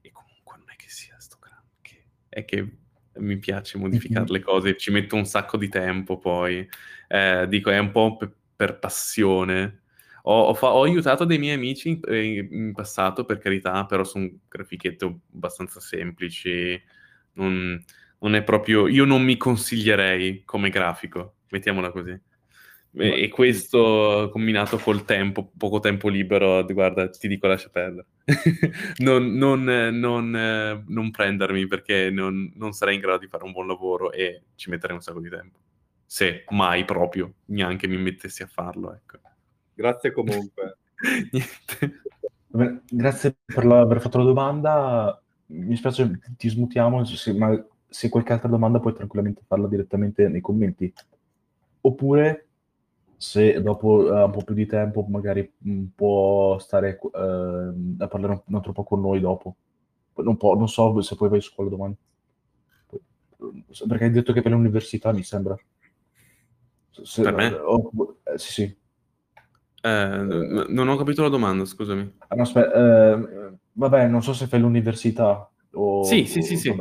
E 0.01 0.11
comunque 0.11 0.57
non 0.57 0.67
è 0.69 0.75
che 0.75 0.89
sia 0.89 1.15
sto 1.19 1.37
granché, 1.39 2.07
è 2.29 2.45
che 2.45 2.77
mi 3.15 3.37
piace 3.37 3.77
modificare 3.77 4.25
mm-hmm. 4.25 4.33
le 4.33 4.39
cose, 4.39 4.77
ci 4.77 4.91
metto 4.91 5.15
un 5.15 5.25
sacco 5.25 5.57
di 5.57 5.69
tempo 5.69 6.17
poi. 6.17 6.67
Eh, 7.07 7.45
dico, 7.49 7.69
è 7.69 7.77
un 7.77 7.91
po' 7.91 8.17
per, 8.17 8.33
per 8.55 8.79
passione. 8.79 9.79
Ho, 10.23 10.43
ho, 10.43 10.53
fa- 10.53 10.73
ho, 10.73 10.83
aiutato 10.83 11.25
dei 11.25 11.39
miei 11.39 11.55
amici 11.55 11.89
in, 11.89 11.99
eh, 12.07 12.47
in, 12.49 12.73
passato, 12.73 13.25
per 13.25 13.39
carità, 13.39 13.85
però 13.85 14.03
sono 14.03 14.29
grafichette 14.47 15.05
abbastanza 15.05 15.79
semplici. 15.79 16.81
Non, 17.33 17.83
non 18.19 18.35
è 18.35 18.43
proprio... 18.43 18.87
Io 18.87 19.03
non 19.05 19.23
mi 19.23 19.35
consiglierei 19.35 20.43
come 20.45 20.69
grafico 20.69 21.35
mettiamola 21.51 21.91
così. 21.91 22.19
E, 22.93 23.23
e, 23.23 23.29
questo 23.29 24.29
combinato 24.33 24.77
col 24.77 25.05
tempo, 25.05 25.49
poco 25.57 25.79
tempo 25.79 26.09
libero, 26.09 26.65
guarda, 26.65 27.09
ti 27.09 27.29
dico 27.29 27.47
lascia 27.47 27.69
perdere. 27.69 28.07
non, 28.99 29.33
non, 29.33 29.63
non, 29.63 30.83
non, 30.85 31.11
prendermi 31.11 31.67
perché 31.67 32.09
non, 32.09 32.51
non, 32.55 32.73
sarei 32.73 32.95
in 32.95 33.01
grado 33.01 33.19
di 33.19 33.27
fare 33.27 33.45
un 33.45 33.53
buon 33.53 33.67
lavoro 33.67 34.11
e 34.11 34.43
ci 34.55 34.69
metterei 34.69 34.95
un 34.95 35.01
sacco 35.01 35.21
di 35.21 35.29
tempo. 35.29 35.57
Se 36.05 36.43
mai 36.49 36.83
proprio 36.83 37.33
neanche 37.45 37.87
mi 37.87 37.97
mettessi 37.97 38.43
a 38.43 38.47
farlo, 38.47 38.93
ecco. 38.93 39.19
Grazie 39.73 40.11
comunque. 40.11 40.77
Niente. 41.31 42.01
Grazie 42.89 43.37
per 43.45 43.65
la, 43.65 43.79
aver 43.79 44.01
fatto 44.01 44.17
la 44.17 44.25
domanda. 44.25 45.23
Mi 45.47 45.77
spiace, 45.77 46.19
ti 46.35 46.49
smutiamo, 46.49 47.05
se, 47.05 47.33
ma 47.33 47.65
se 47.87 48.09
qualche 48.09 48.33
altra 48.33 48.49
domanda 48.49 48.81
puoi 48.81 48.93
tranquillamente 48.93 49.43
farla 49.47 49.67
direttamente 49.67 50.27
nei 50.27 50.41
commenti 50.41 50.93
oppure 51.81 52.47
se 53.17 53.61
dopo 53.61 53.87
uh, 53.87 54.25
un 54.25 54.31
po' 54.31 54.43
più 54.43 54.55
di 54.55 54.65
tempo 54.65 55.05
magari 55.07 55.51
mm, 55.67 55.85
può 55.93 56.57
stare 56.57 56.99
uh, 57.01 57.09
a 57.99 58.07
parlare 58.07 58.43
un, 58.45 58.55
altro 58.55 58.71
po' 58.71 58.83
con 58.83 59.01
noi 59.01 59.19
dopo. 59.19 59.55
Non, 60.15 60.37
può, 60.37 60.55
non 60.55 60.67
so 60.67 60.99
se 61.01 61.15
poi 61.15 61.29
vai 61.29 61.41
su 61.41 61.53
quella 61.53 61.69
domanda. 61.69 61.97
Perché 63.87 64.03
hai 64.03 64.11
detto 64.11 64.33
che 64.33 64.41
per 64.41 64.51
l'università 64.51 65.11
mi 65.11 65.23
sembra. 65.23 65.55
Se, 66.89 67.21
per 67.21 67.33
me? 67.33 67.53
Oh, 67.53 68.17
eh, 68.23 68.37
sì, 68.37 68.51
sì. 68.51 68.77
Eh, 69.83 70.65
non 70.67 70.87
ho 70.87 70.95
capito 70.95 71.21
la 71.21 71.29
domanda, 71.29 71.65
scusami. 71.65 72.17
Ah, 72.27 72.35
no, 72.35 72.41
aspetta, 72.43 72.73
eh, 72.73 73.57
vabbè, 73.71 74.07
non 74.07 74.21
so 74.21 74.33
se 74.33 74.47
fai 74.47 74.59
l'università 74.59 75.49
o... 75.73 76.03
Sì, 76.03 76.25
sì, 76.25 76.41
sì, 76.41 76.57
sì. 76.57 76.75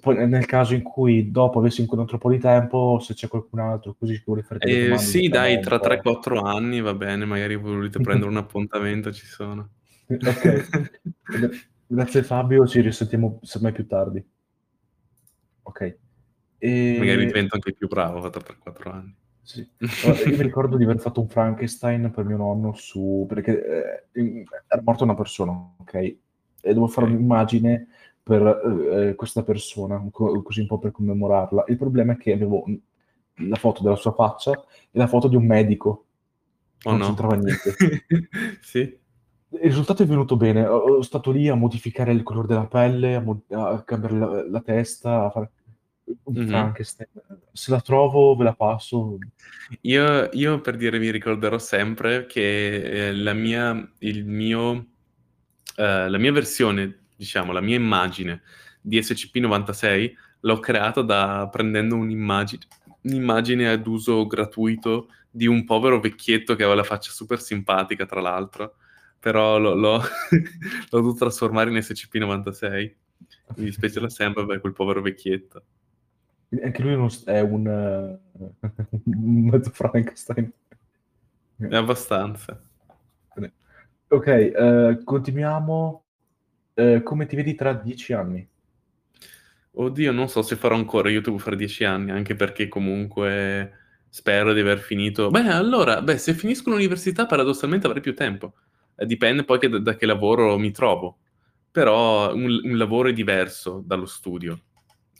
Poi 0.00 0.26
nel 0.26 0.46
caso 0.46 0.74
in 0.74 0.82
cui 0.82 1.30
dopo 1.30 1.60
avessi 1.60 1.80
incontrato 1.80 2.18
po' 2.18 2.30
di 2.30 2.38
tempo, 2.38 2.98
se 3.00 3.14
c'è 3.14 3.28
qualcun 3.28 3.60
altro 3.60 3.94
così 3.96 4.14
che 4.14 4.22
vuole 4.26 4.42
fare 4.42 4.58
eh, 4.60 4.82
domande, 4.82 5.02
Sì, 5.02 5.28
dai, 5.28 5.60
tra 5.60 5.76
3-4 5.76 6.44
anni 6.44 6.80
va 6.80 6.92
bene, 6.94 7.24
magari 7.24 7.54
volete 7.54 8.00
prendere 8.02 8.30
un 8.30 8.36
appuntamento, 8.36 9.12
ci 9.12 9.26
sono. 9.26 9.70
ok, 10.08 10.90
grazie 11.86 12.22
Fabio, 12.24 12.66
ci 12.66 12.80
risentiamo 12.80 13.38
semmai 13.42 13.70
più 13.70 13.86
tardi. 13.86 14.24
Ok. 15.62 15.96
E... 16.58 16.96
Magari 16.98 17.26
divento 17.26 17.54
anche 17.54 17.72
più 17.72 17.86
bravo 17.86 18.28
tra 18.28 18.42
3-4 18.42 18.90
anni. 18.90 19.14
Sì. 19.40 19.66
Allora, 20.04 20.20
io 20.20 20.36
mi 20.36 20.42
ricordo 20.42 20.76
di 20.76 20.84
aver 20.84 20.98
fatto 20.98 21.20
un 21.20 21.28
Frankenstein 21.28 22.10
per 22.10 22.24
mio 22.24 22.36
nonno 22.36 22.72
su... 22.74 23.24
perché 23.28 24.04
eh, 24.12 24.44
era 24.66 24.82
morta 24.82 25.04
una 25.04 25.14
persona, 25.14 25.52
ok? 25.52 25.94
E 25.94 26.18
dovevo 26.62 26.88
fare 26.88 27.06
un'immagine 27.06 27.86
per 28.30 28.60
eh, 28.92 29.14
questa 29.16 29.42
persona, 29.42 30.00
co- 30.12 30.40
così 30.42 30.60
un 30.60 30.68
po' 30.68 30.78
per 30.78 30.92
commemorarla. 30.92 31.64
Il 31.66 31.76
problema 31.76 32.12
è 32.12 32.16
che 32.16 32.32
avevo 32.32 32.64
la 33.34 33.56
foto 33.56 33.82
della 33.82 33.96
sua 33.96 34.12
faccia 34.12 34.52
e 34.52 34.98
la 34.98 35.08
foto 35.08 35.26
di 35.26 35.34
un 35.34 35.44
medico. 35.44 36.04
Oh 36.84 36.90
non 36.90 36.98
no. 37.00 37.06
c'entrava 37.06 37.34
niente. 37.34 37.74
sì. 38.62 38.98
Il 39.52 39.58
risultato 39.62 40.04
è 40.04 40.06
venuto 40.06 40.36
bene. 40.36 40.64
Ho, 40.64 41.02
stato 41.02 41.32
lì 41.32 41.48
a 41.48 41.56
modificare 41.56 42.12
il 42.12 42.22
colore 42.22 42.46
della 42.46 42.66
pelle, 42.66 43.16
a, 43.16 43.20
mo- 43.20 43.42
a 43.48 43.82
cambiare 43.82 44.16
la, 44.16 44.48
la 44.48 44.60
testa, 44.60 45.24
a 45.24 45.30
fare 45.30 45.50
un 46.04 46.34
Mhm. 46.36 46.46
Frankenstein. 46.46 47.08
Se 47.52 47.72
la 47.72 47.80
trovo, 47.80 48.36
ve 48.36 48.44
la 48.44 48.54
passo. 48.54 49.18
Io, 49.80 50.28
io, 50.34 50.60
per 50.60 50.76
dire 50.76 51.00
mi 51.00 51.10
ricorderò 51.10 51.58
sempre 51.58 52.26
che 52.26 53.08
eh, 53.08 53.12
la 53.12 53.32
mia, 53.32 53.92
il 53.98 54.24
mio, 54.24 54.86
eh, 55.76 56.08
la 56.08 56.18
mia 56.18 56.30
versione, 56.30 56.98
diciamo, 57.20 57.52
la 57.52 57.60
mia 57.60 57.76
immagine 57.76 58.40
di 58.80 58.98
SCP-96 58.98 60.12
l'ho 60.40 60.58
creata 60.58 61.02
da, 61.02 61.46
prendendo 61.52 61.96
un'immagine, 61.96 62.62
un'immagine 63.02 63.68
ad 63.68 63.86
uso 63.86 64.26
gratuito 64.26 65.08
di 65.30 65.46
un 65.46 65.66
povero 65.66 66.00
vecchietto 66.00 66.56
che 66.56 66.62
aveva 66.62 66.78
la 66.78 66.82
faccia 66.82 67.10
super 67.10 67.38
simpatica, 67.38 68.06
tra 68.06 68.22
l'altro, 68.22 68.76
però 69.18 69.58
l'ho, 69.58 69.74
l'ho, 69.74 69.98
l'ho 70.00 70.02
dovuto 70.88 71.18
trasformare 71.18 71.68
in 71.68 71.76
SCP-96. 71.76 72.94
Mi 73.56 73.64
dispiacerà 73.64 74.08
sempre 74.08 74.46
per 74.46 74.60
quel 74.60 74.72
povero 74.72 75.02
vecchietto. 75.02 75.62
Anche 76.62 76.82
lui 76.82 76.92
è, 77.26 77.40
un, 77.40 77.66
eh, 77.66 78.18
un 79.04 79.44
mezzo 79.44 79.70
Frankenstein. 79.70 80.50
È 81.58 81.76
abbastanza. 81.76 82.58
Ok, 84.08 84.26
eh, 84.26 85.00
continuiamo. 85.04 86.04
Eh, 86.80 87.02
come 87.02 87.26
ti 87.26 87.36
vedi 87.36 87.54
tra 87.54 87.74
dieci 87.74 88.14
anni? 88.14 88.48
Oddio, 89.72 90.12
non 90.12 90.28
so 90.28 90.42
se 90.42 90.56
farò 90.56 90.74
ancora 90.74 91.10
YouTube 91.10 91.38
fra 91.38 91.54
dieci 91.54 91.84
anni, 91.84 92.10
anche 92.10 92.34
perché 92.34 92.68
comunque 92.68 93.72
spero 94.08 94.52
di 94.52 94.60
aver 94.60 94.78
finito. 94.78 95.28
Beh, 95.30 95.48
allora, 95.48 96.02
beh, 96.02 96.18
se 96.18 96.34
finisco 96.34 96.70
l'università 96.70 97.26
paradossalmente 97.26 97.86
avrei 97.86 98.02
più 98.02 98.14
tempo. 98.14 98.54
Eh, 98.96 99.06
dipende 99.06 99.44
poi 99.44 99.58
che 99.58 99.68
da, 99.68 99.78
da 99.78 99.96
che 99.96 100.06
lavoro 100.06 100.58
mi 100.58 100.72
trovo. 100.72 101.18
Però 101.70 102.34
un, 102.34 102.60
un 102.64 102.76
lavoro 102.76 103.08
è 103.10 103.12
diverso 103.12 103.82
dallo 103.84 104.06
studio. 104.06 104.58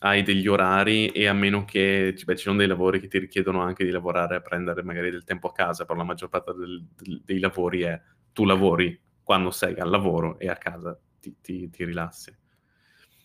Hai 0.01 0.23
degli 0.23 0.49
orari 0.49 1.09
e 1.09 1.27
a 1.29 1.33
meno 1.33 1.65
che 1.65 2.15
beh, 2.25 2.37
ci 2.37 2.45
sono 2.45 2.57
dei 2.57 2.67
lavori 2.67 2.99
che 3.01 3.07
ti 3.07 3.19
richiedono 3.19 3.61
anche 3.61 3.85
di 3.85 3.91
lavorare 3.91 4.37
a 4.37 4.41
prendere 4.41 4.83
magari 4.83 5.11
del 5.11 5.25
tempo 5.25 5.49
a 5.49 5.53
casa, 5.53 5.85
però 5.85 5.99
la 5.99 6.05
maggior 6.05 6.29
parte 6.29 6.55
del- 6.55 6.85
del- 6.97 7.23
dei 7.25 7.39
lavori 7.39 7.83
è 7.83 8.01
tu 8.33 8.45
lavori 8.45 8.99
quando 9.23 9.51
sei 9.51 9.79
al 9.79 9.91
lavoro 9.91 10.39
e 10.39 10.49
a 10.49 10.57
casa 10.57 10.99
ti, 11.21 11.37
ti- 11.41 11.71
ti 11.71 11.85
rilassi. 11.85 12.35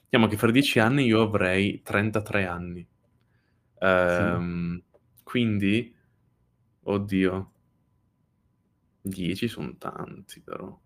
Diciamo 0.09 0.27
che 0.27 0.37
fra 0.37 0.51
dieci 0.51 0.79
anni 0.79 1.05
io 1.05 1.21
avrei 1.21 1.81
33 1.81 2.45
anni. 2.45 2.87
Ehm, 3.79 4.81
Quindi, 5.23 5.93
oddio, 6.83 7.51
10 9.01 9.47
sono 9.47 9.75
tanti 9.77 10.41
però. 10.41 10.77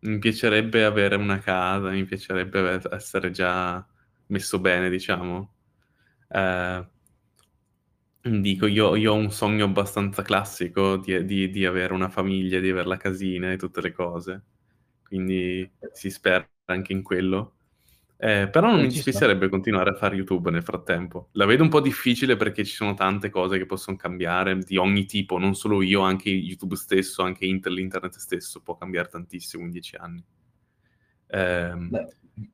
Mi 0.00 0.18
piacerebbe 0.18 0.84
avere 0.84 1.16
una 1.16 1.38
casa, 1.40 1.90
mi 1.90 2.04
piacerebbe 2.04 2.80
essere 2.92 3.30
già 3.30 3.84
messo 4.26 4.60
bene, 4.60 4.90
diciamo. 4.90 5.54
Eh, 6.28 6.86
dico, 8.40 8.66
io, 8.66 8.94
io 8.94 9.12
ho 9.12 9.16
un 9.16 9.32
sogno 9.32 9.64
abbastanza 9.64 10.22
classico 10.22 10.96
di, 10.98 11.24
di- 11.24 11.50
di 11.50 11.64
avere 11.66 11.92
una 11.94 12.08
famiglia, 12.08 12.60
di 12.60 12.70
avere 12.70 12.86
la 12.86 12.96
casina 12.96 13.50
e 13.50 13.56
tutte 13.56 13.80
le 13.80 13.92
cose. 13.92 14.42
Quindi 15.08 15.68
si 15.92 16.10
spera 16.10 16.46
anche 16.66 16.92
in 16.92 17.02
quello. 17.02 17.54
Eh, 18.20 18.48
però 18.50 18.68
non 18.68 18.80
Eh, 18.80 18.82
mi 18.82 18.88
dispiacerebbe 18.88 19.48
continuare 19.48 19.90
a 19.90 19.94
fare 19.94 20.16
YouTube 20.16 20.50
nel 20.50 20.62
frattempo. 20.62 21.28
La 21.32 21.46
vedo 21.46 21.62
un 21.62 21.68
po' 21.68 21.80
difficile 21.80 22.36
perché 22.36 22.64
ci 22.64 22.74
sono 22.74 22.94
tante 22.94 23.30
cose 23.30 23.58
che 23.58 23.66
possono 23.66 23.96
cambiare 23.96 24.58
di 24.58 24.76
ogni 24.76 25.06
tipo, 25.06 25.38
non 25.38 25.54
solo 25.54 25.82
io, 25.82 26.00
anche 26.02 26.28
YouTube 26.30 26.76
stesso, 26.76 27.22
anche 27.22 27.46
inter- 27.46 27.72
l'internet 27.72 28.16
stesso 28.16 28.60
può 28.60 28.76
cambiare 28.76 29.08
tantissimo 29.08 29.64
in 29.64 29.70
dieci 29.70 29.96
anni. 29.96 30.22
Beh, 31.90 32.08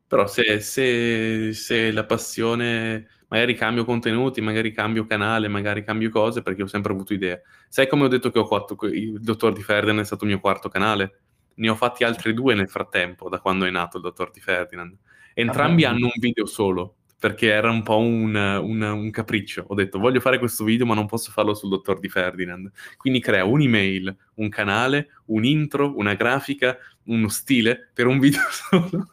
però 0.06 0.26
se, 0.26 0.60
se- 0.60 1.52
se 1.52 1.90
la 1.92 2.04
passione, 2.06 3.08
magari 3.28 3.54
cambio 3.54 3.84
contenuti, 3.84 4.40
magari 4.40 4.72
cambio 4.72 5.06
canale, 5.06 5.48
magari 5.48 5.84
cambio 5.84 6.10
cose, 6.10 6.42
perché 6.42 6.62
ho 6.62 6.66
sempre 6.66 6.92
avuto 6.92 7.12
idee. 7.14 7.42
Sai 7.68 7.88
come 7.88 8.04
ho 8.04 8.08
detto 8.08 8.30
che 8.30 8.38
ho 8.38 8.46
fatto, 8.46 8.76
il 8.86 9.20
dottor 9.20 9.52
Di 9.52 9.62
Ferdinand 9.62 10.00
è 10.00 10.04
stato 10.04 10.24
il 10.24 10.30
mio 10.30 10.40
quarto 10.40 10.68
canale? 10.68 11.23
Ne 11.56 11.68
ho 11.68 11.74
fatti 11.74 12.04
altri 12.04 12.34
due 12.34 12.54
nel 12.54 12.68
frattempo, 12.68 13.28
da 13.28 13.38
quando 13.40 13.64
è 13.64 13.70
nato 13.70 13.96
il 13.98 14.02
dottor 14.02 14.30
Di 14.30 14.40
Ferdinand. 14.40 14.96
Entrambi 15.34 15.84
Ah, 15.84 15.90
hanno 15.90 16.06
un 16.06 16.12
video 16.18 16.46
solo, 16.46 16.96
perché 17.18 17.48
era 17.48 17.70
un 17.70 17.82
po' 17.82 17.98
un, 17.98 18.34
un- 18.34 18.82
un 18.82 19.10
capriccio. 19.10 19.64
Ho 19.68 19.74
detto, 19.74 19.98
voglio 19.98 20.20
fare 20.20 20.38
questo 20.38 20.64
video, 20.64 20.86
ma 20.86 20.94
non 20.94 21.06
posso 21.06 21.30
farlo 21.30 21.54
sul 21.54 21.70
dottor 21.70 21.98
Di 22.00 22.08
Ferdinand. 22.08 22.70
Quindi 22.96 23.20
creo 23.20 23.48
un'email, 23.48 24.16
un 24.34 24.48
canale, 24.48 25.08
un 25.26 25.44
intro, 25.44 25.96
una 25.96 26.14
grafica, 26.14 26.76
uno 27.04 27.28
stile 27.28 27.90
per 27.92 28.06
un 28.06 28.18
video 28.18 28.40
solo. 28.50 29.08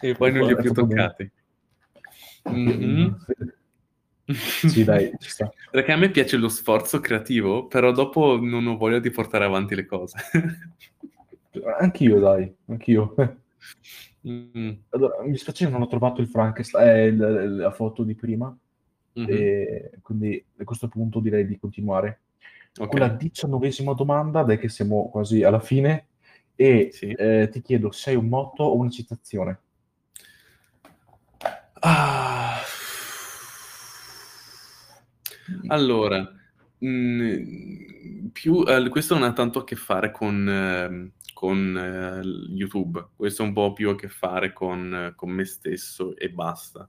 E 0.00 0.14
poi 0.14 0.32
non 0.32 0.46
li 0.46 0.52
ho 0.52 0.56
più 0.56 0.72
toccati. 0.72 1.30
Mhm. 2.44 3.24
Sì, 4.24 4.84
dai, 4.84 5.10
ci 5.18 5.28
sta. 5.28 5.52
Perché 5.70 5.92
a 5.92 5.96
me 5.96 6.08
piace 6.08 6.36
lo 6.36 6.48
sforzo 6.48 7.00
creativo, 7.00 7.66
però 7.66 7.90
dopo 7.92 8.38
non 8.40 8.66
ho 8.66 8.76
voglia 8.78 8.98
di 9.00 9.10
portare 9.10 9.44
avanti 9.44 9.74
le 9.74 9.84
cose. 9.84 10.16
Anch'io, 11.78 12.18
dai, 12.20 12.54
anch'io. 12.66 13.14
Mm, 14.26 14.70
Allora, 14.90 15.22
mi 15.22 15.32
dispiace 15.32 15.68
non 15.68 15.82
ho 15.82 15.86
trovato 15.86 16.20
il 16.20 16.28
Frankenstein, 16.28 17.20
eh, 17.20 17.42
il- 17.44 17.56
la 17.56 17.70
foto 17.72 18.02
di 18.04 18.14
prima, 18.14 18.56
mhm. 19.14 19.26
e 19.28 19.90
quindi 20.02 20.44
a 20.58 20.64
questo 20.64 20.88
punto 20.88 21.20
direi 21.20 21.46
di 21.46 21.58
continuare. 21.58 22.20
Ok. 22.78 22.88
Con 22.88 23.00
la 23.00 23.08
diciannovesima 23.08 23.94
domanda, 23.94 24.42
dai 24.42 24.58
che 24.58 24.68
siamo 24.68 25.10
quasi 25.10 25.42
alla 25.42 25.60
fine, 25.60 26.06
e 26.54 26.90
Sì. 26.92 27.10
eh, 27.10 27.48
ti 27.50 27.62
chiedo 27.62 27.90
se 27.90 28.10
hai 28.10 28.16
un 28.16 28.28
motto 28.28 28.62
o 28.64 28.76
una 28.76 28.90
citazione. 28.90 29.58
Ah. 31.80 32.60
Allora, 35.68 36.32
mm, 36.84 38.26
più, 38.32 38.64
eh, 38.66 38.88
questo 38.88 39.14
non 39.14 39.24
ha 39.24 39.32
tanto 39.32 39.58
a 39.60 39.64
che 39.64 39.76
fare 39.76 40.10
con, 40.12 40.48
ehm, 40.48 41.10
con, 41.42 41.76
eh, 41.76 42.20
YouTube, 42.54 43.08
questo 43.16 43.42
ha 43.42 43.46
un 43.46 43.52
po' 43.52 43.72
più 43.72 43.90
a 43.90 43.96
che 43.96 44.08
fare 44.08 44.52
con, 44.52 44.94
eh, 44.94 45.14
con 45.16 45.30
me 45.30 45.44
stesso 45.44 46.16
e 46.16 46.30
basta. 46.30 46.88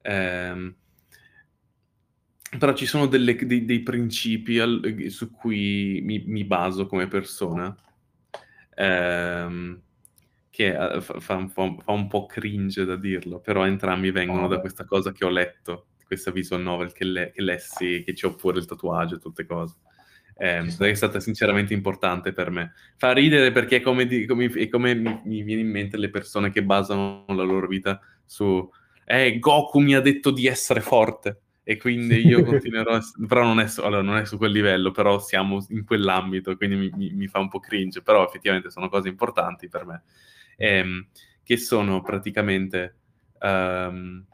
Ehm, 0.00 0.74
però 2.58 2.72
ci 2.72 2.86
sono 2.86 3.04
delle- 3.06 3.36
dei, 3.36 3.66
dei 3.66 3.82
principi 3.82 4.58
al- 4.60 5.04
su 5.08 5.30
cui 5.30 6.00
mi, 6.02 6.22
mi 6.26 6.44
baso 6.44 6.86
come 6.86 7.06
persona, 7.06 7.76
ehm, 8.76 9.82
che 10.48 10.68
eh, 10.94 11.00
fa, 11.02 11.20
fa 11.20 11.34
un 11.34 11.52
po', 11.52 11.76
fa 11.84 11.92
un 11.92 12.08
po' 12.08 12.24
cringe 12.24 12.86
da 12.86 12.96
dirlo, 12.96 13.40
però 13.40 13.66
entrambi 13.66 14.10
vengono 14.10 14.48
da 14.48 14.54
questa 14.60 14.86
cosa 14.86 15.12
che 15.12 15.26
ho 15.26 15.28
letto, 15.28 15.88
questa 16.06 16.30
visual 16.30 16.62
novel 16.62 16.92
che, 16.92 17.04
le- 17.04 17.30
che 17.30 17.42
lessi, 17.42 18.02
che 18.06 18.14
c'ho 18.14 18.34
pure 18.36 18.58
il 18.58 18.64
tatuaggio 18.64 19.16
e 19.16 19.18
tutte 19.18 19.44
cose. 19.44 19.74
Eh, 20.38 20.66
è 20.78 20.94
stata 20.94 21.18
sinceramente 21.20 21.72
importante 21.72 22.32
per 22.32 22.50
me. 22.50 22.72
Fa 22.96 23.12
ridere 23.12 23.52
perché 23.52 23.76
è 23.76 23.80
come, 23.80 24.06
di- 24.06 24.26
come- 24.26 24.46
è 24.50 24.68
come 24.68 24.94
mi, 24.94 25.20
mi 25.24 25.42
viene 25.42 25.62
in 25.62 25.70
mente 25.70 25.96
le 25.96 26.10
persone 26.10 26.50
che 26.50 26.62
basano 26.62 27.24
la 27.28 27.42
loro 27.42 27.66
vita 27.66 27.98
su 28.24 28.68
eh, 29.04 29.38
Goku 29.38 29.78
mi 29.80 29.94
ha 29.94 30.00
detto 30.00 30.30
di 30.30 30.46
essere 30.46 30.80
forte 30.80 31.40
e 31.62 31.76
quindi 31.78 32.16
io 32.24 32.42
continuerò 32.44 32.92
a 32.94 33.00
però 33.26 33.44
non 33.44 33.60
è, 33.60 33.66
su, 33.68 33.80
allora, 33.80 34.02
non 34.02 34.16
è 34.18 34.24
su 34.26 34.36
quel 34.36 34.52
livello, 34.52 34.90
però 34.90 35.18
siamo 35.18 35.64
in 35.70 35.84
quell'ambito, 35.84 36.56
quindi 36.56 36.76
mi, 36.76 36.90
mi- 36.94 37.10
mi 37.12 37.26
fa 37.28 37.38
un 37.40 37.48
po' 37.48 37.58
cringe, 37.60 38.02
però 38.02 38.24
effettivamente 38.24 38.70
sono 38.70 38.88
cose 38.88 39.08
importanti 39.08 39.68
per 39.68 39.84
me, 39.86 40.02
Ehm, 40.56 41.08
che 41.42 41.56
sono 41.58 42.00
praticamente 42.02 42.96
ehm, 43.40 44.24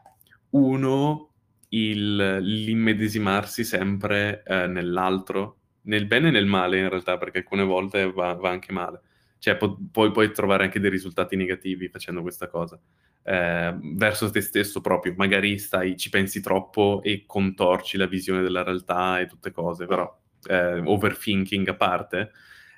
uno, 0.51 1.31
il, 1.69 2.37
l'immedesimarsi 2.39 3.63
sempre 3.63 4.43
eh, 4.45 4.67
nell'altro, 4.67 5.59
nel 5.83 6.05
bene 6.07 6.29
e 6.29 6.31
nel 6.31 6.45
male 6.45 6.79
in 6.79 6.89
realtà, 6.89 7.17
perché 7.17 7.39
alcune 7.39 7.63
volte 7.63 8.11
va, 8.11 8.33
va 8.33 8.49
anche 8.49 8.71
male. 8.71 9.01
Cioè, 9.39 9.57
pu- 9.57 9.89
puoi, 9.91 10.11
puoi 10.11 10.31
trovare 10.31 10.63
anche 10.63 10.79
dei 10.79 10.89
risultati 10.89 11.35
negativi 11.35 11.89
facendo 11.89 12.21
questa 12.21 12.47
cosa. 12.47 12.79
Eh, 13.25 13.75
verso 13.95 14.29
te 14.29 14.41
stesso 14.41 14.81
proprio, 14.81 15.13
magari 15.17 15.57
stai, 15.57 15.97
ci 15.97 16.09
pensi 16.09 16.41
troppo 16.41 17.01
e 17.03 17.23
contorci 17.25 17.97
la 17.97 18.05
visione 18.07 18.41
della 18.41 18.63
realtà 18.63 19.19
e 19.19 19.27
tutte 19.27 19.51
cose, 19.51 19.85
però 19.85 20.13
eh, 20.49 20.79
overthinking 20.83 21.67
a 21.69 21.75
parte, 21.75 22.31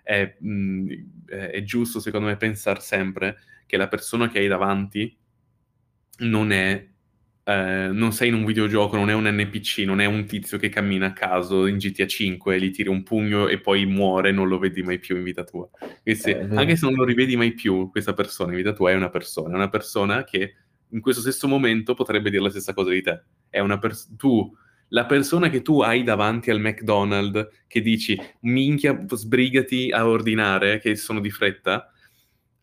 è, 0.04 0.36
mh, 0.40 0.94
è- 1.28 1.36
è 1.52 1.64
giusto 1.64 2.00
secondo 2.00 2.28
me 2.28 2.38
pensare 2.38 2.80
sempre 2.80 3.38
che 3.66 3.78
la 3.78 3.88
persona 3.88 4.28
che 4.30 4.40
hai 4.40 4.48
davanti 4.48 5.18
non 6.20 6.52
è 6.52 6.88
eh, 7.48 7.90
non 7.92 8.12
sei 8.12 8.30
in 8.30 8.34
un 8.34 8.44
videogioco, 8.44 8.96
non 8.96 9.12
è 9.12 9.14
un 9.14 9.26
NPC, 9.26 9.84
non 9.86 10.02
è 10.02 10.06
un 10.06 10.26
tizio 10.26 10.58
che 10.58 10.70
cammina 10.70 11.08
a 11.08 11.14
caso 11.14 11.68
in 11.68 11.78
GTA 11.78 12.08
5 12.08 12.56
e 12.56 12.60
gli 12.60 12.72
tiri 12.72 12.90
un 12.90 13.04
pugno 13.04 13.48
e 13.48 13.60
poi 13.60 13.86
muore 13.86 14.30
e 14.30 14.32
non 14.32 14.48
lo 14.48 14.58
vedi 14.58 14.82
mai 14.82 14.98
più 14.98 15.16
in 15.16 15.24
vita 15.24 15.44
tua. 15.44 15.70
Se, 16.04 16.32
eh, 16.32 16.56
anche 16.56 16.76
se 16.76 16.88
non 16.88 16.96
lo 16.96 17.04
rivedi 17.04 17.36
mai 17.36 17.54
più, 17.54 17.92
questa 17.92 18.14
persona 18.14 18.50
in 18.50 18.58
vita 18.58 18.74
tua 18.74 18.90
è 18.90 18.96
una 18.96 19.10
persona, 19.10 19.52
è 19.52 19.56
una 19.56 19.70
persona 19.70 20.24
che 20.24 20.56
in 20.90 21.02
questo 21.02 21.22
stesso 21.22 21.48
momento 21.48 21.94
potrebbe 21.94 22.32
dire 22.32 22.42
la 22.42 22.50
stessa 22.50 22.74
cosa 22.74 22.90
di 22.90 23.04
te. 23.04 23.24
È 23.48 23.60
una 23.60 23.78
persona... 23.78 24.16
Tu 24.18 24.58
la 24.90 25.06
persona 25.06 25.50
che 25.50 25.62
tu 25.62 25.82
hai 25.82 26.04
davanti 26.04 26.50
al 26.50 26.60
McDonald's 26.60 27.48
che 27.68 27.82
dici 27.82 28.20
minchia 28.42 29.06
sbrigati 29.08 29.90
a 29.92 30.08
ordinare 30.08 30.80
che 30.80 30.96
sono 30.96 31.20
di 31.20 31.32
fretta 31.32 31.92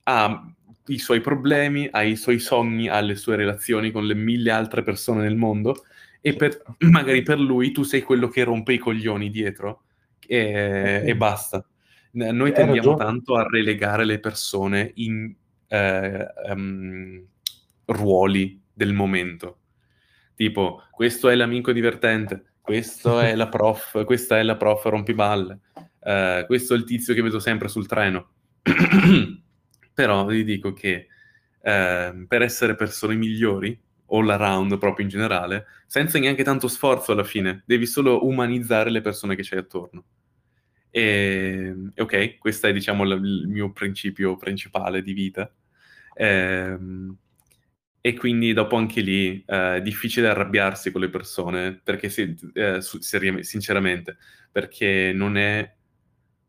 ha 0.04 0.54
i 0.86 0.98
suoi 0.98 1.20
problemi, 1.20 1.88
ha 1.90 2.02
i 2.02 2.16
suoi 2.16 2.38
sogni, 2.38 2.88
ha 2.88 3.00
le 3.00 3.14
sue 3.14 3.36
relazioni 3.36 3.90
con 3.90 4.04
le 4.04 4.14
mille 4.14 4.50
altre 4.50 4.82
persone 4.82 5.22
nel 5.22 5.36
mondo 5.36 5.84
e 6.20 6.34
per, 6.34 6.62
magari 6.90 7.22
per 7.22 7.38
lui 7.38 7.72
tu 7.72 7.82
sei 7.82 8.02
quello 8.02 8.28
che 8.28 8.44
rompe 8.44 8.72
i 8.72 8.78
coglioni 8.78 9.30
dietro 9.30 9.82
e, 10.26 11.02
e 11.04 11.16
basta. 11.16 11.64
Noi 12.12 12.52
tendiamo 12.52 12.94
tanto 12.96 13.36
a 13.36 13.46
relegare 13.48 14.04
le 14.04 14.18
persone 14.18 14.90
in 14.96 15.34
eh, 15.68 16.26
um, 16.50 17.24
ruoli 17.86 18.60
del 18.72 18.92
momento. 18.92 19.58
Tipo, 20.34 20.82
questo 20.90 21.30
è 21.30 21.34
l'amico 21.34 21.72
divertente, 21.72 22.52
questo 22.60 23.18
è 23.18 23.34
la 23.34 23.48
prof, 23.48 24.04
questa 24.04 24.38
è 24.38 24.42
la 24.42 24.56
prof 24.56 24.84
rompiballe, 24.84 25.58
uh, 25.74 26.44
questo 26.46 26.74
è 26.74 26.76
il 26.76 26.84
tizio 26.84 27.14
che 27.14 27.22
vedo 27.22 27.38
sempre 27.38 27.68
sul 27.68 27.86
treno. 27.86 28.28
Però 29.94 30.24
vi 30.26 30.44
dico 30.44 30.72
che 30.72 31.08
uh, 31.60 32.26
per 32.26 32.42
essere 32.42 32.74
persone 32.74 33.14
migliori, 33.14 33.78
all 34.08 34.28
around 34.28 34.78
proprio 34.78 35.04
in 35.04 35.10
generale, 35.10 35.66
senza 35.86 36.18
neanche 36.18 36.44
tanto 36.44 36.68
sforzo 36.68 37.12
alla 37.12 37.24
fine, 37.24 37.62
devi 37.66 37.86
solo 37.86 38.26
umanizzare 38.26 38.90
le 38.90 39.00
persone 39.00 39.34
che 39.36 39.42
c'hai 39.42 39.58
attorno. 39.58 40.04
E, 40.90 41.74
ok, 41.96 42.36
questo 42.38 42.66
è 42.66 42.72
diciamo 42.72 43.04
l- 43.04 43.24
il 43.24 43.48
mio 43.48 43.72
principio 43.72 44.36
principale 44.36 45.02
di 45.02 45.12
vita. 45.14 45.50
Ehm, 46.14 47.16
e 48.04 48.14
quindi 48.14 48.52
dopo 48.52 48.76
anche 48.76 49.00
lì 49.00 49.42
eh, 49.46 49.76
è 49.76 49.80
difficile 49.82 50.28
arrabbiarsi 50.28 50.90
con 50.90 51.00
le 51.00 51.08
persone, 51.08 51.80
perché 51.82 52.08
si, 52.08 52.36
eh, 52.54 52.80
sinceramente, 52.80 54.18
perché 54.50 55.12
non 55.14 55.36
è... 55.36 55.74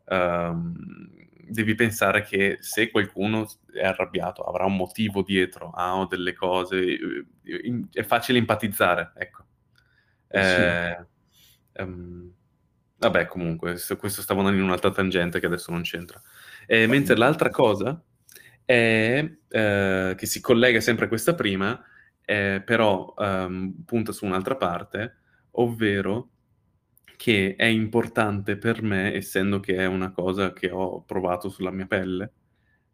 Um, 0.05 1.12
devi 1.47 1.75
pensare 1.75 2.23
che 2.23 2.57
se 2.59 2.89
qualcuno 2.91 3.47
è 3.71 3.85
arrabbiato 3.85 4.43
avrà 4.43 4.65
un 4.65 4.75
motivo 4.75 5.21
dietro, 5.21 5.71
ha 5.71 6.05
delle 6.09 6.33
cose, 6.33 6.79
eh, 6.79 7.85
è 7.91 8.03
facile 8.03 8.37
empatizzare, 8.37 9.11
ecco. 9.15 9.45
Eh, 10.27 11.05
sì. 11.71 11.81
um, 11.81 12.31
vabbè, 12.97 13.27
comunque, 13.27 13.77
questo 13.97 14.21
stavo 14.21 14.39
andando 14.39 14.59
in 14.59 14.65
un'altra 14.65 14.91
tangente 14.91 15.39
che 15.39 15.45
adesso 15.45 15.71
non 15.71 15.83
c'entra. 15.83 16.21
Eh, 16.65 16.87
mentre 16.87 17.15
l'altra 17.15 17.49
cosa 17.49 18.01
è, 18.65 19.31
eh, 19.47 20.13
che 20.17 20.25
si 20.25 20.41
collega 20.41 20.79
sempre 20.79 21.05
a 21.05 21.07
questa 21.07 21.35
prima, 21.35 21.83
eh, 22.25 22.61
però 22.65 23.13
um, 23.17 23.83
punta 23.85 24.11
su 24.11 24.25
un'altra 24.25 24.55
parte, 24.55 25.17
ovvero 25.51 26.29
che 27.23 27.55
è 27.55 27.63
importante 27.63 28.57
per 28.57 28.81
me, 28.83 29.13
essendo 29.13 29.61
che 29.61 29.77
è 29.77 29.85
una 29.85 30.11
cosa 30.11 30.51
che 30.51 30.69
ho 30.69 31.03
provato 31.03 31.47
sulla 31.47 31.71
mia 31.71 31.85
pelle 31.85 32.33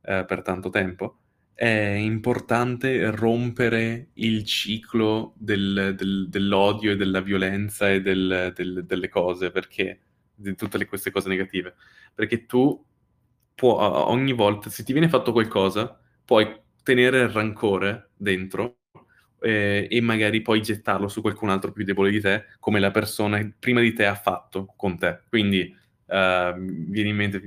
eh, 0.03 0.23
per 0.23 0.43
tanto 0.43 0.69
tempo, 0.69 1.17
è 1.55 1.67
importante 1.67 3.09
rompere 3.09 4.09
il 4.13 4.43
ciclo 4.45 5.33
del, 5.35 5.95
del, 5.97 6.27
dell'odio 6.29 6.91
e 6.91 6.95
della 6.95 7.21
violenza 7.21 7.89
e 7.89 8.01
del, 8.01 8.53
delle 8.85 9.09
cose, 9.09 9.49
perché 9.49 9.99
di 10.35 10.53
tutte 10.53 10.77
le, 10.77 10.85
queste 10.85 11.09
cose 11.09 11.27
negative. 11.27 11.73
Perché 12.13 12.45
tu 12.45 12.85
può, 13.55 13.79
ogni 14.09 14.33
volta, 14.33 14.69
se 14.69 14.83
ti 14.83 14.91
viene 14.93 15.09
fatto 15.09 15.31
qualcosa, 15.31 15.99
puoi 16.23 16.55
tenere 16.83 17.21
il 17.21 17.29
rancore 17.29 18.11
dentro 18.15 18.78
eh, 19.41 19.87
e 19.89 20.01
magari 20.01 20.41
poi 20.41 20.61
gettarlo 20.61 21.07
su 21.07 21.21
qualcun 21.21 21.49
altro 21.49 21.71
più 21.71 21.83
debole 21.83 22.11
di 22.11 22.19
te, 22.19 22.45
come 22.59 22.79
la 22.79 22.91
persona 22.91 23.47
prima 23.57 23.81
di 23.81 23.93
te 23.93 24.05
ha 24.05 24.15
fatto 24.15 24.73
con 24.75 24.97
te. 24.97 25.21
Quindi 25.27 25.75
uh, 26.05 26.53
viene 26.57 27.09
in 27.09 27.15
mente, 27.15 27.41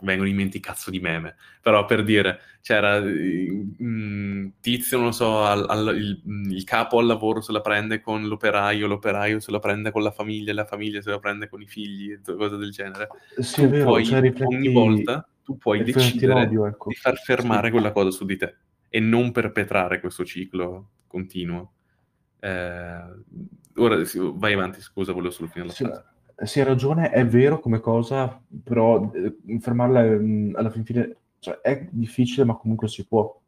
vengono 0.00 0.28
in 0.28 0.36
mente 0.36 0.58
i 0.58 0.60
cazzo 0.60 0.90
di 0.90 1.00
meme, 1.00 1.36
però 1.60 1.84
per 1.84 2.02
dire, 2.02 2.40
c'era 2.60 2.96
un 2.96 3.74
mm, 3.82 4.46
tizio, 4.60 4.98
non 4.98 5.12
so, 5.12 5.44
al, 5.44 5.66
al, 5.68 5.96
il, 5.96 6.22
il, 6.50 6.64
capo 6.64 6.98
al 6.98 7.06
lavoro 7.06 7.40
se 7.40 7.52
la 7.52 7.60
prende 7.60 8.00
con 8.00 8.26
l'operaio, 8.26 8.86
l'operaio 8.86 9.40
se 9.40 9.50
la 9.50 9.58
prende 9.58 9.90
con 9.90 10.02
la 10.02 10.10
famiglia, 10.10 10.52
la 10.52 10.66
famiglia 10.66 11.00
se 11.00 11.10
la 11.10 11.18
prende 11.18 11.48
con 11.48 11.60
i 11.60 11.66
figli, 11.66 12.18
cose 12.22 12.56
del 12.56 12.70
genere. 12.70 13.08
Sì, 13.38 13.62
tu 13.62 13.62
è 13.62 13.68
vero, 13.68 13.84
puoi, 13.84 14.04
cioè, 14.04 14.20
rifletti... 14.20 14.54
ogni 14.54 14.72
volta 14.72 15.26
tu 15.42 15.58
puoi 15.58 15.82
decidere 15.82 16.32
odio, 16.32 16.66
ecco. 16.66 16.88
di 16.88 16.94
far 16.94 17.16
fermare 17.18 17.66
sì. 17.66 17.72
quella 17.72 17.92
cosa 17.92 18.10
su 18.10 18.24
di 18.24 18.36
te 18.36 18.54
e 18.88 19.00
non 19.00 19.32
perpetrare 19.32 20.00
questo 20.00 20.24
ciclo 20.24 20.88
continuo. 21.14 21.72
Eh, 22.40 23.02
ora 23.76 24.02
vai 24.34 24.52
avanti, 24.52 24.80
scusa, 24.80 25.12
volevo 25.12 25.32
solo 25.32 25.48
finire 25.48 25.68
la 25.68 25.74
sì, 25.74 25.84
frase. 25.84 26.04
Sì, 26.42 26.58
hai 26.58 26.66
ragione, 26.66 27.10
è 27.10 27.24
vero 27.24 27.60
come 27.60 27.78
cosa, 27.78 28.42
però 28.64 29.12
eh, 29.14 29.60
fermarla 29.60 30.02
mm, 30.02 30.56
alla 30.56 30.70
fin 30.70 30.84
fine 30.84 31.16
cioè, 31.38 31.60
è 31.60 31.86
difficile, 31.90 32.44
ma 32.44 32.56
comunque 32.56 32.88
si 32.88 33.06
può. 33.06 33.40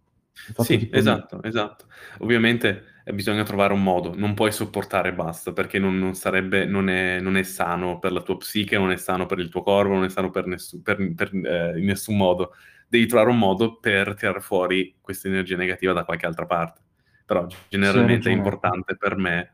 Sì, 0.58 0.88
esatto, 0.92 1.42
esatto. 1.42 1.86
Ovviamente 2.18 3.00
eh, 3.04 3.12
bisogna 3.12 3.42
trovare 3.42 3.72
un 3.72 3.82
modo, 3.82 4.14
non 4.14 4.34
puoi 4.34 4.52
sopportare 4.52 5.08
e 5.08 5.14
basta, 5.14 5.52
perché 5.52 5.78
non, 5.78 5.98
non 5.98 6.14
sarebbe, 6.14 6.66
non 6.66 6.88
è, 6.88 7.20
non 7.20 7.36
è, 7.36 7.42
sano 7.42 7.98
per 7.98 8.12
la 8.12 8.20
tua 8.20 8.36
psiche, 8.36 8.78
non 8.78 8.90
è 8.92 8.96
sano 8.96 9.26
per 9.26 9.38
il 9.40 9.48
tuo 9.48 9.62
corpo, 9.62 9.94
non 9.94 10.04
è 10.04 10.10
sano 10.10 10.30
per 10.30 10.46
nessu, 10.46 10.82
per, 10.82 11.14
per, 11.14 11.34
eh, 11.34 11.78
in 11.78 11.86
nessun 11.86 12.16
modo. 12.16 12.52
Devi 12.86 13.06
trovare 13.06 13.30
un 13.30 13.38
modo 13.38 13.78
per 13.80 14.14
tirare 14.14 14.40
fuori 14.40 14.94
questa 15.00 15.26
energia 15.26 15.56
negativa 15.56 15.92
da 15.92 16.04
qualche 16.04 16.26
altra 16.26 16.46
parte. 16.46 16.84
Però 17.26 17.46
generalmente 17.68 18.30
è 18.30 18.32
importante 18.32 18.96
per 18.96 19.16
me, 19.16 19.52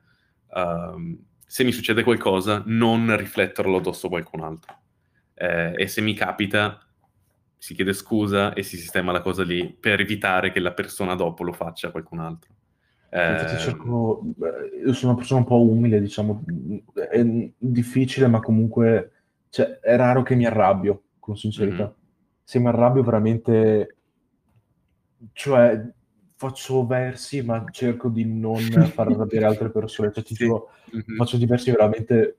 uh, 0.48 1.18
se 1.46 1.64
mi 1.64 1.72
succede 1.72 2.04
qualcosa, 2.04 2.62
non 2.66 3.16
rifletterlo 3.16 3.78
addosso 3.78 4.06
a 4.06 4.10
qualcun 4.10 4.42
altro. 4.42 4.76
Eh, 5.34 5.74
e 5.76 5.86
se 5.88 6.00
mi 6.02 6.14
capita, 6.14 6.78
si 7.56 7.74
chiede 7.74 7.92
scusa 7.92 8.52
e 8.52 8.62
si 8.62 8.76
sistema 8.76 9.12
la 9.12 9.22
cosa 9.22 9.42
lì 9.42 9.72
per 9.72 10.00
evitare 10.00 10.52
che 10.52 10.60
la 10.60 10.72
persona 10.72 11.14
dopo 11.14 11.44
lo 11.44 11.52
faccia 11.52 11.88
a 11.88 11.90
qualcun 11.90 12.20
altro. 12.20 12.54
Eh, 13.08 13.58
cerco, 13.58 14.24
io 14.84 14.92
sono 14.94 15.12
una 15.12 15.20
persona 15.20 15.40
un 15.40 15.46
po' 15.46 15.60
umile, 15.60 16.00
diciamo, 16.00 16.42
è 16.94 17.50
difficile, 17.58 18.26
ma 18.26 18.40
comunque 18.40 19.12
cioè, 19.50 19.78
è 19.80 19.96
raro 19.96 20.22
che 20.22 20.34
mi 20.34 20.46
arrabbio, 20.46 21.02
con 21.18 21.36
sincerità. 21.36 21.84
Mm-hmm. 21.84 21.92
Se 22.42 22.58
mi 22.58 22.68
arrabbio 22.68 23.02
veramente, 23.02 23.96
cioè 25.32 25.78
faccio 26.42 26.84
versi, 26.84 27.42
ma 27.42 27.64
cerco 27.70 28.08
di 28.08 28.24
non 28.24 28.58
far 28.92 29.08
arrabbiare 29.08 29.46
altre 29.46 29.70
persone. 29.70 30.12
Cioè, 30.12 30.24
ti 30.24 30.34
sì. 30.34 30.44
giuro, 30.44 30.70
mm-hmm. 30.94 31.16
faccio 31.16 31.36
diversi 31.36 31.70
veramente, 31.70 32.38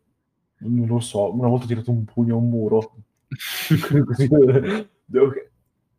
non 0.57 0.87
lo 0.87 0.99
so, 0.99 1.33
una 1.33 1.47
volta 1.47 1.63
ho 1.63 1.67
tirato 1.67 1.91
un 1.91 2.03
pugno 2.03 2.35
a 2.35 2.37
un 2.39 2.49
muro. 2.49 2.95
Devo, 5.05 5.33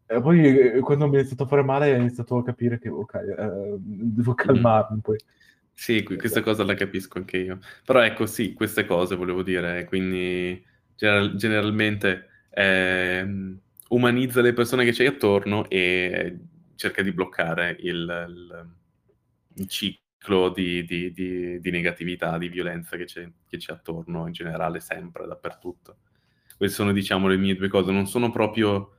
e 0.07 0.21
poi 0.21 0.59
eh, 0.59 0.81
quando 0.81 1.09
mi 1.09 1.15
è 1.17 1.19
iniziato 1.21 1.45
a 1.45 1.47
fare 1.47 1.63
male 1.63 1.95
ho 1.95 1.99
iniziato 1.99 2.37
a 2.37 2.45
capire 2.45 2.79
che 2.79 2.91
ok, 2.91 3.15
eh, 3.15 3.77
devo 3.79 4.33
mm. 4.33 4.35
calmarmi 4.35 5.01
poi. 5.01 5.19
Sì, 5.73 6.03
questa 6.05 6.41
cosa 6.41 6.63
la 6.63 6.75
capisco 6.75 7.19
anche 7.19 7.39
io. 7.39 7.59
Però 7.85 8.01
ecco, 8.01 8.27
sì, 8.27 8.53
queste 8.53 8.85
cose 8.85 9.17
volevo 9.17 9.43
dire, 9.43 9.85
quindi 9.87 10.63
general- 10.95 11.35
generalmente 11.37 12.29
eh, 12.51 13.57
umanizza 13.89 14.41
le 14.41 14.53
persone 14.53 14.85
che 14.85 14.93
c'hai 14.93 15.07
attorno 15.07 15.69
e 15.69 16.39
cerca 16.77 17.03
di 17.03 17.13
bloccare 17.13 17.77
il, 17.81 18.27
il, 18.29 18.69
il 19.55 19.69
ciclo 19.69 20.51
di, 20.51 20.85
di, 20.85 21.13
di, 21.13 21.61
di, 21.61 21.71
negatività, 21.71 22.39
di 22.39 22.49
violenza 22.49 22.97
che 22.97 23.05
c'è, 23.05 23.29
che 23.47 23.57
c'è 23.57 23.73
attorno 23.73 24.27
in 24.27 24.33
generale, 24.33 24.81
sempre, 24.81 25.27
dappertutto. 25.27 25.97
Queste 26.57 26.77
sono, 26.77 26.93
diciamo, 26.93 27.29
le 27.29 27.37
mie 27.37 27.57
due 27.57 27.69
cose. 27.69 27.93
Non 27.93 28.07
sono 28.07 28.31
proprio 28.31 28.95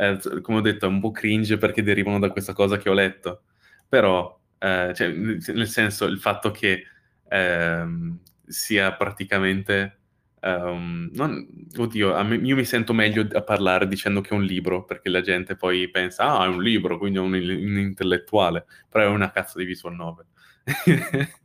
eh, 0.00 0.18
come 0.40 0.58
ho 0.58 0.60
detto, 0.62 0.88
un 0.88 1.00
po' 1.00 1.10
cringe 1.10 1.58
perché 1.58 1.82
derivano 1.82 2.18
da 2.18 2.30
questa 2.30 2.54
cosa 2.54 2.78
che 2.78 2.88
ho 2.88 2.94
letto, 2.94 3.42
però, 3.86 4.38
eh, 4.58 4.92
cioè, 4.94 5.08
nel 5.08 5.68
senso, 5.68 6.06
il 6.06 6.18
fatto 6.18 6.50
che 6.50 6.84
ehm, 7.28 8.18
sia 8.46 8.92
praticamente... 8.94 9.96
Um, 10.40 11.10
non, 11.12 11.46
oddio, 11.76 12.22
me, 12.24 12.36
io 12.36 12.56
mi 12.56 12.64
sento 12.64 12.92
meglio 12.92 13.26
a 13.32 13.42
parlare 13.42 13.86
dicendo 13.86 14.20
che 14.20 14.30
è 14.30 14.34
un 14.34 14.44
libro, 14.44 14.84
perché 14.84 15.08
la 15.08 15.20
gente 15.20 15.56
poi 15.56 15.88
pensa, 15.90 16.38
ah, 16.38 16.44
è 16.44 16.48
un 16.48 16.62
libro, 16.62 16.98
quindi 16.98 17.18
è 17.18 17.20
un, 17.20 17.32
un 17.32 17.78
intellettuale, 17.78 18.66
però 18.88 19.04
è 19.04 19.08
una 19.08 19.30
cazzo 19.30 19.58
di 19.58 19.64
visual 19.64 19.94
novel. 19.94 20.26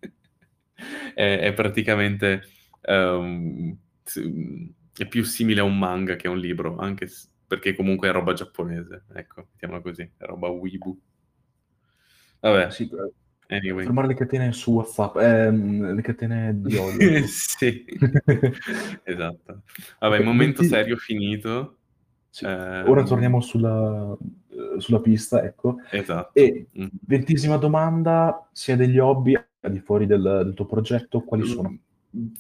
è, 1.14 1.40
è, 1.40 1.54
praticamente... 1.54 2.44
Um, 2.88 3.78
è 4.98 5.08
più 5.08 5.24
simile 5.24 5.60
a 5.60 5.64
un 5.64 5.78
manga 5.78 6.16
che 6.16 6.28
a 6.28 6.32
un 6.32 6.38
libro, 6.38 6.78
anche 6.78 7.08
se 7.08 7.28
perché 7.48 7.76
comunque 7.76 8.10
è 8.10 8.12
roba 8.12 8.34
giapponese, 8.34 9.06
ecco, 9.14 9.48
mettiamola 9.52 9.82
così, 9.82 10.02
è 10.02 10.26
roba 10.26 10.48
Weibo. 10.48 10.98
Vabbè. 12.40 12.72
Sì, 12.72 12.90
Anyway. 13.48 13.84
Fermare 13.84 14.08
le 14.08 14.16
catene 14.16 14.52
su 14.54 14.72
WhatsApp, 14.72 15.18
ehm, 15.18 15.94
le 15.94 16.02
catene 16.02 16.54
di 16.62 16.76
odio. 16.76 17.26
sì, 17.28 17.86
esatto. 19.04 19.62
Vabbè, 20.00 20.18
il 20.18 20.26
momento 20.26 20.62
20... 20.62 20.76
serio 20.76 20.98
finito. 20.98 21.78
Sì. 22.30 22.46
Eh... 22.46 22.82
Ora 22.82 23.04
torniamo 23.04 23.42
sulla, 23.42 24.18
eh, 24.50 24.80
sulla 24.80 25.00
pista, 25.00 25.44
ecco. 25.44 25.78
Esatto. 25.92 26.34
E 26.34 26.68
mm. 26.78 26.88
ventesima 27.06 27.58
domanda, 27.58 28.50
se 28.52 28.72
hai 28.72 28.78
degli 28.78 28.98
hobby 28.98 29.36
al 29.36 29.72
di 29.72 29.80
fuori 29.80 30.06
del, 30.06 30.42
del 30.44 30.54
tuo 30.54 30.66
progetto, 30.66 31.22
quali 31.22 31.44
mm. 31.44 31.48
sono? 31.48 31.80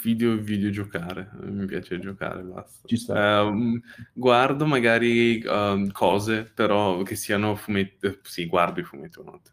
Video 0.01 0.31
e 0.31 0.37
videogiocare, 0.37 1.31
mi 1.47 1.65
piace 1.65 1.99
giocare, 1.99 2.41
basta. 2.43 2.87
Ci 2.87 2.95
sta. 2.95 3.43
Um, 3.43 3.77
guardo 4.13 4.65
magari 4.65 5.43
um, 5.45 5.91
cose, 5.91 6.49
però 6.55 7.01
che 7.01 7.15
siano 7.15 7.55
fumetti, 7.55 8.19
sì, 8.21 8.45
guardo 8.45 8.79
i 8.79 8.83
fumetti, 8.83 9.21
notte. 9.21 9.51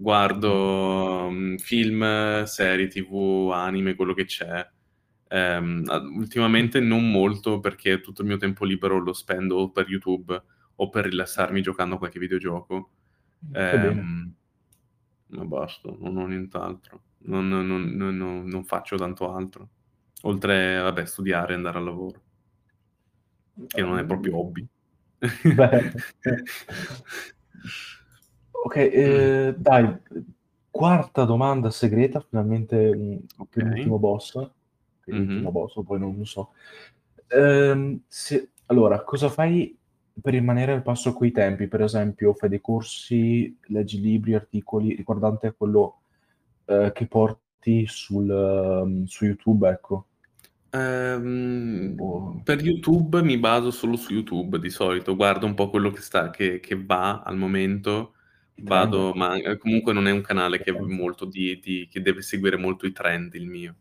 Guardo 0.00 1.26
um, 1.28 1.56
film, 1.58 2.44
serie 2.44 2.88
tv, 2.88 3.50
anime, 3.52 3.94
quello 3.94 4.14
che 4.14 4.24
c'è. 4.24 4.68
Um, 5.28 5.84
ultimamente 6.16 6.80
non 6.80 7.08
molto 7.10 7.60
perché 7.60 8.00
tutto 8.00 8.22
il 8.22 8.28
mio 8.28 8.36
tempo 8.36 8.64
libero 8.64 8.98
lo 8.98 9.12
spendo 9.12 9.70
per 9.70 9.88
YouTube 9.88 10.42
o 10.74 10.88
per 10.88 11.04
rilassarmi 11.04 11.62
giocando 11.62 11.94
a 11.94 11.98
qualche 11.98 12.18
videogioco. 12.18 12.90
Um, 13.52 14.34
ma 15.28 15.44
basta, 15.44 15.94
non 15.98 16.16
ho 16.16 16.26
nient'altro 16.26 17.02
non, 17.22 17.48
non, 17.48 17.66
non, 17.66 18.44
non 18.46 18.64
faccio 18.64 18.96
tanto 18.96 19.32
altro. 19.34 19.68
Oltre, 20.22 20.78
vabbè, 20.80 21.04
studiare 21.04 21.52
e 21.52 21.56
andare 21.56 21.78
al 21.78 21.84
lavoro. 21.84 22.22
Che 23.66 23.82
non 23.82 23.98
è 23.98 24.04
proprio 24.04 24.38
hobby. 24.38 24.66
Beh. 25.18 25.92
ok, 28.64 28.76
eh, 28.76 29.54
dai, 29.56 29.96
quarta 30.70 31.24
domanda 31.24 31.70
segreta, 31.70 32.20
finalmente 32.20 32.96
mm, 32.96 33.16
okay. 33.38 33.64
l'ultimo 33.64 33.98
boss. 33.98 34.34
L'ultimo 35.04 35.40
mm-hmm. 35.40 35.50
boss, 35.50 35.82
poi 35.84 35.98
non 35.98 36.16
lo 36.16 36.24
so. 36.24 36.52
Eh, 37.26 38.00
se, 38.06 38.50
allora, 38.66 39.02
cosa 39.02 39.28
fai 39.28 39.76
per 40.20 40.32
rimanere 40.32 40.72
al 40.72 40.82
passo 40.82 41.12
coi 41.12 41.32
tempi? 41.32 41.66
Per 41.66 41.82
esempio, 41.82 42.34
fai 42.34 42.48
dei 42.48 42.60
corsi, 42.60 43.56
leggi 43.66 44.00
libri, 44.00 44.34
articoli 44.34 44.94
riguardanti 44.94 45.46
a 45.46 45.52
quello 45.52 46.00
eh, 46.66 46.92
che 46.94 47.06
porti 47.06 47.86
sul, 47.86 48.28
um, 48.30 49.04
su 49.04 49.24
YouTube, 49.24 49.68
ecco? 49.68 50.06
Um, 50.72 51.96
oh. 51.98 52.40
Per 52.44 52.62
YouTube 52.62 53.22
mi 53.22 53.38
baso 53.38 53.72
solo 53.72 53.96
su 53.96 54.12
YouTube 54.12 54.60
di 54.60 54.70
solito, 54.70 55.16
guardo 55.16 55.46
un 55.46 55.54
po' 55.54 55.68
quello 55.68 55.90
che, 55.90 56.00
sta, 56.00 56.30
che, 56.30 56.60
che 56.60 56.80
va 56.80 57.22
al 57.22 57.36
momento, 57.36 58.14
vado, 58.62 59.12
ma 59.14 59.36
eh, 59.36 59.56
comunque 59.56 59.92
non 59.92 60.06
è 60.06 60.10
un 60.10 60.20
canale 60.20 60.60
che, 60.60 60.72
molto 60.72 61.24
di, 61.24 61.58
di, 61.60 61.88
che 61.90 62.00
deve 62.02 62.22
seguire 62.22 62.56
molto 62.56 62.86
i 62.86 62.92
trend 62.92 63.34
il 63.34 63.46
mio, 63.46 63.74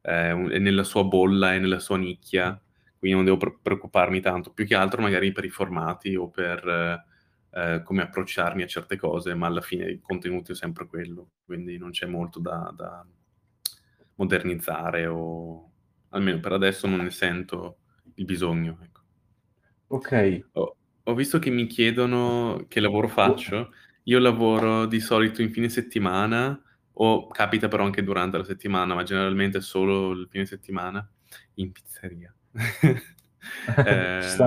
è, 0.00 0.30
è 0.30 0.58
nella 0.58 0.84
sua 0.84 1.04
bolla, 1.04 1.54
è 1.54 1.58
nella 1.58 1.78
sua 1.78 1.96
nicchia, 1.96 2.60
quindi 2.98 3.16
non 3.16 3.24
devo 3.24 3.58
preoccuparmi 3.62 4.20
tanto, 4.20 4.52
più 4.52 4.66
che 4.66 4.74
altro 4.74 5.02
magari 5.02 5.32
per 5.32 5.44
i 5.44 5.50
formati 5.50 6.14
o 6.16 6.28
per 6.28 7.06
eh, 7.52 7.82
come 7.82 8.02
approcciarmi 8.02 8.62
a 8.62 8.66
certe 8.66 8.96
cose, 8.96 9.34
ma 9.34 9.46
alla 9.46 9.60
fine 9.60 9.84
il 9.86 10.00
contenuto 10.00 10.52
è 10.52 10.54
sempre 10.54 10.86
quello, 10.86 11.30
quindi 11.44 11.78
non 11.78 11.90
c'è 11.90 12.06
molto 12.06 12.38
da, 12.38 12.72
da 12.76 13.04
modernizzare 14.16 15.06
o 15.06 15.70
almeno 16.10 16.40
per 16.40 16.52
adesso 16.52 16.86
non 16.86 17.00
ne 17.00 17.10
sento 17.10 17.78
il 18.14 18.24
bisogno. 18.24 18.78
Ecco. 18.82 19.00
Ok. 19.88 20.46
Ho, 20.52 20.76
ho, 21.02 21.14
visto 21.14 21.38
che 21.38 21.50
mi 21.50 21.66
chiedono 21.66 22.66
che 22.68 22.80
lavoro 22.80 23.08
faccio, 23.08 23.72
io 24.04 24.18
lavoro 24.18 24.86
di 24.86 25.00
solito 25.00 25.42
in 25.42 25.50
fine 25.50 25.68
settimana 25.68 26.60
o 26.94 27.28
capita 27.28 27.68
però 27.68 27.84
anche 27.84 28.02
durante 28.02 28.36
la 28.38 28.44
settimana, 28.44 28.94
ma 28.94 29.02
generalmente 29.02 29.60
solo 29.60 30.10
il 30.12 30.28
fine 30.30 30.46
settimana 30.46 31.08
in 31.54 31.72
pizzeria. 31.72 32.34
eh, 33.82 34.44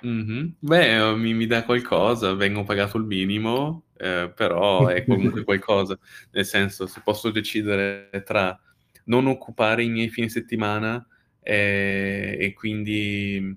Mh-mh. 0.00 0.56
Beh, 0.60 1.14
mi 1.16 1.32
mi 1.34 1.46
dà 1.46 1.64
qualcosa, 1.64 2.34
vengo 2.34 2.64
pagato 2.64 2.98
il 2.98 3.04
minimo, 3.04 3.84
ehm, 3.96 4.32
però 4.34 4.86
è 4.88 5.06
comunque 5.06 5.44
qualcosa. 5.44 5.98
Nel 6.32 6.44
senso, 6.44 6.86
se 6.86 7.00
posso 7.04 7.30
decidere 7.30 8.10
tra 8.24 8.58
non 9.04 9.26
occupare 9.26 9.84
i 9.84 9.88
miei 9.88 10.08
fine 10.10 10.28
settimana, 10.28 11.06
ehm, 11.40 12.40
e 12.40 12.52
quindi 12.54 13.56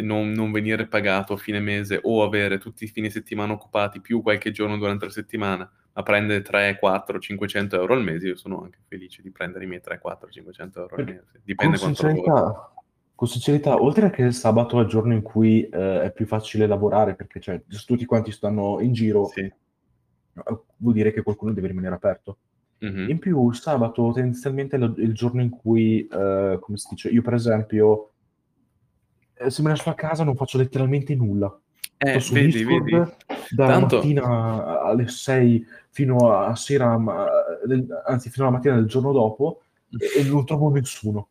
non 0.00 0.32
non 0.32 0.52
venire 0.52 0.86
pagato 0.86 1.34
a 1.34 1.36
fine 1.36 1.60
mese 1.60 2.00
o 2.02 2.22
avere 2.22 2.58
tutti 2.58 2.84
i 2.84 2.88
fine 2.88 3.10
settimana 3.10 3.52
occupati 3.52 4.00
più 4.00 4.22
qualche 4.22 4.50
giorno 4.50 4.76
durante 4.76 5.06
la 5.06 5.10
settimana, 5.10 5.70
ma 5.92 6.02
prendere 6.02 6.42
3, 6.42 6.78
4, 6.78 7.18
500 7.18 7.76
€ 7.76 7.92
al 7.92 8.02
mese, 8.02 8.28
io 8.28 8.36
sono 8.36 8.62
anche 8.62 8.78
felice 8.88 9.22
di 9.22 9.30
prendere 9.30 9.64
i 9.64 9.68
miei 9.68 9.80
3, 9.80 9.98
4, 9.98 10.30
500 10.30 10.80
€ 10.82 10.94
al 10.96 11.04
mese. 11.04 11.40
Dipende 11.44 11.78
Con 11.78 11.94
quanto 11.94 12.06
lavoro 12.06 12.78
con 13.20 13.28
sincerità, 13.28 13.74
oltre 13.74 14.08
che 14.08 14.22
il 14.22 14.32
sabato 14.32 14.78
è 14.78 14.82
il 14.82 14.88
giorno 14.88 15.12
in 15.12 15.20
cui 15.20 15.68
eh, 15.68 16.04
è 16.04 16.10
più 16.10 16.24
facile 16.24 16.66
lavorare, 16.66 17.14
perché 17.14 17.38
cioè, 17.38 17.62
tutti 17.84 18.06
quanti 18.06 18.32
stanno 18.32 18.80
in 18.80 18.94
giro, 18.94 19.26
sì. 19.26 19.40
Eh, 19.40 19.54
vuol 20.76 20.94
dire 20.94 21.12
che 21.12 21.22
qualcuno 21.22 21.52
deve 21.52 21.66
rimanere 21.66 21.96
aperto. 21.96 22.38
Mm-hmm. 22.82 23.10
In 23.10 23.18
più, 23.18 23.50
il 23.50 23.56
sabato 23.56 24.10
tendenzialmente 24.14 24.78
è 24.78 24.80
il 24.80 25.12
giorno 25.12 25.42
in 25.42 25.50
cui, 25.50 26.06
eh, 26.06 26.56
come 26.58 26.78
si 26.78 26.86
dice, 26.88 27.10
io 27.10 27.20
per 27.20 27.34
esempio, 27.34 28.09
eh, 29.40 29.50
se 29.50 29.62
me 29.62 29.70
ne 29.70 29.76
sto 29.76 29.90
a 29.90 29.94
casa 29.94 30.24
non 30.24 30.36
faccio 30.36 30.58
letteralmente 30.58 31.14
nulla. 31.14 31.58
Eh, 31.96 32.20
su 32.20 32.32
vedi, 32.32 32.52
Discord, 32.52 32.84
vedi. 32.84 33.10
Dalla 33.50 33.72
Tanto... 33.72 33.96
mattina 33.96 34.80
alle 34.82 35.08
6 35.08 35.66
fino 35.90 36.32
a 36.32 36.54
sera, 36.56 36.96
anzi 38.06 38.30
fino 38.30 38.46
alla 38.46 38.56
mattina 38.56 38.74
del 38.74 38.86
giorno 38.86 39.12
dopo, 39.12 39.62
e, 39.98 40.20
e 40.20 40.24
non 40.24 40.44
trovo 40.46 40.70
nessuno. 40.70 41.28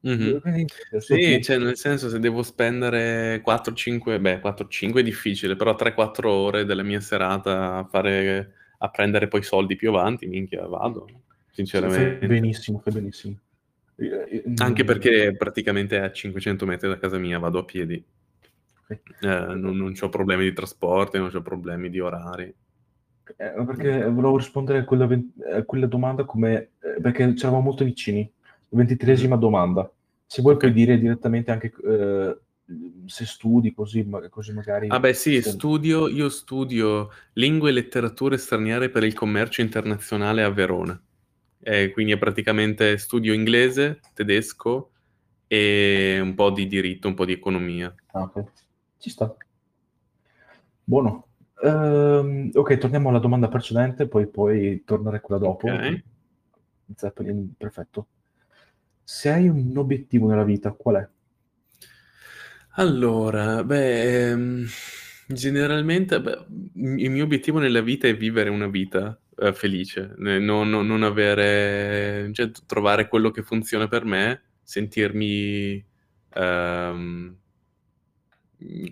Mh-mh. 0.00 0.66
Sì, 0.98 1.40
cioè 1.42 1.58
nel 1.58 1.76
senso 1.76 2.08
se 2.08 2.18
devo 2.18 2.42
spendere 2.42 3.40
4-5 3.40 4.20
beh 4.20 4.40
4-5 4.40 5.00
è 5.00 5.02
difficile, 5.02 5.56
però 5.56 5.76
3-4 5.76 6.26
ore 6.26 6.64
della 6.64 6.82
mia 6.82 7.00
serata 7.00 7.76
a 7.76 7.84
fare 7.84 8.54
a 8.78 8.88
prendere 8.88 9.28
poi 9.28 9.44
soldi 9.44 9.76
più 9.76 9.90
avanti, 9.90 10.26
minchia 10.26 10.66
vado, 10.66 11.06
Sì, 11.52 11.64
fai 11.64 12.16
benissimo, 12.26 12.80
fai 12.80 12.92
benissimo. 12.92 13.36
Anche 14.56 14.84
perché 14.84 15.34
praticamente 15.36 15.98
è 15.98 16.00
a 16.00 16.12
500 16.12 16.66
metri 16.66 16.88
da 16.88 16.98
casa 16.98 17.18
mia, 17.18 17.38
vado 17.38 17.58
a 17.58 17.64
piedi. 17.64 18.02
Okay. 18.82 19.00
Eh, 19.20 19.54
non 19.54 19.76
non 19.76 19.92
c'ho 19.92 20.08
problemi 20.08 20.44
di 20.44 20.52
trasporti, 20.52 21.18
non 21.18 21.30
c'ho 21.30 21.42
problemi 21.42 21.88
di 21.88 22.00
orari. 22.00 22.54
Eh, 23.36 23.64
perché 23.64 24.04
volevo 24.10 24.36
rispondere 24.36 24.78
a 24.78 24.84
quella 24.84 25.08
a 25.54 25.62
quella 25.62 25.86
domanda 25.86 26.24
come 26.24 26.70
ehm, 26.80 27.00
perché 27.00 27.32
c'eravamo 27.34 27.62
molto 27.62 27.84
vicini. 27.84 28.30
Ventitresima 28.68 29.36
domanda. 29.36 29.90
Se 30.26 30.42
vuoi 30.42 30.56
puoi 30.56 30.72
dire 30.72 30.98
direttamente 30.98 31.50
anche 31.50 31.72
eh, 31.84 32.36
se 33.06 33.26
studi 33.26 33.74
così, 33.74 34.02
ma, 34.02 34.26
così 34.28 34.52
magari... 34.52 34.88
Ah 34.88 34.98
beh 34.98 35.12
sì, 35.12 35.42
studio, 35.42 36.08
io 36.08 36.28
studio 36.28 37.10
lingue 37.34 37.70
e 37.70 37.72
letterature 37.72 38.38
straniere 38.38 38.88
per 38.88 39.04
il 39.04 39.14
commercio 39.14 39.60
internazionale 39.60 40.42
a 40.42 40.50
Verona. 40.50 41.00
Eh, 41.64 41.90
quindi 41.92 42.12
è 42.12 42.18
praticamente 42.18 42.98
studio 42.98 43.32
inglese, 43.32 44.00
tedesco 44.14 44.90
e 45.46 46.18
un 46.20 46.34
po' 46.34 46.50
di 46.50 46.66
diritto, 46.66 47.06
un 47.08 47.14
po' 47.14 47.24
di 47.24 47.32
economia. 47.32 47.94
Ah, 48.12 48.22
ok, 48.22 48.44
ci 48.98 49.10
sta. 49.10 49.34
Buono. 50.82 51.28
Um, 51.62 52.50
ok, 52.52 52.78
torniamo 52.78 53.10
alla 53.10 53.20
domanda 53.20 53.46
precedente, 53.46 54.08
poi 54.08 54.26
puoi 54.26 54.82
tornare 54.84 55.18
a 55.18 55.20
quella 55.20 55.40
dopo. 55.40 55.68
Ok. 55.68 56.02
Zeppelin, 56.96 57.54
perfetto. 57.56 58.06
Se 59.04 59.30
hai 59.30 59.48
un 59.48 59.76
obiettivo 59.76 60.28
nella 60.28 60.44
vita, 60.44 60.72
qual 60.72 60.96
è? 60.96 61.08
Allora, 62.76 63.62
beh, 63.62 64.30
ehm, 64.30 64.66
generalmente, 65.28 66.20
beh, 66.20 66.46
il 66.74 67.10
mio 67.10 67.24
obiettivo 67.24 67.58
nella 67.58 67.82
vita 67.82 68.08
è 68.08 68.16
vivere 68.16 68.50
una 68.50 68.66
vita 68.66 69.16
eh, 69.36 69.52
felice, 69.52 70.14
non, 70.16 70.68
non- 70.68 70.86
non 70.86 71.02
avere, 71.02 72.30
cioè 72.32 72.50
trovare 72.66 73.08
quello 73.08 73.30
che 73.30 73.42
funziona 73.42 73.88
per 73.88 74.04
me, 74.04 74.42
sentirmi, 74.62 75.84
ehm, 76.34 77.36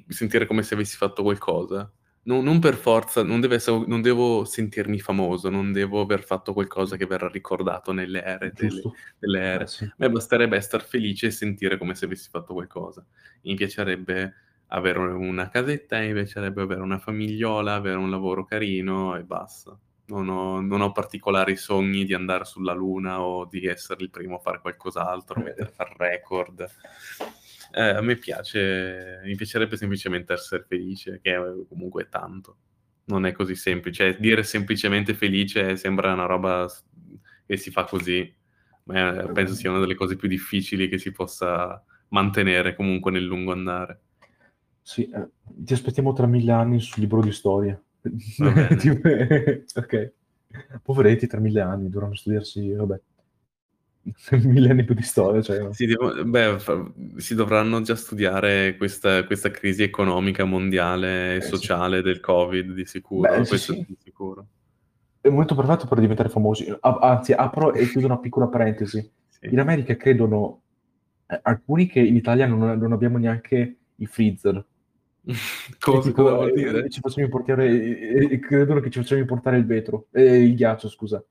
sentire 0.09 0.47
come 0.47 0.62
se 0.62 0.75
avessi 0.75 0.97
fatto 0.97 1.23
qualcosa. 1.23 1.91
No, 2.23 2.43
non 2.43 2.59
per 2.59 2.75
forza, 2.75 3.23
non, 3.23 3.41
deve 3.41 3.55
essere, 3.55 3.83
non 3.87 4.03
devo 4.03 4.45
sentirmi 4.45 5.01
famoso, 5.01 5.49
non 5.49 5.73
devo 5.73 6.03
aver 6.03 6.23
fatto 6.23 6.53
qualcosa 6.53 6.97
che 6.97 7.07
verrà 7.07 7.29
ricordato 7.29 7.93
nelle 7.93 8.23
ere 8.23 8.53
delle, 8.55 8.83
delle 9.19 9.41
ere. 9.41 9.65
Eh, 9.65 9.67
sì. 9.67 9.85
A 9.85 9.95
me 9.97 10.11
basterebbe 10.11 10.57
essere 10.57 10.85
felice 10.85 11.27
e 11.27 11.31
sentire 11.31 11.79
come 11.79 11.95
se 11.95 12.05
avessi 12.05 12.29
fatto 12.29 12.53
qualcosa. 12.53 13.05
Mi 13.43 13.55
piacerebbe 13.55 14.35
avere 14.67 14.99
una 14.99 15.49
casetta, 15.49 15.99
mi 16.01 16.12
piacerebbe 16.12 16.61
avere 16.61 16.83
una 16.83 16.99
famigliola, 16.99 17.75
avere 17.75 17.97
un 17.97 18.11
lavoro 18.11 18.45
carino 18.45 19.17
e 19.17 19.23
basta. 19.25 19.79
Non 20.11 20.28
ho, 20.28 20.61
non 20.61 20.81
ho 20.81 20.93
particolari 20.93 21.57
sogni 21.57 22.05
di 22.05 22.15
andare 22.15 22.45
sulla 22.45 22.73
luna 22.73 23.23
o 23.23 23.47
di 23.47 23.65
essere 23.66 24.03
il 24.03 24.11
primo 24.11 24.37
a 24.37 24.41
fare 24.41 24.61
qualcos'altro, 24.61 25.41
a 25.41 25.66
fare 25.66 25.95
record. 25.97 26.66
Eh, 27.73 27.81
a 27.81 28.01
me 28.01 28.16
piace, 28.16 29.20
mi 29.24 29.37
piacerebbe 29.37 29.77
semplicemente 29.77 30.32
essere 30.32 30.65
felice, 30.66 31.20
che 31.23 31.37
comunque 31.69 32.05
è 32.05 32.09
tanto. 32.09 32.57
non 33.11 33.27
è 33.27 33.32
così 33.32 33.55
semplice. 33.55 34.16
Dire 34.19 34.43
semplicemente 34.43 35.15
felice 35.15 35.77
sembra 35.77 36.12
una 36.12 36.27
roba 36.27 36.66
che 37.47 37.57
si 37.57 37.70
fa 37.70 37.85
così, 37.85 38.32
ma 38.85 39.28
penso 39.32 39.55
sia 39.55 39.70
una 39.70 39.81
delle 39.81 39.95
cose 39.95 40.16
più 40.16 40.28
difficili 40.28 40.89
che 40.89 40.99
si 40.99 41.12
possa 41.12 41.82
mantenere 42.09 42.74
comunque 42.74 43.11
nel 43.11 43.24
lungo 43.24 43.53
andare. 43.53 44.01
Sì, 44.82 45.09
eh, 45.09 45.28
ti 45.45 45.73
aspettiamo 45.73 46.12
tra 46.12 46.27
mille 46.27 46.53
anni 46.53 46.81
sul 46.81 47.03
libro 47.03 47.20
di 47.20 47.32
storia. 47.32 47.81
ok. 49.74 50.12
Poveretti 50.82 51.27
tra 51.27 51.39
mille 51.39 51.60
anni, 51.60 51.89
dovranno 51.89 52.16
studiarsi, 52.16 52.72
vabbè, 52.72 53.01
mille 54.43 54.70
anni 54.70 54.85
più 54.85 54.94
di 54.94 55.02
storia. 55.02 55.43
Cioè... 55.43 55.68
Si, 55.72 55.86
devo, 55.86 56.24
beh, 56.24 56.56
si, 57.16 57.35
dovranno 57.35 57.81
già 57.82 57.94
studiare 57.94 58.77
questa, 58.77 59.24
questa 59.24 59.51
crisi 59.51 59.82
economica 59.82 60.44
mondiale 60.44 61.35
e 61.35 61.36
eh, 61.36 61.40
sociale 61.40 61.98
sì. 61.98 62.02
del 62.02 62.20
Covid, 62.20 62.72
di 62.72 62.85
sicuro. 62.85 63.31
Beh, 63.31 63.44
sì, 63.44 63.59
sì. 63.59 63.85
di 63.86 63.97
sicuro. 64.02 64.47
È 65.20 65.27
il 65.27 65.32
momento 65.32 65.55
perfetto 65.55 65.86
per 65.86 66.01
diventare 66.01 66.31
famosi. 66.31 66.74
Anzi, 66.81 67.32
apro 67.32 67.74
e 67.74 67.86
chiudo 67.86 68.06
una 68.06 68.18
piccola 68.18 68.48
parentesi. 68.48 69.09
In 69.43 69.60
America 69.60 69.94
credono 69.97 70.62
eh, 71.27 71.39
alcuni 71.43 71.86
che 71.86 72.01
in 72.01 72.16
Italia 72.16 72.47
non, 72.47 72.78
non 72.78 72.93
abbiamo 72.93 73.18
neanche 73.18 73.77
i 73.97 74.06
freezer. 74.06 74.64
cosa, 75.78 76.09
tipo, 76.09 76.22
cosa 76.22 76.34
vuol 76.34 76.52
dire? 76.52 76.88
Ci 76.88 77.01
facciamo 77.01 77.26
importare, 77.26 78.38
credono 78.40 78.80
che 78.80 78.90
ci 78.90 79.01
facciamo 79.01 79.20
importare 79.20 79.56
il 79.56 79.66
vetro, 79.66 80.06
eh, 80.12 80.42
il 80.42 80.55
ghiaccio, 80.55 80.88
scusa. 80.88 81.22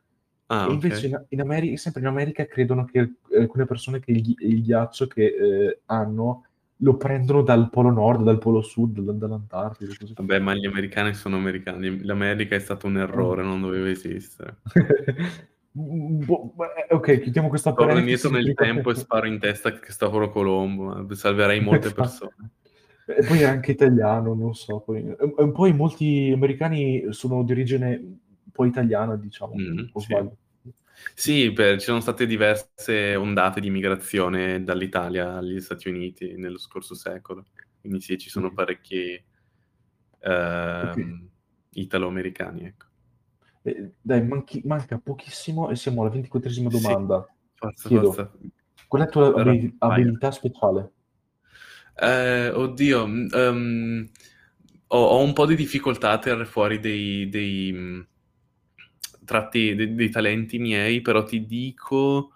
Ah, 0.51 0.67
e 0.67 0.73
invece 0.73 1.07
okay. 1.07 1.09
in, 1.11 1.25
in 1.29 1.41
America, 1.41 1.77
sempre 1.77 2.01
in 2.01 2.07
America 2.07 2.45
credono 2.45 2.85
che 2.85 3.13
alcune 3.37 3.65
persone 3.65 3.99
che 3.99 4.11
il, 4.11 4.35
il 4.39 4.63
ghiaccio 4.63 5.07
che 5.07 5.25
eh, 5.25 5.79
hanno 5.85 6.45
lo 6.81 6.95
prendono 6.95 7.41
dal 7.41 7.69
polo 7.69 7.91
nord, 7.91 8.23
dal 8.23 8.37
polo 8.37 8.61
sud, 8.61 8.99
dall'Antartide. 8.99 9.95
Così. 9.97 10.13
Vabbè, 10.15 10.39
ma 10.39 10.53
gli 10.53 10.65
americani 10.65 11.13
sono 11.13 11.37
americani. 11.37 12.03
L'America 12.03 12.55
è 12.55 12.59
stato 12.59 12.87
un 12.87 12.97
errore, 12.97 13.43
non 13.43 13.61
doveva 13.61 13.89
esistere. 13.89 14.57
eh, 15.73 16.93
ok, 16.93 17.21
chiudiamo 17.21 17.49
questa 17.49 17.73
Torno 17.73 17.99
indietro 17.99 18.29
nel 18.29 18.53
tempo 18.53 18.91
e 18.91 18.95
sparo 18.95 19.27
in 19.27 19.39
testa 19.39 19.71
che 19.71 19.79
Cristoforo 19.79 20.29
Colombo, 20.29 21.13
salverei 21.13 21.59
molte 21.59 21.91
persone. 21.93 22.51
E 23.17 23.25
poi 23.25 23.39
è 23.39 23.45
anche 23.45 23.71
italiano, 23.71 24.35
non 24.35 24.53
so. 24.53 24.81
Poi, 24.81 25.03
poi 25.51 25.73
molti 25.73 26.31
americani 26.31 27.11
sono 27.11 27.43
di 27.43 27.51
origine 27.51 27.95
un 27.95 28.51
po' 28.51 28.65
italiana, 28.65 29.15
diciamo, 29.15 29.55
mm, 29.55 29.79
o 29.93 29.99
sì. 29.99 30.15
Sì, 31.15 31.51
per, 31.51 31.79
ci 31.79 31.85
sono 31.85 32.01
state 32.01 32.27
diverse 32.27 33.15
ondate 33.15 33.61
di 33.61 33.69
migrazione 33.69 34.63
dall'Italia 34.63 35.37
agli 35.37 35.59
Stati 35.59 35.87
Uniti 35.87 36.35
nello 36.35 36.59
scorso 36.59 36.93
secolo, 36.93 37.45
quindi 37.79 38.01
sì, 38.01 38.17
ci 38.17 38.29
sono 38.29 38.53
parecchi 38.53 39.13
eh, 39.13 39.23
okay. 40.19 41.29
italo-americani. 41.71 42.65
Ecco. 42.65 42.85
Eh, 43.63 43.91
dai, 43.99 44.25
manchi, 44.25 44.61
manca 44.65 44.99
pochissimo 44.99 45.69
e 45.69 45.75
siamo 45.75 46.01
alla 46.01 46.11
ventiquattresima 46.11 46.69
domanda. 46.69 47.25
Sì, 47.73 47.89
forza, 47.89 47.89
forza. 47.89 48.31
Qual 48.87 49.01
è 49.01 49.05
la 49.05 49.11
tua 49.11 49.33
abilità, 49.41 49.85
abilità 49.87 50.31
speciale? 50.31 50.91
Eh, 52.01 52.49
oddio, 52.49 53.03
um, 53.03 54.09
ho, 54.87 54.97
ho, 54.97 55.21
un 55.21 55.33
po' 55.33 55.45
di 55.45 55.55
difficoltà 55.55 56.11
a 56.11 56.19
tirare 56.19 56.45
fuori 56.45 56.79
dei, 56.79 57.27
dei 57.27 57.73
mm, 57.73 57.99
tratti, 59.25 59.75
dei, 59.75 59.93
dei, 59.93 60.09
talenti 60.09 60.59
miei, 60.59 61.01
però 61.01 61.23
ti 61.23 61.45
dico, 61.45 62.31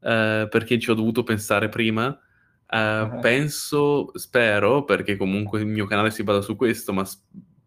uh, 0.00 0.48
perché 0.48 0.78
ci 0.80 0.90
ho 0.90 0.94
dovuto 0.94 1.22
pensare 1.22 1.68
prima, 1.68 2.08
uh, 2.08 2.76
uh-huh. 2.76 3.20
penso, 3.20 4.10
spero, 4.18 4.84
perché 4.84 5.16
comunque 5.16 5.60
il 5.60 5.66
mio 5.66 5.86
canale 5.86 6.10
si 6.10 6.24
basa 6.24 6.40
su 6.40 6.56
questo, 6.56 6.92
ma 6.92 7.04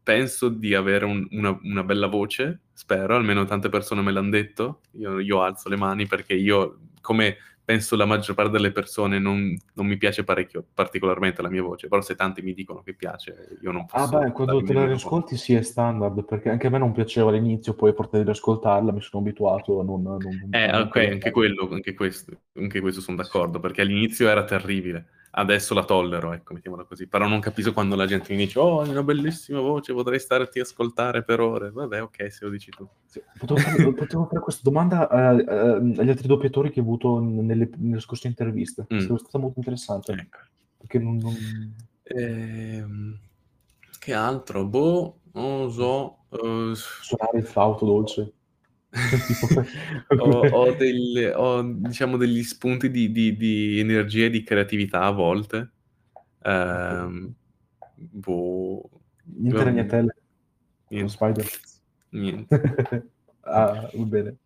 penso 0.03 0.49
di 0.49 0.75
avere 0.75 1.05
un, 1.05 1.25
una, 1.31 1.57
una, 1.63 1.83
bella 1.83 2.07
voce, 2.07 2.63
spero, 2.73 3.15
almeno 3.15 3.45
tante 3.45 3.69
persone 3.69 4.01
me 4.01 4.11
l'hanno 4.11 4.31
detto, 4.31 4.81
io, 4.97 5.19
io 5.19 5.41
alzo 5.41 5.69
le 5.69 5.77
mani 5.77 6.05
perché 6.05 6.33
io, 6.33 6.79
come 6.99 7.37
penso 7.69 7.95
la 7.95 8.05
maggior 8.05 8.33
parte 8.33 8.53
delle 8.53 8.71
persone 8.71 9.19
non, 9.19 9.55
non, 9.75 9.85
mi 9.85 9.95
piace 9.97 10.23
parecchio, 10.23 10.65
particolarmente 10.73 11.43
la 11.43 11.51
mia 11.51 11.61
voce, 11.61 11.87
però 11.87 12.01
se 12.01 12.15
tanti 12.15 12.41
mi 12.41 12.55
dicono 12.55 12.81
che 12.81 12.95
piace, 12.95 13.59
io 13.61 13.71
non 13.71 13.85
ah, 13.91 14.07
posso... 14.07 14.17
Ah 14.17 14.21
beh, 14.23 14.31
quando 14.31 14.63
te 14.63 14.73
la 14.73 14.87
riascolti 14.87 15.37
sì 15.37 15.53
è 15.53 15.61
standard, 15.61 16.25
perché 16.25 16.49
anche 16.49 16.65
a 16.65 16.71
me 16.71 16.79
non 16.79 16.93
piaceva 16.93 17.29
all'inizio, 17.29 17.75
poi 17.75 17.91
a 17.91 17.93
portare 17.93 18.23
di 18.23 18.29
ascoltarla 18.31 18.91
mi 18.91 19.01
sono 19.01 19.21
abituato 19.21 19.81
a 19.81 19.83
non... 19.83 20.01
non, 20.01 20.17
non 20.17 20.47
eh, 20.49 20.75
ok, 20.75 20.95
anche 20.95 21.29
quello, 21.29 21.69
anche 21.71 21.93
questo, 21.93 22.31
anche 22.55 22.81
questo 22.81 23.01
sono 23.01 23.17
d'accordo, 23.17 23.59
perché 23.59 23.81
all'inizio 23.81 24.27
era 24.27 24.43
terribile 24.45 25.05
adesso 25.31 25.73
la 25.73 25.83
tollero, 25.83 26.33
ecco, 26.33 26.53
mettiamola 26.53 26.83
così. 26.83 27.07
Però 27.07 27.27
non 27.27 27.39
capisco 27.39 27.73
quando 27.73 27.95
la 27.95 28.05
gente 28.05 28.33
mi 28.33 28.45
dice, 28.45 28.59
oh, 28.59 28.81
hai 28.81 28.89
una 28.89 29.03
bellissima 29.03 29.59
voce, 29.59 29.93
potrei 29.93 30.19
starti 30.19 30.59
a 30.59 30.63
ascoltare 30.63 31.23
per 31.23 31.39
ore. 31.39 31.71
Vabbè, 31.71 32.01
ok, 32.01 32.31
se 32.31 32.45
lo 32.45 32.51
dici 32.51 32.71
tu. 32.71 32.87
Sì. 33.05 33.21
Potevo, 33.37 33.59
fare, 33.59 33.93
potevo, 33.93 34.25
fare, 34.25 34.39
questa 34.41 34.61
domanda 34.63 35.07
uh, 35.09 35.35
uh, 35.35 35.99
agli 35.99 36.09
altri 36.09 36.27
doppiatori 36.27 36.71
che 36.71 36.79
ho 36.79 36.83
avuto 36.83 37.19
nelle, 37.19 37.69
nelle 37.77 38.01
scorse 38.01 38.27
interviste. 38.27 38.87
Mm. 38.93 38.97
È 38.97 39.01
stata 39.01 39.37
molto 39.37 39.59
interessante. 39.59 40.11
Ecco. 40.13 40.37
Perché 40.77 40.99
non... 40.99 41.17
non... 41.17 41.35
Ehm, 42.03 43.19
che 43.99 44.13
altro? 44.13 44.65
Boh, 44.65 45.19
non 45.33 45.71
so. 45.71 46.17
Uh... 46.29 46.73
Suonare 46.73 47.39
il 47.39 47.45
flauto 47.45 47.85
dolce. 47.85 48.33
ho, 50.17 50.39
ho, 50.49 50.71
del, 50.73 51.33
ho, 51.35 51.61
diciamo 51.63 52.17
degli 52.17 52.43
spunti 52.43 52.89
di, 52.89 53.11
di, 53.11 53.35
di, 53.37 53.79
energia 53.79 54.25
e 54.25 54.29
di 54.29 54.43
creatività 54.43 55.01
a 55.03 55.11
volte. 55.11 55.71
Um, 56.43 57.33
boh, 57.93 58.89
niente 59.23 59.63
ragnatelle. 59.63 60.15
Niente. 60.89 61.11
Spider. 61.11 61.45
Niente. 62.09 62.61
ah, 63.41 63.89
va 63.93 64.03
bene. 64.03 64.37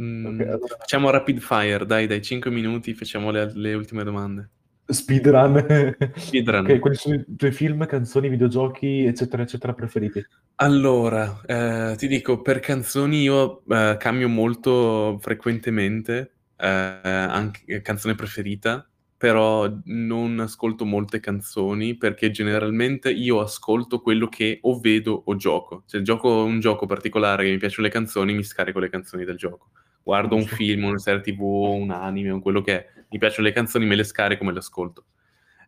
Mm, 0.00 0.26
okay, 0.26 0.46
allora. 0.46 0.76
Facciamo 0.78 1.10
rapid 1.10 1.38
fire, 1.38 1.84
dai, 1.84 2.06
dai, 2.06 2.22
5 2.22 2.50
minuti, 2.50 2.94
facciamo 2.94 3.30
le, 3.30 3.52
le 3.54 3.74
ultime 3.74 4.04
domande. 4.04 4.50
Speedrun. 4.90 5.96
Speedrun. 6.16 6.60
Okay, 6.60 6.78
quali 6.78 6.96
sono 6.96 7.16
i 7.16 7.24
tuoi 7.36 7.52
film, 7.52 7.84
canzoni, 7.86 8.28
videogiochi, 8.30 9.04
eccetera, 9.04 9.42
eccetera, 9.42 9.74
preferiti? 9.74 10.24
Allora, 10.56 11.42
eh, 11.44 11.94
ti 11.96 12.08
dico, 12.08 12.40
per 12.40 12.60
canzoni 12.60 13.20
io 13.20 13.62
eh, 13.68 13.96
cambio 13.98 14.28
molto 14.28 15.18
frequentemente, 15.20 16.32
eh, 16.56 16.66
anche 16.66 17.82
canzone 17.82 18.14
preferita, 18.14 18.88
però 19.18 19.70
non 19.84 20.40
ascolto 20.40 20.86
molte 20.86 21.20
canzoni 21.20 21.96
perché 21.96 22.30
generalmente 22.30 23.10
io 23.10 23.40
ascolto 23.40 24.00
quello 24.00 24.28
che 24.28 24.58
o 24.62 24.80
vedo 24.80 25.22
o 25.26 25.36
gioco. 25.36 25.82
Se 25.84 26.00
gioco 26.00 26.44
un 26.44 26.60
gioco 26.60 26.86
particolare 26.86 27.44
che 27.44 27.50
mi 27.50 27.58
piacciono 27.58 27.86
le 27.88 27.92
canzoni, 27.92 28.32
mi 28.32 28.42
scarico 28.42 28.78
le 28.78 28.88
canzoni 28.88 29.24
del 29.24 29.36
gioco. 29.36 29.70
Guardo 30.02 30.34
un 30.36 30.46
film, 30.46 30.84
una 30.84 30.98
serie 30.98 31.20
tv, 31.20 31.42
un 31.42 31.90
anime, 31.90 32.40
quello 32.40 32.62
che 32.62 32.72
è 32.72 32.97
mi 33.10 33.18
piacciono 33.18 33.46
le 33.46 33.54
canzoni, 33.54 33.86
me 33.86 33.94
le 33.94 34.04
scarico, 34.04 34.44
me 34.44 34.52
le 34.52 34.58
ascolto. 34.58 35.04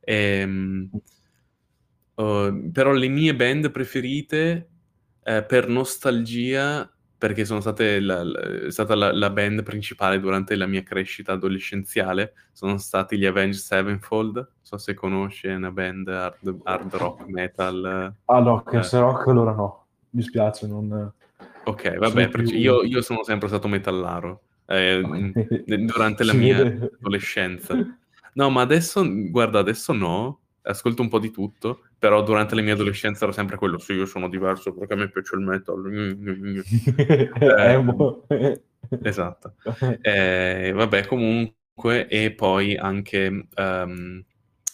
Ehm, 0.01 0.91
uh, 2.15 2.71
però 2.71 2.93
le 2.93 3.09
mie 3.09 3.35
band 3.35 3.71
preferite, 3.71 4.69
eh, 5.23 5.43
per 5.45 5.69
nostalgia, 5.69 6.91
perché 7.17 7.45
sono 7.45 7.61
state 7.61 8.01
la, 8.01 8.23
la, 8.25 8.41
è 8.67 8.71
stata 8.71 8.95
la, 8.95 9.13
la, 9.13 9.29
band 9.29 9.63
principale 9.63 10.19
durante 10.19 10.57
la 10.57 10.67
mia 10.67 10.83
crescita 10.83 11.33
adolescenziale, 11.33 12.33
sono 12.53 12.79
stati 12.79 13.19
gli 13.19 13.27
Avenged 13.27 13.61
Sevenfold, 13.61 14.35
non 14.37 14.47
so 14.61 14.79
se 14.79 14.95
conosci, 14.95 15.49
è 15.49 15.55
una 15.55 15.71
band 15.71 16.09
hard, 16.09 16.61
hard 16.63 16.95
rock 16.95 17.27
metal. 17.27 18.15
Ah 18.25 18.41
no, 18.41 18.63
che 18.63 18.79
eh. 18.79 18.99
rock 18.99 19.27
allora 19.27 19.53
no, 19.53 19.87
mi 20.11 20.23
spiace, 20.23 20.67
non... 20.67 21.13
Ok, 21.65 21.99
vabbè, 21.99 22.29
più... 22.29 22.43
io, 22.45 22.83
io 22.83 23.03
sono 23.03 23.23
sempre 23.23 23.49
stato 23.49 23.69
metallaro 23.69 24.45
eh, 24.71 25.03
durante 25.85 26.23
la 26.23 26.33
mia 26.33 26.59
adolescenza. 26.59 27.75
No, 28.35 28.51
ma 28.51 28.61
adesso, 28.61 29.05
guarda, 29.29 29.59
adesso 29.59 29.93
no, 29.93 30.43
ascolto 30.63 31.03
un 31.03 31.09
po' 31.09 31.19
di 31.19 31.33
tutto, 31.33 31.83
però 31.99 32.23
durante 32.23 32.55
la 32.55 32.63
mia 32.63 32.75
adolescenza 32.75 33.25
ero 33.25 33.33
sempre 33.33 33.57
quello, 33.57 33.79
sì, 33.79 33.95
io 33.95 34.07
sono 34.07 34.29
diverso 34.29 34.73
perché 34.73 34.95
a 34.95 34.97
me 34.97 35.11
piace 35.11 35.35
il 35.35 35.41
metal. 35.41 37.35
eh, 38.29 38.63
esatto. 39.03 39.55
Eh, 40.01 40.73
vabbè, 40.73 41.07
comunque, 41.07 42.07
e 42.07 42.33
poi 42.33 42.77
anche 42.77 43.49
um, 43.57 44.25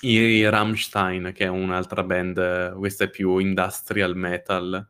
i 0.00 0.46
Rammstein, 0.46 1.32
che 1.34 1.46
è 1.46 1.48
un'altra 1.48 2.02
band, 2.02 2.74
questa 2.74 3.04
è 3.04 3.10
più 3.10 3.38
industrial 3.38 4.14
metal 4.14 4.86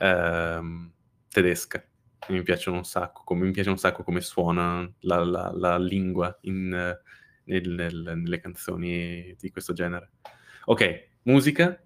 um, 0.00 0.90
tedesca 1.28 1.87
mi 2.28 2.42
piacciono 2.42 2.78
un 2.78 2.84
sacco, 2.84 3.22
come, 3.24 3.44
mi 3.44 3.50
piace 3.52 3.70
un 3.70 3.78
sacco 3.78 4.02
come 4.02 4.20
suona 4.20 4.90
la, 5.00 5.24
la, 5.24 5.52
la 5.54 5.78
lingua 5.78 6.36
in, 6.42 6.68
nel, 7.44 7.68
nel, 7.68 8.12
nelle 8.16 8.40
canzoni 8.40 9.34
di 9.38 9.50
questo 9.50 9.72
genere. 9.72 10.10
Ok, 10.66 11.08
musica, 11.22 11.80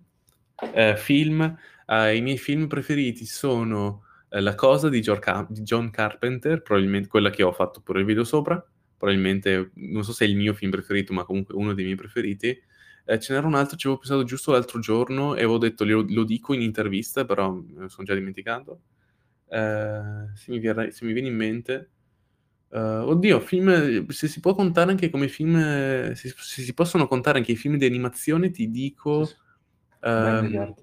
eh, 0.74 0.97
film. 0.97 1.56
Eh, 1.86 2.16
I 2.16 2.20
miei 2.20 2.39
film 2.39 2.66
preferiti 2.66 3.24
sono 3.27 4.05
eh, 4.28 4.40
La 4.40 4.55
cosa 4.55 4.89
di, 4.89 5.01
Car- 5.01 5.51
di, 5.51 5.62
John 5.62 5.90
Carpenter, 5.90 6.62
probabilmente 6.62 7.09
quella 7.09 7.31
che 7.31 7.43
ho 7.43 7.52
fatto 7.52 7.81
pure 7.81 8.01
il 8.01 8.06
video 8.06 8.24
sopra, 8.24 8.64
probabilmente, 8.97 9.70
non 9.74 10.05
so 10.05 10.12
se 10.12 10.24
è 10.24 10.28
il 10.28 10.36
mio 10.36 10.55
film 10.55 10.70
preferito, 10.70 11.12
ma 11.12 11.24
comunque 11.24 11.55
uno 11.55 11.74
dei 11.74 11.85
miei 11.85 11.97
preferiti. 11.97 12.60
Eh, 13.05 13.19
ce 13.19 13.32
n'era 13.35 13.47
un 13.47 13.55
altro, 13.55 13.77
ci 13.77 13.86
avevo 13.86 14.01
pensato 14.01 14.24
giusto 14.24 14.52
l'altro 14.52 14.78
giorno 14.78 15.35
e 15.35 15.39
avevo 15.39 15.59
detto 15.59 15.85
lo, 15.85 16.05
lo 16.09 16.24
dico 16.24 16.55
in 16.55 16.62
intervista, 16.62 17.24
però 17.24 17.51
me 17.52 17.82
lo 17.82 17.89
sono 17.89 18.06
già 18.06 18.14
dimenticato. 18.14 18.81
Eh, 19.52 20.30
se, 20.34 20.50
mi 20.50 20.58
viene, 20.58 20.90
se, 20.90 21.04
mi 21.04 21.12
viene, 21.12 21.28
in 21.28 21.36
mente... 21.36 21.90
Uh, 22.72 23.04
oddio, 23.06 23.38
film, 23.40 24.06
se 24.08 24.28
si 24.28 24.40
può 24.40 24.54
contare 24.54 24.90
anche 24.90 25.10
come 25.10 25.28
film, 25.28 25.60
se, 26.14 26.34
se, 26.34 26.62
si 26.62 26.72
possono 26.72 27.06
contare 27.06 27.36
anche 27.36 27.52
i 27.52 27.56
film 27.56 27.76
di 27.76 27.84
animazione, 27.84 28.50
ti 28.50 28.70
dico 28.70 29.28
uh, 30.00 30.74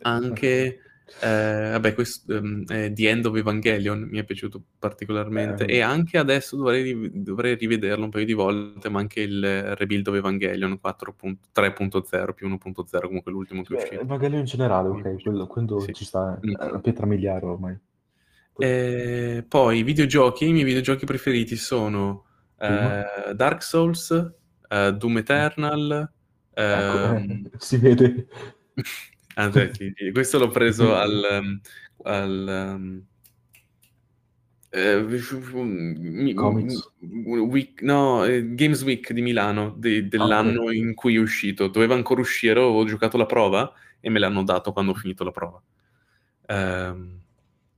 anche 0.00 0.80
eh, 1.22 1.70
vabbè, 1.72 1.94
questo, 1.94 2.36
um, 2.36 2.64
eh, 2.68 2.92
The 2.92 3.08
End 3.08 3.24
of 3.24 3.34
Evangelion 3.34 4.06
mi 4.10 4.18
è 4.18 4.24
piaciuto 4.24 4.62
particolarmente 4.78 5.64
eh, 5.64 5.76
e 5.76 5.80
anche 5.80 6.18
adesso 6.18 6.54
dovrei, 6.56 7.10
dovrei, 7.22 7.54
rivederlo 7.54 8.04
un 8.04 8.10
paio 8.10 8.26
di 8.26 8.34
volte, 8.34 8.90
ma 8.90 8.98
anche 8.98 9.22
il 9.22 9.74
Rebuild 9.74 10.06
of 10.06 10.16
Evangelion 10.16 10.78
3.0 10.82 12.34
più 12.34 12.48
1.0, 12.48 13.00
comunque 13.06 13.32
l'ultimo 13.32 13.62
che 13.62 13.74
è 13.74 13.76
uscito. 13.76 14.00
Evangelion 14.02 14.40
in 14.40 14.46
generale, 14.46 14.88
ok, 14.88 15.22
quello, 15.22 15.46
quello 15.46 15.80
sì. 15.80 15.94
ci 15.94 16.04
sta, 16.04 16.38
è 16.40 16.64
una 16.66 16.80
pietra 16.80 17.06
miliare 17.06 17.46
ormai. 17.46 17.78
Eh, 18.58 19.44
poi 19.46 19.78
i 19.78 19.82
videogiochi, 19.82 20.46
i 20.46 20.52
miei 20.52 20.64
videogiochi 20.64 21.06
preferiti 21.06 21.56
sono 21.56 22.24
uh, 22.56 23.32
Dark 23.32 23.62
Souls, 23.62 24.10
uh, 24.10 24.90
Doom 24.90 25.18
Eternal, 25.18 26.12
ecco, 26.52 26.98
uh, 27.14 27.50
si 27.58 27.76
vede. 27.76 28.26
Ah, 29.38 29.52
sì, 29.52 29.92
sì, 29.94 30.10
questo 30.10 30.36
l'ho 30.36 30.48
preso 30.48 30.96
al, 30.96 31.40
um, 31.40 31.60
al 32.02 32.74
um, 32.74 33.04
eh, 34.70 36.34
Comics. 36.34 36.92
Week, 36.98 37.80
no, 37.82 38.24
eh, 38.24 38.54
Games 38.54 38.82
Week 38.82 39.12
di 39.12 39.22
Milano 39.22 39.70
de, 39.76 40.08
dell'anno 40.08 40.64
okay. 40.64 40.78
in 40.78 40.94
cui 40.94 41.14
è 41.14 41.18
uscito. 41.20 41.68
Doveva 41.68 41.94
ancora 41.94 42.20
uscire, 42.20 42.58
avevo 42.58 42.84
giocato 42.84 43.16
la 43.16 43.26
prova 43.26 43.72
e 44.00 44.10
me 44.10 44.18
l'hanno 44.18 44.42
dato 44.42 44.72
quando 44.72 44.90
ho 44.90 44.94
finito 44.94 45.22
la 45.22 45.30
prova. 45.30 45.62
Um, 46.48 47.20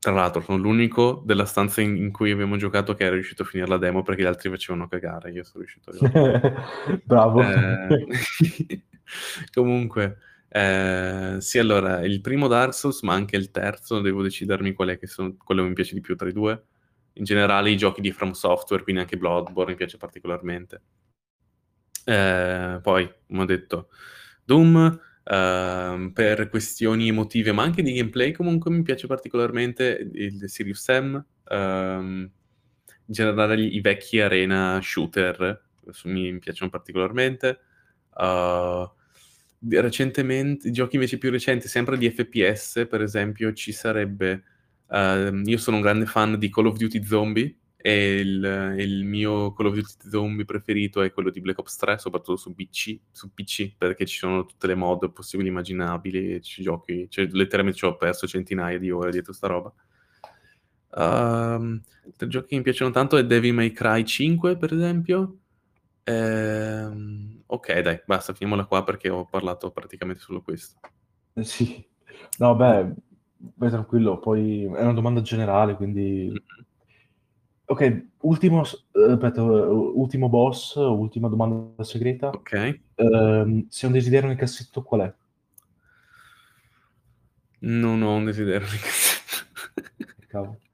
tra 0.01 0.13
l'altro, 0.13 0.41
sono 0.41 0.57
l'unico 0.57 1.23
della 1.27 1.45
stanza 1.45 1.83
in, 1.83 1.95
in, 1.95 2.11
cui 2.11 2.31
abbiamo 2.31 2.57
giocato 2.57 2.95
che 2.95 3.05
era 3.05 3.15
riuscito 3.15 3.43
a 3.43 3.45
finire 3.45 3.69
la 3.69 3.77
demo 3.77 4.03
perché 4.03 4.23
gli 4.23 4.27
altri 4.27 4.49
facevano 4.49 4.89
cagare. 4.89 5.31
Io 5.31 5.45
sono 5.45 5.63
riuscito 5.63 5.91
a 5.91 6.97
Bravo. 7.05 7.43
Eh, 7.43 8.07
comunque, 9.53 10.17
eh, 10.49 11.37
sì, 11.41 11.59
allora, 11.59 12.01
il 12.01 12.23
primo 12.23 12.49
Dark 12.49 12.73
Souls, 12.73 13.03
ma 13.03 13.13
anche 13.13 13.37
il 13.37 13.51
terzo, 13.51 14.01
devo 14.01 14.23
decidermi 14.23 14.73
qual 14.73 14.89
è 14.89 14.99
che 14.99 15.07
sono, 15.07 15.37
quello 15.37 15.61
che 15.63 15.69
mi 15.69 15.75
piace 15.75 15.93
di 15.93 16.01
più 16.01 16.17
tra 16.17 16.31
i 16.31 16.33
due. 16.33 16.65
In 17.15 17.25
generale 17.25 17.71
i 17.71 17.77
giochi 17.77 18.01
di 18.01 18.11
From 18.11 18.31
Software, 18.31 18.83
quindi 18.83 19.03
anche 19.03 19.19
Bloodborne 19.19 19.73
mi 19.73 19.77
piace 19.77 19.99
particolarmente. 19.99 20.81
Eh, 22.05 22.79
poi, 22.83 23.13
come 23.27 23.43
ho 23.43 23.45
detto, 23.45 23.91
Doom, 24.45 24.99
eh, 25.25 26.11
per 26.13 26.49
questioni 26.49 27.09
emotive, 27.09 27.53
ma 27.53 27.63
anche 27.63 27.83
di 27.83 27.93
gameplay, 27.93 28.33
comunque 28.33 28.71
mi 28.71 28.83
piace 28.83 29.07
particolarmente 29.07 30.11
il 30.13 30.49
Sirius 30.49 30.83
Sam. 30.83 31.25
Ehm, 31.49 32.31
in 33.11 33.17
generale 33.17 33.61
i 33.61 33.81
vecchi 33.81 34.21
arena 34.21 34.79
shooter 34.81 35.69
mi 36.05 36.39
piacciono 36.39 36.71
particolarmente. 36.71 37.61
Uh, 38.15 38.89
recentemente, 39.69 40.71
giochi 40.71 40.97
invece 40.97 41.19
più 41.19 41.31
recenti, 41.31 41.69
sempre 41.69 41.99
di 41.99 42.11
FPS, 42.11 42.87
per 42.89 43.03
esempio, 43.03 43.53
ci 43.53 43.73
sarebbe... 43.73 44.45
Uh, 44.87 45.43
io 45.45 45.59
sono 45.59 45.77
un 45.77 45.83
grande 45.83 46.07
fan 46.07 46.39
di 46.39 46.51
Call 46.51 46.67
of 46.67 46.77
Duty 46.77 47.05
Zombie 47.05 47.60
il, 47.89 48.75
il, 48.79 49.05
mio 49.05 49.53
Call 49.53 49.67
of 49.67 49.75
Duty 49.75 50.11
Zombie 50.11 50.45
preferito 50.45 51.01
è 51.01 51.13
quello 51.13 51.31
di 51.31 51.41
Black 51.41 51.59
Ops 51.59 51.77
3, 51.77 51.99
soprattutto 51.99 52.37
su 52.37 52.55
PC, 52.55 52.99
su 53.11 53.33
PC 53.33 53.75
perché 53.79 54.05
ci 54.05 54.19
sono 54.19 54.45
tutte 54.45 54.67
le 54.67 54.75
mod 54.75 55.11
possibili 55.13 55.49
e 55.49 55.53
immaginabili 55.53 56.43
ci 56.43 56.63
giochi, 56.63 57.09
cioè 57.09 57.27
letteralmente 57.31 57.79
ci 57.79 57.87
ho 57.87 57.97
perso 57.97 58.27
centinaia 58.27 58.79
di 58.79 58.91
ore 58.91 59.11
dietro 59.11 59.33
sta 59.33 59.47
roba. 59.47 59.73
Uh, 60.93 61.81
altri 62.05 62.29
giochi 62.29 62.49
che 62.49 62.57
mi 62.57 62.63
piacciono 62.63 62.91
tanto 62.91 63.17
è 63.17 63.25
Devil 63.25 63.55
May 63.55 63.73
Cry 63.73 64.05
5, 64.05 64.57
per 64.57 64.73
esempio. 64.73 65.39
Ehm, 66.05 67.43
ok, 67.47 67.81
dai, 67.81 68.03
basta, 68.05 68.33
finiamola 68.33 68.65
qua 68.65 68.83
perché 68.83 69.09
ho 69.09 69.25
parlato 69.25 69.71
praticamente 69.71 70.21
solo 70.21 70.43
questo. 70.43 70.81
Eh, 71.35 71.45
sì, 71.45 71.87
no, 72.39 72.57
beh, 72.57 72.93
beh, 73.37 73.69
tranquillo, 73.69 74.19
poi 74.19 74.65
è 74.65 74.83
una 74.83 74.93
domanda 74.93 75.23
generale, 75.23 75.77
quindi... 75.77 76.27
Mm-hmm. 76.27 76.60
Ok, 77.71 78.07
ultimo, 78.23 78.63
aspetta, 78.63 79.43
ultimo 79.45 80.29
boss, 80.29 80.75
ultima 80.75 81.29
domanda 81.29 81.85
segreta. 81.85 82.31
Ok. 82.31 82.81
Uh, 82.97 83.65
se 83.69 83.87
un 83.87 83.93
desiderio 83.93 84.27
nel 84.27 84.37
cassetto, 84.37 84.83
qual 84.83 85.03
è? 85.03 85.15
Non 87.61 88.03
ho 88.03 88.17
un 88.17 88.25
desiderio 88.25 88.67
nel 88.67 88.81
cassetto. 88.81 90.15
Cavolo. 90.27 90.59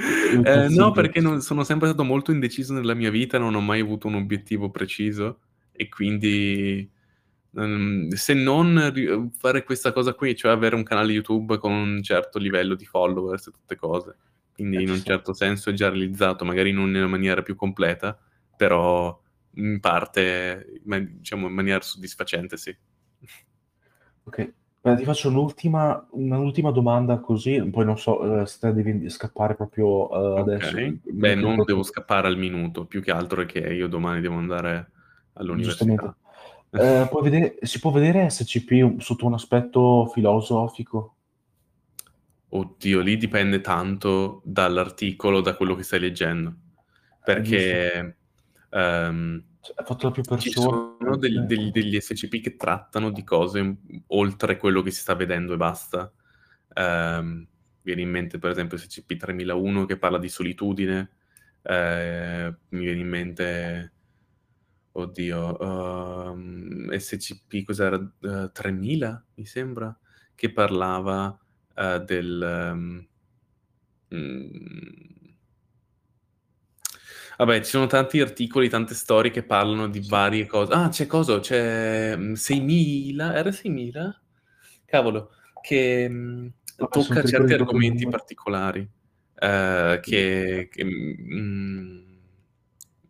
Eh, 0.00 0.68
no, 0.70 0.92
perché 0.92 1.20
non, 1.20 1.42
sono 1.42 1.62
sempre 1.62 1.88
stato 1.88 2.04
molto 2.04 2.32
indeciso 2.32 2.72
nella 2.72 2.94
mia 2.94 3.10
vita, 3.10 3.36
non 3.36 3.54
ho 3.54 3.60
mai 3.60 3.80
avuto 3.80 4.06
un 4.06 4.14
obiettivo 4.14 4.70
preciso 4.70 5.40
e 5.72 5.90
quindi 5.90 6.90
um, 7.50 8.08
se 8.08 8.32
non 8.32 9.30
fare 9.36 9.62
questa 9.62 9.92
cosa 9.92 10.14
qui, 10.14 10.34
cioè 10.34 10.52
avere 10.52 10.74
un 10.74 10.84
canale 10.84 11.12
YouTube 11.12 11.58
con 11.58 11.72
un 11.72 12.02
certo 12.02 12.38
livello 12.38 12.76
di 12.76 12.86
followers 12.86 13.48
e 13.48 13.50
tutte 13.50 13.76
cose, 13.76 14.16
quindi 14.60 14.76
eh, 14.76 14.82
in 14.82 14.90
un 14.90 15.02
certo 15.02 15.32
senso 15.32 15.70
è 15.70 15.72
già 15.72 15.88
realizzato, 15.88 16.44
magari 16.44 16.70
non 16.70 16.94
in 16.94 17.08
maniera 17.08 17.40
più 17.40 17.56
completa, 17.56 18.18
però 18.54 19.18
in 19.54 19.80
parte, 19.80 20.80
diciamo 20.84 21.46
in 21.46 21.54
maniera 21.54 21.80
soddisfacente, 21.80 22.58
sì. 22.58 22.76
Ok, 24.24 24.52
Beh, 24.82 24.96
ti 24.96 25.04
faccio 25.04 25.28
un'ultima, 25.28 26.06
un'ultima 26.10 26.70
domanda 26.70 27.20
così, 27.20 27.62
poi 27.70 27.86
non 27.86 27.98
so 27.98 28.42
eh, 28.42 28.46
se 28.46 28.72
devi 28.74 29.08
scappare 29.08 29.54
proprio 29.54 30.08
uh, 30.08 30.38
adesso. 30.38 30.76
Beh, 30.76 31.34
non 31.34 31.54
proprio... 31.54 31.64
devo 31.64 31.82
scappare 31.82 32.26
al 32.28 32.36
minuto, 32.36 32.84
più 32.84 33.00
che 33.00 33.10
altro 33.10 33.42
è 33.42 33.46
che 33.46 33.60
io 33.60 33.88
domani 33.88 34.20
devo 34.20 34.36
andare 34.36 34.90
all'università. 35.34 36.16
Eh, 36.70 37.08
vedere, 37.22 37.58
si 37.62 37.80
può 37.80 37.90
vedere 37.90 38.28
SCP 38.28 39.00
sotto 39.00 39.26
un 39.26 39.34
aspetto 39.34 40.06
filosofico? 40.12 41.16
Oddio, 42.52 43.00
lì 43.00 43.16
dipende 43.16 43.60
tanto 43.60 44.42
dall'articolo, 44.44 45.40
da 45.40 45.54
quello 45.54 45.74
che 45.74 45.82
stai 45.82 46.00
leggendo. 46.00 46.54
Perché... 47.22 48.16
Um, 48.70 49.44
cioè, 49.60 49.74
ha 49.76 49.84
fatto 49.84 50.06
la 50.06 50.12
più 50.12 50.22
persone. 50.22 50.40
Ci 50.40 50.50
sono 50.52 51.16
degli, 51.16 51.38
degli, 51.40 51.70
degli, 51.70 52.00
SCP 52.00 52.40
che 52.40 52.56
trattano 52.56 53.10
di 53.10 53.22
cose 53.24 53.76
oltre 54.08 54.56
quello 54.56 54.82
che 54.82 54.90
si 54.90 55.00
sta 55.00 55.14
vedendo 55.14 55.52
e 55.52 55.56
basta. 55.56 56.10
Um, 56.74 57.46
viene 57.82 58.00
in 58.00 58.10
mente, 58.10 58.38
per 58.38 58.50
esempio, 58.50 58.78
SCP 58.78 59.16
3001 59.16 59.84
che 59.84 59.98
parla 59.98 60.18
di 60.18 60.28
solitudine. 60.28 61.10
Uh, 61.62 62.54
mi 62.70 62.84
viene 62.84 63.00
in 63.00 63.08
mente, 63.08 63.92
oddio, 64.92 65.56
uh, 65.60 66.30
ehm, 66.30 66.96
SCP 66.96 67.64
cos'era? 67.64 67.96
Uh, 67.96 68.50
3000 68.50 69.26
mi 69.34 69.44
sembra 69.44 69.96
che 70.34 70.52
parlava 70.52 71.38
uh, 71.76 71.98
del. 72.04 72.70
Um, 72.72 73.06
mm, 74.14 75.10
Vabbè, 77.40 77.62
ci 77.62 77.70
sono 77.70 77.86
tanti 77.86 78.20
articoli, 78.20 78.68
tante 78.68 78.92
storie 78.92 79.30
che 79.30 79.42
parlano 79.42 79.88
di 79.88 80.04
varie 80.06 80.44
cose. 80.44 80.74
Ah, 80.74 80.90
c'è 80.90 81.06
cosa? 81.06 81.40
C'è 81.40 82.14
6.000? 82.14 83.34
Era 83.34 83.50
6.000? 83.50 84.20
Cavolo, 84.84 85.30
che 85.62 86.06
mh, 86.06 86.52
tocca 86.76 87.24
certi 87.24 87.54
argomenti 87.54 88.06
particolari. 88.06 88.80
Uh, 88.80 89.98
che, 90.00 90.68
che 90.70 90.84
mh, 90.84 92.04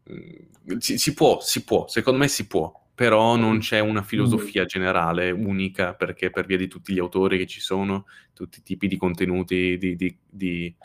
mh, 0.05 0.78
si, 0.78 0.97
si, 0.99 1.12
può, 1.12 1.41
si 1.41 1.65
può, 1.65 1.89
secondo 1.89 2.20
me 2.20 2.28
si 2.28 2.47
può, 2.47 2.73
però 3.01 3.35
non 3.35 3.60
c'è 3.60 3.78
una 3.81 4.02
filosofia 4.02 4.66
generale 4.66 5.31
unica 5.31 5.94
perché 5.94 6.28
per 6.28 6.44
via 6.44 6.59
di 6.59 6.68
tutti 6.68 6.93
gli 6.93 6.98
autori 6.98 7.39
che 7.39 7.47
ci 7.47 7.59
sono, 7.59 8.05
tutti 8.35 8.59
i 8.59 8.62
tipi 8.62 8.89
di 8.89 8.98
contenuti, 8.98 9.78
di, 9.78 9.97
di, 9.97 10.18
di 10.28 10.77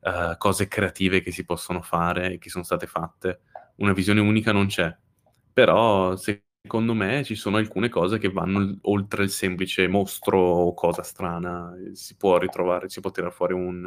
uh, 0.00 0.36
cose 0.36 0.68
creative 0.68 1.22
che 1.22 1.30
si 1.30 1.46
possono 1.46 1.80
fare 1.80 2.34
e 2.34 2.38
che 2.38 2.50
sono 2.50 2.64
state 2.64 2.86
fatte. 2.86 3.40
Una 3.76 3.94
visione 3.94 4.20
unica 4.20 4.52
non 4.52 4.66
c'è, 4.66 4.94
però 5.54 6.14
secondo 6.16 6.92
me 6.92 7.24
ci 7.24 7.34
sono 7.34 7.56
alcune 7.56 7.88
cose 7.88 8.18
che 8.18 8.28
vanno 8.28 8.76
oltre 8.82 9.22
il 9.22 9.30
semplice 9.30 9.88
mostro 9.88 10.38
o 10.38 10.74
cosa 10.74 11.02
strana, 11.02 11.74
si 11.94 12.14
può 12.14 12.36
ritrovare, 12.36 12.90
si 12.90 13.00
può 13.00 13.10
tirare 13.10 13.32
fuori 13.32 13.54
un, 13.54 13.86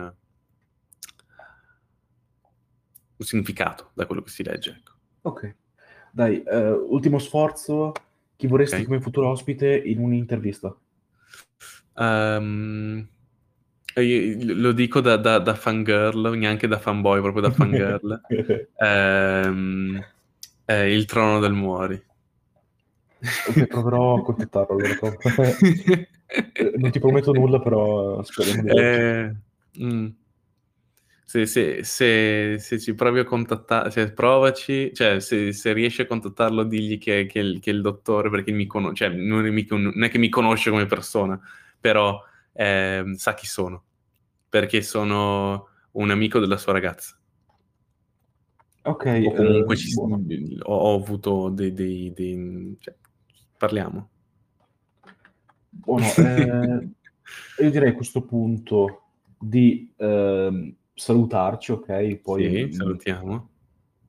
un 3.18 3.26
significato 3.26 3.92
da 3.94 4.08
quello 4.08 4.24
che 4.24 4.32
si 4.32 4.42
legge. 4.42 4.72
Ecco. 4.80 4.94
Ok, 5.22 5.56
dai, 6.16 6.42
uh, 6.46 6.88
ultimo 6.94 7.20
sforzo, 7.20 7.92
chi 8.38 8.48
vorresti 8.48 8.76
okay. 8.76 8.88
come 8.88 9.02
futuro 9.02 9.28
ospite 9.28 9.76
in 9.76 10.00
un'intervista? 10.00 10.74
Um, 11.96 13.06
lo 13.96 14.72
dico 14.72 15.02
da, 15.02 15.18
da, 15.18 15.40
da, 15.40 15.56
fangirl, 15.56 16.38
neanche 16.38 16.70
da 16.70 16.80
fanboy, 16.80 17.20
proprio 17.20 17.42
da 17.42 17.52
fangirl. 17.52 18.22
ehm, 18.80 20.06
è 20.64 20.74
il 20.74 21.04
trono 21.04 21.40
del 21.40 21.54
muori. 21.54 22.02
Ok, 23.50 23.66
proverò 23.68 24.16
a 24.16 24.22
contattarlo. 24.22 24.80
Eh, 24.80 26.08
non 26.78 26.92
ti 26.92 27.00
prometto 27.00 27.34
nulla, 27.34 27.60
però 27.60 28.24
speriamo 28.24 28.62
di... 28.62 28.70
Eh, 28.70 29.36
mm. 29.84 30.08
Se, 31.26 31.48
se, 31.48 31.84
se, 31.84 32.58
se, 32.60 32.80
ci 32.80 32.94
provi 32.94 33.20
a 33.20 33.24
contattare, 33.24 33.90
cioè 33.90 34.12
provaci, 34.14 34.94
cioè 34.94 35.20
se, 35.20 35.52
se 35.54 35.74
riesci 35.74 36.02
a 36.02 36.06
contattarlo, 36.06 36.64
digli 36.64 37.00
che, 37.00 37.26
che, 37.26 37.40
il, 37.40 37.60
che 37.60 37.72
il 37.72 37.82
dottore, 37.82 38.30
perché 38.30 38.52
mi 38.52 38.68
conosce, 38.68 39.08
cioè 39.08 39.16
non 39.16 39.44
è, 39.44 39.50
mica, 39.50 39.76
non 39.76 40.04
è, 40.04 40.10
che 40.10 40.20
mi 40.20 40.30
conosce 40.30 40.70
come 40.70 40.86
persona, 40.86 41.40
però 41.80 42.22
eh, 42.54 43.04
sa 43.16 43.34
chi 43.34 43.48
sono, 43.48 43.84
perché 44.48 44.84
sono 44.84 45.70
un 45.94 46.12
amico 46.12 46.38
della 46.38 46.58
sua 46.58 46.74
ragazza. 46.74 47.18
Ok. 48.84 49.24
O 49.26 49.34
comunque 49.34 49.74
eh, 49.74 49.78
ci, 49.78 49.96
ho, 49.98 50.76
ho, 50.76 50.96
avuto 50.96 51.50
dei... 51.50 51.74
dei, 51.74 52.14
dei 52.14 52.78
cioè, 52.80 52.94
parliamo. 53.58 54.10
Buono, 55.72 56.06
eh, 56.18 56.90
io 57.64 57.72
direi 57.72 57.90
a 57.90 57.96
questo 57.96 58.22
punto 58.22 59.02
di 59.40 59.92
eh, 59.98 60.76
salutarci, 60.96 61.72
ok? 61.74 62.16
Poi 62.16 62.44
sì, 62.44 62.74
salutiamo. 62.74 63.50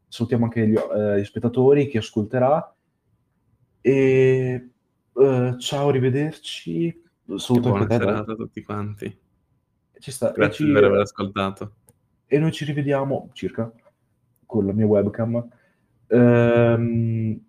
Salutiamo 0.09 0.45
anche 0.45 0.67
gli, 0.67 0.77
eh, 0.77 1.21
gli 1.21 1.25
spettatori, 1.25 1.89
chi 1.89 1.99
ascolterà. 1.99 2.75
E 3.81 4.71
eh, 5.13 5.55
ciao, 5.59 5.89
arrivederci. 5.89 7.03
Saluto 7.37 7.69
buona 7.69 7.83
anche 7.83 7.99
te, 7.99 8.05
serata 8.05 8.33
a 8.33 8.37
tutti 8.37 8.63
quanti. 8.63 9.19
Ci 9.99 10.11
sta. 10.11 10.31
Grazie 10.31 10.65
ci... 10.65 10.73
per 10.73 10.85
aver 10.85 11.01
ascoltato. 11.01 11.75
E 12.27 12.39
noi 12.39 12.53
ci 12.53 12.65
rivediamo 12.65 13.31
circa 13.33 13.71
con 14.47 14.65
la 14.65 14.73
mia 14.73 14.87
webcam 14.87 15.49
ehm, 16.07 17.41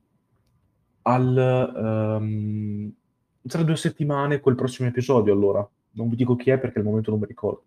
al, 1.03 1.73
um, 2.19 2.93
tra 3.47 3.64
due 3.64 3.76
settimane 3.76 4.39
col 4.39 4.55
prossimo 4.55 4.89
episodio 4.89 5.31
allora 5.31 5.68
non 5.91 6.09
vi 6.09 6.15
dico 6.15 6.35
chi 6.35 6.49
è 6.49 6.59
perché 6.59 6.80
al 6.80 6.85
momento 6.85 7.11
non 7.11 7.19
mi 7.19 7.27
ricordo 7.27 7.64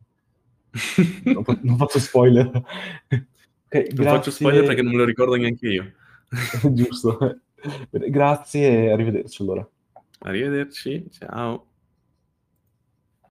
non, 1.24 1.44
non, 1.62 1.76
faccio 1.76 1.98
spoiler. 1.98 2.51
Okay, 3.66 3.92
non 3.92 4.06
faccio 4.06 4.30
spoiler 4.30 4.64
perché 4.64 4.82
non 4.82 4.92
me 4.92 4.98
lo 4.98 5.05
ricordo 5.05 5.34
neanche 5.34 5.68
io. 5.68 5.92
Giusto. 6.72 7.40
Grazie 7.90 8.86
e 8.86 8.92
arrivederci 8.92 9.42
allora. 9.42 9.68
Arrivederci 10.20 11.06
ciao 11.10 11.69